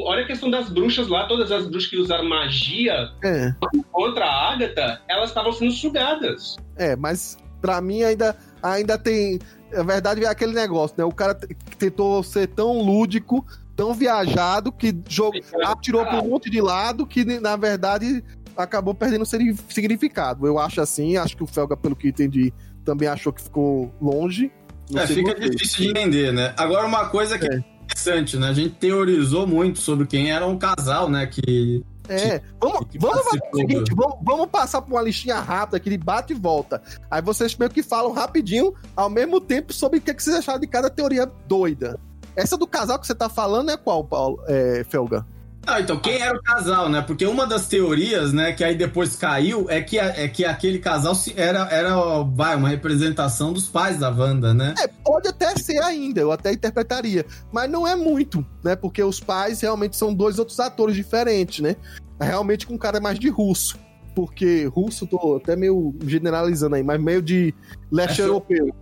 Olha 0.06 0.24
a 0.24 0.28
questão 0.28 0.50
das 0.50 0.70
bruxas 0.70 1.08
lá, 1.08 1.26
todas 1.28 1.52
as 1.52 1.66
bruxas 1.66 1.90
que 1.90 1.98
usaram 1.98 2.28
magia 2.28 3.10
É, 3.24 3.54
contra 3.92 4.26
a 4.26 4.54
Agatha, 4.54 5.02
elas 5.08 5.30
estavam 5.30 5.52
sendo 5.52 5.72
sugadas. 5.72 6.56
é, 6.78 6.96
mas 6.96 7.38
pra 7.62 7.82
mim 7.82 8.04
ainda, 8.04 8.36
ainda 8.62 8.98
tem. 8.98 9.40
A 9.76 9.84
verdade 9.84 10.24
é 10.24 10.28
aquele 10.28 10.54
negócio, 10.54 10.96
né? 10.98 11.04
O 11.06 11.12
cara 11.12 11.36
tentou 11.78 12.24
ser 12.24 12.48
tão 12.48 12.82
lúdico, 12.82 13.46
tão 13.76 13.94
viajado, 13.94 14.72
que 14.72 14.96
jogou, 15.08 15.40
atirou 15.64 16.04
pra 16.06 16.22
um 16.22 16.30
monte 16.30 16.50
de 16.50 16.60
lado 16.60 17.06
que, 17.06 17.24
na 17.40 17.56
verdade, 17.56 18.24
acabou 18.58 18.96
perdendo 18.96 19.26
significado. 19.26 20.48
Eu 20.48 20.58
acho 20.58 20.82
assim, 20.82 21.18
acho 21.18 21.38
que 21.38 21.44
o 21.44 21.48
Felga, 21.48 21.78
pelo 21.78 21.96
que 21.96 22.10
entendi, 22.10 22.52
também 22.84 23.08
achou 23.08 23.32
que 23.32 23.42
ficou 23.44 23.94
longe. 24.02 24.52
É, 24.96 25.06
fica 25.06 25.36
difícil 25.40 25.84
de 25.84 25.90
entender, 25.92 26.34
né? 26.34 26.54
Agora, 26.58 26.88
uma 26.88 27.10
coisa 27.10 27.38
que 27.38 27.46
é. 27.46 27.64
É. 27.90 28.00
interessante, 28.00 28.38
né? 28.38 28.50
A 28.50 28.54
gente 28.54 28.76
teorizou 28.76 29.48
muito 29.48 29.80
sobre 29.80 30.06
quem 30.06 30.32
era 30.32 30.46
um 30.46 30.58
casal, 30.58 31.10
né? 31.10 31.26
Que. 31.26 31.84
É, 32.08 32.42
vamos, 32.60 32.88
que 32.90 32.98
vamos 32.98 33.24
fazer 33.24 33.40
o 33.54 33.56
seguinte, 33.56 33.94
vamos, 33.94 34.18
vamos 34.24 34.48
passar 34.48 34.82
por 34.82 34.94
uma 34.94 35.02
listinha 35.02 35.40
rápida 35.40 35.78
aqui 35.78 35.92
de 35.92 35.98
bate 35.98 36.34
e 36.34 36.36
volta. 36.36 36.82
Aí 37.10 37.22
vocês 37.22 37.56
meio 37.56 37.70
que 37.70 37.84
falam 37.84 38.12
rapidinho, 38.12 38.74
ao 38.96 39.12
mesmo 39.12 39.40
tempo, 39.40 39.72
sobre 39.72 40.00
o 40.00 40.02
que, 40.02 40.12
que 40.14 40.24
vocês 40.24 40.36
acharam 40.36 40.60
de 40.60 40.66
cada 40.66 40.90
teoria 40.90 41.32
doida. 41.48 42.00
Essa 42.36 42.58
do 42.58 42.66
casal 42.66 42.98
que 42.98 43.06
você 43.06 43.14
tá 43.14 43.30
falando 43.30 43.70
é 43.70 43.78
qual, 43.78 44.04
Paulo, 44.04 44.42
é, 44.48 44.84
Felga? 44.90 45.24
Ah, 45.72 45.80
então, 45.82 46.00
quem 46.00 46.20
era 46.20 46.36
o 46.38 46.42
casal, 46.42 46.90
né? 46.90 47.02
Porque 47.02 47.26
uma 47.26 47.46
das 47.46 47.68
teorias, 47.68 48.34
né, 48.34 48.52
que 48.54 48.64
aí 48.64 48.76
depois 48.76 49.16
caiu, 49.16 49.68
é 49.70 49.82
que, 49.82 50.00
a- 50.00 50.14
é 50.18 50.28
que 50.28 50.44
aquele 50.44 50.80
casal 50.80 51.14
era, 51.36 51.68
era 51.72 51.96
vai, 52.24 52.56
uma 52.56 52.68
representação 52.70 53.54
dos 53.54 53.68
pais 53.68 53.98
da 53.98 54.10
Wanda, 54.10 54.54
né? 54.54 54.74
É, 54.80 54.88
pode 54.88 55.28
até 55.28 55.56
ser 55.58 55.78
ainda, 55.84 56.20
eu 56.22 56.32
até 56.32 56.52
interpretaria. 56.52 57.26
Mas 57.52 57.70
não 57.70 57.88
é 57.88 57.96
muito, 57.96 58.44
né? 58.64 58.76
Porque 58.76 59.04
os 59.04 59.20
pais 59.20 59.62
realmente 59.62 59.96
são 59.96 60.14
dois 60.14 60.40
outros 60.40 60.60
atores 60.60 60.96
diferentes, 60.96 61.60
né? 61.60 61.76
Realmente 62.20 62.66
com 62.66 62.74
um 62.74 62.78
cara 62.78 63.00
mais 63.00 63.20
de 63.20 63.30
russo. 63.30 63.78
Porque 64.16 64.66
russo, 64.66 65.06
tô 65.06 65.38
até 65.38 65.56
meio 65.56 65.96
generalizando 66.06 66.76
aí, 66.76 66.84
mas 66.84 67.00
meio 67.00 67.22
de 67.22 67.54
leste 67.92 68.14
Acho- 68.14 68.22
europeu. 68.24 68.74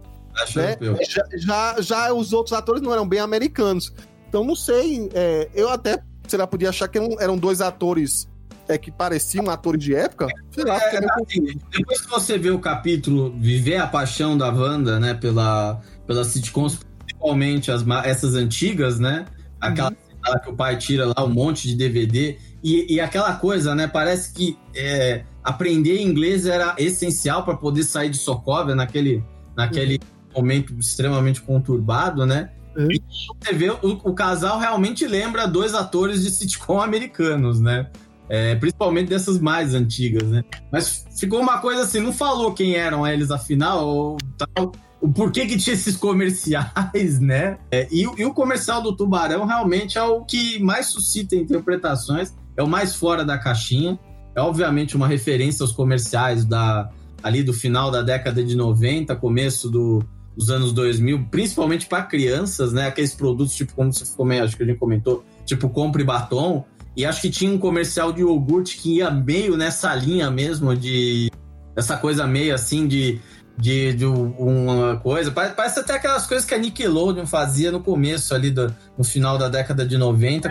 Acho 0.42 0.58
né? 0.60 0.78
europeu. 0.80 1.06
Já, 1.08 1.24
já, 1.36 1.76
já 1.82 2.14
os 2.14 2.32
outros 2.34 2.54
atores 2.58 2.82
não 2.82 2.94
eram 2.94 3.08
bem 3.08 3.20
americanos. 3.20 3.94
Então 4.30 4.44
não 4.44 4.56
sei. 4.56 5.10
é, 5.14 5.50
eu 5.54 5.70
até, 5.70 5.98
sei 6.28 6.40
lá, 6.40 6.48
podia 6.48 6.70
achar 6.70 6.88
que 6.88 6.98
eram, 6.98 7.16
eram 7.20 7.38
dois 7.38 7.62
atores 7.62 8.28
é, 8.68 8.78
que 8.78 8.92
pareciam 8.92 9.50
atores 9.50 9.84
de 9.84 9.96
época. 9.96 10.28
Sei 10.52 10.64
lá, 10.64 10.80
fiquei 10.80 11.00
meio 11.00 11.12
assim, 11.14 11.60
depois 11.72 12.02
que 12.02 12.10
você 12.10 12.38
vê 12.38 12.50
o 12.50 12.60
capítulo 12.60 13.34
Viver 13.40 13.78
a 13.78 13.88
Paixão 13.88 14.38
da 14.38 14.50
Wanda, 14.50 15.00
né, 15.00 15.14
pela, 15.14 15.82
pelas 16.06 16.28
sitcoms, 16.28 16.80
principalmente 17.06 17.72
as, 17.72 17.84
essas 18.04 18.36
antigas, 18.36 19.00
né? 19.00 19.26
Aquela 19.60 19.92
cena 19.92 20.40
que 20.40 20.50
o 20.50 20.56
pai 20.56 20.78
tira 20.78 21.06
lá 21.06 21.24
um 21.24 21.30
monte 21.30 21.68
de 21.68 21.76
DVD. 21.76 22.38
E, 22.64 22.96
e 22.96 23.00
aquela 23.00 23.34
coisa, 23.36 23.74
né? 23.74 23.88
Parece 23.88 24.34
que 24.34 24.58
é, 24.76 25.24
aprender 25.44 26.02
inglês 26.02 26.46
era 26.46 26.76
essencial 26.78 27.44
para 27.44 27.56
poder 27.56 27.84
sair 27.84 28.10
de 28.10 28.18
Sokovia 28.18 28.76
naquele, 28.76 29.24
naquele 29.56 30.00
momento 30.36 30.74
extremamente 30.78 31.42
conturbado, 31.42 32.26
né? 32.26 32.52
Uhum. 32.78 32.88
E 32.92 33.54
vê, 33.54 33.72
o, 33.72 33.78
o 33.82 34.14
casal 34.14 34.60
realmente 34.60 35.08
lembra 35.08 35.48
dois 35.48 35.74
atores 35.74 36.22
de 36.22 36.30
sitcom 36.30 36.80
americanos, 36.80 37.60
né? 37.60 37.90
É, 38.30 38.56
principalmente 38.56 39.10
dessas 39.10 39.40
mais 39.40 39.74
antigas, 39.74 40.28
né? 40.30 40.44
Mas 40.72 41.06
ficou 41.18 41.40
uma 41.40 41.60
coisa 41.60 41.84
assim, 41.84 42.00
não 42.00 42.14
falou 42.14 42.54
quem 42.54 42.76
eram 42.76 43.08
eles 43.08 43.32
afinal, 43.32 43.88
ou 43.88 44.18
tal, 44.38 44.72
o 45.02 45.10
porquê 45.10 45.46
que 45.46 45.58
tinha 45.58 45.74
esses 45.74 45.96
comerciais, 45.96 47.20
né? 47.20 47.58
É, 47.72 47.88
e, 47.90 48.02
e 48.02 48.26
o 48.26 48.34
comercial 48.34 48.82
do 48.82 48.96
Tubarão 48.96 49.46
realmente 49.46 49.98
é 49.98 50.04
o 50.04 50.24
que 50.24 50.60
mais 50.62 50.88
suscita 50.88 51.36
interpretações, 51.36 52.36
é 52.56 52.62
o 52.62 52.68
mais 52.68 52.96
fora 52.96 53.26
da 53.26 53.38
caixinha. 53.38 53.98
É 54.36 54.42
obviamente 54.42 54.96
uma 54.96 55.08
referência 55.08 55.64
aos 55.64 55.72
comerciais 55.72 56.46
da, 56.46 56.92
ali 57.24 57.42
do 57.42 57.54
final 57.54 57.90
da 57.90 58.04
década 58.04 58.44
de 58.44 58.56
90, 58.56 59.16
começo 59.16 59.70
do, 59.70 60.04
dos 60.38 60.52
anos 60.52 60.72
2000, 60.72 61.28
principalmente 61.32 61.88
para 61.88 62.04
crianças, 62.04 62.72
né? 62.72 62.88
Aqueles 62.88 63.16
produtos, 63.16 63.56
tipo, 63.56 63.74
como 63.74 63.92
você 63.92 64.06
comentou, 64.16 64.46
acho 64.46 64.56
que 64.56 64.64
a 64.64 64.66
gente 64.68 64.78
comentou, 64.78 65.26
tipo, 65.46 65.68
compre 65.68 66.04
batom. 66.04 66.64
E 66.96 67.06
acho 67.06 67.22
que 67.22 67.30
tinha 67.30 67.52
um 67.52 67.58
comercial 67.58 68.12
de 68.14 68.22
iogurte 68.22 68.78
que 68.78 68.98
ia 68.98 69.10
meio 69.10 69.58
nessa 69.58 69.94
linha 69.96 70.30
mesmo 70.30 70.76
de. 70.76 71.32
Essa 71.76 71.98
coisa 71.98 72.28
meio 72.28 72.54
assim 72.54 72.88
de. 72.88 73.20
De, 73.58 73.92
de 73.94 74.06
uma 74.06 74.98
coisa. 74.98 75.32
Parece, 75.32 75.80
até 75.80 75.96
aquelas 75.96 76.28
coisas 76.28 76.46
que 76.46 76.54
a 76.54 76.60
Nickelodeon 76.60 77.26
fazia 77.26 77.72
no 77.72 77.80
começo 77.80 78.36
ali, 78.36 78.52
do, 78.52 78.72
no 78.96 79.04
final 79.04 79.36
da 79.36 79.50
década 79.50 79.84
de 79.84 79.98
90. 79.98 80.48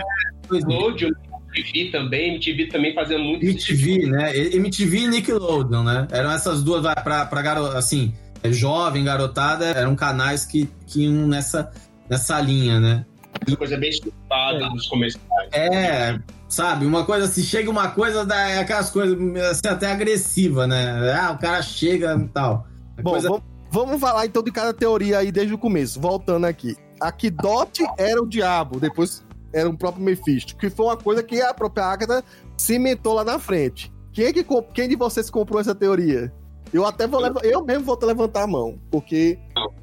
Nickelodeon, 0.51 1.13
MTV 1.55 1.93
também, 1.93 2.35
MTV 2.35 2.67
também 2.67 2.93
fazia 2.95 3.17
muito 3.17 3.47
MTV, 3.47 4.07
né? 4.07 4.37
MTV 4.57 4.99
e 4.99 5.07
Nickelodeon, 5.07 5.85
né? 5.85 6.09
Eram 6.11 6.33
essas 6.33 6.65
duas, 6.65 6.83
pra, 6.83 7.27
pra 7.27 7.43
garoto, 7.43 7.77
assim, 7.77 8.13
jovem, 8.45 9.05
garotada, 9.05 9.67
eram 9.67 9.95
canais 9.97 10.45
que, 10.45 10.69
que 10.87 11.05
iam 11.05 11.27
nessa, 11.27 11.71
nessa 12.09 12.41
linha, 12.41 12.79
né? 12.81 13.07
Uma 13.47 13.57
coisa 13.57 13.77
bem 13.77 13.91
estupada 13.91 14.65
É. 14.65 14.69
nos 14.71 14.87
comerciais. 14.89 15.51
É, 15.53 16.19
sabe, 16.49 16.87
uma 16.87 17.05
coisa, 17.05 17.27
se 17.27 17.43
chega 17.43 17.71
uma 17.71 17.89
coisa, 17.91 18.25
dá 18.25 18.49
é 18.49 18.59
aquelas 18.61 18.91
coisas 18.91 19.17
assim, 19.51 19.69
até 19.69 19.91
agressiva, 19.93 20.67
né? 20.67 21.13
Ah, 21.13 21.33
o 21.33 21.39
cara 21.39 21.61
chega 21.63 22.15
e 22.17 22.29
tal. 22.29 22.67
A 22.99 23.03
Bom, 23.03 23.11
coisa- 23.11 23.29
vamos, 23.29 23.45
vamos 23.71 24.01
falar 24.01 24.27
então 24.27 24.43
de 24.43 24.51
cada 24.51 24.73
teoria 24.73 25.19
aí 25.19 25.31
desde 25.31 25.53
o 25.55 25.59
começo, 25.59 26.01
voltando 26.01 26.47
aqui. 26.47 26.77
Aqui 27.01 27.29
Dot 27.31 27.85
era 27.99 28.23
o 28.23 28.27
diabo, 28.27 28.81
depois 28.81 29.23
era 29.53 29.69
o 29.69 29.77
próprio 29.77 30.03
Mephisto, 30.03 30.57
que 30.57 30.71
foi 30.71 30.87
uma 30.87 30.97
coisa 30.97 31.23
que 31.23 31.41
a 31.43 31.53
própria 31.53 31.85
Agatha 31.85 32.25
cimentou 32.57 33.13
lá 33.13 33.23
na 33.25 33.39
frente. 33.39 33.93
Quem, 34.13 34.25
é 34.27 34.33
que, 34.33 34.45
quem 34.73 34.89
de 34.89 34.97
vocês 34.97 35.29
comprou 35.29 35.61
essa 35.61 35.75
teoria? 35.75 36.33
Eu 36.73 36.85
até 36.87 37.07
vou 37.07 37.21
levar, 37.21 37.45
eu 37.45 37.65
mesmo 37.65 37.85
vou 37.85 37.99
levantar 38.03 38.43
a 38.43 38.47
mão, 38.47 38.79
porque 38.91 39.39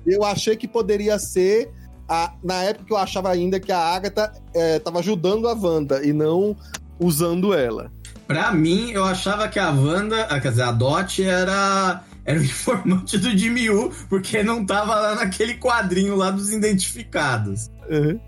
eu 0.05 0.23
achei 0.23 0.55
que 0.55 0.67
poderia 0.67 1.17
ser 1.17 1.71
a- 2.07 2.33
na 2.43 2.63
época 2.63 2.93
eu 2.93 2.97
achava 2.97 3.29
ainda 3.31 3.59
que 3.59 3.71
a 3.71 3.77
Agatha 3.79 4.31
estava 4.53 4.99
ajudando 4.99 5.47
a 5.47 5.53
Wanda 5.53 6.05
e 6.05 6.11
não 6.13 6.55
usando 6.99 7.53
ela. 7.53 7.91
Pra 8.27 8.51
mim, 8.51 8.91
eu 8.91 9.03
achava 9.03 9.47
que 9.47 9.59
a 9.59 9.69
Wanda, 9.71 10.23
ah, 10.29 10.39
quer 10.39 10.49
dizer, 10.51 10.63
a 10.63 10.71
Dot 10.71 11.23
era, 11.23 12.03
era 12.25 12.39
o 12.39 12.43
informante 12.43 13.17
do 13.17 13.29
Jimmy 13.37 13.69
Woo, 13.69 13.91
porque 14.09 14.43
não 14.43 14.65
tava 14.65 14.95
lá 14.95 15.15
naquele 15.15 15.55
quadrinho 15.55 16.15
lá 16.15 16.31
dos 16.31 16.51
identificados. 16.51 17.69
Uhum. 17.89 18.19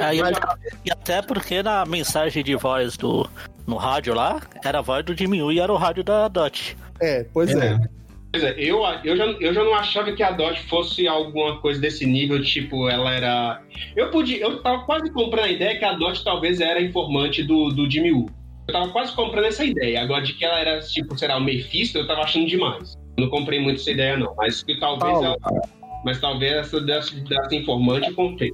Aí, 0.00 0.20
Mas- 0.20 0.36
e 0.84 0.90
até 0.92 1.22
porque 1.22 1.62
na 1.62 1.84
mensagem 1.86 2.42
de 2.44 2.54
voz 2.56 2.96
do 2.96 3.28
no 3.66 3.76
rádio 3.76 4.14
lá, 4.14 4.40
era 4.64 4.78
a 4.78 4.82
voz 4.82 5.04
do 5.04 5.16
Jimmy 5.16 5.42
Woo 5.42 5.52
e 5.52 5.60
era 5.60 5.72
o 5.72 5.76
rádio 5.76 6.02
da 6.04 6.28
Dot. 6.28 6.76
É, 7.00 7.24
pois 7.32 7.50
é. 7.50 7.52
Pois 7.54 7.64
é, 7.64 7.88
eu, 8.32 8.82
eu, 9.04 9.16
já, 9.16 9.24
eu 9.24 9.54
já 9.54 9.64
não 9.64 9.74
achava 9.74 10.12
que 10.12 10.22
a 10.22 10.30
Dot 10.30 10.60
fosse 10.68 11.08
alguma 11.08 11.60
coisa 11.60 11.80
desse 11.80 12.04
nível, 12.04 12.42
tipo, 12.42 12.88
ela 12.88 13.12
era. 13.12 13.62
Eu 13.96 14.10
podia. 14.10 14.38
Eu 14.38 14.62
tava 14.62 14.84
quase 14.84 15.10
comprando 15.10 15.46
a 15.46 15.50
ideia 15.50 15.78
que 15.78 15.84
a 15.84 15.94
Dot 15.94 16.22
talvez 16.22 16.60
era 16.60 16.80
informante 16.80 17.42
do, 17.42 17.70
do 17.70 17.90
Jimmy 17.90 18.12
Woo. 18.12 18.28
Eu 18.66 18.74
tava 18.74 18.88
quase 18.90 19.14
comprando 19.14 19.46
essa 19.46 19.64
ideia. 19.64 20.02
Agora, 20.02 20.22
de 20.22 20.34
que 20.34 20.44
ela 20.44 20.60
era, 20.60 20.80
tipo, 20.80 21.16
será 21.16 21.38
o 21.38 21.40
Mephisto, 21.40 21.96
eu 21.96 22.06
tava 22.06 22.20
achando 22.20 22.46
demais. 22.46 22.94
Eu 23.16 23.24
não 23.24 23.30
comprei 23.30 23.58
muito 23.58 23.80
essa 23.80 23.90
ideia, 23.90 24.16
não. 24.16 24.34
Mas 24.36 24.62
que 24.62 24.78
talvez 24.78 25.12
Paulo. 25.12 25.24
ela. 25.42 25.62
Mas 26.04 26.20
talvez 26.20 26.52
essa 26.52 26.80
dessa, 26.80 27.14
dessa 27.20 27.54
informante 27.54 28.08
eu 28.08 28.14
comprei. 28.14 28.52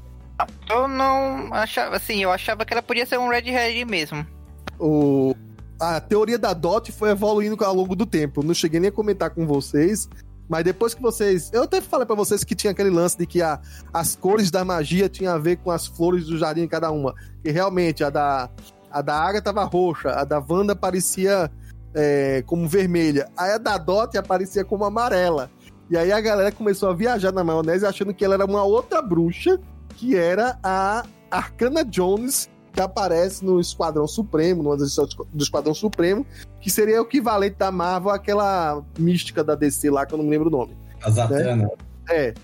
Eu 0.70 0.86
não 0.86 1.52
achava, 1.52 1.96
assim, 1.96 2.22
eu 2.22 2.30
achava 2.30 2.64
que 2.64 2.72
ela 2.72 2.82
podia 2.82 3.06
ser 3.06 3.18
um 3.18 3.28
Red 3.28 3.48
Herring 3.48 3.84
mesmo. 3.84 4.26
o, 4.78 5.34
a 5.85 6.01
teoria 6.01 6.39
da 6.39 6.52
DOT 6.52 6.93
foi 6.93 7.11
evoluindo 7.11 7.62
ao 7.65 7.74
longo 7.74 7.94
do 7.94 8.06
tempo. 8.06 8.43
Não 8.43 8.55
cheguei 8.55 8.81
nem 8.81 8.89
a 8.89 8.93
comentar 8.93 9.31
com 9.31 9.47
vocês, 9.47 10.09
mas 10.48 10.65
depois 10.65 10.94
que 10.94 11.02
vocês. 11.02 11.51
Eu 11.52 11.65
até 11.65 11.81
falei 11.81 12.06
pra 12.06 12.16
vocês 12.16 12.44
que 12.44 12.55
tinha 12.55 12.70
aquele 12.70 12.90
lance 12.90 13.16
de 13.16 13.27
que 13.27 13.43
a, 13.43 13.61
as 13.93 14.16
cores 14.16 14.51
da 14.51 14.65
magia 14.65 15.09
tinham 15.09 15.35
a 15.35 15.39
ver 15.39 15.56
com 15.56 15.70
as 15.70 15.86
flores 15.86 16.27
do 16.27 16.39
jardim 16.39 16.66
cada 16.66 16.90
uma. 16.90 17.15
E 17.44 17.51
realmente 17.51 18.05
a 18.05 18.11
da, 18.11 18.48
a 18.90 19.02
da 19.02 19.15
Água 19.16 19.43
tava 19.43 19.65
roxa, 19.65 20.11
a 20.11 20.24
da 20.24 20.39
Wanda 20.39 20.77
parecia 20.77 21.51
é, 21.94 22.43
como 22.47 22.69
vermelha, 22.69 23.28
aí 23.36 23.52
a 23.52 23.59
da 23.59 23.78
Dot 23.78 24.16
aparecia 24.16 24.65
como 24.65 24.85
amarela. 24.85 25.51
E 25.90 25.97
aí 25.97 26.11
a 26.11 26.20
galera 26.20 26.51
começou 26.51 26.89
a 26.89 26.94
viajar 26.94 27.32
na 27.32 27.44
maionese 27.44 27.86
achando 27.86 28.15
que 28.15 28.24
ela 28.24 28.35
era 28.35 28.44
uma 28.44 28.65
outra 28.65 29.02
bruxa, 29.02 29.61
que 29.97 30.16
era 30.16 30.59
a 30.62 31.05
Arcana 31.31 31.85
Jones, 31.85 32.48
que 32.74 32.80
aparece 32.80 33.44
no 33.44 33.60
Esquadrão 33.60 34.06
Supremo, 34.06 34.62
numa 34.62 34.76
das 34.76 34.88
edições 34.88 35.14
do 35.14 35.42
Esquadrão 35.42 35.72
Supremo, 35.72 36.26
que 36.60 36.68
seria 36.68 37.01
o 37.01 37.05
equivalente 37.05 37.56
da 37.56 37.70
Marvel 37.70 38.10
àquela 38.10 38.82
mística 38.98 39.44
da 39.44 39.55
DC 39.55 39.90
lá, 39.90 40.05
que 40.05 40.12
eu 40.12 40.18
não 40.18 40.24
me 40.24 40.30
lembro 40.30 40.48
o 40.48 40.51
nome. 40.51 40.76
A 41.02 41.10
Zatanna. 41.10 41.70
É. 42.10 42.34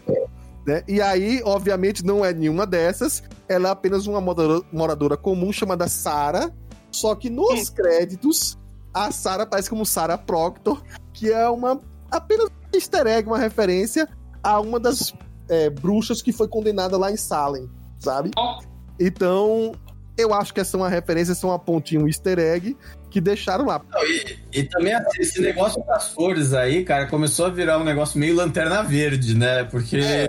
Né? 0.66 0.85
E 0.86 1.02
aí, 1.02 1.43
obviamente, 1.44 2.05
não 2.05 2.24
é 2.24 2.32
nenhuma 2.32 2.65
dessas. 2.66 3.23
Ela 3.48 3.69
é 3.69 3.73
apenas 3.73 4.07
uma 4.07 4.20
moradora, 4.20 4.65
moradora 4.73 5.16
comum 5.16 5.52
chamada 5.52 5.89
Sarah. 5.89 6.52
Só 6.93 7.15
que 7.15 7.28
nos 7.28 7.69
créditos, 7.70 8.57
a 8.94 9.11
Sarah 9.11 9.43
aparece 9.43 9.69
como 9.69 9.85
Sarah 9.85 10.19
Proctor, 10.19 10.82
que 11.12 11.31
é 11.31 11.48
uma 11.48 11.81
apenas 12.11 12.47
um 12.47 12.77
easter 12.77 13.07
egg, 13.07 13.28
uma 13.28 13.39
referência 13.39 14.09
a 14.43 14.61
uma 14.61 14.78
das 14.78 15.12
é, 15.48 15.70
bruxas 15.70 16.23
que 16.23 16.32
foi 16.32 16.48
condenada 16.48 16.97
lá 16.97 17.11
em 17.11 17.16
Salem, 17.16 17.69
sabe? 17.98 18.31
Então, 18.98 19.73
eu 20.23 20.33
acho 20.35 20.53
que 20.55 20.61
essa 20.61 20.77
é 20.77 20.81
uma 20.81 20.89
referência, 20.89 21.33
essa 21.33 21.47
é 21.47 21.51
uma 21.51 21.59
pontinha, 21.59 22.01
um 22.01 22.07
easter 22.07 22.39
egg 22.39 22.77
que 23.11 23.21
deixaram 23.21 23.67
lá. 23.67 23.81
E 24.53 24.63
também 24.65 24.95
assim, 24.95 25.21
esse 25.21 25.41
negócio 25.41 25.85
das 25.87 26.09
cores 26.09 26.53
aí, 26.53 26.85
cara, 26.85 27.07
começou 27.07 27.47
a 27.47 27.51
virar 27.51 27.79
um 27.79 27.85
negócio 27.85 28.19
meio 28.19 28.35
lanterna 28.37 28.83
verde, 28.83 29.37
né? 29.37 29.65
Porque. 29.65 29.97
É. 29.99 30.29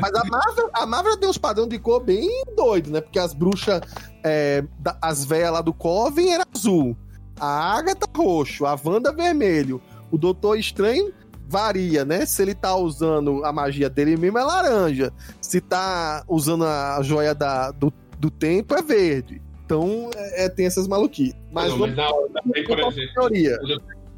Mas 0.00 0.14
a 0.14 0.24
Marvel, 0.24 0.70
a 0.72 0.86
Marvel 0.86 1.16
tem 1.16 1.28
uns 1.28 1.38
padrões 1.38 1.68
de 1.70 1.78
cor 1.78 2.02
bem 2.02 2.28
doido, 2.54 2.90
né? 2.90 3.00
Porque 3.00 3.18
as 3.18 3.32
bruxas, 3.32 3.80
é, 4.22 4.62
da- 4.78 4.98
as 5.00 5.24
velhas 5.24 5.50
lá 5.52 5.60
do 5.62 5.72
Coven 5.72 6.32
era 6.34 6.44
azul. 6.54 6.96
A 7.40 7.76
Agatha 7.76 8.06
roxo, 8.14 8.66
a 8.66 8.78
Wanda 8.84 9.12
vermelho. 9.12 9.80
O 10.10 10.18
Doutor 10.18 10.58
Estranho 10.58 11.12
varia, 11.48 12.04
né? 12.04 12.26
Se 12.26 12.42
ele 12.42 12.54
tá 12.54 12.74
usando 12.76 13.44
a 13.44 13.52
magia 13.52 13.88
dele 13.88 14.16
mesmo 14.16 14.38
é 14.38 14.44
laranja. 14.44 15.12
Se 15.40 15.60
tá 15.60 16.22
usando 16.28 16.64
a 16.64 17.00
joia 17.02 17.34
da, 17.34 17.70
do, 17.70 17.92
do 18.18 18.30
tempo 18.30 18.74
é 18.74 18.82
verde. 18.82 19.40
Então 19.64 20.10
é, 20.14 20.44
é, 20.44 20.48
tem 20.48 20.66
essas 20.66 20.86
maluquices. 20.86 21.34
Mas 21.52 21.70
não, 21.70 21.78
mas 21.78 21.96
na 21.96 22.08
hora, 22.08 22.28
também, 22.32 22.64
por 22.64 22.78
exemplo, 22.78 23.14
teoria. 23.14 23.58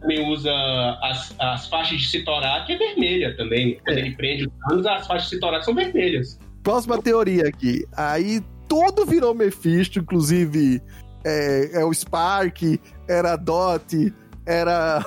também 0.01 0.29
usa 0.31 0.53
as, 1.03 1.35
as 1.39 1.67
faixas 1.69 2.01
de 2.01 2.07
Citorak, 2.09 2.67
que 2.67 2.73
é 2.75 2.77
vermelha 2.77 3.37
também. 3.37 3.79
Quando 3.85 3.97
É. 3.97 4.01
ele 4.01 4.15
prende 4.15 4.47
os 4.71 4.87
as 4.87 5.07
faixas 5.07 5.31
de 5.31 5.37
Citorak 5.37 5.65
são 5.65 5.75
vermelhas. 5.75 6.39
Próxima 6.63 7.01
teoria 7.01 7.49
aqui. 7.49 7.85
Aí 7.97 8.43
todo 8.69 9.07
virou 9.07 9.35
Mephisto, 9.35 9.99
inclusive 9.99 10.83
é, 11.25 11.81
é 11.81 11.85
o 11.85 11.93
Spark, 11.93 12.79
era 13.09 13.33
a 13.33 13.37
Dot, 13.37 14.13
era 14.61 15.05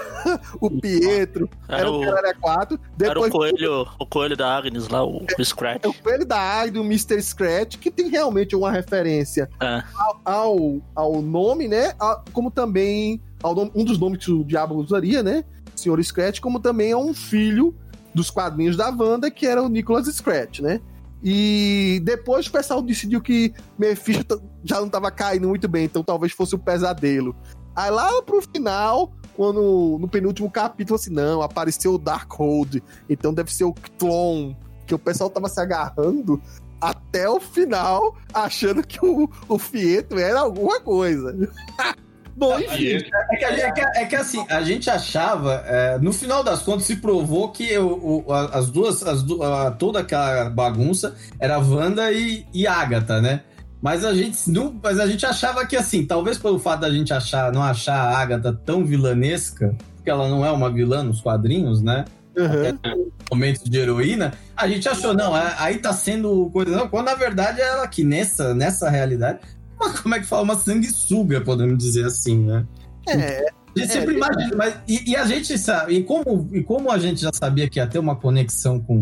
o 0.62 0.70
Pietro, 0.70 1.50
era, 1.68 1.80
Era 1.82 1.92
o 1.92 2.02
o, 2.02 2.06
Caralho 2.06 2.38
4. 2.40 2.80
era 3.02 3.12
o 3.12 3.14
Depois 3.24 3.32
coelho, 3.32 3.88
o 4.00 4.06
coelho 4.06 4.38
da 4.38 4.56
Agnes 4.56 4.88
lá, 4.88 5.04
o, 5.04 5.26
o 5.40 5.44
Scratch. 5.46 5.82
é 5.84 5.88
o 5.88 5.94
Coelho 5.94 6.26
da 6.26 6.40
Águia, 6.40 6.74
do 6.74 6.82
Mr. 6.84 7.22
Scratch, 7.22 7.78
que 7.78 7.90
tem 7.90 8.08
realmente 8.10 8.56
uma 8.56 8.72
referência 8.72 9.50
É. 9.60 9.84
ao, 10.24 10.80
ao 10.96 11.22
nome, 11.22 11.68
né? 11.68 11.94
A- 12.00 12.22
como 12.32 12.52
também 12.52 13.20
ao 13.42 13.56
nome- 13.56 13.72
um 13.74 13.84
dos 13.84 13.98
nomes 13.98 14.24
que 14.24 14.32
o 14.32 14.44
Diabo 14.44 14.76
usaria, 14.76 15.24
né? 15.24 15.44
Senhor 15.76 16.02
Scratch, 16.04 16.40
como 16.40 16.60
também 16.60 16.92
é 16.92 16.98
um 16.98 17.14
filho 17.14 17.76
dos 18.14 18.30
quadrinhos 18.30 18.78
da 18.78 18.90
Wanda, 18.90 19.32
que 19.32 19.48
era 19.48 19.64
o 19.64 19.68
Nicholas 19.70 20.06
Scratch, 20.08 20.60
né? 20.60 20.80
E 21.24 22.02
depois 22.04 22.48
o 22.48 22.52
pessoal 22.52 22.82
decidiu 22.82 23.22
que 23.22 23.54
Mephisto 23.78 24.42
já 24.64 24.78
não 24.80 24.88
estava 24.88 25.10
caindo 25.12 25.48
muito 25.48 25.68
bem, 25.68 25.86
então 25.86 26.04
talvez 26.04 26.32
fosse 26.32 26.54
o 26.56 26.60
pesadelo. 26.60 27.36
Aí 27.76 27.90
lá 27.90 28.22
pro 28.24 28.42
final, 28.42 29.14
quando 29.36 29.98
no 30.00 30.08
penúltimo 30.08 30.50
capítulo, 30.50 30.96
assim, 31.00 31.12
não, 31.12 31.42
apareceu 31.42 31.94
o 31.94 31.98
Darkhold, 31.98 32.84
então 33.10 33.34
deve 33.34 33.54
ser 33.54 33.64
o 33.66 33.74
Clone, 33.98 34.56
que 34.86 34.94
o 34.96 35.00
pessoal 35.00 35.30
tava 35.30 35.48
se 35.50 35.60
agarrando 35.60 36.42
até 36.80 37.30
o 37.30 37.40
final, 37.40 38.16
achando 38.34 38.82
que 38.86 39.04
o, 39.06 39.30
o 39.48 39.58
Fietro 39.60 40.20
era 40.20 40.40
alguma 40.40 40.80
coisa. 40.82 41.36
Bom, 42.36 42.58
enfim, 42.58 42.94
É 42.96 43.36
que, 43.38 43.46
é 43.46 43.72
que- 43.72 43.82
é 44.00 44.06
que, 44.06 44.16
assim, 44.16 44.44
a 44.50 44.62
gente 44.62 44.90
achava, 44.90 45.64
é, 45.68 46.00
no 46.00 46.14
final 46.14 46.42
das 46.44 46.62
contas, 46.62 46.86
se 46.86 46.96
provou 46.96 47.50
que 47.52 47.78
o, 47.78 48.24
o- 48.26 48.34
as 48.34 48.70
duas, 48.70 49.04
as 49.04 49.22
du- 49.22 49.44
a- 49.44 49.70
toda 49.72 50.00
aquela 50.00 50.50
bagunça 50.50 51.14
era 51.40 51.60
Wanda 51.60 52.10
e, 52.12 52.46
e 52.54 52.66
Agatha, 52.66 53.22
né? 53.22 53.44
Mas 53.82 54.06
a 54.06 54.14
gente 54.14 54.50
não, 54.50 54.80
mas 54.82 55.00
a 55.00 55.08
gente 55.08 55.26
achava 55.26 55.66
que 55.66 55.76
assim, 55.76 56.06
talvez 56.06 56.38
pelo 56.38 56.60
fato 56.60 56.82
da 56.82 56.90
gente 56.92 57.12
achar, 57.12 57.52
não 57.52 57.64
achar 57.64 57.96
a 57.96 58.18
Agatha 58.20 58.54
tão 58.54 58.86
vilanesca, 58.86 59.76
porque 59.96 60.10
ela 60.10 60.30
não 60.30 60.46
é 60.46 60.52
uma 60.52 60.72
vilã 60.72 61.04
nos 61.04 61.20
quadrinhos, 61.22 61.82
né? 61.82 62.06
uhum. 62.36 63.12
Momentos 63.32 63.64
de 63.64 63.78
heroína, 63.78 64.34
a 64.56 64.68
gente 64.68 64.88
achou, 64.88 65.14
não, 65.14 65.36
é- 65.36 65.56
aí 65.58 65.78
tá 65.78 65.94
sendo 65.94 66.50
coisa. 66.52 66.72
Não, 66.76 66.88
quando 66.88 67.06
na 67.06 67.16
verdade 67.16 67.62
ela 67.62 67.88
que 67.88 68.04
nessa, 68.04 68.54
nessa 68.54 68.90
realidade, 68.90 69.40
uma, 69.80 69.94
como 69.98 70.16
é 70.16 70.20
que 70.20 70.26
fala? 70.26 70.44
Uma 70.44 70.58
sanguessuga, 70.58 71.42
podemos 71.42 71.78
dizer 71.78 72.06
assim, 72.06 72.40
né? 72.40 72.66
é, 73.08 73.46
A 73.76 73.80
gente 73.80 73.94
sempre 73.94 74.16
imagina, 74.16 74.56
mas 74.56 74.76
e, 74.88 75.12
e 75.12 75.16
a 75.16 75.26
gente 75.26 75.58
sabe, 75.58 75.96
e 75.96 76.04
como, 76.04 76.50
e 76.52 76.64
como 76.64 76.92
a 76.92 76.98
gente 76.98 77.22
já 77.22 77.32
sabia 77.34 77.70
que 77.70 77.80
ia 77.80 77.88
ter 77.88 78.00
uma 78.00 78.16
conexão 78.16 78.80
com, 78.80 79.02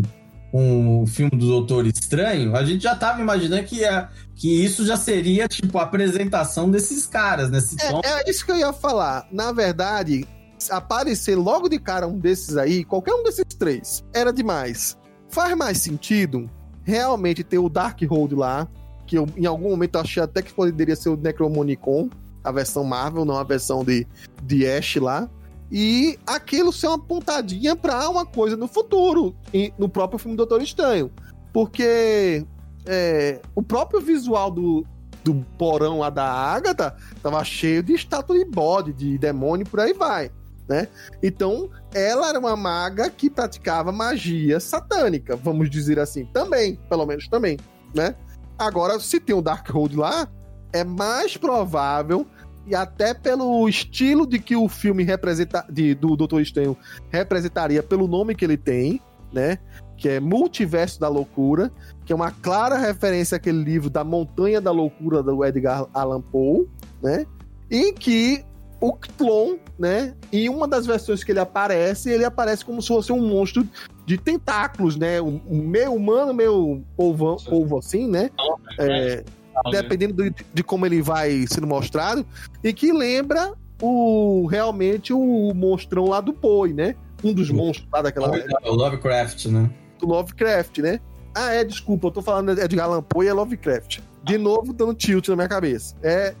com 0.50 1.02
o 1.02 1.06
filme 1.06 1.30
do 1.30 1.46
Doutor 1.46 1.86
Estranho, 1.86 2.56
a 2.56 2.64
gente 2.64 2.82
já 2.82 2.94
tava 2.96 3.20
imaginando 3.20 3.62
que, 3.64 3.76
ia, 3.76 4.08
que 4.34 4.64
isso 4.64 4.84
já 4.84 4.96
seria, 4.96 5.46
tipo, 5.46 5.78
a 5.78 5.82
apresentação 5.82 6.70
desses 6.70 7.06
caras, 7.06 7.50
nesse 7.50 7.76
tom. 7.76 8.00
É, 8.04 8.22
é 8.22 8.30
isso 8.30 8.44
que 8.44 8.50
eu 8.50 8.56
ia 8.56 8.72
falar. 8.72 9.26
Na 9.30 9.52
verdade, 9.52 10.26
aparecer 10.68 11.36
logo 11.36 11.68
de 11.68 11.78
cara 11.78 12.06
um 12.06 12.18
desses 12.18 12.56
aí, 12.56 12.84
qualquer 12.84 13.14
um 13.14 13.22
desses 13.22 13.44
três, 13.58 14.04
era 14.12 14.32
demais. 14.32 14.98
Faz 15.28 15.56
mais 15.56 15.78
sentido 15.78 16.50
realmente 16.82 17.44
ter 17.44 17.58
o 17.58 17.68
Darkhold 17.68 18.34
lá, 18.34 18.68
que 19.06 19.16
eu, 19.16 19.26
em 19.36 19.46
algum 19.46 19.70
momento 19.70 19.94
eu 19.94 20.00
achei 20.00 20.22
até 20.22 20.42
que 20.42 20.52
poderia 20.52 20.96
ser 20.96 21.10
o 21.10 21.16
Necromonicon, 21.16 22.10
a 22.42 22.50
versão 22.50 22.82
Marvel, 22.82 23.24
não 23.24 23.36
a 23.36 23.44
versão 23.44 23.84
de, 23.84 24.06
de 24.42 24.66
Ash 24.66 24.96
lá. 24.96 25.28
E 25.70 26.18
aquilo 26.26 26.72
ser 26.72 26.88
uma 26.88 26.98
pontadinha 26.98 27.76
pra 27.76 28.08
uma 28.08 28.26
coisa 28.26 28.56
no 28.56 28.66
futuro, 28.66 29.34
no 29.78 29.88
próprio 29.88 30.18
filme 30.18 30.36
Doutor 30.36 30.60
Estranho. 30.62 31.10
Porque 31.52 32.44
é, 32.86 33.40
o 33.54 33.62
próprio 33.62 34.00
visual 34.00 34.50
do, 34.50 34.84
do 35.22 35.34
porão 35.56 36.00
lá 36.00 36.10
da 36.10 36.26
Agatha 36.26 36.96
tava 37.22 37.42
cheio 37.44 37.82
de 37.82 37.92
estátua 37.92 38.36
de 38.36 38.44
bode, 38.44 38.92
de 38.92 39.16
demônio, 39.18 39.66
por 39.66 39.80
aí 39.80 39.92
vai. 39.92 40.30
Né? 40.68 40.86
Então, 41.22 41.68
ela 41.92 42.28
era 42.28 42.38
uma 42.38 42.56
maga 42.56 43.10
que 43.10 43.28
praticava 43.28 43.90
magia 43.90 44.60
satânica, 44.60 45.34
vamos 45.34 45.68
dizer 45.68 45.98
assim, 45.98 46.24
também, 46.26 46.76
pelo 46.88 47.04
menos 47.06 47.26
também, 47.26 47.58
né? 47.92 48.14
Agora, 48.56 49.00
se 49.00 49.18
tem 49.18 49.34
o 49.34 49.42
Darkhold 49.42 49.96
lá, 49.96 50.28
é 50.72 50.84
mais 50.84 51.36
provável 51.36 52.24
e 52.70 52.74
até 52.74 53.12
pelo 53.12 53.68
estilo 53.68 54.24
de 54.24 54.38
que 54.38 54.54
o 54.54 54.68
filme 54.68 55.02
representa 55.02 55.66
de, 55.68 55.92
do 55.92 56.16
Doutor 56.16 56.40
Estranho 56.40 56.76
representaria 57.10 57.82
pelo 57.82 58.06
nome 58.06 58.32
que 58.32 58.44
ele 58.44 58.56
tem, 58.56 59.00
né? 59.32 59.58
Que 59.96 60.08
é 60.08 60.20
Multiverso 60.20 61.00
da 61.00 61.08
Loucura, 61.08 61.72
que 62.06 62.12
é 62.12 62.16
uma 62.16 62.30
clara 62.30 62.78
referência 62.78 63.36
àquele 63.36 63.62
livro 63.62 63.90
da 63.90 64.04
Montanha 64.04 64.60
da 64.60 64.70
Loucura 64.70 65.20
do 65.20 65.44
Edgar 65.44 65.84
Allan 65.92 66.20
Poe, 66.20 66.68
né? 67.02 67.26
Em 67.68 67.92
que 67.92 68.44
o 68.80 68.92
Clon, 68.92 69.56
né? 69.76 70.14
Em 70.32 70.48
uma 70.48 70.68
das 70.68 70.86
versões 70.86 71.24
que 71.24 71.32
ele 71.32 71.40
aparece, 71.40 72.08
ele 72.08 72.24
aparece 72.24 72.64
como 72.64 72.80
se 72.80 72.86
fosse 72.86 73.12
um 73.12 73.20
monstro 73.20 73.66
de 74.06 74.16
tentáculos, 74.16 74.96
né? 74.96 75.20
Um, 75.20 75.40
meio 75.48 75.92
humano, 75.92 76.32
meio 76.32 76.84
polvo 76.96 77.78
assim, 77.78 78.08
né? 78.08 78.30
É, 78.78 79.24
dependendo 79.70 80.14
de, 80.14 80.34
de, 80.52 80.62
como 80.62 80.86
ele 80.86 81.02
vai 81.02 81.46
sendo 81.48 81.66
mostrado, 81.66 82.24
e 82.62 82.72
que 82.72 82.92
lembra 82.92 83.52
o 83.82 84.46
realmente 84.46 85.12
o 85.12 85.52
monstrão 85.54 86.06
lá 86.06 86.20
do 86.20 86.32
Poe, 86.32 86.72
né? 86.72 86.94
Um 87.22 87.32
dos 87.32 87.50
monstros 87.50 87.88
lá 87.92 88.02
daquela. 88.02 88.30
O 88.64 88.74
Lovecraft, 88.74 89.46
né? 89.46 89.70
Do 89.98 90.06
Lovecraft, 90.06 90.78
né? 90.78 91.00
Ah, 91.34 91.52
é, 91.52 91.64
desculpa, 91.64 92.08
eu 92.08 92.10
tô 92.10 92.22
falando 92.22 92.58
é 92.58 92.66
de 92.66 92.80
Allan 92.80 93.02
Poe 93.02 93.26
e 93.26 93.28
é 93.28 93.32
Lovecraft. 93.32 94.00
De 94.22 94.36
novo, 94.36 94.72
dando 94.72 94.94
tilt 94.94 95.28
na 95.28 95.36
minha 95.36 95.48
cabeça. 95.48 95.94
É, 96.02 96.34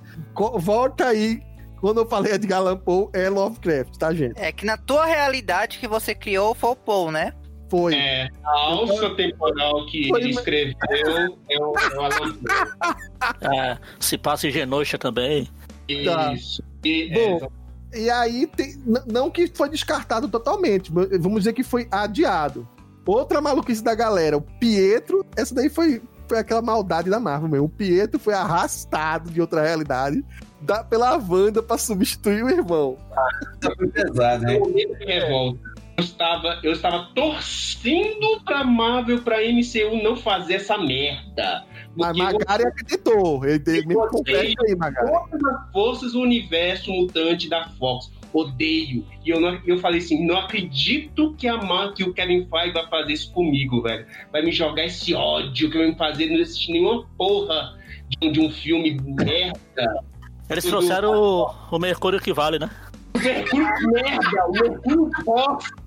volta 0.58 1.06
aí 1.06 1.40
quando 1.80 2.00
eu 2.00 2.06
falei 2.06 2.34
Edgar 2.34 2.58
Allan 2.58 2.76
Poe, 2.76 3.08
é 3.14 3.28
Lovecraft, 3.28 3.96
tá, 3.96 4.12
gente? 4.12 4.38
É 4.38 4.52
que 4.52 4.66
na 4.66 4.76
tua 4.76 5.06
realidade 5.06 5.78
que 5.78 5.88
você 5.88 6.14
criou 6.14 6.54
foi 6.54 6.70
o 6.70 6.76
Poe, 6.76 7.10
né? 7.10 7.32
Foi. 7.70 7.94
É, 7.94 8.28
a 8.44 8.50
alça 8.50 9.14
temporal 9.14 9.86
que 9.86 10.08
foi, 10.08 10.20
ele 10.20 10.30
escreveu 10.30 10.76
é 11.48 11.58
o, 11.58 11.74
é 11.78 11.96
o 11.96 12.00
Alan. 12.00 12.36
É, 13.42 13.78
se 14.00 14.16
passa 14.18 14.48
em 14.48 14.50
Genosha 14.50 14.98
também. 14.98 15.46
Isso. 15.86 16.04
Tá. 16.04 16.34
E, 16.84 17.12
Bom, 17.12 17.48
é, 17.92 18.00
e 18.00 18.10
aí, 18.10 18.46
tem, 18.46 18.82
não 19.06 19.30
que 19.30 19.46
foi 19.46 19.68
descartado 19.68 20.26
totalmente, 20.28 20.90
vamos 20.90 21.40
dizer 21.40 21.52
que 21.52 21.62
foi 21.62 21.86
adiado. 21.90 22.66
Outra 23.06 23.40
maluquice 23.40 23.82
da 23.82 23.94
galera, 23.94 24.36
o 24.36 24.40
Pietro, 24.40 25.26
essa 25.36 25.54
daí 25.54 25.68
foi, 25.68 26.00
foi 26.28 26.38
aquela 26.38 26.62
maldade 26.62 27.10
da 27.10 27.18
Marvel 27.18 27.48
mesmo. 27.48 27.66
O 27.66 27.68
Pietro 27.68 28.20
foi 28.20 28.34
arrastado 28.34 29.30
de 29.30 29.40
outra 29.40 29.62
realidade 29.62 30.24
da, 30.60 30.84
pela 30.84 31.16
Wanda 31.16 31.62
pra 31.62 31.76
substituir 31.76 32.44
o 32.44 32.48
irmão. 32.48 32.96
Ah, 33.10 33.28
tá 33.60 33.70
pesado, 33.92 34.44
né? 34.44 34.58
Eu 36.00 36.04
estava, 36.04 36.60
eu 36.62 36.72
estava 36.72 37.08
torcendo 37.14 38.40
pra 38.44 38.64
Marvel, 38.64 39.20
pra 39.20 39.36
MCU 39.42 40.02
não 40.02 40.16
fazer 40.16 40.54
essa 40.54 40.78
merda. 40.78 41.64
Mas 41.94 42.16
Magari 42.16 42.62
eu... 42.62 42.68
acreditou. 42.68 43.44
Ele, 43.44 43.62
ele 43.66 43.86
me 43.86 43.96
aí, 44.36 44.76
Magari. 44.76 45.06
Todas 45.06 45.44
as 45.44 45.72
forças 45.72 46.12
do 46.12 46.20
universo 46.20 46.90
mutante 46.90 47.48
da 47.48 47.68
Fox. 47.70 48.10
Odeio. 48.32 49.04
E 49.24 49.30
eu, 49.30 49.40
não, 49.40 49.60
eu 49.66 49.78
falei 49.78 49.98
assim: 49.98 50.24
não 50.24 50.38
acredito 50.38 51.34
que 51.36 51.48
a 51.48 51.56
Mar, 51.56 51.92
que 51.92 52.04
o 52.04 52.14
Kevin 52.14 52.46
Feige 52.46 52.72
vai 52.72 52.88
fazer 52.88 53.12
isso 53.12 53.32
comigo, 53.32 53.82
velho. 53.82 54.06
Vai 54.32 54.42
me 54.42 54.52
jogar 54.52 54.84
esse 54.84 55.12
ódio 55.14 55.70
que 55.70 55.76
vai 55.76 55.88
me 55.88 55.96
fazer 55.96 56.26
não 56.26 56.40
assistir 56.40 56.72
nenhuma 56.72 57.04
porra 57.18 57.76
de, 58.08 58.30
de 58.30 58.40
um 58.40 58.50
filme 58.50 58.98
merda. 59.02 60.04
Eles 60.48 60.64
trouxeram 60.64 61.12
o, 61.12 61.50
o 61.72 61.78
Mercúrio 61.78 62.20
que 62.20 62.32
vale, 62.32 62.58
né? 62.58 62.70
O 63.14 63.18
Mercúrio 63.20 63.66
merda, 63.92 64.46
o 64.46 64.52
Mercúrio 64.52 65.10
bosta. 65.24 65.79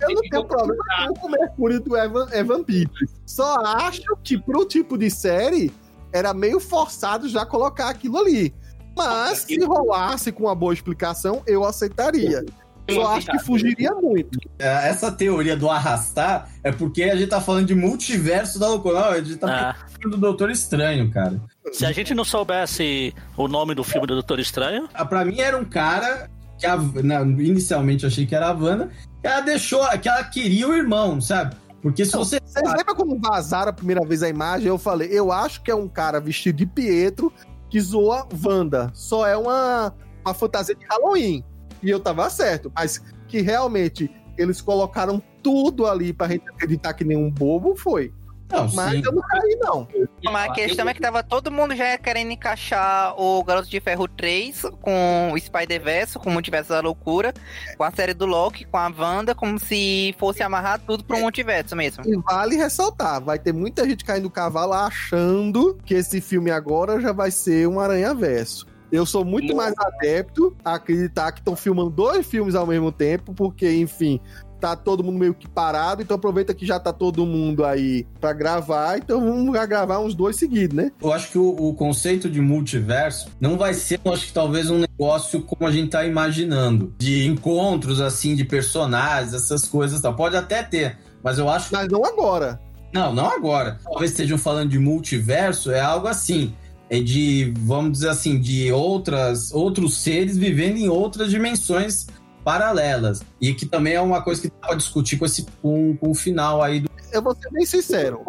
Eu 0.00 0.14
não 0.14 0.22
tenho 0.22 0.44
problema 0.44 0.84
com 1.18 1.26
o 1.26 1.30
Mercúrio 1.30 1.80
do 1.80 1.96
Evan, 1.96 2.28
Evan 2.32 2.62
Peters. 2.62 3.10
Só 3.26 3.56
acho 3.64 4.02
que 4.22 4.38
pro 4.38 4.64
tipo 4.64 4.96
de 4.96 5.10
série 5.10 5.72
era 6.12 6.32
meio 6.32 6.60
forçado 6.60 7.28
já 7.28 7.44
colocar 7.44 7.88
aquilo 7.88 8.18
ali. 8.18 8.54
Mas 8.96 9.38
se 9.38 9.58
rolasse 9.64 10.32
com 10.32 10.44
uma 10.44 10.54
boa 10.54 10.74
explicação, 10.74 11.42
eu 11.46 11.64
aceitaria. 11.64 12.44
Eu 12.88 13.06
acho 13.06 13.30
que 13.30 13.38
fugiria 13.40 13.92
muito. 13.94 14.40
É, 14.58 14.88
essa 14.88 15.12
teoria 15.12 15.54
do 15.54 15.68
arrastar 15.68 16.48
é 16.64 16.72
porque 16.72 17.02
a 17.04 17.14
gente 17.14 17.28
tá 17.28 17.40
falando 17.40 17.66
de 17.66 17.74
multiverso 17.74 18.58
da 18.58 18.66
loucura. 18.66 19.00
Não, 19.00 19.08
a 19.10 19.20
gente 19.20 19.36
tá 19.36 19.70
ah. 19.70 19.74
falando 19.74 20.16
do 20.16 20.16
Doutor 20.16 20.50
Estranho, 20.50 21.10
cara. 21.10 21.38
Se 21.70 21.84
a 21.84 21.92
gente 21.92 22.14
não 22.14 22.24
soubesse 22.24 23.14
o 23.36 23.46
nome 23.46 23.74
do 23.74 23.84
filme 23.84 24.06
do 24.06 24.14
Doutor 24.14 24.40
Estranho. 24.40 24.88
Ah, 24.94 25.04
pra 25.04 25.22
mim 25.22 25.38
era 25.38 25.56
um 25.58 25.66
cara 25.66 26.30
que 26.58 26.66
a, 26.66 26.76
na, 26.76 27.20
inicialmente 27.20 28.04
eu 28.04 28.08
achei 28.08 28.26
que 28.26 28.34
era 28.34 28.48
a 28.48 28.52
Wanda, 28.52 28.90
que 29.20 29.26
ela 29.26 29.40
deixou, 29.40 29.86
que 29.98 30.08
ela 30.08 30.24
queria 30.24 30.68
o 30.68 30.74
irmão, 30.74 31.20
sabe? 31.20 31.56
Porque 31.82 32.04
se 32.04 32.12
não, 32.14 32.24
você. 32.24 32.40
Vocês 32.44 32.72
lembram 32.76 32.94
quando 32.94 33.18
vazaram 33.20 33.70
a 33.70 33.72
primeira 33.72 34.04
vez 34.04 34.22
a 34.22 34.28
imagem? 34.28 34.68
Eu 34.68 34.78
falei, 34.78 35.08
eu 35.10 35.30
acho 35.30 35.62
que 35.62 35.70
é 35.70 35.74
um 35.74 35.88
cara 35.88 36.20
vestido 36.20 36.56
de 36.56 36.66
Pietro 36.66 37.32
que 37.70 37.80
zoa 37.80 38.26
Wanda. 38.44 38.90
Só 38.94 39.26
é 39.26 39.36
uma, 39.36 39.94
uma 40.24 40.34
fantasia 40.34 40.74
de 40.74 40.84
Halloween. 40.86 41.44
E 41.82 41.90
eu 41.90 42.00
tava 42.00 42.28
certo, 42.30 42.72
mas 42.74 43.00
que 43.28 43.40
realmente 43.40 44.10
eles 44.36 44.60
colocaram 44.60 45.22
tudo 45.42 45.86
ali 45.86 46.12
pra 46.12 46.28
gente 46.28 46.48
acreditar 46.48 46.94
que 46.94 47.04
nenhum 47.04 47.30
bobo 47.30 47.76
foi. 47.76 48.12
Não, 48.50 48.68
mas 48.74 48.92
sim. 48.92 49.02
eu 49.04 49.12
não 49.12 49.22
caí, 49.22 49.58
não. 49.60 49.88
Mas 50.24 50.50
a 50.50 50.52
questão 50.54 50.88
é 50.88 50.94
que 50.94 51.00
tava 51.00 51.22
todo 51.22 51.50
mundo 51.50 51.76
já 51.76 51.96
querendo 51.98 52.32
encaixar 52.32 53.14
o 53.20 53.44
Garoto 53.44 53.68
de 53.68 53.78
Ferro 53.80 54.08
3 54.08 54.62
com 54.80 55.30
o 55.32 55.38
Spider-Verse, 55.38 56.18
com 56.18 56.30
o 56.30 56.32
Multiverso 56.32 56.70
da 56.70 56.80
Loucura, 56.80 57.34
com 57.76 57.84
a 57.84 57.90
série 57.90 58.14
do 58.14 58.26
Loki, 58.26 58.64
com 58.64 58.78
a 58.78 58.88
Wanda, 58.88 59.34
como 59.34 59.58
se 59.58 60.14
fosse 60.18 60.42
amarrar 60.42 60.80
tudo 60.80 61.04
pro 61.04 61.18
multiverso 61.18 61.76
mesmo. 61.76 62.02
E 62.06 62.16
vale 62.16 62.56
ressaltar, 62.56 63.22
vai 63.22 63.38
ter 63.38 63.52
muita 63.52 63.86
gente 63.88 64.04
caindo 64.04 64.24
do 64.24 64.30
cavalo 64.30 64.72
achando 64.72 65.78
que 65.84 65.94
esse 65.94 66.20
filme 66.20 66.50
agora 66.50 67.00
já 67.00 67.12
vai 67.12 67.30
ser 67.30 67.68
um 67.68 67.78
Aranha-Verso. 67.78 68.66
Eu 68.90 69.04
sou 69.04 69.22
muito 69.24 69.54
mais 69.54 69.74
adepto 69.78 70.56
a 70.64 70.76
acreditar 70.76 71.32
que 71.32 71.40
estão 71.40 71.54
filmando 71.54 71.90
dois 71.90 72.26
filmes 72.26 72.54
ao 72.54 72.66
mesmo 72.66 72.90
tempo, 72.90 73.34
porque, 73.34 73.70
enfim, 73.70 74.18
tá 74.58 74.76
todo 74.76 75.04
mundo 75.04 75.18
meio 75.18 75.34
que 75.34 75.48
parado, 75.48 76.02
então 76.02 76.16
aproveita 76.16 76.54
que 76.54 76.66
já 76.66 76.78
tá 76.78 76.92
todo 76.92 77.24
mundo 77.24 77.64
aí 77.64 78.06
para 78.20 78.32
gravar, 78.32 78.98
então 78.98 79.20
vamos 79.20 79.52
gravar 79.66 79.98
uns 80.00 80.14
dois 80.14 80.36
seguidos, 80.36 80.76
né? 80.76 80.92
Eu 81.00 81.12
acho 81.12 81.30
que 81.30 81.38
o, 81.38 81.48
o, 81.48 81.74
conceito 81.74 82.28
de 82.28 82.40
multiverso 82.40 83.28
não 83.40 83.56
vai 83.56 83.74
ser, 83.74 84.00
eu 84.04 84.12
acho 84.12 84.26
que 84.26 84.32
talvez 84.32 84.70
um 84.70 84.78
negócio 84.78 85.42
como 85.42 85.66
a 85.66 85.72
gente 85.72 85.90
tá 85.90 86.04
imaginando, 86.04 86.92
de 86.98 87.26
encontros 87.26 88.00
assim 88.00 88.34
de 88.34 88.44
personagens, 88.44 89.34
essas 89.34 89.66
coisas, 89.66 90.00
tá? 90.00 90.12
pode 90.12 90.36
até 90.36 90.62
ter, 90.62 90.98
mas 91.22 91.38
eu 91.38 91.48
acho 91.48 91.72
Mas 91.72 91.88
não 91.88 92.04
agora. 92.04 92.60
Não, 92.92 93.14
não 93.14 93.26
agora. 93.26 93.78
Talvez 93.84 94.12
estejam 94.12 94.38
falando 94.38 94.70
de 94.70 94.78
multiverso, 94.78 95.70
é 95.70 95.80
algo 95.80 96.08
assim 96.08 96.54
é 96.90 97.00
de, 97.00 97.52
vamos 97.58 97.92
dizer 97.92 98.08
assim, 98.08 98.40
de 98.40 98.72
outras 98.72 99.52
outros 99.52 99.98
seres 99.98 100.36
vivendo 100.36 100.78
em 100.78 100.88
outras 100.88 101.30
dimensões 101.30 102.06
paralelas. 102.48 103.20
E 103.38 103.52
que 103.52 103.66
também 103.66 103.92
é 103.92 104.00
uma 104.00 104.22
coisa 104.22 104.40
que 104.40 104.48
dá 104.48 104.68
pra 104.68 104.74
discutir 104.74 105.18
com, 105.18 105.26
esse, 105.26 105.44
com, 105.60 105.94
com 105.98 106.10
o 106.10 106.14
final 106.14 106.62
aí 106.62 106.80
do. 106.80 106.88
Eu 107.12 107.20
vou 107.20 107.36
ser 107.36 107.50
bem 107.50 107.66
sincero. 107.66 108.24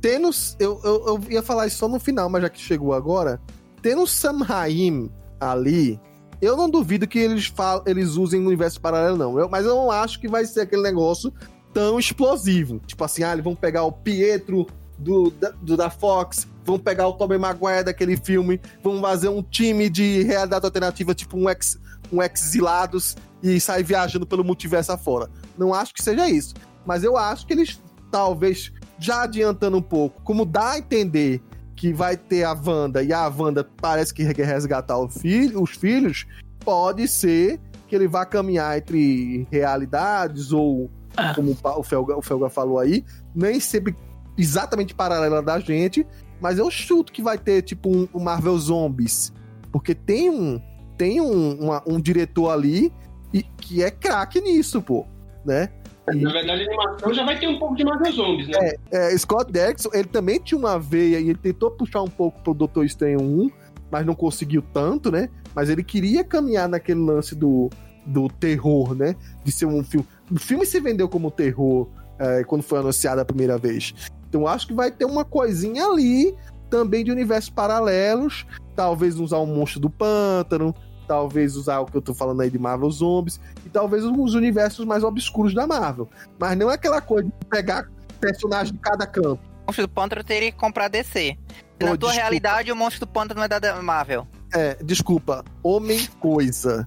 Tendo. 0.00 0.28
Eu, 0.58 0.80
eu, 0.82 1.04
eu 1.06 1.20
ia 1.30 1.40
falar 1.40 1.68
isso 1.68 1.78
só 1.78 1.86
no 1.86 2.00
final, 2.00 2.28
mas 2.28 2.42
já 2.42 2.48
que 2.48 2.60
chegou 2.60 2.92
agora. 2.92 3.40
Tendo 3.80 4.04
Sam 4.08 4.42
Raim 4.42 5.08
ali, 5.38 6.00
eu 6.42 6.56
não 6.56 6.68
duvido 6.68 7.06
que 7.06 7.20
eles, 7.20 7.46
falam, 7.46 7.84
eles 7.86 8.16
usem 8.16 8.40
no 8.40 8.48
universo 8.48 8.80
paralelo, 8.80 9.16
não. 9.16 9.38
Eu, 9.38 9.48
mas 9.48 9.64
eu 9.64 9.76
não 9.76 9.90
acho 9.90 10.18
que 10.18 10.26
vai 10.26 10.44
ser 10.44 10.62
aquele 10.62 10.82
negócio 10.82 11.32
tão 11.72 11.96
explosivo. 11.96 12.80
Tipo 12.84 13.04
assim, 13.04 13.22
ah, 13.22 13.32
eles 13.32 13.44
vão 13.44 13.54
pegar 13.54 13.84
o 13.84 13.92
Pietro 13.92 14.66
do, 14.98 15.30
da, 15.30 15.50
do, 15.50 15.76
da 15.76 15.88
Fox, 15.88 16.46
vão 16.64 16.76
pegar 16.76 17.06
o 17.06 17.12
Tobey 17.12 17.38
Maguire 17.38 17.84
daquele 17.84 18.16
filme, 18.16 18.60
vão 18.82 19.00
fazer 19.00 19.28
um 19.28 19.42
time 19.42 19.88
de 19.88 20.24
realidade 20.24 20.64
alternativa, 20.64 21.14
tipo 21.14 21.38
um 21.38 21.48
ex, 21.48 21.78
um 22.12 22.22
exilados 22.22 23.16
e 23.42 23.60
sair 23.60 23.82
viajando 23.82 24.26
pelo 24.26 24.44
multiverso 24.44 24.92
afora. 24.92 25.28
Não 25.56 25.72
acho 25.72 25.94
que 25.94 26.02
seja 26.02 26.28
isso. 26.28 26.54
Mas 26.84 27.04
eu 27.04 27.16
acho 27.16 27.46
que 27.46 27.52
eles 27.52 27.80
talvez 28.10 28.72
já 28.98 29.22
adiantando 29.22 29.76
um 29.78 29.82
pouco, 29.82 30.20
como 30.22 30.44
dá 30.44 30.72
a 30.72 30.78
entender 30.78 31.40
que 31.74 31.92
vai 31.92 32.16
ter 32.16 32.44
a 32.44 32.52
Wanda 32.52 33.02
e 33.02 33.12
a 33.12 33.26
Wanda 33.28 33.66
parece 33.80 34.12
que 34.12 34.34
quer 34.34 34.46
resgatar 34.46 34.98
filho, 35.08 35.62
os 35.62 35.70
filhos, 35.70 36.26
pode 36.58 37.08
ser 37.08 37.58
que 37.88 37.96
ele 37.96 38.06
vá 38.06 38.26
caminhar 38.26 38.76
entre 38.76 39.46
realidades 39.50 40.52
ou, 40.52 40.90
Ah. 41.16 41.34
como 41.34 41.56
o 41.64 41.82
Felga, 41.82 42.16
o 42.16 42.22
Felga 42.22 42.50
falou 42.50 42.78
aí, 42.78 43.04
nem 43.34 43.58
sempre 43.58 43.96
exatamente 44.36 44.94
paralela 44.94 45.42
da 45.42 45.58
gente, 45.58 46.06
mas 46.40 46.58
eu 46.58 46.70
chuto 46.70 47.12
que 47.12 47.22
vai 47.22 47.38
ter 47.38 47.62
tipo 47.62 47.88
um, 47.88 48.06
um 48.14 48.20
Marvel 48.20 48.56
Zombies, 48.58 49.32
porque 49.72 49.94
tem 49.94 50.30
um 50.30 50.60
tem 51.00 51.18
um, 51.18 51.52
uma- 51.54 51.82
um 51.86 51.98
diretor 51.98 52.50
ali 52.50 52.92
e, 53.32 53.42
que 53.42 53.82
é 53.82 53.90
craque 53.90 54.38
nisso, 54.38 54.82
pô, 54.82 55.06
né? 55.46 55.70
Na 56.06 56.30
verdade, 56.30 56.50
a 56.50 56.66
animação 56.66 57.14
já 57.14 57.24
vai 57.24 57.38
ter 57.38 57.48
um 57.48 57.58
pouco 57.58 57.74
de 57.74 57.84
Marvel 57.84 58.12
Zombies, 58.12 58.48
né? 58.48 58.72
É, 58.90 59.16
Scott 59.16 59.50
Derrickson, 59.50 59.88
ele 59.94 60.08
também 60.08 60.38
tinha 60.38 60.58
uma 60.58 60.78
veia 60.78 61.18
e 61.18 61.30
ele 61.30 61.38
tentou 61.38 61.70
puxar 61.70 62.02
um 62.02 62.08
pouco 62.10 62.42
pro 62.42 62.52
Doutor 62.52 62.84
Estranho 62.84 63.22
1, 63.22 63.50
mas 63.90 64.04
não 64.04 64.14
conseguiu 64.14 64.62
tanto, 64.74 65.10
né? 65.10 65.30
Mas 65.54 65.70
ele 65.70 65.82
queria 65.82 66.22
caminhar 66.22 66.68
naquele 66.68 67.00
lance 67.00 67.34
do, 67.34 67.70
do 68.04 68.28
terror, 68.28 68.94
né? 68.94 69.16
De 69.42 69.50
ser 69.52 69.64
um 69.66 69.82
filme. 69.82 70.06
O 70.30 70.38
filme 70.38 70.66
se 70.66 70.80
vendeu 70.80 71.08
como 71.08 71.30
terror 71.30 71.88
é, 72.18 72.44
quando 72.44 72.62
foi 72.62 72.78
anunciado 72.80 73.22
a 73.22 73.24
primeira 73.24 73.56
vez. 73.56 73.94
Então 74.28 74.46
acho 74.46 74.66
que 74.66 74.74
vai 74.74 74.90
ter 74.90 75.06
uma 75.06 75.24
coisinha 75.24 75.86
ali 75.86 76.34
também 76.68 77.04
de 77.04 77.10
universos 77.10 77.50
paralelos. 77.50 78.44
Talvez 78.74 79.18
usar 79.18 79.38
um 79.38 79.46
monstro 79.46 79.78
do 79.80 79.90
pântano, 79.90 80.74
talvez 81.10 81.56
usar 81.56 81.80
o 81.80 81.86
que 81.86 81.96
eu 81.96 82.00
tô 82.00 82.14
falando 82.14 82.40
aí 82.40 82.48
de 82.48 82.56
Marvel 82.56 82.88
Zombies, 82.88 83.40
e 83.66 83.68
talvez 83.68 84.04
os 84.04 84.34
universos 84.34 84.86
mais 84.86 85.02
obscuros 85.02 85.52
da 85.52 85.66
Marvel. 85.66 86.08
Mas 86.38 86.56
não 86.56 86.70
é 86.70 86.74
aquela 86.74 87.00
coisa 87.00 87.28
de 87.28 87.46
pegar 87.46 87.88
personagem 88.20 88.74
de 88.74 88.78
cada 88.78 89.04
canto. 89.08 89.40
O 89.42 89.66
Monstro 89.66 89.88
do 89.88 89.92
Pântano 89.92 90.22
teria 90.22 90.52
que 90.52 90.58
comprar 90.58 90.86
DC. 90.86 91.36
Na 91.80 91.86
tua 91.88 91.96
desculpa. 91.96 92.12
realidade, 92.14 92.70
o 92.70 92.76
Monstro 92.76 93.06
do 93.06 93.10
Pântano 93.10 93.42
é 93.42 93.48
da 93.48 93.82
Marvel. 93.82 94.24
É, 94.52 94.74
desculpa, 94.82 95.44
homem 95.62 96.06
coisa. 96.20 96.86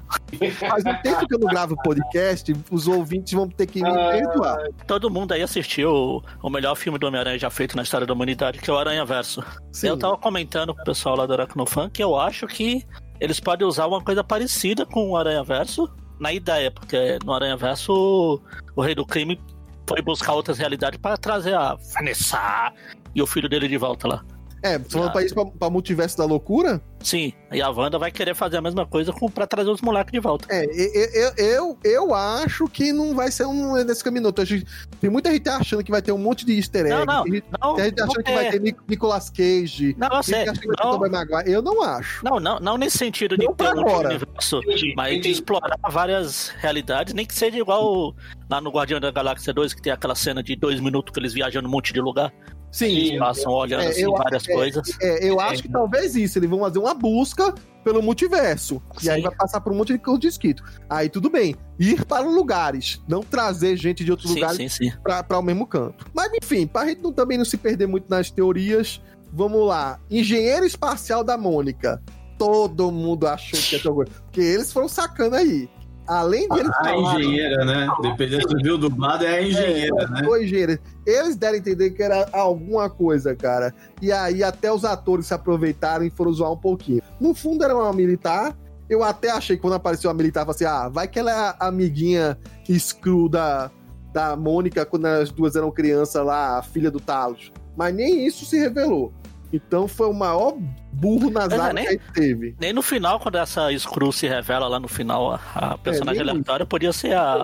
Faz 0.59 0.83
um 0.85 1.01
tempo 1.01 1.27
que 1.27 1.35
eu 1.35 1.39
não 1.39 1.47
gravo 1.47 1.75
podcast, 1.83 2.53
os 2.69 2.87
ouvintes 2.87 3.33
vão 3.33 3.47
ter 3.49 3.65
que 3.67 3.81
me 3.81 3.89
Ah. 3.89 4.11
perdoar. 4.11 4.57
Todo 4.85 5.09
mundo 5.09 5.33
aí 5.33 5.41
assistiu 5.41 5.89
o, 5.89 6.23
o 6.41 6.49
melhor 6.49 6.75
filme 6.75 6.99
do 6.99 7.07
Homem-Aranha 7.07 7.39
já 7.39 7.49
feito 7.49 7.75
na 7.75 7.83
história 7.83 8.05
da 8.05 8.13
humanidade, 8.13 8.59
que 8.59 8.69
é 8.69 8.73
o 8.73 8.77
Aranha 8.77 9.03
Verso. 9.05 9.43
Sim. 9.71 9.87
Eu 9.87 9.97
tava 9.97 10.17
comentando 10.17 10.73
com 10.75 10.81
o 10.81 10.85
pessoal 10.85 11.15
lá 11.15 11.25
do 11.25 11.33
Aracnofan 11.33 11.89
que 11.89 12.03
eu 12.03 12.17
acho 12.19 12.45
que 12.47 12.85
eles 13.19 13.39
podem 13.39 13.67
usar 13.67 13.87
uma 13.87 14.01
coisa 14.01 14.23
parecida 14.23 14.85
com 14.85 15.09
o 15.09 15.17
Aranha 15.17 15.43
Verso 15.43 15.89
na 16.19 16.31
ideia, 16.31 16.71
porque 16.71 17.19
no 17.25 17.33
Aranha 17.33 17.57
Verso 17.57 18.41
o, 18.75 18.81
Rei 18.81 18.95
do 18.95 19.05
Crime 19.05 19.39
foi 19.87 20.01
buscar 20.01 20.33
outras 20.33 20.57
realidades 20.57 20.99
para 20.99 21.17
trazer 21.17 21.53
a 21.53 21.75
Vanessa 21.93 22.73
e 23.13 23.21
o 23.21 23.27
filho 23.27 23.49
dele 23.49 23.67
de 23.67 23.77
volta 23.77 24.07
lá. 24.07 24.25
É, 24.63 24.79
falando 24.79 25.09
Ah. 25.09 25.11
pra 25.11 25.23
isso 25.23 25.33
pra, 25.35 25.45
pra 25.45 25.69
multiverso 25.69 26.17
da 26.17 26.25
loucura, 26.25 26.81
Sim, 27.01 27.33
e 27.51 27.61
a 27.61 27.69
Wanda 27.69 27.99
vai 27.99 28.09
querer 28.09 28.33
fazer 28.33 28.55
a 28.55 28.61
mesma 28.61 28.85
coisa 28.85 29.11
com, 29.11 29.29
pra 29.29 29.45
trazer 29.45 29.69
os 29.69 29.81
moleques 29.81 30.11
de 30.13 30.21
volta. 30.21 30.47
é, 30.49 30.63
eu, 30.65 31.11
eu, 31.13 31.33
eu, 31.37 31.77
eu 31.83 32.13
acho 32.15 32.65
que 32.69 32.93
não 32.93 33.13
vai 33.13 33.29
ser 33.29 33.45
um 33.45 33.85
desse 33.85 34.01
caminho. 34.01 34.23
não. 34.23 34.31
Tem 34.31 35.09
muita 35.09 35.29
gente 35.31 35.49
achando 35.49 35.83
que 35.83 35.91
vai 35.91 36.01
ter 36.01 36.13
um 36.13 36.17
monte 36.17 36.45
de 36.45 36.53
easter 36.55 36.85
egg. 36.85 36.95
Não, 36.95 37.05
não, 37.05 37.23
Tem 37.25 37.33
gente, 37.33 37.45
não, 37.61 37.75
tem 37.75 37.85
gente 37.85 37.97
não 37.97 38.05
achando 38.05 38.23
que 38.23 38.31
vai 38.31 38.47
é. 38.47 38.51
ter 38.51 38.61
Nic- 38.61 38.79
Nicolas 38.87 39.29
Cage. 39.29 39.95
Não, 39.99 40.07
eu 40.15 40.23
sei. 40.23 40.35
gente 40.39 40.49
achando 40.51 40.61
que 40.61 40.67
vai 40.67 41.09
ter 41.09 41.27
Não. 41.27 41.41
Eu 41.41 41.61
não 41.61 41.81
acho. 41.83 42.23
não, 42.23 42.39
não, 42.39 42.59
não 42.59 42.77
nesse 42.77 42.97
sentido 42.97 43.37
de 43.37 43.45
Não 43.45 43.53
ter 43.53 43.73
um 43.75 43.97
universo, 43.99 44.59
Entendi, 44.63 44.93
mas 44.95 45.09
de 45.11 45.19
entendi. 45.19 45.31
explorar 45.31 45.77
várias 45.91 46.49
realidades, 46.59 47.13
nem 47.13 47.25
que 47.25 47.33
seja 47.35 47.57
igual 47.57 48.15
lá 48.49 48.61
no 48.61 48.69
Guardião 48.71 49.01
da 49.01 49.11
Galáxia 49.11 49.53
2, 49.53 49.73
que 49.73 49.81
tem 49.81 49.91
aquela 49.91 50.15
cena 50.15 50.41
de 50.41 50.55
dois 50.55 50.79
minutos 50.79 51.13
que 51.13 51.19
eles 51.19 51.33
viajam 51.33 51.61
num 51.61 51.69
monte 51.69 51.91
de 51.91 51.99
lugar, 51.99 52.31
Sim. 52.73 53.05
Sim. 53.11 53.19
passam 53.19 53.51
olhando 53.53 53.83
É, 53.83 53.87
assim, 53.87 54.01
eu- 54.01 54.11
várias 54.13 54.49
é, 54.49 54.53
coisas. 54.53 54.97
É, 54.99 55.29
eu 55.29 55.39
acho 55.39 55.61
que 55.61 55.69
talvez 55.69 56.15
isso. 56.15 56.39
Eles 56.39 56.49
vão 56.49 56.59
fazer 56.59 56.79
uma 56.79 56.93
busca 56.93 57.53
pelo 57.83 58.01
multiverso. 58.01 58.81
E 59.01 59.09
aí 59.09 59.21
Sim. 59.21 59.27
vai 59.27 59.35
passar 59.35 59.61
por 59.61 59.71
um 59.71 59.75
monte 59.75 59.93
de 59.93 59.99
coisa 59.99 60.19
de 60.19 60.27
escrito. 60.27 60.63
Aí 60.89 61.07
tudo 61.07 61.29
bem. 61.29 61.55
Ir 61.79 62.03
para 62.05 62.25
lugares. 62.25 63.01
Não 63.07 63.21
trazer 63.21 63.77
gente 63.77 64.03
de 64.03 64.09
outros 64.11 64.29
Sim, 64.31 64.35
lugares 64.39 64.57
sim, 64.57 64.69
sim. 64.69 64.91
para 65.03 65.37
o 65.39 65.41
mesmo 65.43 65.67
canto. 65.67 66.05
Mas 66.13 66.31
enfim, 66.41 66.65
pra 66.65 66.85
gente 66.87 67.01
não, 67.01 67.13
também 67.13 67.37
não 67.37 67.45
se 67.45 67.57
perder 67.57 67.87
muito 67.87 68.09
nas 68.09 68.31
teorias, 68.31 68.99
vamos 69.31 69.67
lá. 69.67 69.99
Engenheiro 70.09 70.65
espacial 70.65 71.23
da 71.23 71.37
Mônica. 71.37 72.01
Todo 72.39 72.91
mundo 72.91 73.27
achou 73.27 73.59
que 73.59 73.75
ia 73.75 73.81
ter 73.81 73.87
alguma 73.87 74.05
coisa. 74.05 74.21
Porque 74.23 74.41
eles 74.41 74.73
foram 74.73 74.87
sacando 74.89 75.35
aí. 75.35 75.69
Além 76.07 76.47
de 76.49 76.59
eles 76.59 76.71
A 76.71 76.83
falarem- 76.83 77.03
engenheira, 77.21 77.65
né? 77.65 77.87
Dependendo 78.01 78.49
se 78.49 78.55
viu 78.63 78.77
dublado, 78.77 79.23
é 79.25 79.37
a 79.37 79.41
engenheira, 79.41 80.07
né? 80.07 80.23
Foi 80.25 80.43
engenheiro. 80.43 80.77
Eles 81.05 81.35
deram 81.35 81.55
a 81.55 81.57
entender 81.57 81.91
que 81.91 82.03
era 82.03 82.27
alguma 82.33 82.89
coisa, 82.89 83.33
cara. 83.35 83.73
E 84.01 84.11
aí 84.11 84.43
até 84.43 84.71
os 84.71 84.83
atores 84.83 85.27
se 85.27 85.33
aproveitaram 85.33 86.03
e 86.05 86.09
foram 86.09 86.33
zoar 86.33 86.51
um 86.51 86.57
pouquinho. 86.57 87.01
No 87.19 87.33
fundo 87.33 87.63
era 87.63 87.73
uma 87.75 87.91
militar. 87.93 88.55
Eu 88.89 89.01
até 89.01 89.31
achei 89.31 89.55
que 89.55 89.61
quando 89.61 89.75
apareceu 89.75 90.09
a 90.09 90.13
militar, 90.13 90.41
falei 90.45 90.55
assim: 90.55 90.65
ah, 90.65 90.89
vai 90.89 91.07
que 91.07 91.17
ela 91.17 91.31
é 91.31 91.35
a 91.35 91.67
amiguinha 91.67 92.37
screw 92.77 93.29
da, 93.29 93.71
da 94.11 94.35
Mônica 94.35 94.85
quando 94.85 95.05
as 95.05 95.31
duas 95.31 95.55
eram 95.55 95.71
crianças 95.71 96.23
lá, 96.25 96.57
a 96.57 96.61
filha 96.61 96.91
do 96.91 96.99
Talos. 96.99 97.51
Mas 97.77 97.95
nem 97.95 98.27
isso 98.27 98.45
se 98.45 98.57
revelou. 98.59 99.11
Então 99.53 99.87
foi 99.87 100.07
o 100.07 100.13
maior 100.13 100.55
burro 100.91 101.29
nas 101.29 101.47
Pois 101.47 101.61
é, 101.61 101.73
que 101.73 101.79
a 101.79 101.91
gente 101.91 102.11
teve. 102.13 102.55
Nem 102.59 102.73
no 102.73 102.81
final, 102.81 103.19
quando 103.19 103.37
essa 103.37 103.69
Screw 103.77 104.11
se 104.11 104.27
revela 104.27 104.67
lá 104.67 104.79
no 104.79 104.87
final, 104.87 105.33
a, 105.33 105.39
a 105.53 105.77
personagem 105.77 106.25
É, 106.25 106.29
aleatória 106.29 106.65
podia 106.65 106.91
ser 106.91 107.13
a, 107.15 107.43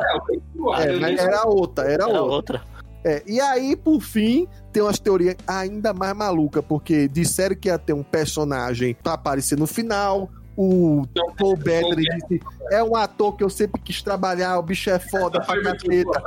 É, 0.79 0.93
mas 0.97 1.19
era 1.19 1.47
outra, 1.47 1.85
era 1.85 2.05
a 2.05 2.07
outra. 2.07 2.23
outra. 2.23 2.61
É, 3.05 3.23
e 3.25 3.39
aí, 3.39 3.75
por 3.75 4.01
fim, 4.01 4.47
tem 4.73 4.81
umas 4.83 4.99
teorias 4.99 5.35
ainda 5.47 5.93
mais 5.93 6.13
malucas, 6.15 6.63
porque 6.67 7.07
disseram 7.07 7.55
que 7.55 7.69
ia 7.69 7.77
ter 7.77 7.93
um 7.93 8.03
personagem 8.03 8.95
pra 8.95 9.13
aparecer 9.13 9.57
no 9.57 9.67
final. 9.67 10.29
O 10.57 11.03
Paul 11.37 11.55
Bettany 11.55 12.03
disse: 12.03 12.41
é 12.71 12.83
um 12.83 12.95
ator 12.95 13.37
que 13.37 13.43
eu 13.43 13.49
sempre 13.49 13.79
quis 13.81 14.01
trabalhar, 14.01 14.57
o 14.57 14.63
bicho 14.63 14.89
é 14.89 14.97
foda 14.99 15.39
pra 15.41 15.61
caceta. 15.61 16.21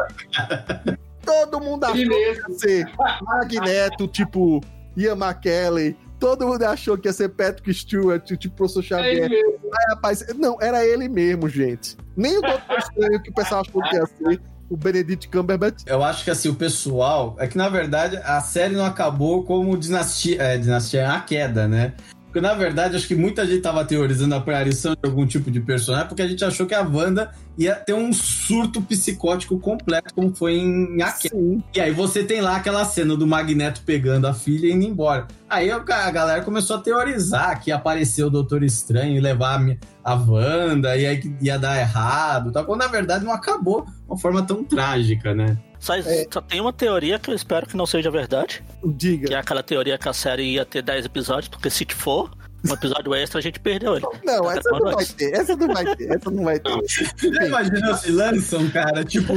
Todo 1.26 1.60
mundo 1.60 1.84
achou 1.84 1.96
que 1.96 2.04
ia 2.04 2.59
ser 2.59 2.92
Magneto, 3.20 4.09
tipo 4.09 4.60
Ian 4.97 5.16
McKellen. 5.16 5.97
Todo 6.19 6.47
mundo 6.47 6.62
achou 6.62 6.97
que 6.97 7.09
ia 7.09 7.12
ser 7.12 7.31
Patrick 7.31 7.74
Stewart, 7.74 8.24
tipo 8.36 8.55
Professor 8.55 8.81
É 8.81 8.86
Xavier. 8.86 9.28
mesmo. 9.28 9.59
Aí, 9.64 9.94
rapaz, 9.94 10.24
não, 10.39 10.56
era 10.60 10.85
ele 10.86 11.09
mesmo, 11.09 11.48
gente. 11.48 11.97
Nem 12.16 12.39
o 12.39 12.40
Doutor 12.40 12.78
Estranho 12.78 13.23
que 13.23 13.31
o 13.31 13.35
pessoal 13.35 13.62
achou 13.62 13.82
que 13.82 13.97
ia 13.97 14.06
ser, 14.06 14.40
o 14.70 14.77
Benedict 14.77 15.28
Cumberbatch. 15.28 15.82
Eu 15.86 16.02
acho 16.02 16.23
que 16.24 16.31
assim, 16.31 16.48
o 16.48 16.55
pessoal. 16.55 17.35
É 17.39 17.47
que 17.48 17.59
na 17.59 17.69
verdade 17.69 18.16
a 18.24 18.40
série 18.40 18.74
não 18.77 18.85
acabou 18.85 19.43
como 19.44 19.77
Dinastia. 19.77 20.40
É, 20.40 20.56
Dinastia 20.56 21.01
é 21.01 21.06
a 21.06 21.20
queda, 21.20 21.66
né? 21.66 21.93
Porque 22.32 22.40
na 22.40 22.54
verdade 22.54 22.96
acho 22.96 23.06
que 23.06 23.14
muita 23.14 23.46
gente 23.46 23.60
tava 23.60 23.84
teorizando 23.84 24.34
a 24.34 24.38
aparição 24.38 24.94
de 24.94 25.06
algum 25.06 25.26
tipo 25.26 25.50
de 25.50 25.60
personagem 25.60 26.09
porque 26.09 26.22
a 26.22 26.26
gente 26.26 26.42
achou 26.42 26.64
que 26.64 26.74
a 26.74 26.80
Wanda 26.80 27.30
ia 27.59 27.74
ter 27.74 27.92
um 27.92 28.10
surto 28.10 28.80
psicótico 28.80 29.60
completo, 29.60 30.14
como 30.14 30.34
foi 30.34 30.54
em 30.54 31.02
A 31.02 31.12
Queda. 31.12 31.36
Sim. 31.36 31.62
E 31.74 31.78
aí 31.78 31.92
você 31.92 32.24
tem 32.24 32.40
lá 32.40 32.56
aquela 32.56 32.86
cena 32.86 33.14
do 33.14 33.26
Magneto 33.26 33.82
pegando 33.84 34.26
a 34.26 34.32
filha 34.32 34.66
e 34.66 34.72
indo 34.72 34.86
embora. 34.86 35.28
Aí 35.46 35.70
a 35.70 35.78
galera 35.78 36.40
começou 36.40 36.76
a 36.76 36.78
teorizar 36.80 37.62
que 37.62 37.68
ia 37.68 37.76
aparecer 37.76 38.24
o 38.24 38.30
Doutor 38.30 38.62
Estranho 38.62 39.14
e 39.14 39.20
levar 39.20 39.56
a 39.56 39.76
a 40.05 40.15
Wanda, 40.15 40.97
e 40.97 41.07
aí 41.07 41.37
ia 41.41 41.59
dar 41.59 41.79
errado, 41.79 42.51
tá? 42.51 42.65
quando 42.65 42.81
na 42.81 42.89
verdade 42.89 43.24
não 43.24 43.33
acabou 43.33 43.85
de 43.85 43.93
uma 44.09 44.19
forma 44.19 44.43
tão 44.45 44.65
trágica, 44.65 45.35
né? 45.35 45.57
Só, 45.79 45.95
só 46.31 46.41
tem 46.41 46.61
uma 46.61 46.73
teoria 46.73 47.19
que 47.19 47.31
eu 47.31 47.35
espero 47.35 47.66
que 47.66 47.77
não 47.77 47.87
seja 47.87 48.11
verdade, 48.11 48.62
Diga. 48.85 49.27
que 49.27 49.35
é 49.35 49.39
aquela 49.39 49.62
teoria 49.62 49.99
que 49.99 50.09
a 50.09 50.12
série 50.12 50.45
ia 50.55 50.65
ter 50.65 50.83
10 50.83 51.07
episódios, 51.07 51.49
porque 51.49 51.69
se 51.70 51.85
for 51.93 52.31
um 52.65 52.73
episódio 52.73 53.12
extra, 53.15 53.41
a 53.41 53.43
gente 53.43 53.59
perdeu 53.59 53.97
ele. 53.97 54.07
Não, 54.24 54.49
Até 54.49 54.61
essa 54.61 54.70
não 54.70 54.93
vai 54.93 55.03
é? 55.03 55.07
ter, 55.07 55.33
essa 55.35 55.57
não 55.57 55.69
vai 55.74 55.97
ter, 55.97 56.11
essa 56.12 56.31
não 56.31 56.45
vai 56.45 56.61
ter. 56.61 56.70
Já 56.70 57.05
Enfim, 57.05 57.47
imaginou 57.47 57.97
se 57.97 58.12
lançam, 58.12 58.70
cara? 58.70 59.05
Tipo, 59.05 59.33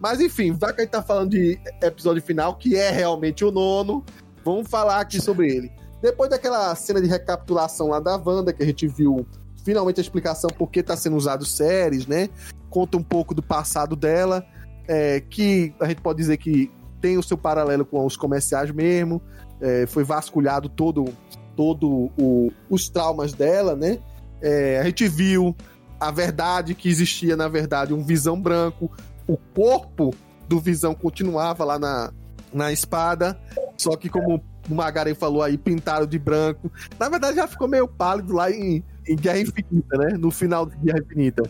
mas 0.00 0.20
enfim, 0.20 0.56
já 0.60 0.72
que 0.72 0.80
a 0.80 0.84
gente 0.84 0.90
tá 0.90 1.02
falando 1.02 1.30
de 1.30 1.58
episódio 1.82 2.22
final, 2.22 2.56
que 2.56 2.76
é 2.76 2.90
realmente 2.90 3.44
o 3.44 3.52
nono, 3.52 4.04
vamos 4.44 4.68
falar 4.68 5.00
aqui 5.00 5.20
sobre 5.20 5.54
ele. 5.54 5.72
Depois 6.02 6.30
daquela 6.30 6.74
cena 6.74 7.00
de 7.00 7.08
recapitulação 7.08 7.88
lá 7.88 8.00
da 8.00 8.16
Wanda, 8.16 8.52
que 8.52 8.62
a 8.62 8.66
gente 8.66 8.86
viu 8.86 9.26
finalmente 9.64 10.00
a 10.00 10.02
explicação 10.02 10.48
por 10.50 10.70
que 10.70 10.82
tá 10.82 10.96
sendo 10.96 11.16
usado 11.16 11.44
séries, 11.44 12.06
né? 12.06 12.28
Conta 12.70 12.96
um 12.96 13.02
pouco 13.02 13.34
do 13.34 13.42
passado 13.42 13.94
dela, 13.96 14.44
é, 14.86 15.20
que 15.20 15.74
a 15.80 15.86
gente 15.86 16.00
pode 16.00 16.18
dizer 16.18 16.36
que 16.36 16.70
tem 17.00 17.16
o 17.18 17.22
seu 17.22 17.36
paralelo 17.38 17.84
com 17.84 18.04
os 18.04 18.16
comerciais 18.16 18.70
mesmo, 18.70 19.20
é, 19.60 19.86
foi 19.86 20.04
vasculhado 20.04 20.68
todo, 20.68 21.04
todo 21.56 22.10
o- 22.18 22.50
os 22.70 22.88
traumas 22.88 23.32
dela, 23.32 23.74
né? 23.76 23.98
É, 24.40 24.78
a 24.80 24.84
gente 24.84 25.06
viu 25.08 25.54
a 26.00 26.10
verdade 26.10 26.74
que 26.74 26.88
existia, 26.88 27.36
na 27.36 27.48
verdade, 27.48 27.92
um 27.92 28.02
Visão 28.02 28.40
branco, 28.40 28.90
o 29.26 29.36
corpo 29.36 30.14
do 30.48 30.58
Visão 30.60 30.94
continuava 30.94 31.64
lá 31.64 31.78
na, 31.78 32.12
na 32.52 32.72
espada, 32.72 33.38
só 33.76 33.96
que 33.96 34.08
como 34.08 34.42
o 34.68 34.74
Magaren 34.74 35.14
falou 35.14 35.42
aí, 35.42 35.56
pintaram 35.56 36.06
de 36.06 36.18
branco. 36.18 36.70
Na 36.98 37.08
verdade, 37.08 37.36
já 37.36 37.46
ficou 37.46 37.68
meio 37.68 37.86
pálido 37.88 38.32
lá 38.34 38.50
em, 38.50 38.82
em 39.06 39.16
Guerra 39.16 39.40
Infinita, 39.40 39.96
né? 39.98 40.16
No 40.18 40.30
final 40.30 40.66
de 40.66 40.76
Guerra 40.78 40.98
Infinita. 41.00 41.42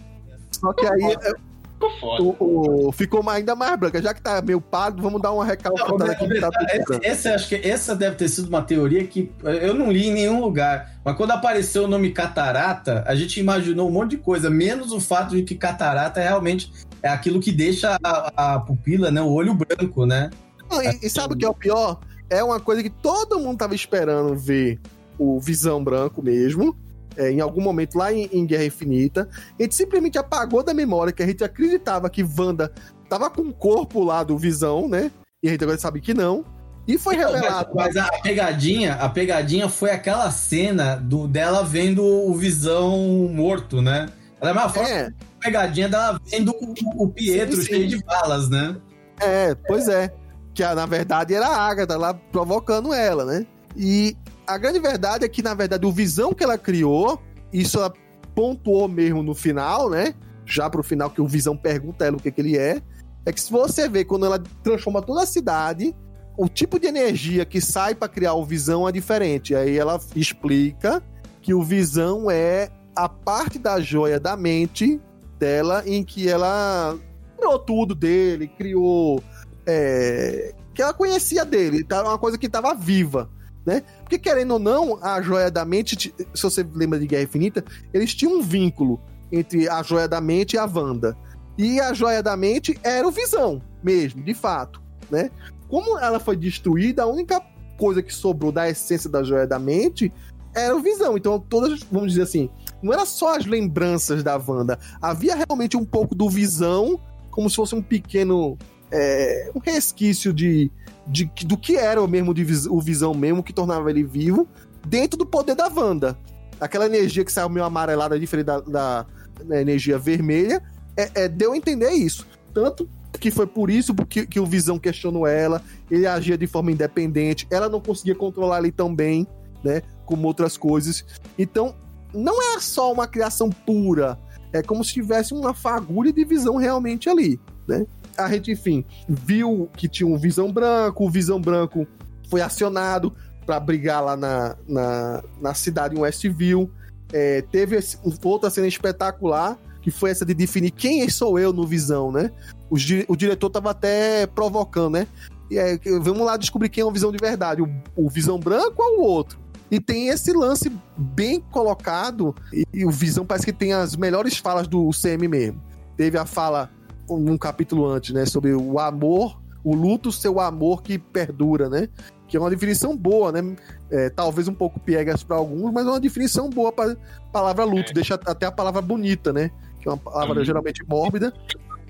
Só 0.51 0.73
que 0.73 0.87
aí 0.87 1.03
é, 1.23 1.33
ficou 1.75 1.91
foda. 2.01 2.23
O, 2.23 2.89
o- 2.89 2.93
ficou 2.93 3.23
mais- 3.23 3.39
ainda 3.39 3.55
mais 3.55 3.79
branca. 3.79 4.01
Já 4.03 4.13
que 4.15 4.21
tá 4.23 4.41
meio 4.43 4.61
pálido, 4.61 5.03
vamos 5.03 5.21
dar 5.23 5.33
uma 5.33 5.45
recalcutada 5.45 6.13
aqui 6.13 6.41
tá 6.41 6.51
branco. 6.51 7.01
esse, 7.05 7.29
acho 7.29 7.49
que 7.49 7.55
essa 7.57 7.95
deve 7.95 8.17
ter 8.17 8.29
sido 8.29 8.49
uma 8.49 8.63
teoria 8.63 9.07
que 9.07 9.31
eu 9.45 9.75
não 9.75 9.91
li 9.93 10.09
em 10.09 10.13
nenhum 10.13 10.41
lugar. 10.41 10.93
Mas 11.05 11.17
quando 11.17 11.31
apareceu 11.33 11.85
o 11.85 11.89
nome 11.89 12.11
catarata, 12.13 13.05
a 13.07 13.15
gente 13.15 13.39
imaginou 13.39 13.89
um 13.89 13.93
monte 13.93 14.11
de 14.13 14.17
coisa, 14.19 14.49
menos 14.51 14.91
o 14.93 15.01
fato 15.01 15.37
de 15.37 15.43
que 15.43 15.55
catarata 15.55 16.21
realmente 16.21 16.73
é 17.03 17.09
aquilo 17.09 17.39
que 17.41 17.53
deixa 17.53 17.97
a, 18.03 18.55
a 18.55 18.59
pupila, 18.61 19.11
né, 19.11 19.21
o 19.23 19.31
olho 19.31 19.55
branco, 19.55 20.05
né? 20.05 20.31
Não, 20.69 20.83
e, 20.83 20.99
e 21.03 21.09
sabe 21.09 21.35
o 21.35 21.37
que 21.37 21.45
é 21.45 21.49
o 21.49 21.55
pior? 21.55 22.01
É 22.31 22.43
uma 22.45 22.61
coisa 22.61 22.83
que 22.83 22.91
todo 22.91 23.39
mundo 23.39 23.59
tava 23.59 23.75
esperando 23.75 24.35
ver 24.37 24.79
o 25.19 25.41
Visão 25.41 25.83
Branco 25.83 26.23
mesmo. 26.23 26.77
é, 27.19 27.31
em 27.33 27.41
algum 27.41 27.61
momento 27.61 27.97
lá 27.99 28.13
em, 28.13 28.31
em 28.33 28.47
Guerra 28.47 28.65
Infinita. 28.65 29.29
A 29.59 29.63
gente 29.63 29.75
simplesmente 29.75 30.17
apagou 30.17 30.63
da 30.63 30.73
memória 30.73 31.13
que 31.13 31.23
a 31.23 31.27
gente 31.27 31.43
acreditava 31.43 32.09
que 32.09 32.23
Wanda 32.23 32.73
tava 33.09 33.29
com 33.29 33.43
o 33.43 33.53
corpo 33.53 34.05
lá 34.05 34.23
do 34.23 34.39
Visão, 34.39 34.89
né? 34.89 35.11
E 35.43 35.49
a 35.49 35.51
gente 35.51 35.65
agora 35.65 35.79
sabe 35.79 36.01
que 36.01 36.15
não. 36.15 36.45
E 36.87 36.97
foi 36.97 37.17
revelado. 37.17 37.73
Mas, 37.75 37.95
mas 37.95 37.97
a 37.97 38.09
pegadinha, 38.23 38.95
a 38.95 39.09
pegadinha 39.09 39.69
foi 39.69 39.91
aquela 39.91 40.31
cena 40.31 40.97
do 40.97 41.27
dela 41.29 41.63
vendo 41.63 42.03
o 42.03 42.33
Visão 42.35 42.97
morto, 43.33 43.83
né? 43.83 44.09
Ela 44.41 44.51
é 44.51 44.53
uma 44.53 44.69
forma 44.69 44.89
É, 44.89 45.11
pegadinha 45.41 45.89
dela 45.89 46.21
vendo 46.25 46.53
o, 46.53 47.05
o 47.05 47.09
Pietro 47.09 47.57
Sim, 47.57 47.63
sim. 47.63 47.69
cheio 47.69 47.89
de 47.89 48.05
balas, 48.05 48.49
né? 48.49 48.77
É, 49.21 49.55
pois 49.67 49.89
é. 49.89 50.11
Que 50.59 50.75
na 50.75 50.87
verdade 50.87 51.35
era 51.35 51.47
a 51.47 51.69
Agatha 51.69 51.97
lá 51.97 52.13
provocando 52.13 52.93
ela, 52.93 53.25
né? 53.25 53.47
E 53.77 54.17
a 54.45 54.59
grande 54.59 54.81
verdade 54.81 55.25
é 55.25 55.29
que, 55.29 55.41
na 55.41 55.55
verdade, 55.55 55.87
o 55.87 55.93
visão 55.93 56.35
que 56.35 56.43
ela 56.43 56.59
criou, 56.59 57.23
isso 57.53 57.79
ela 57.79 57.93
pontuou 58.35 58.89
mesmo 58.89 59.23
no 59.23 59.37
final, 59.37 59.89
né? 59.89 60.17
Já 60.45 60.69
pro 60.69 60.83
final, 60.83 61.11
que 61.11 61.21
o 61.21 61.29
visão 61.29 61.57
pergunta 61.57 62.05
ela 62.05 62.17
o 62.17 62.21
que, 62.21 62.33
que 62.33 62.41
ele 62.41 62.59
é. 62.59 62.83
É 63.25 63.33
que 63.33 63.41
se 63.41 63.53
você 63.53 63.89
vê 63.89 64.05
quando 64.05 64.27
ela 64.27 64.43
transforma 64.65 65.01
toda 65.01 65.23
a 65.23 65.27
cidade, 65.27 65.95
o 66.37 66.49
tipo 66.49 66.81
de 66.81 66.89
energia 66.89 67.45
que 67.45 67.61
sai 67.61 67.95
para 67.95 68.09
criar 68.09 68.35
o 68.35 68.45
visão 68.45 68.89
é 68.89 68.91
diferente. 68.91 69.55
Aí 69.55 69.79
ela 69.79 70.01
explica 70.17 71.01
que 71.41 71.55
o 71.55 71.63
visão 71.63 72.29
é 72.29 72.69
a 72.97 73.09
parte 73.09 73.61
da 73.61 73.79
joia 73.79 74.19
da 74.19 74.37
mente 74.37 75.01
dela 75.39 75.85
em 75.87 76.03
que 76.03 76.29
ela 76.29 76.99
criou 77.37 77.59
tudo 77.61 77.95
dele, 77.95 78.49
criou. 78.49 79.23
É, 79.69 80.55
que 80.75 80.81
ela 80.81 80.95
conhecia 80.95 81.45
dele, 81.45 81.85
tá? 81.85 82.03
uma 82.03 82.19
coisa 82.19 82.39
que 82.39 82.47
estava 82.47 82.75
viva. 82.75 83.31
Né? 83.67 83.83
Porque, 84.01 84.19
querendo 84.19 84.53
ou 84.53 84.59
não, 84.59 84.99
a 85.03 85.21
joia 85.21 85.51
da 85.51 85.63
mente, 85.63 86.15
se 86.35 86.43
você 86.43 86.67
lembra 86.75 86.99
de 86.99 87.07
Guerra 87.07 87.25
Infinita, 87.25 87.63
eles 87.93 88.15
tinham 88.15 88.39
um 88.39 88.43
vínculo 88.43 88.99
entre 89.31 89.69
a 89.69 89.83
joia 89.83 90.09
da 90.09 90.23
mente 90.23 90.55
e 90.55 90.59
a 90.59 90.65
Wanda. 90.65 91.15
E 91.59 91.79
a 91.79 91.93
joia 91.93 92.23
da 92.23 92.35
mente 92.35 92.79
era 92.83 93.07
o 93.07 93.11
visão, 93.11 93.61
mesmo, 93.83 94.23
de 94.23 94.33
fato. 94.33 94.81
Né? 95.11 95.31
Como 95.69 95.99
ela 95.99 96.19
foi 96.19 96.35
destruída, 96.35 97.03
a 97.03 97.07
única 97.07 97.43
coisa 97.77 98.03
que 98.03 98.15
sobrou 98.15 98.51
da 98.51 98.71
essência 98.71 99.11
da 99.11 99.23
joia 99.23 99.47
da 99.47 99.59
mente 99.59 100.11
era 100.55 100.75
o 100.75 100.81
visão. 100.81 101.17
Então, 101.17 101.39
todas, 101.39 101.81
vamos 101.93 102.13
dizer 102.13 102.23
assim, 102.23 102.49
não 102.83 102.93
era 102.93 103.05
só 103.05 103.37
as 103.37 103.45
lembranças 103.45 104.23
da 104.23 104.37
Wanda. 104.37 104.79
Havia 105.03 105.35
realmente 105.35 105.77
um 105.77 105.85
pouco 105.85 106.15
do 106.15 106.31
visão, 106.31 106.99
como 107.31 107.51
se 107.51 107.57
fosse 107.57 107.75
um 107.75 107.83
pequeno. 107.83 108.57
É, 108.91 109.51
um 109.55 109.59
resquício 109.61 110.33
de, 110.33 110.71
de- 111.07 111.31
do 111.47 111.57
que 111.57 111.77
era 111.77 112.03
o 112.03 112.09
mesmo 112.09 112.35
o 112.71 112.81
visão 112.81 113.15
mesmo, 113.15 113.43
que 113.43 113.53
tornava 113.53 113.91
ele 113.91 114.03
vivo, 114.05 114.47
dentro 114.87 115.19
do 115.19 115.27
poder 115.27 115.55
da 115.55 115.69
Wanda. 115.69 116.17
Aquela 116.61 116.87
energia 116.87 117.25
que 117.25 117.33
saiu 117.33 117.49
meio 117.49 117.65
amarelada, 117.67 118.19
diferente 118.19 118.47
da, 118.47 118.61
da- 118.61 119.07
da 119.45 119.61
energia 119.61 119.99
vermelha, 119.99 120.63
é, 120.97 121.11
é, 121.25 121.29
deu 121.29 121.53
a 121.53 121.57
entender 121.57 121.91
isso. 121.93 122.27
Tanto 122.53 122.89
que 123.21 123.31
foi 123.31 123.47
por 123.47 123.71
isso 123.71 123.95
que, 123.95 124.27
que 124.27 124.39
o 124.41 124.47
Visão 124.47 124.79
questionou 124.79 125.27
ela, 125.27 125.63
ele 125.91 126.07
agia 126.07 126.37
de 126.39 126.47
forma 126.47 126.71
independente, 126.73 127.47
ela 127.51 127.69
não 127.69 127.81
conseguia 127.81 128.15
controlar 128.15 128.59
ele 128.59 128.71
tão 128.73 128.95
bem, 128.95 129.27
né, 129.65 129.83
como 130.07 130.27
outras 130.27 130.57
coisas. 130.57 131.05
Então, 131.39 131.75
não 132.15 132.41
é 132.55 132.61
só 132.61 132.93
uma 132.93 133.07
criação 133.07 133.51
pura, 133.51 134.19
é 134.53 134.63
como 134.63 134.85
se 134.85 134.93
tivesse 134.95 135.35
uma 135.35 135.53
fagulha 135.53 136.13
de 136.13 136.25
visão 136.25 136.57
realmente 136.57 137.09
ali, 137.09 137.41
né? 137.67 137.85
A 138.19 138.29
gente, 138.29 138.51
enfim, 138.51 138.85
viu 139.09 139.71
que 139.77 139.89
tinha 139.89 140.07
um 140.07 140.19
Visão 140.19 140.53
Branco, 140.53 141.07
o 141.07 141.11
Visão 141.11 141.41
Branco 141.41 141.87
foi 142.29 142.41
acionado 142.41 143.15
para 143.47 143.59
brigar 143.61 144.05
lá 144.05 144.17
na, 144.17 144.57
na, 144.69 145.23
na 145.41 145.55
cidade 145.55 145.95
em 145.95 146.01
Westview. 146.01 146.71
É, 147.13 147.43
teve 147.43 147.77
esse- 147.77 147.97
outra 148.23 148.51
cena 148.51 148.67
espetacular, 148.67 149.57
que 149.81 149.91
foi 149.91 150.11
essa 150.11 150.27
de 150.27 150.35
definir 150.35 150.73
quem 150.73 151.09
sou 151.09 151.39
eu 151.39 151.53
no 151.53 151.67
Visão, 151.67 152.13
né? 152.13 152.31
O, 152.69 152.77
o 153.09 153.17
diretor 153.17 153.49
tava 153.49 153.71
até 153.71 154.27
provocando, 154.27 154.95
né? 154.95 155.07
E 155.51 155.57
é, 155.57 155.79
vamos 156.01 156.27
lá 156.27 156.37
descobrir 156.37 156.69
quem 156.69 156.83
é 156.83 156.85
o 156.85 156.91
Visão 156.91 157.11
de 157.11 157.17
verdade, 157.19 157.63
o, 157.63 157.69
o 157.97 158.11
Visão 158.11 158.39
Branco 158.39 158.83
ou 158.83 158.99
o 158.99 159.03
outro? 159.03 159.39
E 159.71 159.79
tem 159.81 160.09
esse 160.09 160.33
lance 160.33 160.71
bem 160.97 161.41
colocado, 161.41 162.35
e, 162.53 162.65
e 162.73 162.85
o 162.85 162.91
Visão 162.91 163.25
parece 163.25 163.47
que 163.47 163.53
tem 163.53 163.73
as 163.73 163.97
melhores 163.97 164.37
falas 164.37 164.67
do 164.67 164.91
CM 164.91 165.29
mesmo. 165.29 165.63
Teve 165.97 166.19
a 166.19 166.27
fala 166.27 166.71
num 167.09 167.39
capítulo 167.39 167.87
antes, 167.87 168.13
né? 168.13 168.27
Sobre 168.27 168.53
o 168.53 168.79
amor, 168.79 169.41
o 169.65 169.75
luto 169.75 170.11
ser 170.13 170.29
o 170.29 170.41
amor 170.41 170.83
que 170.83 170.99
perdura, 170.99 171.69
né? 171.69 171.89
Que 172.27 172.37
é 172.37 172.41
uma 172.41 172.51
definição 172.51 172.97
boa, 172.97 173.33
né? 173.33 173.57
É, 173.91 174.11
talvez 174.11 174.49
um 174.49 174.55
pouco 174.55 174.79
piegas 174.81 175.23
para 175.23 175.37
alguns, 175.37 175.73
mas 175.73 175.87
é 175.87 175.91
uma 175.91 176.01
definição 176.01 176.51
boa 176.51 176.71
para 176.73 176.97
palavra 177.33 177.65
luto. 177.65 177.93
Deixa 177.93 178.15
até 178.15 178.47
a 178.47 178.53
palavra 178.53 178.83
bonita, 178.83 179.33
né? 179.33 179.51
Que 179.81 179.89
é 179.89 179.93
uma 179.93 179.99
palavra 179.99 180.39
Uhum. 180.39 180.45
geralmente 180.45 180.85
mórbida, 180.87 181.33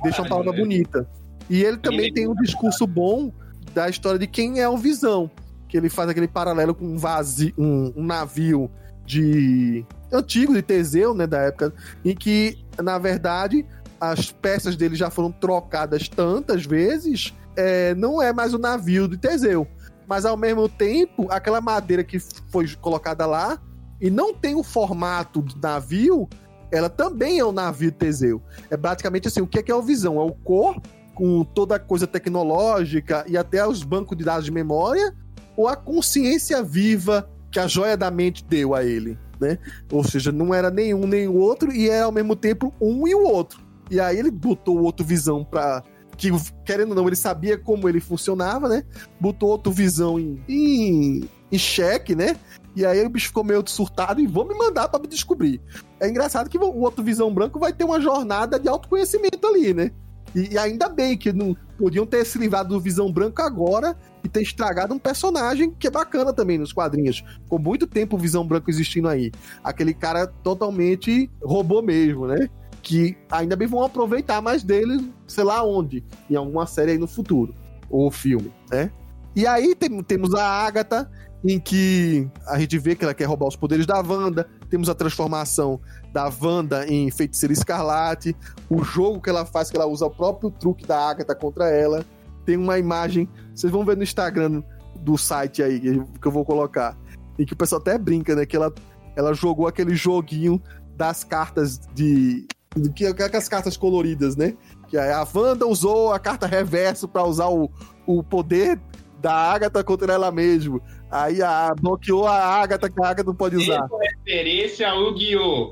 deixa 0.02 0.22
uma 0.22 0.28
palavra 0.28 0.52
né? 0.52 0.58
bonita. 0.58 1.08
E 1.50 1.62
ele 1.64 1.78
também 1.78 2.12
tem 2.12 2.28
um 2.28 2.34
discurso 2.34 2.86
bom 2.86 3.32
da 3.74 3.88
história 3.88 4.18
de 4.18 4.26
quem 4.26 4.60
é 4.60 4.68
o 4.68 4.76
Visão, 4.76 5.30
que 5.68 5.76
ele 5.76 5.88
faz 5.88 6.08
aquele 6.08 6.28
paralelo 6.28 6.74
com 6.74 6.84
um, 6.84 6.98
vazio, 6.98 7.52
um, 7.56 7.92
um 7.96 8.04
navio 8.04 8.70
de 9.04 9.84
antigo 10.12 10.54
de 10.54 10.62
Teseu, 10.62 11.14
né, 11.14 11.26
da 11.26 11.38
época, 11.38 11.72
em 12.04 12.14
que 12.14 12.58
na 12.82 12.98
verdade 12.98 13.64
as 14.00 14.30
peças 14.30 14.76
dele 14.76 14.94
já 14.94 15.10
foram 15.10 15.32
trocadas 15.32 16.08
tantas 16.08 16.64
vezes, 16.64 17.34
é, 17.56 17.94
não 17.94 18.22
é 18.22 18.32
mais 18.32 18.54
o 18.54 18.58
navio 18.58 19.08
de 19.08 19.16
Teseu, 19.16 19.66
mas 20.06 20.24
ao 20.24 20.36
mesmo 20.36 20.68
tempo 20.68 21.26
aquela 21.30 21.60
madeira 21.60 22.04
que 22.04 22.18
foi 22.18 22.68
colocada 22.76 23.26
lá 23.26 23.60
e 24.00 24.10
não 24.10 24.32
tem 24.32 24.54
o 24.54 24.62
formato 24.62 25.42
do 25.42 25.60
navio, 25.60 26.28
ela 26.70 26.88
também 26.88 27.38
é 27.38 27.44
o 27.44 27.52
navio 27.52 27.90
de 27.90 27.96
Teseu. 27.96 28.42
É 28.70 28.76
praticamente 28.76 29.28
assim, 29.28 29.40
o 29.40 29.46
que 29.46 29.58
é, 29.58 29.62
que 29.62 29.72
é 29.72 29.74
o 29.74 29.82
Visão? 29.82 30.20
É 30.20 30.24
o 30.24 30.32
corpo 30.32 30.88
com 31.14 31.42
toda 31.42 31.74
a 31.74 31.80
coisa 31.80 32.06
tecnológica 32.06 33.24
e 33.26 33.36
até 33.36 33.66
os 33.66 33.82
bancos 33.82 34.16
de 34.16 34.24
dados 34.24 34.44
de 34.44 34.52
memória, 34.52 35.12
ou 35.56 35.66
a 35.66 35.74
consciência 35.74 36.62
viva 36.62 37.28
que 37.50 37.58
a 37.58 37.66
joia 37.66 37.96
da 37.96 38.08
mente 38.08 38.44
deu 38.44 38.72
a 38.72 38.84
ele, 38.84 39.18
né? 39.40 39.58
Ou 39.90 40.04
seja, 40.04 40.30
não 40.30 40.54
era 40.54 40.70
nenhum 40.70 41.08
nem 41.08 41.26
o 41.26 41.34
outro 41.34 41.72
e 41.72 41.90
era 41.90 42.04
ao 42.04 42.12
mesmo 42.12 42.36
tempo 42.36 42.72
um 42.80 43.08
e 43.08 43.16
o 43.16 43.24
outro. 43.24 43.67
E 43.90 44.00
aí 44.00 44.18
ele 44.18 44.30
botou 44.30 44.78
o 44.78 44.82
outro 44.82 45.04
visão 45.04 45.44
pra. 45.44 45.82
Que, 46.16 46.30
querendo 46.64 46.90
ou 46.90 46.94
não, 46.96 47.06
ele 47.06 47.14
sabia 47.14 47.56
como 47.56 47.88
ele 47.88 48.00
funcionava, 48.00 48.68
né? 48.68 48.82
Botou 49.20 49.50
outro 49.50 49.70
visão 49.70 50.18
em, 50.18 50.42
em, 50.48 51.28
em 51.52 51.58
xeque, 51.58 52.16
né? 52.16 52.36
E 52.74 52.84
aí 52.84 53.04
o 53.04 53.08
bicho 53.08 53.28
ficou 53.28 53.44
meio 53.44 53.62
surtado 53.66 54.20
e 54.20 54.26
vou 54.26 54.46
me 54.46 54.54
mandar 54.54 54.88
pra 54.88 55.00
me 55.00 55.06
descobrir. 55.06 55.60
É 56.00 56.08
engraçado 56.08 56.50
que 56.50 56.58
o 56.58 56.80
outro 56.80 57.04
visão 57.04 57.32
branco 57.32 57.58
vai 57.58 57.72
ter 57.72 57.84
uma 57.84 58.00
jornada 58.00 58.58
de 58.58 58.68
autoconhecimento 58.68 59.46
ali, 59.46 59.72
né? 59.72 59.92
E, 60.34 60.54
e 60.54 60.58
ainda 60.58 60.88
bem 60.88 61.16
que 61.16 61.32
não 61.32 61.56
podiam 61.78 62.04
ter 62.04 62.24
se 62.24 62.38
livrado 62.38 62.70
do 62.70 62.80
Visão 62.80 63.10
Branco 63.10 63.40
agora 63.40 63.96
e 64.22 64.28
ter 64.28 64.42
estragado 64.42 64.92
um 64.92 64.98
personagem 64.98 65.70
que 65.70 65.86
é 65.86 65.90
bacana 65.90 66.32
também 66.32 66.58
nos 66.58 66.72
quadrinhos. 66.72 67.24
Ficou 67.44 67.58
muito 67.58 67.86
tempo 67.86 68.16
o 68.16 68.18
Visão 68.18 68.46
Branco 68.46 68.68
existindo 68.70 69.08
aí. 69.08 69.30
Aquele 69.62 69.94
cara 69.94 70.26
totalmente 70.26 71.30
robô 71.42 71.80
mesmo, 71.80 72.26
né? 72.26 72.48
Que 72.82 73.16
ainda 73.30 73.56
bem 73.56 73.66
vão 73.68 73.82
aproveitar 73.82 74.40
mais 74.40 74.62
dele, 74.62 75.12
sei 75.26 75.44
lá 75.44 75.62
onde, 75.64 76.04
em 76.30 76.36
alguma 76.36 76.66
série 76.66 76.92
aí 76.92 76.98
no 76.98 77.06
futuro. 77.06 77.54
Ou 77.90 78.10
filme, 78.10 78.52
né? 78.70 78.90
E 79.34 79.46
aí 79.46 79.74
tem- 79.74 80.02
temos 80.02 80.34
a 80.34 80.44
Agatha, 80.44 81.10
em 81.44 81.60
que 81.60 82.28
a 82.46 82.58
gente 82.58 82.78
vê 82.78 82.96
que 82.96 83.04
ela 83.04 83.14
quer 83.14 83.24
roubar 83.24 83.46
os 83.46 83.56
poderes 83.56 83.86
da 83.86 84.00
Wanda. 84.00 84.48
Temos 84.68 84.88
a 84.88 84.94
transformação 84.94 85.80
da 86.12 86.30
Wanda 86.42 86.86
em 86.86 87.10
Feiticeira 87.10 87.52
Escarlate. 87.52 88.34
O 88.68 88.82
jogo 88.82 89.20
que 89.20 89.30
ela 89.30 89.46
faz, 89.46 89.70
que 89.70 89.76
ela 89.76 89.86
usa 89.86 90.06
o 90.06 90.10
próprio 90.10 90.50
truque 90.50 90.86
da 90.86 90.98
Agatha 90.98 91.34
contra 91.34 91.68
ela. 91.70 92.04
Tem 92.44 92.56
uma 92.56 92.78
imagem, 92.78 93.28
vocês 93.54 93.70
vão 93.72 93.84
ver 93.84 93.96
no 93.96 94.02
Instagram 94.02 94.62
do 95.00 95.16
site 95.16 95.62
aí, 95.62 95.78
que 95.80 96.26
eu 96.26 96.32
vou 96.32 96.44
colocar. 96.44 96.96
Em 97.38 97.46
que 97.46 97.52
o 97.52 97.56
pessoal 97.56 97.80
até 97.80 97.96
brinca, 97.96 98.34
né? 98.34 98.44
Que 98.44 98.56
ela, 98.56 98.72
ela 99.14 99.32
jogou 99.32 99.68
aquele 99.68 99.94
joguinho 99.94 100.60
das 100.96 101.22
cartas 101.22 101.78
de. 101.94 102.46
De 102.80 102.90
que, 102.90 103.06
aquelas 103.06 103.48
cartas 103.48 103.76
coloridas, 103.76 104.36
né? 104.36 104.54
Que 104.88 104.96
a 104.96 105.26
Wanda 105.34 105.66
usou 105.66 106.12
a 106.12 106.18
carta 106.18 106.46
reverso 106.46 107.06
pra 107.08 107.24
usar 107.24 107.48
o, 107.48 107.70
o 108.06 108.22
poder 108.22 108.80
da 109.20 109.32
Agatha 109.32 109.82
contra 109.84 110.12
ela 110.12 110.30
mesmo. 110.30 110.80
Aí 111.10 111.42
a 111.42 111.74
bloqueou 111.80 112.26
a 112.26 112.36
Agatha, 112.36 112.88
que 112.88 113.02
a 113.02 113.08
Agatha 113.08 113.24
não 113.24 113.34
pode 113.34 113.56
usar. 113.56 113.86
Referência 114.24 114.88
ao 114.88 115.00
Yu-Gi-Oh! 115.10 115.70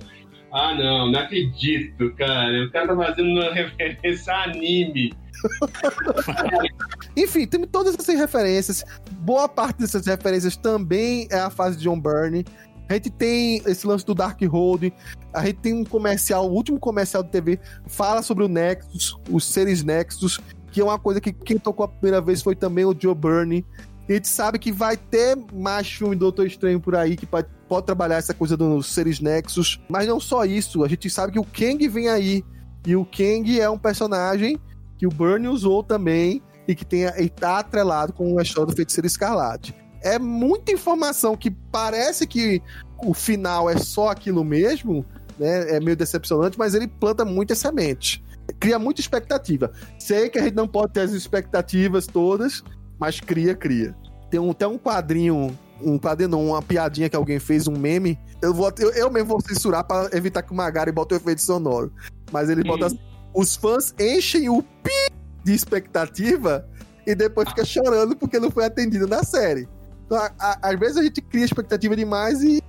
Ah, 0.53 0.75
não, 0.75 1.11
não 1.11 1.21
acredito, 1.21 2.15
cara. 2.15 2.65
O 2.65 2.71
cara 2.71 2.87
tá 2.87 2.97
fazendo 2.97 3.29
uma 3.29 3.53
referência 3.55 4.33
a 4.33 4.45
anime. 4.45 5.13
Enfim, 7.17 7.47
tem 7.47 7.63
todas 7.67 7.95
essas 7.95 8.19
referências. 8.19 8.85
Boa 9.19 9.49
parte 9.49 9.79
dessas 9.79 10.07
referências 10.07 10.57
também 10.57 11.29
é 11.31 11.39
a 11.39 11.51
fase 11.51 11.77
de 11.77 11.85
John 11.85 12.01
Byrne. 12.01 12.45
A 12.89 12.95
gente 12.95 13.11
tem 13.11 13.63
esse 13.67 13.87
lance 13.87 14.05
do 14.05 14.15
Dark 14.15 14.41
Road. 14.43 14.93
A 15.33 15.45
gente 15.45 15.59
tem 15.59 15.73
um 15.75 15.85
comercial, 15.85 16.49
o 16.49 16.53
último 16.53 16.79
comercial 16.79 17.23
de 17.23 17.31
TV 17.31 17.59
fala 17.87 18.23
sobre 18.23 18.45
o 18.45 18.49
Nexus, 18.49 19.19
os 19.31 19.45
seres 19.45 19.83
Nexus, 19.83 20.41
que 20.71 20.81
é 20.81 20.85
uma 20.85 20.99
coisa 20.99 21.21
que 21.21 21.33
quem 21.33 21.59
tocou 21.59 21.85
a 21.85 21.89
primeira 21.89 22.21
vez 22.21 22.43
foi 22.43 22.55
também 22.55 22.85
o 22.85 22.97
Joe 22.99 23.15
Byrne. 23.15 23.65
A 24.09 24.13
gente 24.13 24.29
sabe 24.29 24.59
que 24.59 24.71
vai 24.71 24.97
ter 24.97 25.37
mais 25.53 25.89
filme 25.89 26.15
do 26.15 26.21
Doutor 26.21 26.47
Estranho 26.47 26.81
por 26.81 26.95
aí 26.95 27.17
que 27.17 27.27
pode, 27.27 27.49
pode 27.69 27.87
trabalhar 27.87 28.17
essa 28.17 28.33
coisa 28.33 28.57
dos 28.57 28.87
seres 28.87 29.21
Nexus. 29.21 29.81
Mas 29.89 30.07
não 30.07 30.21
só 30.21 30.45
isso, 30.45 30.85
a 30.85 30.89
gente 30.89 31.11
sabe 31.11 31.33
que 31.33 31.41
o 31.41 31.45
Kang 31.45 31.89
vem 31.89 32.09
aí. 32.09 32.45
E 32.87 32.95
o 32.95 33.05
Kang 33.05 33.61
é 33.61 33.69
um 33.69 33.79
personagem 33.79 34.61
que 34.97 35.07
o 35.07 35.11
Byrne 35.11 35.49
usou 35.49 35.83
também 35.83 36.41
e 36.69 36.75
que 36.75 36.85
tem, 36.85 37.05
e 37.05 37.29
tá 37.29 37.59
atrelado 37.59 38.13
com 38.13 38.39
a 38.39 38.43
história 38.43 38.71
do 38.71 38.77
Feiticeiro 38.77 39.07
Escarlate. 39.07 39.75
É 40.07 40.19
muita 40.21 40.71
informação 40.71 41.37
que 41.37 41.51
parece 41.51 42.27
que 42.27 42.63
o 43.05 43.13
final 43.13 43.69
é 43.69 43.77
só 43.77 44.09
aquilo 44.09 44.45
mesmo, 44.45 45.05
né? 45.37 45.77
É 45.77 45.81
meio 45.81 45.97
decepcionante, 45.97 46.57
mas 46.57 46.75
ele 46.75 46.87
planta 46.87 47.25
muitas 47.25 47.59
sementes. 47.59 48.23
Cria 48.61 48.79
muita 48.79 49.01
expectativa. 49.01 49.73
Sei 49.99 50.29
que 50.29 50.39
a 50.39 50.43
gente 50.43 50.55
não 50.55 50.69
pode 50.69 50.93
ter 50.93 51.01
as 51.01 51.11
expectativas 51.11 52.07
todas, 52.07 52.63
mas 53.01 53.21
cria, 53.21 53.55
cria. 53.55 53.97
Tem 54.31 54.39
um, 54.39 54.53
até 54.53 54.67
um 54.67 54.79
quadrinho, 54.79 55.59
um 55.83 55.99
quadrinho, 55.99 56.31
não, 56.31 56.47
uma 56.47 56.63
piadinha 56.63 57.09
que 57.09 57.17
alguém 57.17 57.41
fez, 57.41 57.67
um 57.67 57.77
meme. 57.77 58.17
Eu, 58.41 58.55
vou, 58.55 58.73
eu, 58.79 58.93
eu 58.93 59.11
mesmo 59.11 59.31
vou 59.31 59.41
censurar 59.41 59.85
para 59.85 60.17
evitar 60.17 60.43
que 60.43 60.53
o 60.53 60.55
Magari 60.55 60.93
bote 60.93 61.15
o 61.15 61.17
efeito 61.17 61.43
sonoro. 61.43 61.93
Mas 62.31 62.49
ele 62.49 62.63
bota 62.63 62.87
assim, 62.87 62.99
os 63.35 63.57
fãs 63.57 63.93
enchem 63.99 64.49
o 64.49 64.63
pi 64.63 65.13
de 65.45 65.53
expectativa 65.53 66.65
e 67.05 67.15
depois 67.15 67.49
fica 67.49 67.65
chorando 67.65 68.17
porque 68.17 68.39
não 68.39 68.51
foi 68.51 68.65
atendido 68.65 69.07
na 69.07 69.25
série. 69.25 69.69
Então, 70.07 70.19
a, 70.19 70.31
a, 70.39 70.71
às 70.71 70.79
vezes 70.79 70.97
a 70.97 71.03
gente 71.03 71.21
cria 71.21 71.45
expectativa 71.45 71.95
demais 71.97 72.43
e. 72.43 72.63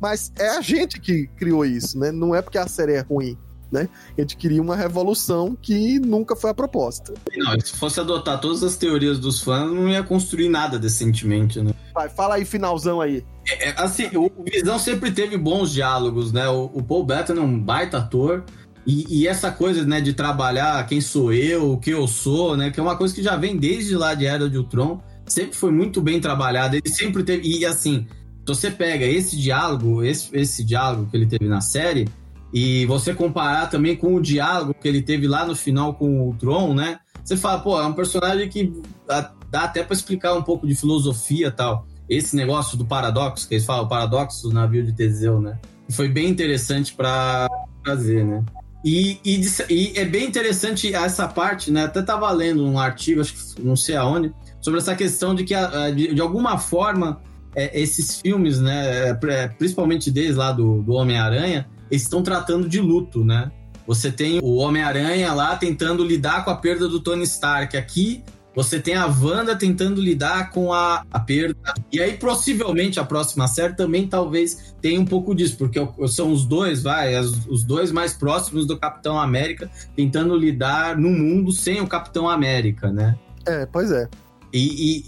Mas 0.00 0.32
é 0.38 0.56
a 0.56 0.60
gente 0.60 1.00
que 1.00 1.26
criou 1.36 1.64
isso, 1.64 1.98
né? 1.98 2.10
Não 2.10 2.34
é 2.34 2.42
porque 2.42 2.58
a 2.58 2.66
série 2.66 2.94
é 2.94 3.00
ruim. 3.00 3.36
Né? 3.70 3.88
A 4.18 4.20
gente 4.20 4.36
queria 4.36 4.60
uma 4.60 4.74
revolução 4.74 5.56
que 5.60 6.00
nunca 6.00 6.34
foi 6.34 6.50
a 6.50 6.54
proposta. 6.54 7.14
Não, 7.36 7.60
se 7.60 7.76
fosse 7.76 8.00
adotar 8.00 8.40
todas 8.40 8.64
as 8.64 8.76
teorias 8.76 9.20
dos 9.20 9.40
fãs, 9.40 9.72
não 9.72 9.88
ia 9.88 10.02
construir 10.02 10.48
nada 10.48 10.76
decentemente, 10.76 11.60
né? 11.60 11.72
Vai, 11.94 12.08
fala 12.08 12.34
aí, 12.34 12.44
finalzão 12.44 13.00
aí. 13.00 13.24
É, 13.48 13.68
é 13.68 13.74
assim, 13.80 14.10
o 14.16 14.28
Visão 14.44 14.76
sempre 14.76 15.12
teve 15.12 15.36
bons 15.38 15.70
diálogos, 15.70 16.32
né? 16.32 16.48
O, 16.48 16.64
o 16.74 16.82
Paul 16.82 17.04
Bettany 17.04 17.38
é 17.38 17.42
um 17.42 17.60
baita 17.60 17.98
ator. 17.98 18.44
E, 18.84 19.20
e, 19.20 19.28
essa 19.28 19.52
coisa, 19.52 19.84
né, 19.84 20.00
de 20.00 20.14
trabalhar 20.14 20.84
quem 20.86 21.00
sou 21.00 21.32
eu, 21.32 21.72
o 21.72 21.78
que 21.78 21.90
eu 21.90 22.08
sou, 22.08 22.56
né, 22.56 22.70
que 22.70 22.80
é 22.80 22.82
uma 22.82 22.96
coisa 22.96 23.14
que 23.14 23.22
já 23.22 23.36
vem 23.36 23.56
desde 23.56 23.94
lá 23.94 24.14
de 24.14 24.26
Era 24.26 24.48
de 24.48 24.56
Ultron, 24.56 25.00
sempre 25.30 25.56
foi 25.56 25.70
muito 25.70 26.00
bem 26.02 26.20
trabalhado, 26.20 26.76
ele 26.76 26.88
sempre 26.88 27.22
teve, 27.22 27.48
e 27.48 27.64
assim, 27.64 28.06
você 28.46 28.70
pega 28.70 29.04
esse 29.04 29.36
diálogo, 29.36 30.02
esse, 30.02 30.28
esse 30.36 30.64
diálogo 30.64 31.08
que 31.10 31.16
ele 31.16 31.26
teve 31.26 31.46
na 31.46 31.60
série, 31.60 32.08
e 32.52 32.84
você 32.86 33.14
comparar 33.14 33.70
também 33.70 33.96
com 33.96 34.14
o 34.14 34.20
diálogo 34.20 34.74
que 34.74 34.88
ele 34.88 35.02
teve 35.02 35.28
lá 35.28 35.46
no 35.46 35.54
final 35.54 35.94
com 35.94 36.28
o 36.28 36.34
Tron, 36.34 36.74
né, 36.74 36.98
você 37.24 37.36
fala, 37.36 37.60
pô, 37.60 37.80
é 37.80 37.86
um 37.86 37.92
personagem 37.92 38.48
que 38.48 38.72
dá 39.06 39.62
até 39.62 39.84
para 39.84 39.94
explicar 39.94 40.34
um 40.34 40.42
pouco 40.42 40.66
de 40.66 40.74
filosofia 40.74 41.50
tal. 41.50 41.86
Esse 42.08 42.34
negócio 42.34 42.76
do 42.76 42.84
paradoxo, 42.84 43.46
que 43.46 43.54
eles 43.54 43.64
falam, 43.64 43.84
o 43.84 43.88
paradoxo 43.88 44.48
do 44.48 44.54
navio 44.54 44.84
de 44.84 44.92
Teseu, 44.92 45.40
né, 45.40 45.58
foi 45.90 46.08
bem 46.08 46.28
interessante 46.28 46.92
para 46.92 47.46
fazer, 47.84 48.24
né. 48.24 48.44
E, 48.84 49.18
e, 49.24 49.40
e, 49.68 49.98
é 49.98 50.04
bem 50.06 50.26
interessante 50.26 50.94
essa 50.94 51.28
parte, 51.28 51.70
né? 51.70 51.84
Até 51.84 52.00
estava 52.00 52.30
lendo 52.30 52.64
um 52.64 52.78
artigo, 52.78 53.20
acho 53.20 53.34
que 53.34 53.62
não 53.62 53.76
sei 53.76 53.94
aonde, 53.94 54.32
sobre 54.60 54.80
essa 54.80 54.94
questão 54.94 55.34
de 55.34 55.44
que, 55.44 55.54
de, 55.94 56.20
alguma 56.20 56.58
forma, 56.58 57.20
é, 57.54 57.80
esses 57.80 58.20
filmes, 58.20 58.60
né? 58.60 59.10
É, 59.10 59.48
principalmente 59.48 60.10
desde 60.10 60.34
lá 60.34 60.52
do, 60.52 60.82
do 60.82 60.92
Homem-Aranha, 60.92 61.68
estão 61.90 62.22
tratando 62.22 62.68
de 62.68 62.80
luto, 62.80 63.24
né? 63.24 63.50
Você 63.86 64.12
tem 64.12 64.38
o 64.40 64.56
Homem-Aranha 64.56 65.32
lá 65.32 65.56
tentando 65.56 66.04
lidar 66.04 66.44
com 66.44 66.50
a 66.50 66.56
perda 66.56 66.88
do 66.88 67.00
Tony 67.00 67.24
Stark. 67.24 67.76
Aqui 67.76 68.22
você 68.54 68.80
tem 68.80 68.94
a 68.94 69.06
Wanda 69.06 69.56
tentando 69.56 70.00
lidar 70.00 70.50
com 70.50 70.72
a, 70.72 71.04
a 71.10 71.20
perda. 71.20 71.56
E 71.92 72.00
aí, 72.00 72.16
possivelmente, 72.16 72.98
a 72.98 73.04
próxima 73.04 73.46
série 73.46 73.74
também 73.74 74.06
talvez 74.06 74.74
tenha 74.80 75.00
um 75.00 75.04
pouco 75.04 75.34
disso, 75.34 75.56
porque 75.56 75.80
são 76.08 76.32
os 76.32 76.44
dois, 76.44 76.82
vai, 76.82 77.18
os 77.18 77.64
dois 77.64 77.92
mais 77.92 78.12
próximos 78.12 78.66
do 78.66 78.78
Capitão 78.78 79.18
América 79.18 79.70
tentando 79.96 80.36
lidar 80.36 80.96
no 80.96 81.10
mundo 81.10 81.52
sem 81.52 81.80
o 81.80 81.86
Capitão 81.86 82.28
América, 82.28 82.90
né? 82.90 83.16
É, 83.46 83.66
pois 83.66 83.90
é. 83.90 84.08
E, 84.52 84.58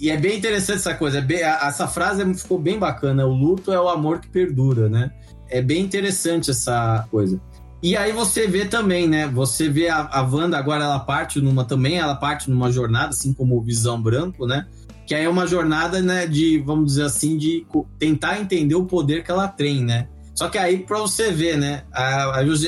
e, 0.01 0.07
e 0.07 0.11
é 0.11 0.17
bem 0.17 0.39
interessante 0.39 0.79
essa 0.79 0.95
coisa. 0.95 1.19
É 1.19 1.21
bem, 1.21 1.41
essa 1.41 1.89
frase 1.89 2.23
ficou 2.35 2.59
bem 2.59 2.79
bacana. 2.79 3.27
O 3.27 3.33
luto 3.33 3.73
é 3.73 3.81
o 3.81 3.89
amor 3.89 4.21
que 4.21 4.29
perdura, 4.29 4.89
né? 4.89 5.11
É 5.49 5.61
bem 5.61 5.83
interessante 5.83 6.51
essa 6.51 7.07
coisa. 7.11 7.41
E 7.83 7.97
aí 7.97 8.13
você 8.13 8.47
vê 8.47 8.65
também, 8.65 9.09
né? 9.09 9.27
Você 9.27 9.69
vê 9.69 9.89
a, 9.89 10.09
a 10.13 10.23
Wanda 10.23 10.57
agora, 10.57 10.85
ela 10.85 11.01
parte 11.01 11.41
numa 11.41 11.65
também, 11.65 11.99
ela 11.99 12.15
parte 12.15 12.49
numa 12.49 12.71
jornada, 12.71 13.09
assim 13.09 13.33
como 13.33 13.59
o 13.59 13.63
Visão 13.63 14.01
Branco, 14.01 14.47
né? 14.47 14.69
Que 15.05 15.17
aí 15.17 15.25
é 15.25 15.29
uma 15.29 15.49
jornada, 15.49 16.01
né, 16.01 16.29
de, 16.29 16.59
vamos 16.61 16.87
dizer 16.87 17.03
assim, 17.03 17.37
de 17.37 17.67
tentar 17.99 18.39
entender 18.41 18.77
o 18.77 18.85
poder 18.85 19.25
que 19.25 19.33
ela 19.33 19.49
tem, 19.49 19.85
né? 19.85 20.07
Só 20.33 20.49
que 20.49 20.57
aí, 20.57 20.79
pra 20.79 20.99
você 21.01 21.33
ver, 21.33 21.59
né? 21.59 21.83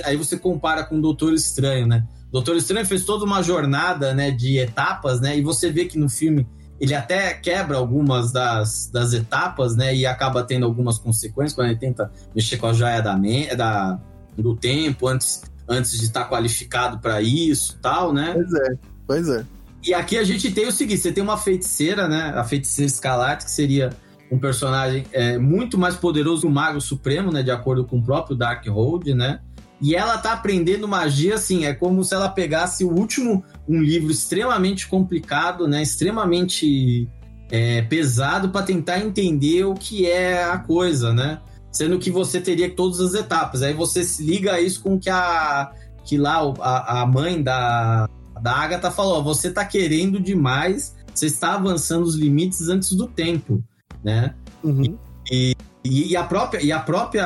Aí 0.04 0.16
você 0.16 0.36
compara 0.36 0.82
com 0.82 0.98
o 0.98 1.00
Doutor 1.00 1.32
Estranho, 1.32 1.86
né? 1.86 2.04
O 2.28 2.32
Doutor 2.32 2.56
Estranho 2.56 2.84
fez 2.84 3.04
toda 3.04 3.24
uma 3.24 3.40
jornada, 3.40 4.12
né, 4.12 4.32
de 4.32 4.58
etapas, 4.58 5.20
né? 5.20 5.38
E 5.38 5.42
você 5.42 5.70
vê 5.70 5.84
que 5.84 5.96
no 5.96 6.08
filme 6.08 6.44
ele 6.84 6.94
até 6.94 7.34
quebra 7.34 7.76
algumas 7.76 8.30
das, 8.32 8.88
das 8.92 9.12
etapas, 9.12 9.74
né? 9.74 9.94
E 9.94 10.06
acaba 10.06 10.42
tendo 10.44 10.64
algumas 10.64 10.98
consequências 10.98 11.54
quando 11.54 11.68
ele 11.68 11.78
tenta 11.78 12.10
mexer 12.34 12.56
com 12.56 12.66
a 12.66 12.72
joia 12.72 13.00
da, 13.02 13.18
da, 13.56 13.98
do 14.36 14.54
tempo 14.54 15.08
antes, 15.08 15.42
antes 15.68 15.98
de 15.98 16.04
estar 16.04 16.28
qualificado 16.28 16.98
para 16.98 17.20
isso 17.20 17.78
tal, 17.80 18.12
né? 18.12 18.34
Pois 18.34 18.54
é, 18.54 18.78
pois 19.06 19.28
é. 19.28 19.44
E 19.86 19.92
aqui 19.92 20.16
a 20.16 20.24
gente 20.24 20.50
tem 20.52 20.66
o 20.66 20.72
seguinte: 20.72 21.00
você 21.00 21.12
tem 21.12 21.22
uma 21.22 21.36
feiticeira, 21.36 22.06
né? 22.06 22.32
A 22.36 22.44
feiticeira 22.44 22.90
Escalate, 22.90 23.44
que 23.44 23.50
seria 23.50 23.90
um 24.30 24.38
personagem 24.38 25.04
é, 25.12 25.38
muito 25.38 25.76
mais 25.78 25.94
poderoso 25.94 26.42
que 26.42 26.46
o 26.46 26.50
Mago 26.50 26.80
Supremo, 26.80 27.32
né? 27.32 27.42
De 27.42 27.50
acordo 27.50 27.84
com 27.84 27.98
o 27.98 28.02
próprio 28.02 28.36
Darkhold, 28.36 29.14
né? 29.14 29.40
E 29.84 29.94
ela 29.94 30.16
tá 30.16 30.32
aprendendo 30.32 30.88
magia, 30.88 31.34
assim, 31.34 31.66
é 31.66 31.74
como 31.74 32.02
se 32.02 32.14
ela 32.14 32.28
pegasse 32.28 32.84
o 32.84 32.90
último, 32.90 33.44
um 33.68 33.82
livro 33.82 34.10
extremamente 34.10 34.88
complicado, 34.88 35.68
né? 35.68 35.82
Extremamente 35.82 37.06
é, 37.50 37.82
pesado 37.82 38.48
para 38.48 38.64
tentar 38.64 39.00
entender 39.00 39.64
o 39.64 39.74
que 39.74 40.06
é 40.10 40.42
a 40.42 40.56
coisa, 40.56 41.12
né? 41.12 41.38
sendo 41.74 41.98
que 41.98 42.10
você 42.10 42.40
teria 42.40 42.70
todas 42.70 43.00
as 43.00 43.14
etapas. 43.14 43.62
Aí 43.62 43.74
você 43.74 44.04
se 44.04 44.24
liga 44.24 44.60
isso 44.60 44.80
com 44.80 44.98
que 44.98 45.10
a 45.10 45.72
que 46.04 46.16
lá 46.16 46.40
a, 46.60 47.02
a 47.02 47.06
mãe 47.06 47.42
da, 47.42 48.08
da 48.40 48.52
Agatha 48.52 48.90
falou: 48.90 49.22
você 49.22 49.48
está 49.48 49.64
querendo 49.64 50.20
demais, 50.20 50.94
você 51.12 51.26
está 51.26 51.54
avançando 51.54 52.04
os 52.04 52.14
limites 52.14 52.68
antes 52.68 52.92
do 52.92 53.08
tempo, 53.08 53.62
né? 54.02 54.34
Uhum. 54.62 54.96
E, 55.30 55.56
e, 55.84 56.12
e, 56.12 56.16
a 56.16 56.24
própria 56.24 56.62
e 56.62 56.72
a 56.72 56.80
própria 56.80 57.24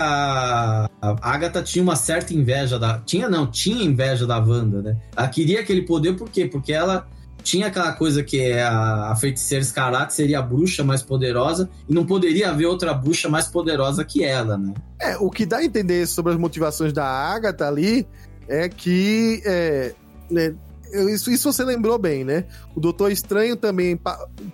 Agatha 1.01 1.63
tinha 1.63 1.83
uma 1.83 1.95
certa 1.95 2.35
inveja 2.35 2.79
da 2.79 2.99
tinha 2.99 3.29
não 3.29 3.47
tinha 3.47 3.85
inveja 3.85 4.27
da 4.27 4.39
Wanda, 4.39 4.83
né? 4.83 4.97
Ela 5.17 5.29
queria 5.29 5.61
aquele 5.61 5.83
poder 5.83 6.17
por 6.17 6.29
quê? 6.29 6.47
Porque 6.47 6.73
ela 6.73 7.07
tinha 7.43 7.69
aquela 7.69 7.93
coisa 7.93 8.23
que 8.23 8.41
é 8.41 8.63
a, 8.63 9.13
a 9.13 9.17
feiticeira 9.17 9.63
escarlate 9.63 10.13
seria 10.13 10.41
a 10.41 10.43
bruxa 10.43 10.83
mais 10.83 11.03
poderosa 11.03 11.71
e 11.89 11.95
não 11.95 12.05
poderia 12.05 12.51
haver 12.51 12.67
outra 12.67 12.93
bruxa 12.93 13.29
mais 13.29 13.47
poderosa 13.47 14.05
que 14.05 14.25
ela, 14.25 14.59
né? 14.59 14.75
É, 15.01 15.17
o 15.19 15.31
que 15.31 15.47
dá 15.47 15.59
a 15.59 15.65
entender 15.65 16.07
sobre 16.07 16.33
as 16.33 16.39
motivações 16.39 16.93
da 16.93 17.07
Agatha 17.07 17.67
ali 17.69 18.07
é 18.49 18.69
que 18.69 19.41
é, 19.47 19.95
né, 20.29 20.55
isso, 20.93 21.31
isso 21.31 21.53
você 21.53 21.65
lembrou 21.65 21.99
bem, 21.99 22.25
né? 22.25 22.45
O 22.75 22.81
Doutor 22.81 23.13
Estranho 23.13 23.57
também 23.57 23.99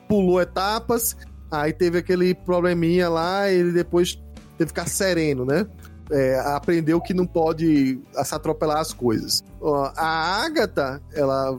pulou 0.09 0.41
etapas, 0.41 1.17
aí 1.61 1.73
teve 1.73 1.99
aquele 1.99 2.35
probleminha 2.35 3.09
lá, 3.09 3.51
ele 3.51 3.73
depois 3.73 4.15
teve 4.57 4.59
que 4.59 4.67
ficar 4.67 4.87
sereno, 4.87 5.45
né? 5.45 5.67
é, 6.11 6.39
aprendeu 6.41 7.01
que 7.01 7.15
não 7.15 7.27
pode 7.27 7.99
se 8.25 8.35
atropelar 8.35 8.79
as 8.79 8.93
coisas. 8.93 9.43
A 9.97 10.45
Agatha, 10.45 11.01
ela 11.13 11.59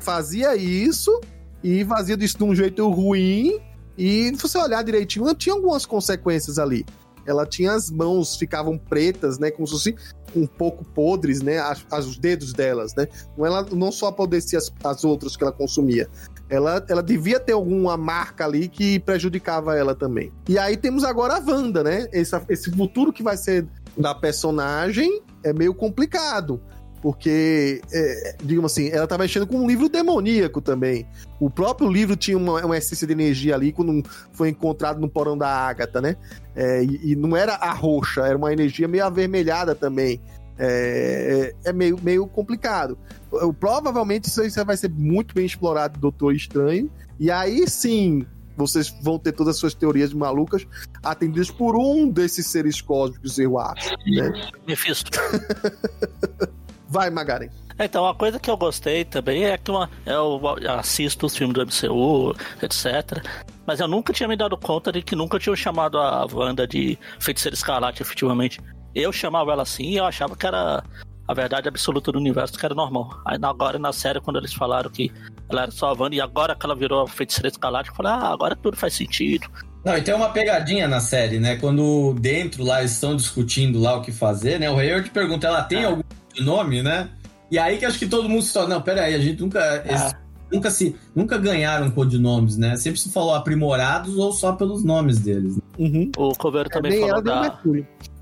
fazia 0.00 0.56
isso 0.56 1.20
e 1.62 1.84
fazia 1.84 2.16
isso 2.18 2.38
de 2.38 2.44
um 2.44 2.54
jeito 2.54 2.88
ruim. 2.90 3.58
E 3.96 4.32
se 4.34 4.42
você 4.42 4.58
olhar 4.58 4.82
direitinho, 4.82 5.32
tinha 5.34 5.54
algumas 5.54 5.86
consequências 5.86 6.58
ali. 6.58 6.84
Ela 7.26 7.46
tinha 7.46 7.72
as 7.72 7.90
mãos, 7.90 8.36
ficavam 8.36 8.76
pretas, 8.76 9.38
né? 9.38 9.50
Como 9.50 9.66
se 9.66 9.72
fosse 9.72 9.96
um 10.36 10.46
pouco 10.46 10.84
podres, 10.84 11.40
né? 11.40 11.58
As, 11.58 12.06
os 12.06 12.18
dedos 12.18 12.52
delas, 12.52 12.94
né? 12.94 13.06
Não, 13.36 13.46
ela 13.46 13.62
não 13.72 13.90
só 13.90 14.08
apodrecia 14.08 14.58
as, 14.58 14.70
as 14.82 15.04
outras 15.04 15.36
que 15.36 15.42
ela 15.42 15.52
consumia 15.52 16.08
ela, 16.48 16.84
ela 16.88 17.02
devia 17.02 17.40
ter 17.40 17.52
alguma 17.52 17.96
marca 17.96 18.44
ali 18.44 18.68
que 18.68 18.98
prejudicava 19.00 19.76
ela 19.76 19.94
também. 19.94 20.32
E 20.48 20.58
aí 20.58 20.76
temos 20.76 21.04
agora 21.04 21.36
a 21.36 21.38
Wanda, 21.40 21.82
né? 21.82 22.06
Esse, 22.12 22.38
esse 22.48 22.70
futuro 22.70 23.12
que 23.12 23.22
vai 23.22 23.36
ser 23.36 23.66
da 23.96 24.14
personagem 24.14 25.22
é 25.42 25.52
meio 25.52 25.74
complicado. 25.74 26.60
Porque, 27.00 27.82
é, 27.92 28.36
digamos 28.42 28.72
assim, 28.72 28.88
ela 28.88 29.06
tá 29.06 29.18
mexendo 29.18 29.46
com 29.46 29.56
um 29.56 29.66
livro 29.66 29.90
demoníaco 29.90 30.62
também. 30.62 31.06
O 31.38 31.50
próprio 31.50 31.90
livro 31.90 32.16
tinha 32.16 32.36
uma, 32.36 32.64
uma 32.64 32.78
essência 32.78 33.06
de 33.06 33.12
energia 33.12 33.54
ali 33.54 33.72
quando 33.72 34.02
foi 34.32 34.48
encontrado 34.48 34.98
no 34.98 35.08
porão 35.08 35.36
da 35.36 35.46
Ágata, 35.46 36.00
né? 36.00 36.16
É, 36.56 36.82
e, 36.82 37.12
e 37.12 37.16
não 37.16 37.36
era 37.36 37.56
a 37.56 37.72
roxa, 37.72 38.22
era 38.22 38.38
uma 38.38 38.50
energia 38.54 38.88
meio 38.88 39.04
avermelhada 39.04 39.74
também. 39.74 40.18
É, 40.58 41.52
é 41.64 41.72
meio, 41.74 41.98
meio 42.02 42.26
complicado. 42.26 42.96
Provavelmente 43.58 44.28
isso 44.28 44.40
aí 44.40 44.50
vai 44.64 44.76
ser 44.76 44.90
muito 44.90 45.34
bem 45.34 45.46
explorado 45.46 45.94
do 45.94 46.00
Doutor 46.00 46.34
Estranho. 46.34 46.90
E 47.18 47.30
aí 47.30 47.68
sim, 47.68 48.26
vocês 48.56 48.94
vão 49.00 49.18
ter 49.18 49.32
todas 49.32 49.54
as 49.54 49.60
suas 49.60 49.74
teorias 49.74 50.12
malucas 50.12 50.66
atendidas 51.02 51.50
por 51.50 51.76
um 51.76 52.08
desses 52.08 52.46
seres 52.46 52.80
cósmicos, 52.80 53.38
eu 53.38 53.58
acho. 53.58 53.90
Né? 54.06 54.50
Mephisto. 54.66 55.10
Vai, 56.88 57.10
Magaren. 57.10 57.48
Então, 57.78 58.04
uma 58.04 58.14
coisa 58.14 58.38
que 58.38 58.48
eu 58.48 58.56
gostei 58.56 59.04
também 59.04 59.46
é 59.46 59.58
que 59.58 59.68
uma, 59.70 59.90
eu 60.06 60.40
assisto 60.78 61.26
os 61.26 61.36
filmes 61.36 61.54
do 61.54 61.66
MCU, 61.66 62.36
etc. 62.62 63.20
Mas 63.66 63.80
eu 63.80 63.88
nunca 63.88 64.12
tinha 64.12 64.28
me 64.28 64.36
dado 64.36 64.56
conta 64.56 64.92
de 64.92 65.02
que 65.02 65.16
nunca 65.16 65.38
tinham 65.38 65.56
chamado 65.56 65.98
a 65.98 66.24
Wanda 66.32 66.68
de 66.68 66.96
Feiticeira 67.18 67.54
Escarlate, 67.54 68.00
efetivamente. 68.00 68.60
Eu 68.94 69.12
chamava 69.12 69.50
ela 69.50 69.64
assim 69.64 69.90
e 69.90 69.96
eu 69.96 70.04
achava 70.04 70.36
que 70.36 70.46
era 70.46 70.84
a 71.26 71.34
verdade 71.34 71.68
absoluta 71.68 72.12
do 72.12 72.18
universo, 72.18 72.58
que 72.58 72.64
era 72.64 72.74
normal. 72.74 73.20
Aí 73.24 73.38
agora 73.42 73.78
na 73.78 73.92
série, 73.92 74.20
quando 74.20 74.38
eles 74.38 74.52
falaram 74.52 74.90
que 74.90 75.10
ela 75.48 75.62
era 75.62 75.70
só 75.70 75.88
a 75.88 75.92
Wanda, 75.92 76.14
e 76.14 76.20
agora 76.20 76.54
que 76.54 76.66
ela 76.66 76.74
virou 76.74 77.02
a 77.02 77.08
Feiticeira 77.08 77.48
Escarlate, 77.48 77.90
eu 77.90 77.94
falei, 77.94 78.12
ah, 78.12 78.32
agora 78.32 78.54
tudo 78.56 78.76
faz 78.76 78.94
sentido. 78.94 79.48
Não, 79.84 79.96
e 79.96 80.02
tem 80.02 80.14
uma 80.14 80.30
pegadinha 80.30 80.88
na 80.88 81.00
série, 81.00 81.38
né? 81.38 81.56
Quando 81.56 82.14
dentro 82.14 82.64
lá 82.64 82.82
estão 82.82 83.14
discutindo 83.14 83.78
lá 83.78 83.96
o 83.96 84.02
que 84.02 84.12
fazer, 84.12 84.58
né? 84.58 84.70
O 84.70 84.78
Hayward 84.78 85.10
pergunta, 85.10 85.46
ela 85.46 85.62
tem 85.62 85.84
ah. 85.84 85.88
algum 85.88 86.02
nome, 86.40 86.82
né? 86.82 87.10
E 87.50 87.58
aí 87.58 87.76
que 87.76 87.84
acho 87.84 87.98
que 87.98 88.06
todo 88.06 88.28
mundo 88.28 88.42
se 88.42 88.52
fala, 88.52 88.68
não, 88.68 88.82
peraí, 88.82 89.14
a 89.14 89.18
gente 89.18 89.40
nunca. 89.42 89.84
Ah. 89.88 90.16
nunca 90.50 90.70
se. 90.70 90.96
Nunca 91.14 91.36
ganharam 91.36 91.90
codinomes, 91.90 92.56
né? 92.56 92.76
Sempre 92.76 92.98
se 92.98 93.12
falou 93.12 93.34
aprimorados 93.34 94.16
ou 94.16 94.32
só 94.32 94.52
pelos 94.52 94.82
nomes 94.82 95.18
deles. 95.18 95.56
Né? 95.56 95.62
Uhum. 95.78 96.10
O 96.16 96.32
Coveiro 96.32 96.70
também 96.70 97.04
é, 97.04 97.06
falou 97.06 97.22
da. 97.22 97.60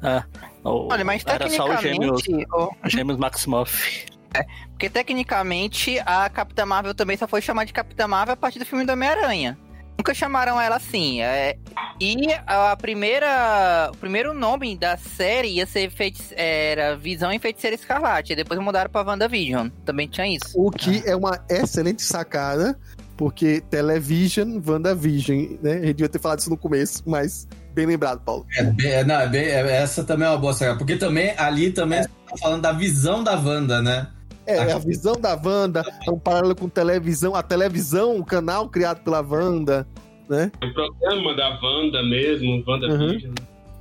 É, 0.03 0.23
o, 0.65 0.89
Olha, 0.93 1.05
mas 1.05 1.25
tecnicamente. 1.25 1.83
Gêmeos, 1.83 2.23
oh. 2.53 2.71
gêmeos 2.85 3.19
Maximoff. 3.19 4.07
É, 4.35 4.45
porque 4.71 4.89
tecnicamente 4.89 5.99
a 6.07 6.29
Capitã 6.29 6.65
Marvel 6.65 6.95
também 6.95 7.17
só 7.17 7.29
foi 7.29 7.41
chamada 7.43 7.67
de 7.67 7.73
Capitã 7.73 8.09
Marvel 8.09 8.35
a 8.35 8.37
partir 8.37 8.59
do 8.59 8.65
filme 8.65 8.85
do 8.85 8.93
Homem-Aranha. 8.93 9.59
Nunca 9.99 10.15
chamaram 10.15 10.61
ela 10.61 10.77
assim. 10.77 11.21
É, 11.21 11.57
e 12.01 12.29
a 12.47 12.77
primeira, 12.77 13.91
o 13.93 13.97
primeiro 13.97 14.35
nome 14.35 14.77
da 14.77 14.97
série 14.97 15.49
ia 15.49 15.67
ser 15.67 15.91
feitice, 15.91 16.35
era 16.35 16.97
Visão 16.97 17.31
e 17.33 17.39
Feiticeira 17.39 17.77
Escarlate. 17.77 18.33
E 18.33 18.37
depois 18.37 18.59
mudaram 18.59 18.91
pra 18.91 19.03
WandaVision. 19.03 19.69
Também 19.85 20.09
tinha 20.09 20.27
isso. 20.27 20.47
O 20.57 20.71
que 20.71 21.03
é 21.07 21.15
uma 21.15 21.45
excelente 21.49 22.03
sacada, 22.03 22.77
porque 23.17 23.61
Television, 23.71 24.61
WandaVision, 24.67 25.59
né? 25.63 25.75
A 25.75 25.75
gente 25.75 25.95
devia 25.95 26.09
ter 26.09 26.19
falado 26.19 26.41
isso 26.41 26.51
no 26.51 26.57
começo, 26.57 27.03
mas 27.07 27.47
bem 27.75 27.87
lembrado, 27.87 28.21
Paulo. 28.25 28.47
É, 28.57 28.87
é 28.87 29.05
não, 29.05 29.21
é 29.21 29.29
bem, 29.29 29.45
é, 29.45 29.77
essa 29.77 30.05
também 30.05 30.27
é 30.27 30.31
uma 30.31 30.39
boa 30.39 30.53
sacada. 30.53 30.79
Porque 30.79 30.97
também 30.97 31.35
ali 31.37 31.71
também 31.71 32.01
é. 32.01 32.03
você 32.03 32.09
tá 32.09 32.37
falando 32.39 32.63
da 32.63 32.73
visão 32.73 33.23
da 33.23 33.35
Wanda, 33.35 33.83
né? 33.83 34.09
É, 34.47 34.73
a 34.73 34.79
visão 34.79 35.15
da 35.15 35.41
Wanda, 35.43 35.85
é 36.07 36.11
um 36.11 36.19
paralelo 36.19 36.57
com 36.57 36.69
televisão, 36.69 37.35
a 37.35 37.43
televisão, 37.43 38.17
o 38.17 38.25
canal 38.25 38.69
criado 38.69 39.01
pela 39.03 39.21
Wanda, 39.21 39.87
né? 40.29 40.51
O 40.57 40.73
programa 40.73 41.37
da 41.37 41.61
Wanda 41.63 42.03
mesmo, 42.03 42.63
Wanda 42.67 42.89
uhum. 42.89 43.09
Vision. 43.09 43.35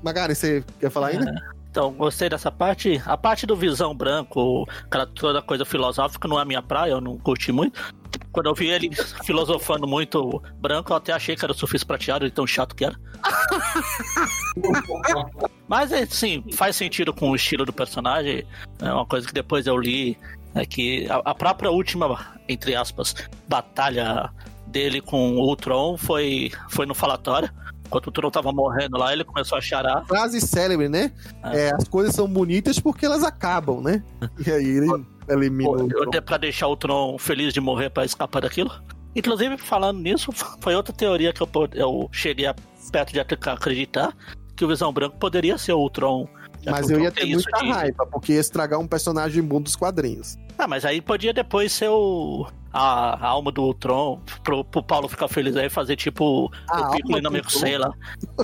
Magari, 0.04 0.36
você 0.36 0.64
quer 0.80 0.90
falar 0.92 1.08
ainda? 1.08 1.30
É. 1.30 1.62
Então, 1.72 1.94
gostei 1.94 2.30
dessa 2.30 2.52
parte. 2.52 3.02
A 3.06 3.16
parte 3.16 3.48
do 3.48 3.56
visão 3.56 3.96
branco, 3.96 4.68
aquela 4.84 5.06
toda 5.06 5.42
coisa 5.42 5.64
filosófica, 5.64 6.28
não 6.28 6.38
é 6.38 6.42
a 6.42 6.46
minha 6.46 6.62
praia, 6.62 6.92
eu 6.92 7.02
não 7.02 7.18
curti 7.18 7.52
muito. 7.52 7.80
Quando 8.32 8.48
eu 8.48 8.56
vi 8.56 8.70
ele 8.70 8.90
filosofando 9.26 9.88
muito 9.88 10.42
branco, 10.60 10.92
eu 10.92 10.98
até 10.98 11.12
achei 11.12 11.36
que 11.36 11.44
era 11.44 11.52
o 11.52 11.56
surfista 11.56 11.86
prateado, 11.86 12.26
de 12.26 12.32
tão 12.32 12.48
chato 12.48 12.76
que 12.76 12.86
era. 12.86 12.96
Mas, 15.68 15.92
sim, 16.10 16.44
faz 16.54 16.76
sentido 16.76 17.14
com 17.14 17.32
o 17.32 17.36
estilo 17.36 17.66
do 17.66 17.74
personagem. 17.74 18.46
É 18.80 18.94
uma 18.94 19.06
coisa 19.06 19.28
que 19.28 19.34
depois 19.34 19.68
eu 19.68 19.78
li 19.78 20.18
é 20.54 20.66
que 20.66 21.08
a, 21.10 21.32
a 21.32 21.36
própria 21.36 21.72
última, 21.72 22.38
entre 22.48 22.76
aspas, 22.76 23.16
batalha 23.48 24.30
dele 24.68 25.02
com 25.02 25.36
o 25.36 25.48
Ultron 25.48 25.98
foi, 25.98 26.52
foi 26.70 26.86
no 26.86 26.96
falatório. 26.96 27.50
Enquanto 27.86 28.08
o 28.08 28.12
Tron 28.12 28.32
tava 28.32 28.54
morrendo 28.54 28.98
lá, 28.98 29.12
ele 29.12 29.26
começou 29.26 29.58
a 29.58 29.62
chorar. 29.62 30.06
Frase 30.06 30.40
célebre, 30.40 30.88
né? 30.88 31.12
É. 31.44 31.68
É, 31.68 31.76
as 31.76 31.90
coisas 31.90 32.16
são 32.16 32.26
bonitas 32.26 32.80
porque 32.80 33.06
elas 33.06 33.22
acabam, 33.22 33.82
né? 33.82 34.02
E 34.46 34.50
aí 34.50 34.66
ele 34.66 34.88
elimina 35.32 35.70
o 35.70 35.88
Tron. 35.88 36.12
Pra 36.22 36.38
deixar 36.38 36.68
o 36.68 36.76
Tron 36.76 37.18
feliz 37.18 37.54
de 37.54 37.62
morrer 37.62 37.90
pra 37.90 38.06
escapar 38.06 38.42
daquilo. 38.42 38.72
Inclusive, 39.16 39.58
falando 39.58 40.00
nisso, 40.00 40.32
foi 40.62 40.76
outra 40.76 40.94
teoria 40.94 41.34
que 41.34 41.42
eu, 41.42 41.50
eu 41.74 42.10
cheguei 42.12 42.46
a, 42.46 42.56
perto 42.92 43.12
de 43.12 43.20
acreditar 43.20 44.16
que 44.56 44.64
o 44.64 44.68
Visão 44.68 44.94
Branco 44.94 45.18
poderia 45.18 45.58
ser 45.58 45.74
o 45.74 45.90
Tron 45.90 46.28
mas 46.66 46.90
eu 46.90 47.00
ia 47.00 47.12
ter 47.12 47.26
muita 47.26 47.60
de... 47.60 47.72
raiva, 47.72 48.06
porque 48.06 48.34
ia 48.34 48.40
estragar 48.40 48.80
um 48.80 48.88
personagem 48.88 49.42
bom 49.42 49.62
dos 49.62 49.76
quadrinhos. 49.76 50.38
Ah, 50.58 50.68
mas 50.68 50.86
aí 50.86 51.02
podia 51.02 51.34
depois 51.34 51.72
ser 51.72 51.90
o. 51.90 52.48
A, 52.74 53.26
a 53.26 53.28
alma 53.28 53.52
do 53.52 53.74
Tron, 53.74 54.22
pro, 54.44 54.64
pro 54.64 54.82
Paulo 54.82 55.10
ficar 55.10 55.28
feliz 55.28 55.58
aí, 55.58 55.70
fazer 55.70 55.98
tipo 55.98 56.50
a 56.70 56.88
o 56.88 56.92
Piccolo 56.92 57.20
e 57.20 57.52
sei 57.52 57.78
lá. 57.78 57.92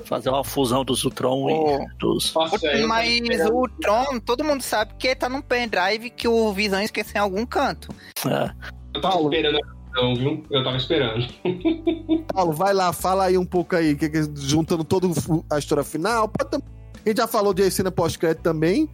Fazer 0.03 0.29
uma 0.29 0.43
fusão 0.43 0.83
dos 0.83 1.01
Tron 1.15 1.43
oh. 1.43 1.49
e 1.81 1.97
dos. 1.97 2.33
Nossa, 2.33 2.57
mas 2.87 3.21
o 3.49 3.69
Tron, 3.81 4.19
todo 4.19 4.43
mundo 4.43 4.61
sabe 4.61 4.95
que 4.99 5.15
tá 5.15 5.29
num 5.29 5.41
pendrive 5.41 6.09
que 6.09 6.27
o 6.27 6.51
Visão 6.51 6.81
esqueceu 6.81 7.19
em 7.19 7.23
algum 7.23 7.45
canto. 7.45 7.87
É. 8.25 8.51
Eu 8.93 9.01
tava 9.01 9.13
Paulo. 9.13 9.33
esperando 9.33 9.59
não, 9.97 10.13
viu? 10.13 10.43
Eu 10.51 10.63
tava 10.63 10.77
esperando. 10.77 11.27
Paulo, 12.31 12.51
vai 12.53 12.71
lá, 12.71 12.93
fala 12.93 13.25
aí 13.25 13.37
um 13.37 13.45
pouco 13.45 13.75
aí, 13.75 13.95
que, 13.95 14.07
que, 14.07 14.21
juntando 14.35 14.83
toda 14.83 15.07
a 15.49 15.57
história 15.57 15.83
final. 15.83 16.27
Pode 16.29 16.51
a 17.07 17.09
gente 17.09 17.17
já 17.17 17.27
falou 17.27 17.53
de 17.53 17.69
cena 17.71 17.89
pós-crédito 17.89 18.41
também. 18.41 18.89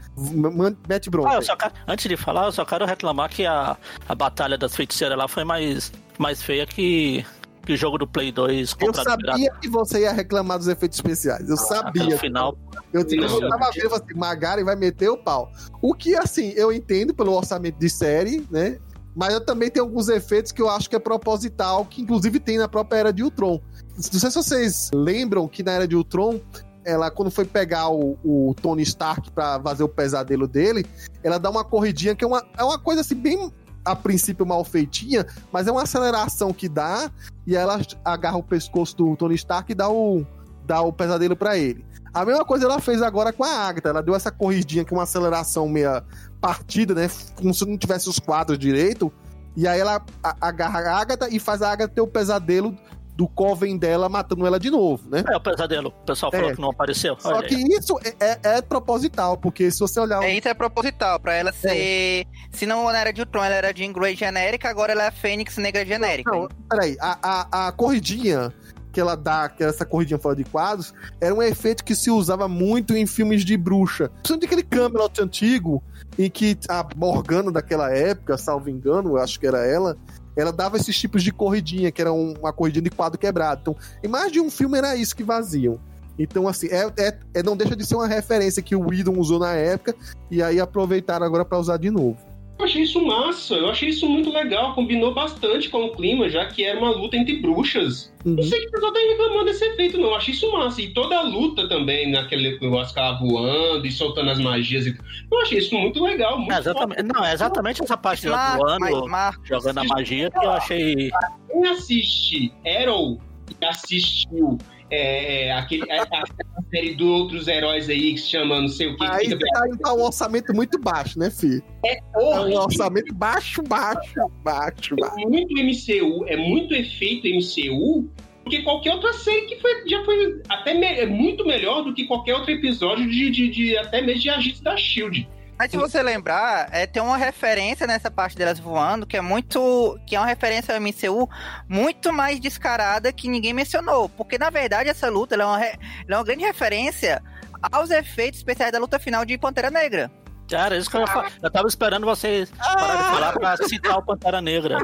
Mete 0.88 1.10
bronca. 1.10 1.40
Ah, 1.40 1.58
quero, 1.58 1.74
antes 1.88 2.08
de 2.08 2.16
falar, 2.16 2.46
eu 2.46 2.52
só 2.52 2.64
quero 2.64 2.86
reclamar 2.86 3.30
que 3.30 3.46
a, 3.46 3.76
a 4.08 4.16
batalha 4.16 4.58
das 4.58 4.76
feiticeiras 4.76 5.18
lá 5.18 5.28
foi 5.28 5.44
mais, 5.44 5.92
mais 6.20 6.42
feia 6.42 6.66
que, 6.68 7.26
que 7.66 7.74
o 7.74 7.78
jogo 7.78 7.98
do 7.98 8.08
Play 8.08 8.32
2 8.32 8.76
Eu 8.80 8.94
sabia 8.94 9.52
que 9.60 9.68
você 9.68 10.02
ia 10.02 10.12
reclamar 10.12 10.60
dos 10.60 10.68
efeitos 10.68 11.00
especiais. 11.00 11.50
Eu 11.50 11.56
ah, 11.56 11.58
sabia. 11.58 12.04
No 12.04 12.18
final. 12.20 12.56
Eu, 12.94 13.02
eu, 13.02 13.42
eu 13.42 13.50
tava 13.50 13.72
vendo 13.74 13.96
assim, 13.96 14.14
Magari 14.16 14.64
vai 14.64 14.76
meter 14.76 15.10
o 15.10 15.18
pau. 15.18 15.52
O 15.82 15.96
que, 15.96 16.16
assim, 16.16 16.54
eu 16.56 16.72
entendo 16.72 17.16
pelo 17.16 17.34
orçamento 17.34 17.80
de 17.80 17.90
série, 17.90 18.46
né? 18.52 18.78
Mas 19.16 19.34
eu 19.34 19.44
também 19.44 19.72
tenho 19.72 19.86
alguns 19.86 20.08
efeitos 20.08 20.52
que 20.52 20.62
eu 20.62 20.70
acho 20.70 20.88
que 20.88 20.96
é 20.96 21.00
proposital, 21.00 21.86
que 21.86 22.02
inclusive 22.02 22.40
tem 22.40 22.60
na 22.60 22.68
própria 22.68 23.00
Era 23.00 23.14
de 23.14 23.24
Ultron. 23.24 23.60
Não 23.96 24.20
sei 24.20 24.30
se 24.30 24.36
vocês 24.36 24.92
lembram 24.94 25.48
que 25.48 25.64
na 25.64 25.72
Era 25.72 25.88
de 25.88 25.96
Ultron 25.96 26.40
ela 26.86 27.10
quando 27.10 27.32
foi 27.32 27.46
pegar 27.46 27.90
o, 27.90 28.18
o 28.24 28.56
Tony 28.62 28.84
Stark 28.84 29.32
para 29.32 29.60
fazer 29.62 29.84
o 29.84 29.90
pesadelo 29.90 30.48
dele, 30.48 30.86
ela 31.24 31.38
dá 31.38 31.50
uma 31.50 31.64
corridinha 31.64 32.16
que 32.16 32.24
é 32.24 32.28
uma, 32.28 32.44
é 32.58 32.64
uma 32.64 32.80
coisa 32.80 33.02
assim 33.02 33.16
bem 33.16 33.52
a 33.86 33.96
princípio 33.96 34.46
mal 34.46 34.64
feitinha, 34.64 35.26
mas 35.52 35.68
é 35.68 35.72
uma 35.72 35.84
aceleração 35.84 36.54
que 36.54 36.70
dá 36.70 37.12
e 37.46 37.56
ela 37.56 37.80
agarra 38.04 38.38
o 38.38 38.44
pescoço 38.44 38.96
do 38.96 39.16
Tony 39.16 39.36
Stark 39.36 39.72
e 39.72 39.76
dá 39.76 39.90
o, 39.90 40.26
dá 40.66 40.82
o 40.82 40.94
pesadelo 40.94 41.36
para 41.36 41.58
ele. 41.58 41.86
A 42.14 42.24
mesma 42.24 42.46
coisa 42.46 42.66
ela 42.66 42.80
fez 42.80 43.02
agora 43.02 43.34
com 43.34 43.44
a 43.44 43.50
Agatha. 43.50 43.90
Ela 43.90 44.04
deu 44.04 44.14
essa 44.14 44.32
corridinha 44.32 44.86
que 44.86 44.94
é 44.94 44.98
uma 44.98 45.04
aceleração 45.04 45.68
meia 45.68 46.04
partida, 46.40 46.94
né? 46.94 47.10
Como 47.36 47.52
se 47.54 47.66
não 47.66 47.76
tivesse 47.76 48.08
os 48.08 48.20
quadros 48.20 48.60
direito. 48.60 49.12
E 49.56 49.68
aí 49.68 49.80
ela 49.80 50.04
agarra 50.40 50.80
a 50.80 51.00
Agatha 51.00 51.28
e 51.30 51.40
faz 51.40 51.64
a 51.64 51.72
Agatha 51.72 51.96
ter 51.96 52.02
o 52.02 52.08
pesadelo 52.08 52.78
do 53.16 53.28
Coven 53.28 53.78
dela 53.78 54.10
matando 54.10 54.46
ela 54.46 54.60
de 54.60 54.70
novo, 54.70 55.10
né? 55.10 55.24
É 55.30 55.36
o 55.36 55.40
pesadelo. 55.40 55.90
O 55.90 56.06
pessoal 56.06 56.32
falou 56.32 56.50
é. 56.50 56.56
que 56.56 56.62
não 56.62 56.70
apareceu. 56.70 57.16
Só 57.20 57.30
Olha 57.30 57.48
que 57.48 57.56
aí. 57.56 57.64
isso 57.64 58.00
é, 58.04 58.26
é, 58.26 58.40
é, 58.58 58.62
proposital, 58.62 59.38
porque 59.38 59.70
se 59.70 59.80
você 59.80 60.00
olhar. 60.00 60.24
É, 60.24 60.36
isso 60.36 60.48
é 60.48 60.54
proposital, 60.54 61.20
pra 61.20 61.34
ela 61.34 61.52
ser. 61.52 61.76
É. 61.76 62.26
Se 62.52 62.66
não 62.66 62.90
era 62.90 63.12
de 63.12 63.22
Ultron, 63.22 63.44
ela 63.44 63.56
era 63.56 63.74
de 63.74 63.88
Grey 63.88 64.16
genérica, 64.16 64.70
agora 64.70 64.92
ela 64.92 65.04
é 65.04 65.08
a 65.08 65.12
Fênix 65.12 65.58
negra 65.58 65.86
genérica. 65.86 66.32
Não, 66.32 66.42
não 66.42 66.50
peraí. 66.70 66.98
A, 67.00 67.18
a, 67.22 67.68
a 67.68 67.72
corridinha 67.72 68.54
que 68.94 69.02
ela 69.02 69.16
dá, 69.16 69.50
que 69.50 69.64
essa 69.64 69.84
corridinha 69.84 70.20
fora 70.20 70.36
de 70.36 70.44
quadros, 70.44 70.94
era 71.20 71.34
um 71.34 71.42
efeito 71.42 71.84
que 71.84 71.96
se 71.96 72.12
usava 72.12 72.48
muito 72.48 72.96
em 72.96 73.08
filmes 73.08 73.44
de 73.44 73.58
bruxa. 73.58 74.10
Principalmente 74.10 74.46
aquele 74.46 74.64
Camelot 74.64 75.20
antigo, 75.20 75.84
em 76.18 76.30
que 76.30 76.56
a 76.70 76.86
Morgana 76.96 77.52
daquela 77.52 77.92
época, 77.92 78.38
salvo 78.38 78.70
engano, 78.70 79.10
eu 79.10 79.18
acho 79.18 79.40
que 79.40 79.48
era 79.48 79.66
ela, 79.66 79.98
ela 80.36 80.52
dava 80.52 80.78
esses 80.78 80.98
tipos 80.98 81.24
de 81.24 81.32
corridinha, 81.32 81.92
que 81.92 82.02
era 82.02 82.12
uma 82.12 82.52
corridinha 82.52 82.84
de 82.84 82.90
quadro 82.90 83.20
quebrado. 83.20 83.62
Então, 83.62 83.76
em 84.04 84.08
mais 84.08 84.32
de 84.32 84.40
um 84.40 84.50
filme 84.50 84.78
era 84.78 84.96
isso 84.96 85.16
que 85.16 85.24
vaziam. 85.24 85.80
Então, 86.18 86.48
assim, 86.48 86.68
é, 86.68 86.92
é, 86.98 87.18
é 87.34 87.44
não 87.44 87.58
deixa 87.58 87.76
de 87.76 87.86
ser 87.86 87.96
uma 87.96 88.08
referência 88.08 88.62
que 88.62 88.76
o 88.76 88.88
Whedon 88.88 89.18
usou 89.18 89.40
na 89.40 89.54
época 89.54 89.96
e 90.30 90.44
aí 90.44 90.60
aproveitaram 90.60 91.26
agora 91.26 91.44
para 91.44 91.58
usar 91.58 91.78
de 91.78 91.90
novo. 91.90 92.18
Eu 92.60 92.66
achei 92.66 92.84
isso 92.84 93.04
massa, 93.04 93.56
eu 93.56 93.70
achei 93.70 93.90
isso 93.90 94.08
muito 94.08 94.32
legal, 94.32 94.76
combinou 94.76 95.14
bastante 95.14 95.70
com 95.70 95.86
o 95.86 95.92
clima, 95.92 96.30
já 96.30 96.46
que 96.46 96.64
era 96.64 96.78
uma 96.78 96.92
luta 96.92 97.18
entre 97.18 97.38
bruxas. 97.38 98.14
Uhum. 98.24 98.36
Não 98.36 98.44
sei 98.44 98.62
que 98.62 98.68
o 98.68 98.72
pessoal 98.72 98.94
tá 98.94 99.00
reclamando 99.00 99.46
desse 99.46 99.66
efeito, 99.66 99.98
não. 99.98 100.10
Eu 100.10 100.16
achei 100.16 100.34
isso 100.34 100.52
massa. 100.52 100.82
E 100.82 100.94
toda 100.94 101.18
a 101.18 101.22
luta 101.22 101.68
também, 101.68 102.12
naquele 102.12 102.58
negócio 102.60 102.94
que 102.94 103.20
voando 103.20 103.86
e 103.86 103.92
soltando 103.92 104.30
as 104.30 104.40
magias. 104.40 104.86
E... 104.86 104.96
Eu 105.32 105.40
achei 105.42 105.58
isso 105.58 105.76
muito 105.76 106.02
legal, 106.04 106.38
muito 106.38 106.54
É 106.54 106.60
exatamente, 106.60 107.04
não, 107.04 107.26
é 107.26 107.34
exatamente 107.34 107.84
essa 107.84 107.98
parte 107.98 108.28
mas, 108.28 108.58
voando, 108.58 109.08
Marcos, 109.08 109.48
jogando 109.48 109.80
a 109.80 109.84
magia 109.84 110.30
que 110.30 110.46
eu 110.46 110.52
achei. 110.52 111.12
Quem 111.50 111.68
assiste 111.68 112.54
Arrow 112.66 113.20
e 113.60 113.66
assistiu 113.66 114.58
é, 114.94 115.46
é, 115.48 115.52
aquele, 115.54 115.90
a, 115.92 116.04
a 116.04 116.62
série 116.70 116.96
de 116.96 117.04
outros 117.04 117.48
heróis 117.48 117.90
aí 117.90 118.14
que 118.14 118.20
se 118.20 118.30
chama 118.30 118.60
não 118.62 118.68
sei 118.68 118.88
o 118.88 118.98
que. 118.98 119.04
Aí 119.06 119.28
que 119.28 119.38
tá, 119.38 119.62
tá 119.82 119.94
um 119.94 120.02
orçamento 120.04 120.54
muito 120.54 120.80
baixo, 120.80 121.18
né, 121.18 121.30
filho? 121.30 121.64
É 121.86 122.00
um 122.18 122.22
horrível. 122.40 122.60
orçamento 122.62 123.14
baixo, 123.14 123.62
baixo, 123.64 124.28
baixo, 124.44 124.96
baixo. 124.96 125.20
É 125.20 125.26
muito 125.26 125.54
MCU, 125.54 126.26
é 126.28 126.38
muito 126.38 126.74
efeito 126.74 127.28
MCU, 127.28 128.10
porque 128.44 128.62
qualquer 128.62 128.94
outra 128.94 129.14
série 129.14 129.42
que 129.48 129.60
foi, 129.62 129.88
já 129.88 130.04
foi 130.04 130.42
até 130.50 130.74
me- 130.74 130.86
é 130.86 131.06
muito 131.06 131.46
melhor 131.46 131.84
do 131.84 131.94
que 131.94 132.06
qualquer 132.06 132.36
outro 132.36 132.52
episódio 132.52 133.10
de, 133.10 133.30
de, 133.30 133.50
de- 133.50 133.78
até 133.78 134.02
mesmo 134.02 134.22
de 134.22 134.30
Agentes 134.30 134.62
da 134.62 134.76
Shield. 134.78 135.28
Mas 135.64 135.72
se 135.72 135.78
você 135.78 136.04
lembrar, 136.04 136.68
é, 136.72 136.86
tem 136.86 137.02
uma 137.02 137.16
referência 137.16 137.88
nessa 137.88 138.12
parte 138.12 138.36
delas 138.38 138.60
voando 138.60 139.06
que 139.08 139.16
é 139.16 139.22
muito. 139.22 139.98
que 140.06 140.14
é 140.14 140.20
uma 140.20 140.26
referência 140.28 140.76
ao 140.76 140.82
MCU 140.82 141.30
muito 141.70 142.12
mais 142.12 142.38
descarada 142.38 143.14
que 143.14 143.30
ninguém 143.30 143.54
mencionou. 143.54 144.10
Porque 144.10 144.38
na 144.38 144.50
verdade 144.50 144.90
essa 144.90 145.10
luta 145.10 145.36
ela 145.36 145.44
é, 145.44 145.48
uma, 145.48 145.58
re- 145.58 145.80
ela 146.06 146.16
é 146.16 146.16
uma 146.18 146.24
grande 146.26 146.44
referência 146.44 147.24
aos 147.72 147.90
efeitos 147.92 148.40
especiais 148.42 148.74
da 148.74 148.78
luta 148.80 149.00
final 149.00 149.24
de 149.24 149.38
Pantera 149.38 149.72
Negra. 149.72 150.12
Cara, 150.50 150.76
isso 150.76 150.90
que 150.90 150.98
eu 150.98 151.02
ia 151.02 151.08
falar. 151.08 151.32
Eu 151.42 151.50
tava 151.50 151.68
esperando 151.70 152.06
vocês 152.06 152.52
parar 152.52 152.96
de 152.98 153.04
falar 153.04 153.32
pra 153.32 153.58
citar 153.66 153.98
o 153.98 154.04
Pantera 154.06 154.42
Negra. 154.42 154.78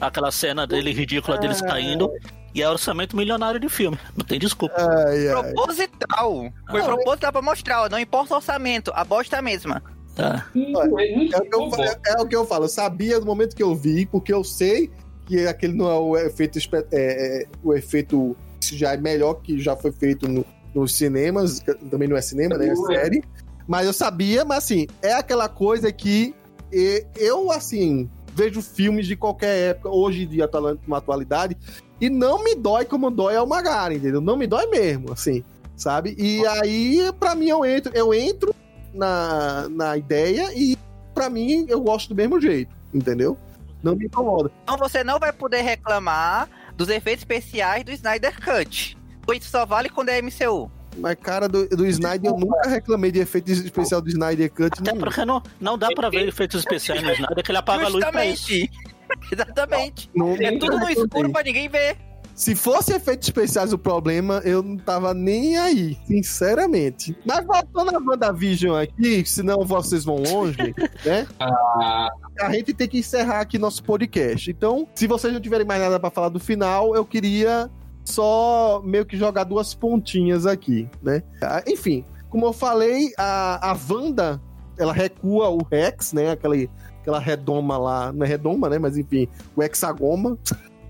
Aquela 0.00 0.32
cena 0.32 0.66
dele 0.66 0.92
ridícula 0.92 1.38
deles 1.38 1.60
caindo. 1.60 2.10
E 2.52 2.62
é 2.62 2.68
orçamento 2.68 3.14
milionário 3.16 3.60
de 3.60 3.68
filme. 3.68 3.96
Não 4.16 4.24
tem 4.26 4.40
desculpa. 4.40 4.74
Ai, 4.76 5.28
ai. 5.28 5.34
Proposital. 5.52 6.32
Foi 6.68 6.80
Ah, 6.80 6.84
proposital 6.84 7.30
pra 7.32 7.42
mostrar, 7.42 7.82
ó, 7.82 7.88
não 7.88 7.98
importa 8.00 8.34
o 8.34 8.36
orçamento, 8.38 8.90
a 8.94 9.04
bosta 9.04 9.36
é 9.36 9.38
a 9.38 9.42
mesma. 9.42 9.82
Tá. 10.16 10.46
É 10.54 10.58
É 10.58 11.38
o, 11.38 11.42
que 11.42 11.54
eu, 11.54 11.60
bom. 11.60 11.70
fa- 11.70 11.98
é 12.06 12.20
o 12.22 12.26
que 12.26 12.34
eu 12.34 12.44
falo, 12.46 12.64
eu 12.64 12.68
sabia 12.68 13.20
no 13.20 13.26
momento 13.26 13.54
que 13.54 13.62
eu 13.62 13.74
vi, 13.76 14.06
porque 14.06 14.32
eu 14.32 14.42
sei 14.42 14.90
que 15.26 15.46
aquele 15.46 15.74
não 15.74 15.90
é 15.90 15.94
o 15.98 16.16
efeito, 16.16 16.58
é, 16.58 16.84
é, 16.92 17.46
o 17.62 17.74
efeito 17.74 18.34
já 18.62 18.94
é 18.94 18.96
melhor 18.96 19.34
que 19.34 19.58
já 19.60 19.76
foi 19.76 19.92
feito 19.92 20.26
no- 20.26 20.44
nos 20.74 20.94
cinemas, 20.94 21.60
também 21.90 22.08
não 22.08 22.16
é 22.16 22.20
cinema, 22.22 22.56
né? 22.56 22.68
É 22.68 22.72
é. 22.72 22.76
série. 22.76 23.22
Mas 23.68 23.86
eu 23.86 23.92
sabia, 23.92 24.44
mas 24.44 24.58
assim, 24.64 24.86
é 25.02 25.12
aquela 25.12 25.48
coisa 25.48 25.92
que 25.92 26.34
e- 26.72 27.04
eu, 27.16 27.50
assim, 27.52 28.08
vejo 28.34 28.60
filmes 28.62 29.06
de 29.06 29.16
qualquer 29.16 29.70
época, 29.70 29.88
hoje 29.90 30.24
em 30.24 30.28
dia, 30.28 30.48
na 30.86 30.96
atualidade, 30.96 31.56
e 32.00 32.08
não 32.10 32.42
me 32.42 32.54
dói 32.54 32.84
como 32.84 33.10
dói 33.10 33.36
ao 33.36 33.46
Magari, 33.46 33.96
entendeu? 33.96 34.20
Não 34.20 34.36
me 34.36 34.46
dói 34.46 34.66
mesmo, 34.66 35.12
assim, 35.12 35.42
sabe? 35.76 36.14
E 36.18 36.44
aí, 36.46 37.00
pra 37.18 37.34
mim, 37.34 37.48
eu 37.48 37.64
entro, 37.64 37.90
eu 37.94 38.12
entro 38.14 38.54
na, 38.96 39.68
na 39.68 39.96
ideia 39.96 40.50
e 40.54 40.76
pra 41.14 41.28
mim 41.30 41.64
eu 41.68 41.80
gosto 41.80 42.08
do 42.10 42.14
mesmo 42.14 42.40
jeito, 42.40 42.74
entendeu? 42.92 43.38
Não 43.82 43.94
me 43.94 44.06
incomoda. 44.06 44.50
Então 44.64 44.76
você 44.76 45.04
não 45.04 45.18
vai 45.18 45.32
poder 45.32 45.60
reclamar 45.62 46.48
dos 46.76 46.88
efeitos 46.88 47.22
especiais 47.22 47.84
do 47.84 47.92
Snyder 47.92 48.34
Cut. 48.42 48.96
Pois 49.22 49.40
isso 49.40 49.50
só 49.50 49.64
vale 49.66 49.88
quando 49.88 50.08
é 50.08 50.20
MCU. 50.20 50.70
Mas, 50.98 51.14
cara, 51.22 51.46
do, 51.46 51.68
do 51.68 51.86
Snyder, 51.86 52.30
eu 52.30 52.38
nunca 52.38 52.68
reclamei 52.70 53.12
de 53.12 53.18
efeito 53.20 53.50
especial 53.52 54.00
do 54.00 54.08
Snyder 54.08 54.50
Cut. 54.50 54.80
Até 54.80 54.92
nenhum. 54.92 55.04
porque 55.04 55.24
não, 55.26 55.42
não 55.60 55.76
dá 55.76 55.88
pra 55.94 56.08
ver 56.08 56.26
efeitos 56.26 56.60
especiais 56.60 57.02
no 57.02 57.12
Snyder 57.12 57.44
que 57.44 57.50
ele 57.50 57.58
apaga 57.58 57.84
a 57.84 57.88
luz 57.88 58.04
pra 58.06 58.24
isso. 58.24 58.48
Justamente. 58.48 58.70
Exatamente. 59.30 60.10
Não- 60.14 60.34
É 60.36 60.50
nunca 60.50 60.66
tudo 60.66 60.78
no 60.78 60.88
escuro 60.90 61.30
pra 61.30 61.42
ninguém 61.42 61.68
ver. 61.68 61.96
Se 62.36 62.54
fosse 62.54 62.92
efeitos 62.92 63.28
especiais 63.28 63.72
o 63.72 63.78
problema, 63.78 64.42
eu 64.44 64.62
não 64.62 64.76
tava 64.76 65.14
nem 65.14 65.56
aí, 65.56 65.96
sinceramente. 66.06 67.16
Mas 67.24 67.44
voltando 67.46 67.96
a 67.96 67.98
WandaVision 67.98 68.76
aqui, 68.76 69.24
senão 69.24 69.64
vocês 69.64 70.04
vão 70.04 70.16
longe, 70.16 70.74
né? 71.02 71.26
A 71.40 72.52
gente 72.52 72.74
tem 72.74 72.86
que 72.86 72.98
encerrar 72.98 73.40
aqui 73.40 73.58
nosso 73.58 73.82
podcast. 73.82 74.50
Então, 74.50 74.86
se 74.94 75.06
vocês 75.06 75.32
não 75.32 75.40
tiverem 75.40 75.66
mais 75.66 75.80
nada 75.80 75.98
pra 75.98 76.10
falar 76.10 76.28
do 76.28 76.38
final, 76.38 76.94
eu 76.94 77.06
queria 77.06 77.70
só 78.04 78.82
meio 78.84 79.06
que 79.06 79.16
jogar 79.16 79.44
duas 79.44 79.72
pontinhas 79.72 80.44
aqui, 80.44 80.86
né? 81.02 81.22
Ah, 81.42 81.62
Enfim, 81.66 82.04
como 82.28 82.44
eu 82.44 82.52
falei, 82.52 83.12
a, 83.16 83.70
a 83.70 83.76
Wanda, 83.90 84.38
ela 84.78 84.92
recua 84.92 85.48
o 85.48 85.64
Rex, 85.64 86.12
né? 86.12 86.32
Aquela, 86.32 86.54
aquela 87.00 87.18
redoma 87.18 87.78
lá, 87.78 88.12
não 88.12 88.26
é 88.26 88.28
redoma, 88.28 88.68
né? 88.68 88.78
Mas 88.78 88.98
enfim, 88.98 89.26
o 89.56 89.62
hexagoma. 89.62 90.36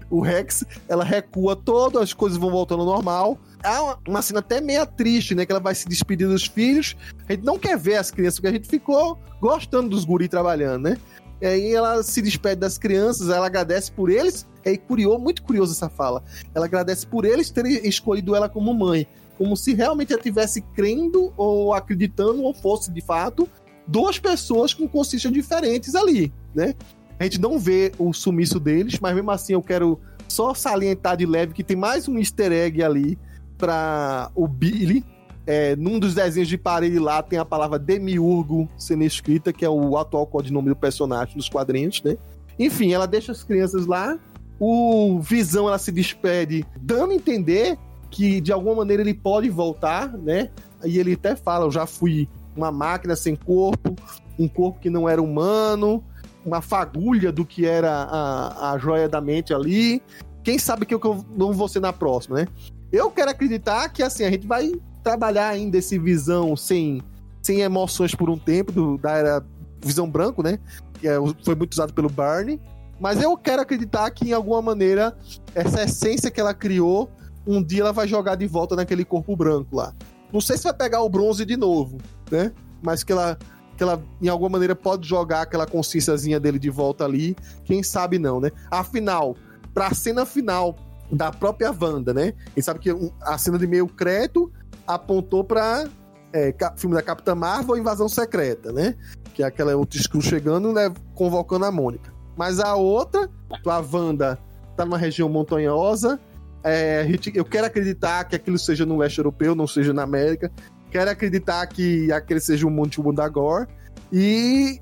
O 0.09 0.21
Rex, 0.21 0.65
ela 0.89 1.05
recua 1.05 1.57
todas 1.57 2.03
as 2.03 2.13
coisas 2.13 2.39
vão 2.39 2.51
voltando 2.51 2.81
ao 2.81 2.87
normal. 2.87 3.39
Há 3.63 3.83
uma, 3.83 3.99
uma 4.09 4.23
cena 4.23 4.39
até 4.39 4.61
meio 4.61 4.87
triste, 4.87 5.35
né? 5.35 5.45
Que 5.45 5.53
ela 5.53 5.61
vai 5.61 5.75
se 5.75 5.89
despedir 5.89 6.29
dos 6.29 6.47
filhos. 6.47 6.97
A 7.29 7.33
gente 7.33 7.45
não 7.45 7.59
quer 7.59 7.77
ver 7.77 7.97
as 7.97 8.11
crianças, 8.11 8.37
porque 8.37 8.49
a 8.49 8.53
gente 8.53 8.69
ficou 8.69 9.19
gostando 9.41 9.89
dos 9.89 10.05
guri 10.05 10.29
trabalhando, 10.29 10.83
né? 10.85 10.97
E 11.41 11.47
aí 11.47 11.75
ela 11.75 12.03
se 12.03 12.23
despede 12.23 12.61
das 12.61 12.79
crianças, 12.79 13.29
ela 13.29 13.47
agradece 13.47 13.93
por 13.93 14.11
eles. 14.11 14.47
É 14.65 14.77
curioso, 14.77 15.19
muito 15.19 15.43
curioso 15.43 15.73
essa 15.73 15.89
fala. 15.89 16.23
Ela 16.55 16.67
agradece 16.67 17.07
por 17.07 17.25
eles 17.25 17.51
terem 17.51 17.87
escolhido 17.87 18.35
ela 18.35 18.49
como 18.49 18.73
mãe. 18.73 19.07
Como 19.37 19.57
se 19.57 19.75
realmente 19.75 20.13
ela 20.13 20.21
estivesse 20.21 20.63
crendo 20.75 21.33
ou 21.37 21.75
acreditando, 21.75 22.43
ou 22.43 22.55
fosse 22.55 22.91
de 22.91 23.03
fato, 23.03 23.47
duas 23.87 24.19
pessoas 24.19 24.73
com 24.73 24.89
consciências 24.89 25.33
diferentes 25.33 25.95
ali, 25.95 26.33
né? 26.55 26.75
A 27.19 27.25
gente 27.25 27.41
não 27.41 27.59
vê 27.59 27.93
o 27.99 28.13
sumiço 28.13 28.61
deles, 28.61 28.99
mas 29.01 29.15
mesmo 29.15 29.31
assim 29.31 29.55
eu 29.55 29.63
quero 29.63 29.99
só 30.29 30.53
salientar 30.53 31.17
de 31.17 31.25
leve 31.25 31.55
que 31.55 31.65
tem 31.65 31.77
mais 31.77 32.09
um 32.09 32.19
easter 32.19 32.53
egg 32.53 32.83
ali 32.83 33.19
para 33.57 34.31
o 34.35 34.47
Billy. 34.47 35.05
É, 35.47 35.77
num 35.77 35.99
dos 35.99 36.15
desenhos 36.15 36.49
de 36.49 36.59
parede 36.59 36.99
lá 36.99 37.23
tem 37.23 37.39
a 37.39 37.45
palavra 37.45 37.79
demiurgo 37.79 38.69
sendo 38.77 39.05
escrita, 39.05 39.53
que 39.53 39.65
é 39.65 39.71
o 39.71 39.97
atual 39.97 40.27
codinome 40.27 40.69
do 40.69 40.77
personagem 40.77 41.37
dos 41.37 41.49
quadrinhos, 41.49 42.03
né? 42.03 42.17
Enfim, 42.59 42.93
ela 42.93 43.07
deixa 43.07 43.33
as 43.33 43.45
crianças 43.45 43.87
lá. 43.87 44.19
O 44.59 45.21
Visão 45.21 45.69
ela 45.69 45.79
se 45.79 45.93
despede, 45.93 46.65
dando 46.81 47.13
a 47.13 47.15
entender 47.15 47.79
que 48.11 48.41
de 48.41 48.53
alguma 48.53 48.77
maneira 48.77 49.03
ele 49.03 49.15
pode 49.15 49.49
voltar, 49.49 50.13
né? 50.13 50.51
E 50.85 50.99
ele 50.99 51.13
até 51.13 51.37
fala: 51.37 51.67
Eu 51.67 51.71
já 51.71 51.87
fui 51.87 52.29
uma 52.57 52.73
máquina 52.73 53.15
sem 53.15 53.37
corpo, 53.37 53.95
um 54.39 54.49
corpo 54.49 54.81
que 54.81 54.91
não 54.91 55.09
era 55.09 55.23
humano, 55.23 56.03
uma 56.47 56.63
fagulha 56.63 57.33
do 57.33 57.45
que 57.45 57.67
era 57.67 57.91
a, 57.93 58.73
a 58.73 58.79
joia 58.79 59.09
da 59.09 59.21
mente 59.21 59.53
ali. 59.53 60.01
Quem 60.45 60.59
sabe 60.59 60.87
que 60.87 60.95
eu 60.95 61.01
que 61.01 61.07
eu 61.07 61.25
não 61.37 61.53
vou 61.53 61.67
ser 61.67 61.81
na 61.81 61.93
próxima, 61.93 62.37
né? 62.37 62.47
Eu 62.93 63.11
quero 63.11 63.31
acreditar 63.31 63.89
que 63.89 64.03
assim, 64.03 64.25
a 64.25 64.31
gente 64.31 64.47
vai 64.47 64.73
trabalhar 65.03 65.49
ainda 65.49 65.77
esse 65.77 65.99
visão 65.99 66.57
sem, 66.57 67.03
sem 67.43 67.61
emoções 67.61 68.15
por 68.15 68.31
um 68.31 68.39
tempo, 68.39 68.71
do, 68.71 68.97
da 68.97 69.13
era 69.13 69.45
visão 69.85 70.09
branco, 70.09 70.43
né? 70.43 70.59
Que 71.01 71.09
é, 71.09 71.17
foi 71.45 71.57
muito 71.57 71.73
usado 71.73 71.93
pelo 71.93 72.09
Barney. 72.09 72.61
Mas 72.99 73.21
eu 73.21 73.37
quero 73.37 73.61
acreditar 73.61 74.11
que, 74.11 74.31
em 74.31 74.33
alguma 74.33 74.63
maneira, 74.63 75.17
essa 75.55 75.83
essência 75.83 76.31
que 76.31 76.41
ela 76.41 76.55
criou, 76.55 77.11
um 77.47 77.63
dia 77.63 77.83
ela 77.83 77.93
vai 77.93 78.09
jogar 78.09 78.37
de 78.37 78.47
volta 78.47 78.75
naquele 78.75 79.05
corpo 79.05 79.37
branco 79.37 79.77
lá. 79.77 79.93
Não 80.33 80.41
sei 80.41 80.57
se 80.57 80.65
vai 80.65 80.73
pegar 80.73 81.03
o 81.03 81.09
bronze 81.09 81.45
de 81.45 81.57
novo, 81.57 81.99
né? 82.31 82.53
Mas 82.83 83.05
que 83.05 83.13
ela, 83.13 83.39
que 83.77 83.83
ela, 83.83 84.03
em 84.21 84.29
alguma 84.29 84.51
maneira, 84.51 84.75
pode 84.75 85.07
jogar 85.09 85.43
aquela 85.43 85.67
consciênciazinha 85.67 86.41
dele 86.41 86.59
de 86.59 86.71
volta 86.71 87.05
ali. 87.05 87.37
Quem 87.65 87.83
sabe 87.83 88.19
não, 88.19 88.41
né? 88.41 88.51
Afinal, 88.71 89.37
pra 89.75 89.93
cena 89.95 90.25
final 90.25 90.77
da 91.13 91.31
própria 91.31 91.71
Wanda, 91.71 92.13
né? 92.13 92.33
Gente 92.49 92.63
sabe 92.65 92.81
que 92.81 92.91
a 93.23 93.39
cena 93.39 93.59
de 93.59 93.67
meio 93.67 93.87
crédito 93.87 94.51
apontou 94.87 95.45
pra 95.45 95.87
é, 96.33 96.55
filme 96.77 96.97
da 96.97 97.03
Capitã 97.03 97.35
Marvel, 97.35 97.77
Invasão 97.77 98.09
Secreta, 98.09 98.73
né? 98.73 98.95
Que 99.35 99.43
é 99.43 99.47
aquela 99.47 99.77
outra 99.77 99.99
Skrull 100.01 100.23
chegando, 100.23 100.73
né? 100.73 100.93
Convocando 101.15 101.65
a 101.65 101.71
Mônica. 101.71 102.13
Mas 102.37 102.59
a 102.61 102.75
outra, 102.75 103.31
a 103.65 103.85
Wanda 103.93 104.39
tá 104.77 104.85
numa 104.85 104.99
região 104.99 105.29
montanhosa. 105.29 106.19
é, 106.65 107.07
eu 107.35 107.45
quero 107.45 107.67
acreditar 107.67 108.25
que 108.25 108.35
aquilo 108.35 108.59
seja 108.59 108.85
no 108.85 108.99
leste 108.99 109.19
europeu, 109.19 109.55
não 109.55 109.67
seja 109.67 109.93
na 109.93 110.03
América. 110.03 110.51
Quero 110.97 111.11
acreditar 111.11 111.67
que 111.67 112.11
aquele 112.11 112.41
seja 112.41 112.67
um 112.67 112.71
Monte 112.71 113.03
Mundagor. 113.03 113.67
E 114.11 114.81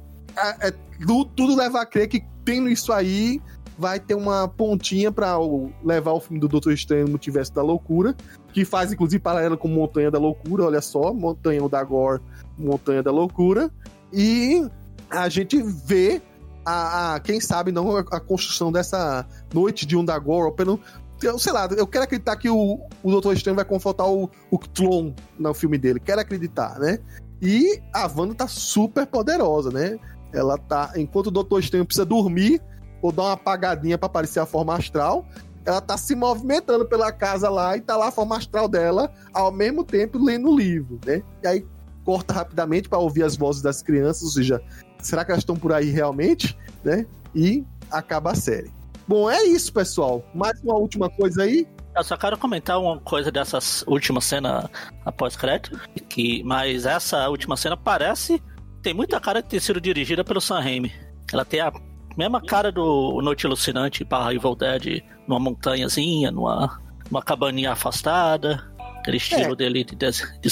é, 0.60 0.70
tu- 1.04 1.24
tudo 1.24 1.56
leva 1.56 1.80
a 1.80 1.86
crer 1.86 2.06
que 2.06 2.22
tendo 2.44 2.68
isso 2.68 2.92
aí, 2.92 3.42
vai 3.76 3.98
ter 3.98 4.14
uma 4.14 4.46
pontinha 4.46 5.10
pra 5.10 5.40
o- 5.40 5.72
levar 5.82 6.12
o 6.12 6.20
filme 6.20 6.38
do 6.38 6.46
Doutor 6.46 6.72
Estranho 6.72 7.06
no 7.06 7.10
Multiverso 7.10 7.52
da 7.52 7.62
Loucura, 7.62 8.14
que 8.52 8.64
faz 8.64 8.92
inclusive 8.92 9.20
paralelo 9.20 9.58
com 9.58 9.66
Montanha 9.66 10.08
da 10.08 10.18
Loucura, 10.20 10.62
olha 10.62 10.80
só, 10.80 11.12
Montanha 11.12 11.68
da 11.68 11.82
Gore, 11.82 12.20
Montanha 12.56 13.02
da 13.02 13.10
Loucura. 13.10 13.68
E 14.12 14.64
a 15.10 15.28
gente 15.28 15.60
vê 15.60 16.22
a, 16.64 17.14
a- 17.16 17.20
quem 17.20 17.40
sabe 17.40 17.72
não 17.72 17.96
a, 17.96 18.00
a 18.12 18.20
construção 18.20 18.70
dessa 18.70 19.26
noite 19.52 19.84
de 19.84 19.96
Undagor, 19.96 20.44
ou 20.46 20.52
pelo 20.52 20.78
eu, 21.22 21.38
sei 21.38 21.52
lá, 21.52 21.68
eu 21.76 21.86
quero 21.86 22.04
acreditar 22.04 22.36
que 22.36 22.48
o, 22.48 22.80
o 23.02 23.10
Doutor 23.10 23.34
Estranho 23.34 23.56
vai 23.56 23.64
confrontar 23.64 24.08
o, 24.08 24.30
o 24.50 24.58
Clon 24.58 25.12
no 25.38 25.54
filme 25.54 25.78
dele. 25.78 26.00
Quero 26.00 26.20
acreditar, 26.20 26.78
né? 26.78 26.98
E 27.40 27.80
a 27.92 28.06
Wanda 28.06 28.34
tá 28.34 28.48
super 28.48 29.06
poderosa, 29.06 29.70
né? 29.70 29.98
Ela 30.32 30.58
tá. 30.58 30.92
Enquanto 30.96 31.28
o 31.28 31.30
Doutor 31.30 31.60
Estranho 31.60 31.84
precisa 31.84 32.04
dormir 32.04 32.60
ou 33.00 33.12
dar 33.12 33.22
uma 33.22 33.32
apagadinha 33.32 33.98
para 33.98 34.06
aparecer 34.06 34.40
a 34.40 34.46
forma 34.46 34.74
astral, 34.74 35.26
ela 35.64 35.80
tá 35.80 35.96
se 35.96 36.14
movimentando 36.14 36.86
pela 36.86 37.10
casa 37.12 37.48
lá 37.48 37.76
e 37.76 37.80
tá 37.80 37.96
lá 37.96 38.08
a 38.08 38.12
forma 38.12 38.36
astral 38.36 38.68
dela, 38.68 39.12
ao 39.32 39.50
mesmo 39.50 39.84
tempo 39.84 40.18
lendo 40.18 40.50
o 40.50 40.56
livro, 40.56 40.98
né? 41.06 41.22
E 41.42 41.46
aí 41.46 41.66
corta 42.04 42.34
rapidamente 42.34 42.88
para 42.88 42.98
ouvir 42.98 43.22
as 43.22 43.36
vozes 43.36 43.62
das 43.62 43.82
crianças, 43.82 44.22
ou 44.22 44.30
seja, 44.30 44.60
será 45.00 45.24
que 45.24 45.30
elas 45.30 45.42
estão 45.42 45.56
por 45.56 45.72
aí 45.72 45.90
realmente, 45.90 46.56
né? 46.82 47.06
E 47.34 47.64
acaba 47.90 48.32
a 48.32 48.34
série. 48.34 48.70
Bom, 49.06 49.30
é 49.30 49.42
isso, 49.44 49.72
pessoal. 49.72 50.24
Mais 50.34 50.60
uma 50.62 50.74
última 50.76 51.08
coisa 51.10 51.42
aí. 51.42 51.66
Eu 51.96 52.02
só 52.02 52.16
quero 52.16 52.36
comentar 52.38 52.80
uma 52.80 52.98
coisa 53.00 53.30
dessas 53.30 53.84
últimas 53.86 54.24
cenas 54.24 54.66
após 55.04 55.36
crédito, 55.36 55.78
que 56.08 56.42
mas 56.44 56.86
essa 56.86 57.28
última 57.28 57.56
cena 57.56 57.76
parece 57.76 58.42
tem 58.82 58.92
muita 58.92 59.20
cara 59.20 59.40
de 59.42 59.48
ter 59.48 59.60
sido 59.60 59.80
dirigida 59.80 60.24
pelo 60.24 60.40
Sam 60.40 60.60
Raimi. 60.60 60.92
Ela 61.32 61.44
tem 61.44 61.60
a 61.60 61.72
mesma 62.16 62.40
cara 62.40 62.72
do 62.72 63.20
Noite 63.22 63.46
Alucinante 63.46 64.04
para 64.04 64.34
Evil 64.34 64.54
Dead 64.56 65.02
numa 65.28 65.38
montanhazinha, 65.38 66.30
numa, 66.32 66.80
numa 67.10 67.22
cabaninha 67.22 67.72
afastada, 67.72 68.64
aquele 68.98 69.18
estilo 69.18 69.52
É. 69.52 69.56
dele 69.56 69.84
de, 69.84 69.94
des, 69.94 70.20
de, 70.42 70.50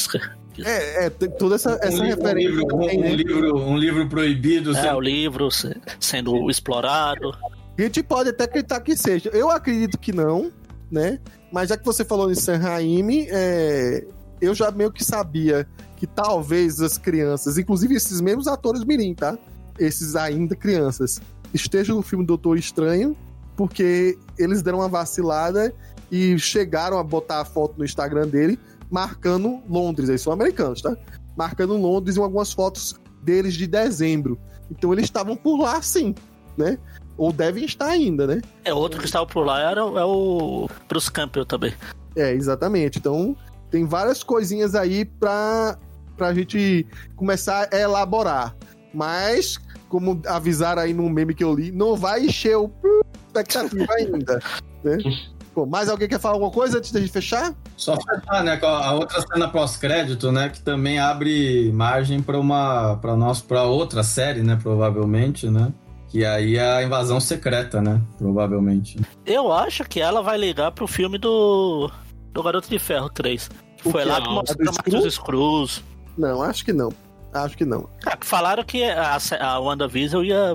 É, 0.64 1.06
é 1.06 1.10
tem 1.10 1.28
toda 1.30 1.56
essa, 1.56 1.76
essa 1.82 2.00
um, 2.00 2.04
livro, 2.04 2.20
um, 2.20 2.24
referência. 2.24 2.48
livro, 2.50 2.66
também, 2.68 2.98
um, 2.98 3.02
né? 3.02 3.14
livro, 3.16 3.56
um 3.58 3.76
livro 3.76 4.08
proibido. 4.08 4.70
é, 4.70 4.80
sendo- 4.80 4.96
o 4.96 5.00
livro 5.00 5.50
se- 5.50 5.76
sendo 5.98 6.50
explorado. 6.50 7.36
A 7.78 7.82
gente 7.82 8.02
pode 8.02 8.30
até 8.30 8.44
acreditar 8.44 8.80
que 8.80 8.96
seja. 8.96 9.30
Eu 9.30 9.50
acredito 9.50 9.98
que 9.98 10.12
não, 10.12 10.52
né? 10.90 11.18
Mas 11.50 11.68
já 11.70 11.76
que 11.76 11.84
você 11.84 12.04
falou 12.04 12.30
em 12.30 12.34
Sam 12.34 12.58
Raimi, 12.58 13.26
é, 13.30 14.04
eu 14.40 14.54
já 14.54 14.70
meio 14.70 14.92
que 14.92 15.04
sabia 15.04 15.66
que 15.96 16.06
talvez 16.06 16.80
as 16.80 16.98
crianças, 16.98 17.56
inclusive 17.58 17.94
esses 17.94 18.20
mesmos 18.20 18.46
atores 18.46 18.84
mirim, 18.84 19.14
tá? 19.14 19.38
Esses 19.78 20.16
ainda 20.16 20.54
crianças, 20.54 21.20
estejam 21.54 21.96
no 21.96 22.02
filme 22.02 22.26
Doutor 22.26 22.58
Estranho, 22.58 23.16
porque 23.56 24.18
eles 24.38 24.62
deram 24.62 24.78
uma 24.78 24.88
vacilada 24.88 25.74
e 26.10 26.38
chegaram 26.38 26.98
a 26.98 27.02
botar 27.02 27.40
a 27.40 27.44
foto 27.44 27.78
no 27.78 27.84
Instagram 27.84 28.28
dele 28.28 28.58
marcando 28.90 29.62
Londres. 29.68 30.08
Eles 30.08 30.20
são 30.20 30.32
americanos, 30.32 30.82
tá? 30.82 30.94
Marcando 31.34 31.74
Londres 31.76 32.16
em 32.16 32.20
algumas 32.20 32.52
fotos 32.52 33.00
deles 33.22 33.54
de 33.54 33.66
dezembro. 33.66 34.38
Então 34.70 34.92
eles 34.92 35.04
estavam 35.04 35.34
por 35.34 35.58
lá 35.58 35.80
sim, 35.80 36.14
né? 36.56 36.78
Ou 37.16 37.32
devem 37.32 37.64
estar 37.64 37.86
ainda, 37.88 38.26
né? 38.26 38.40
É, 38.64 38.72
outro 38.72 38.98
que 38.98 39.06
estava 39.06 39.26
por 39.26 39.44
lá 39.44 39.60
era 39.60 39.84
o- 39.84 39.98
é 39.98 40.04
o 40.04 40.68
Bruce 40.88 41.10
Campbell 41.10 41.44
também. 41.44 41.72
É, 42.16 42.32
exatamente. 42.32 42.98
Então, 42.98 43.36
tem 43.70 43.84
várias 43.86 44.22
coisinhas 44.22 44.74
aí 44.74 45.04
pra, 45.04 45.76
pra 46.16 46.32
gente 46.34 46.86
começar 47.16 47.68
a 47.72 47.76
elaborar. 47.76 48.54
Mas, 48.94 49.58
como 49.88 50.20
avisaram 50.26 50.82
aí 50.82 50.92
no 50.92 51.08
meme 51.08 51.34
que 51.34 51.44
eu 51.44 51.54
li, 51.54 51.70
não 51.72 51.96
vai 51.96 52.24
encher 52.26 52.56
o 52.56 52.70
expectativa 53.26 53.86
ainda, 53.96 54.40
né? 54.84 54.98
Pô, 55.54 55.66
mais 55.66 55.88
alguém 55.90 56.08
quer 56.08 56.18
falar 56.18 56.34
alguma 56.36 56.50
coisa 56.50 56.78
antes 56.78 56.92
da 56.92 57.00
gente 57.00 57.12
fechar? 57.12 57.54
Só 57.76 57.94
fechar, 57.96 58.42
né? 58.42 58.58
a 58.62 58.92
outra 58.94 59.20
cena 59.20 59.48
pós-crédito, 59.48 60.32
né? 60.32 60.48
Que 60.48 60.62
também 60.62 60.98
abre 60.98 61.70
margem 61.72 62.22
para 62.22 62.38
uma. 62.40 62.96
para 62.96 63.14
nós, 63.16 63.42
para 63.42 63.62
outra 63.64 64.02
série, 64.02 64.42
né? 64.42 64.58
Provavelmente, 64.62 65.50
né? 65.50 65.70
Que 66.12 66.24
aí 66.26 66.56
é 66.56 66.70
a 66.76 66.82
invasão 66.84 67.18
secreta, 67.18 67.80
né? 67.80 68.00
Provavelmente. 68.18 69.00
Eu 69.24 69.50
acho 69.50 69.82
que 69.84 69.98
ela 69.98 70.22
vai 70.22 70.36
ligar 70.36 70.70
pro 70.72 70.86
filme 70.86 71.16
do, 71.16 71.90
do 72.32 72.42
Garoto 72.42 72.68
de 72.68 72.78
Ferro 72.78 73.08
3. 73.08 73.48
O 73.84 73.90
Foi 73.90 74.02
que? 74.02 74.08
lá 74.08 74.20
Não, 74.20 74.26
que 74.26 74.32
mostrou 74.34 74.72
mais 74.92 75.04
os 75.06 75.14
Screws. 75.14 75.82
Não, 76.18 76.42
acho 76.42 76.64
que 76.64 76.72
não. 76.72 76.92
Acho 77.32 77.56
que 77.56 77.64
não. 77.64 77.88
Ah, 78.06 78.18
falaram 78.20 78.62
que 78.62 78.84
a, 78.84 79.16
a 79.40 79.58
WandaVision 79.58 80.22
ia, 80.22 80.54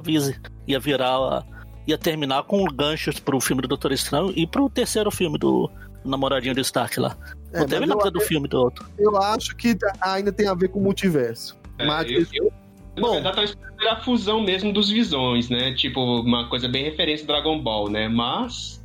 ia 0.68 0.80
virar. 0.80 1.44
ia 1.88 1.98
terminar 1.98 2.44
com 2.44 2.64
ganchos 2.66 3.20
pro 3.20 3.42
filme 3.42 3.64
do 3.64 3.68
Doutor 3.68 3.92
Estranho 3.92 4.32
e 4.36 4.46
pro 4.46 4.70
terceiro 4.70 5.10
filme 5.10 5.40
do 5.40 5.70
namoradinho 6.06 6.54
do 6.54 6.62
Stark 6.62 7.00
lá. 7.00 7.18
É, 7.52 7.62
Não 7.62 7.66
teve 7.66 7.86
nada 7.88 8.12
do 8.12 8.22
filme 8.22 8.48
do 8.48 8.58
outro. 8.60 8.86
eu 9.00 9.18
acho 9.18 9.56
que 9.56 9.76
ainda 10.02 10.32
tem 10.32 10.48
a 10.48 10.54
ver 10.54 10.68
com 10.68 10.80
o 10.80 10.84
multiverso. 10.84 11.58
É, 11.80 11.86
Mas- 11.88 12.10
eu, 12.12 12.26
eu, 12.34 12.54
Bom. 13.02 13.08
na 13.22 13.32
verdade, 13.32 13.36
tava 13.36 13.46
esperando 13.46 13.88
a 13.98 14.04
fusão 14.04 14.42
mesmo 14.42 14.74
dos 14.74 14.90
visões, 14.90 15.50
né? 15.50 15.74
Tipo, 15.74 16.00
uma 16.22 16.50
coisa 16.50 16.68
bem 16.68 16.84
referência 16.84 17.26
do 17.26 17.28
Dragon 17.28 17.62
Ball, 17.62 17.90
né? 17.90 18.08
Mas. 18.08 18.82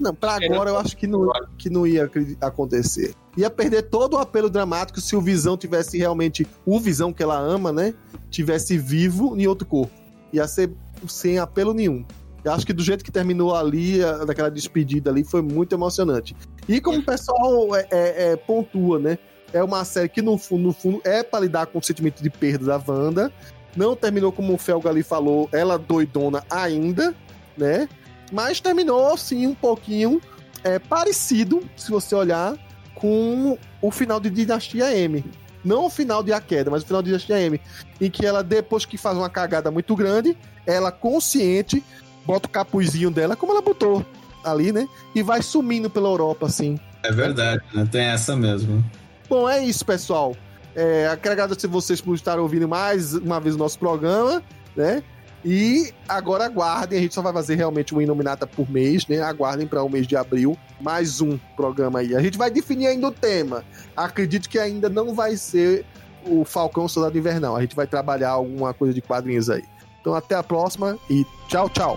Não, 0.00 0.14
pra 0.14 0.36
agora 0.36 0.70
eu 0.70 0.78
acho 0.78 0.96
que 0.96 1.06
não, 1.06 1.30
que 1.58 1.70
não 1.70 1.86
ia 1.86 2.10
acontecer. 2.40 3.14
Ia 3.36 3.48
perder 3.48 3.82
todo 3.82 4.14
o 4.14 4.18
apelo 4.18 4.50
dramático 4.50 5.00
se 5.00 5.14
o 5.14 5.20
Visão 5.20 5.56
tivesse 5.56 5.96
realmente 5.96 6.46
o 6.66 6.80
Visão 6.80 7.12
que 7.12 7.22
ela 7.22 7.38
ama, 7.38 7.72
né? 7.72 7.94
Tivesse 8.30 8.76
vivo 8.76 9.36
em 9.36 9.46
outro 9.46 9.66
corpo. 9.66 9.92
Ia 10.32 10.46
ser 10.48 10.72
sem 11.06 11.38
apelo 11.38 11.72
nenhum. 11.72 12.04
Eu 12.44 12.52
acho 12.52 12.66
que 12.66 12.72
do 12.72 12.82
jeito 12.82 13.04
que 13.04 13.12
terminou 13.12 13.54
ali, 13.54 13.98
daquela 14.26 14.50
despedida 14.50 15.10
ali, 15.10 15.22
foi 15.22 15.40
muito 15.40 15.72
emocionante. 15.74 16.34
E 16.68 16.80
como 16.80 16.98
o 16.98 17.02
pessoal 17.02 17.76
é, 17.76 17.86
é- 17.90 18.32
é, 18.32 18.36
pontua, 18.36 18.98
né? 18.98 19.18
É 19.52 19.62
uma 19.62 19.84
série 19.84 20.08
que, 20.08 20.22
no 20.22 20.38
fundo, 20.38 20.62
no 20.62 20.72
fundo, 20.72 21.00
é 21.04 21.22
pra 21.22 21.40
lidar 21.40 21.66
com 21.66 21.78
o 21.78 21.82
sentimento 21.82 22.22
de 22.22 22.30
perda 22.30 22.66
da 22.66 22.82
Wanda. 22.86 23.32
Não 23.76 23.96
terminou 23.96 24.32
como 24.32 24.54
o 24.54 24.58
Felga 24.58 24.90
ali 24.90 25.02
falou, 25.02 25.48
ela 25.52 25.78
doidona 25.78 26.44
ainda, 26.50 27.14
né? 27.56 27.88
Mas 28.30 28.60
terminou, 28.60 29.16
sim, 29.16 29.46
um 29.46 29.54
pouquinho 29.54 30.20
é, 30.64 30.78
parecido, 30.78 31.62
se 31.76 31.90
você 31.90 32.14
olhar, 32.14 32.56
com 32.94 33.58
o 33.80 33.90
final 33.90 34.20
de 34.20 34.30
Dinastia 34.30 34.94
M. 34.96 35.24
Não 35.64 35.86
o 35.86 35.90
final 35.90 36.22
de 36.22 36.32
A 36.32 36.40
Queda, 36.40 36.70
mas 36.70 36.82
o 36.82 36.86
final 36.86 37.02
de 37.02 37.06
Dinastia 37.06 37.40
M. 37.40 37.60
Em 38.00 38.10
que 38.10 38.26
ela, 38.26 38.42
depois 38.42 38.84
que 38.84 38.98
faz 38.98 39.16
uma 39.16 39.30
cagada 39.30 39.70
muito 39.70 39.94
grande, 39.94 40.36
ela 40.66 40.90
consciente 40.90 41.82
bota 42.24 42.46
o 42.46 42.50
capuzinho 42.50 43.10
dela, 43.10 43.36
como 43.36 43.52
ela 43.52 43.62
botou 43.62 44.04
ali, 44.44 44.72
né? 44.72 44.88
E 45.14 45.22
vai 45.22 45.42
sumindo 45.42 45.90
pela 45.90 46.08
Europa, 46.08 46.46
assim. 46.46 46.78
É 47.02 47.12
verdade, 47.12 47.62
né? 47.74 47.86
Tem 47.90 48.02
essa 48.02 48.36
mesmo. 48.36 48.84
Bom, 49.32 49.48
é 49.48 49.64
isso, 49.64 49.82
pessoal. 49.86 50.36
É, 50.76 51.06
agradecer 51.06 51.66
vocês 51.66 52.02
por 52.02 52.14
estarem 52.14 52.42
ouvindo 52.42 52.68
mais 52.68 53.14
uma 53.14 53.40
vez 53.40 53.54
o 53.54 53.58
nosso 53.58 53.78
programa, 53.78 54.42
né? 54.76 55.02
E 55.42 55.90
agora 56.06 56.44
aguardem, 56.44 56.98
a 56.98 57.00
gente 57.00 57.14
só 57.14 57.22
vai 57.22 57.32
fazer 57.32 57.54
realmente 57.54 57.94
uma 57.94 58.02
Inominata 58.02 58.46
por 58.46 58.70
mês, 58.70 59.06
né? 59.06 59.22
Aguardem 59.22 59.66
para 59.66 59.82
o 59.82 59.88
mês 59.88 60.06
de 60.06 60.18
abril 60.18 60.54
mais 60.78 61.22
um 61.22 61.38
programa 61.56 62.00
aí. 62.00 62.14
A 62.14 62.20
gente 62.20 62.36
vai 62.36 62.50
definir 62.50 62.88
ainda 62.88 63.08
o 63.08 63.10
tema. 63.10 63.64
Acredito 63.96 64.50
que 64.50 64.58
ainda 64.58 64.90
não 64.90 65.14
vai 65.14 65.34
ser 65.38 65.86
o 66.26 66.44
Falcão 66.44 66.86
Soldado 66.86 67.16
Invernal. 67.16 67.56
A 67.56 67.62
gente 67.62 67.74
vai 67.74 67.86
trabalhar 67.86 68.32
alguma 68.32 68.74
coisa 68.74 68.92
de 68.92 69.00
quadrinhos 69.00 69.48
aí. 69.48 69.64
Então 69.98 70.14
até 70.14 70.34
a 70.34 70.42
próxima 70.42 70.98
e 71.08 71.24
tchau, 71.48 71.70
tchau. 71.70 71.96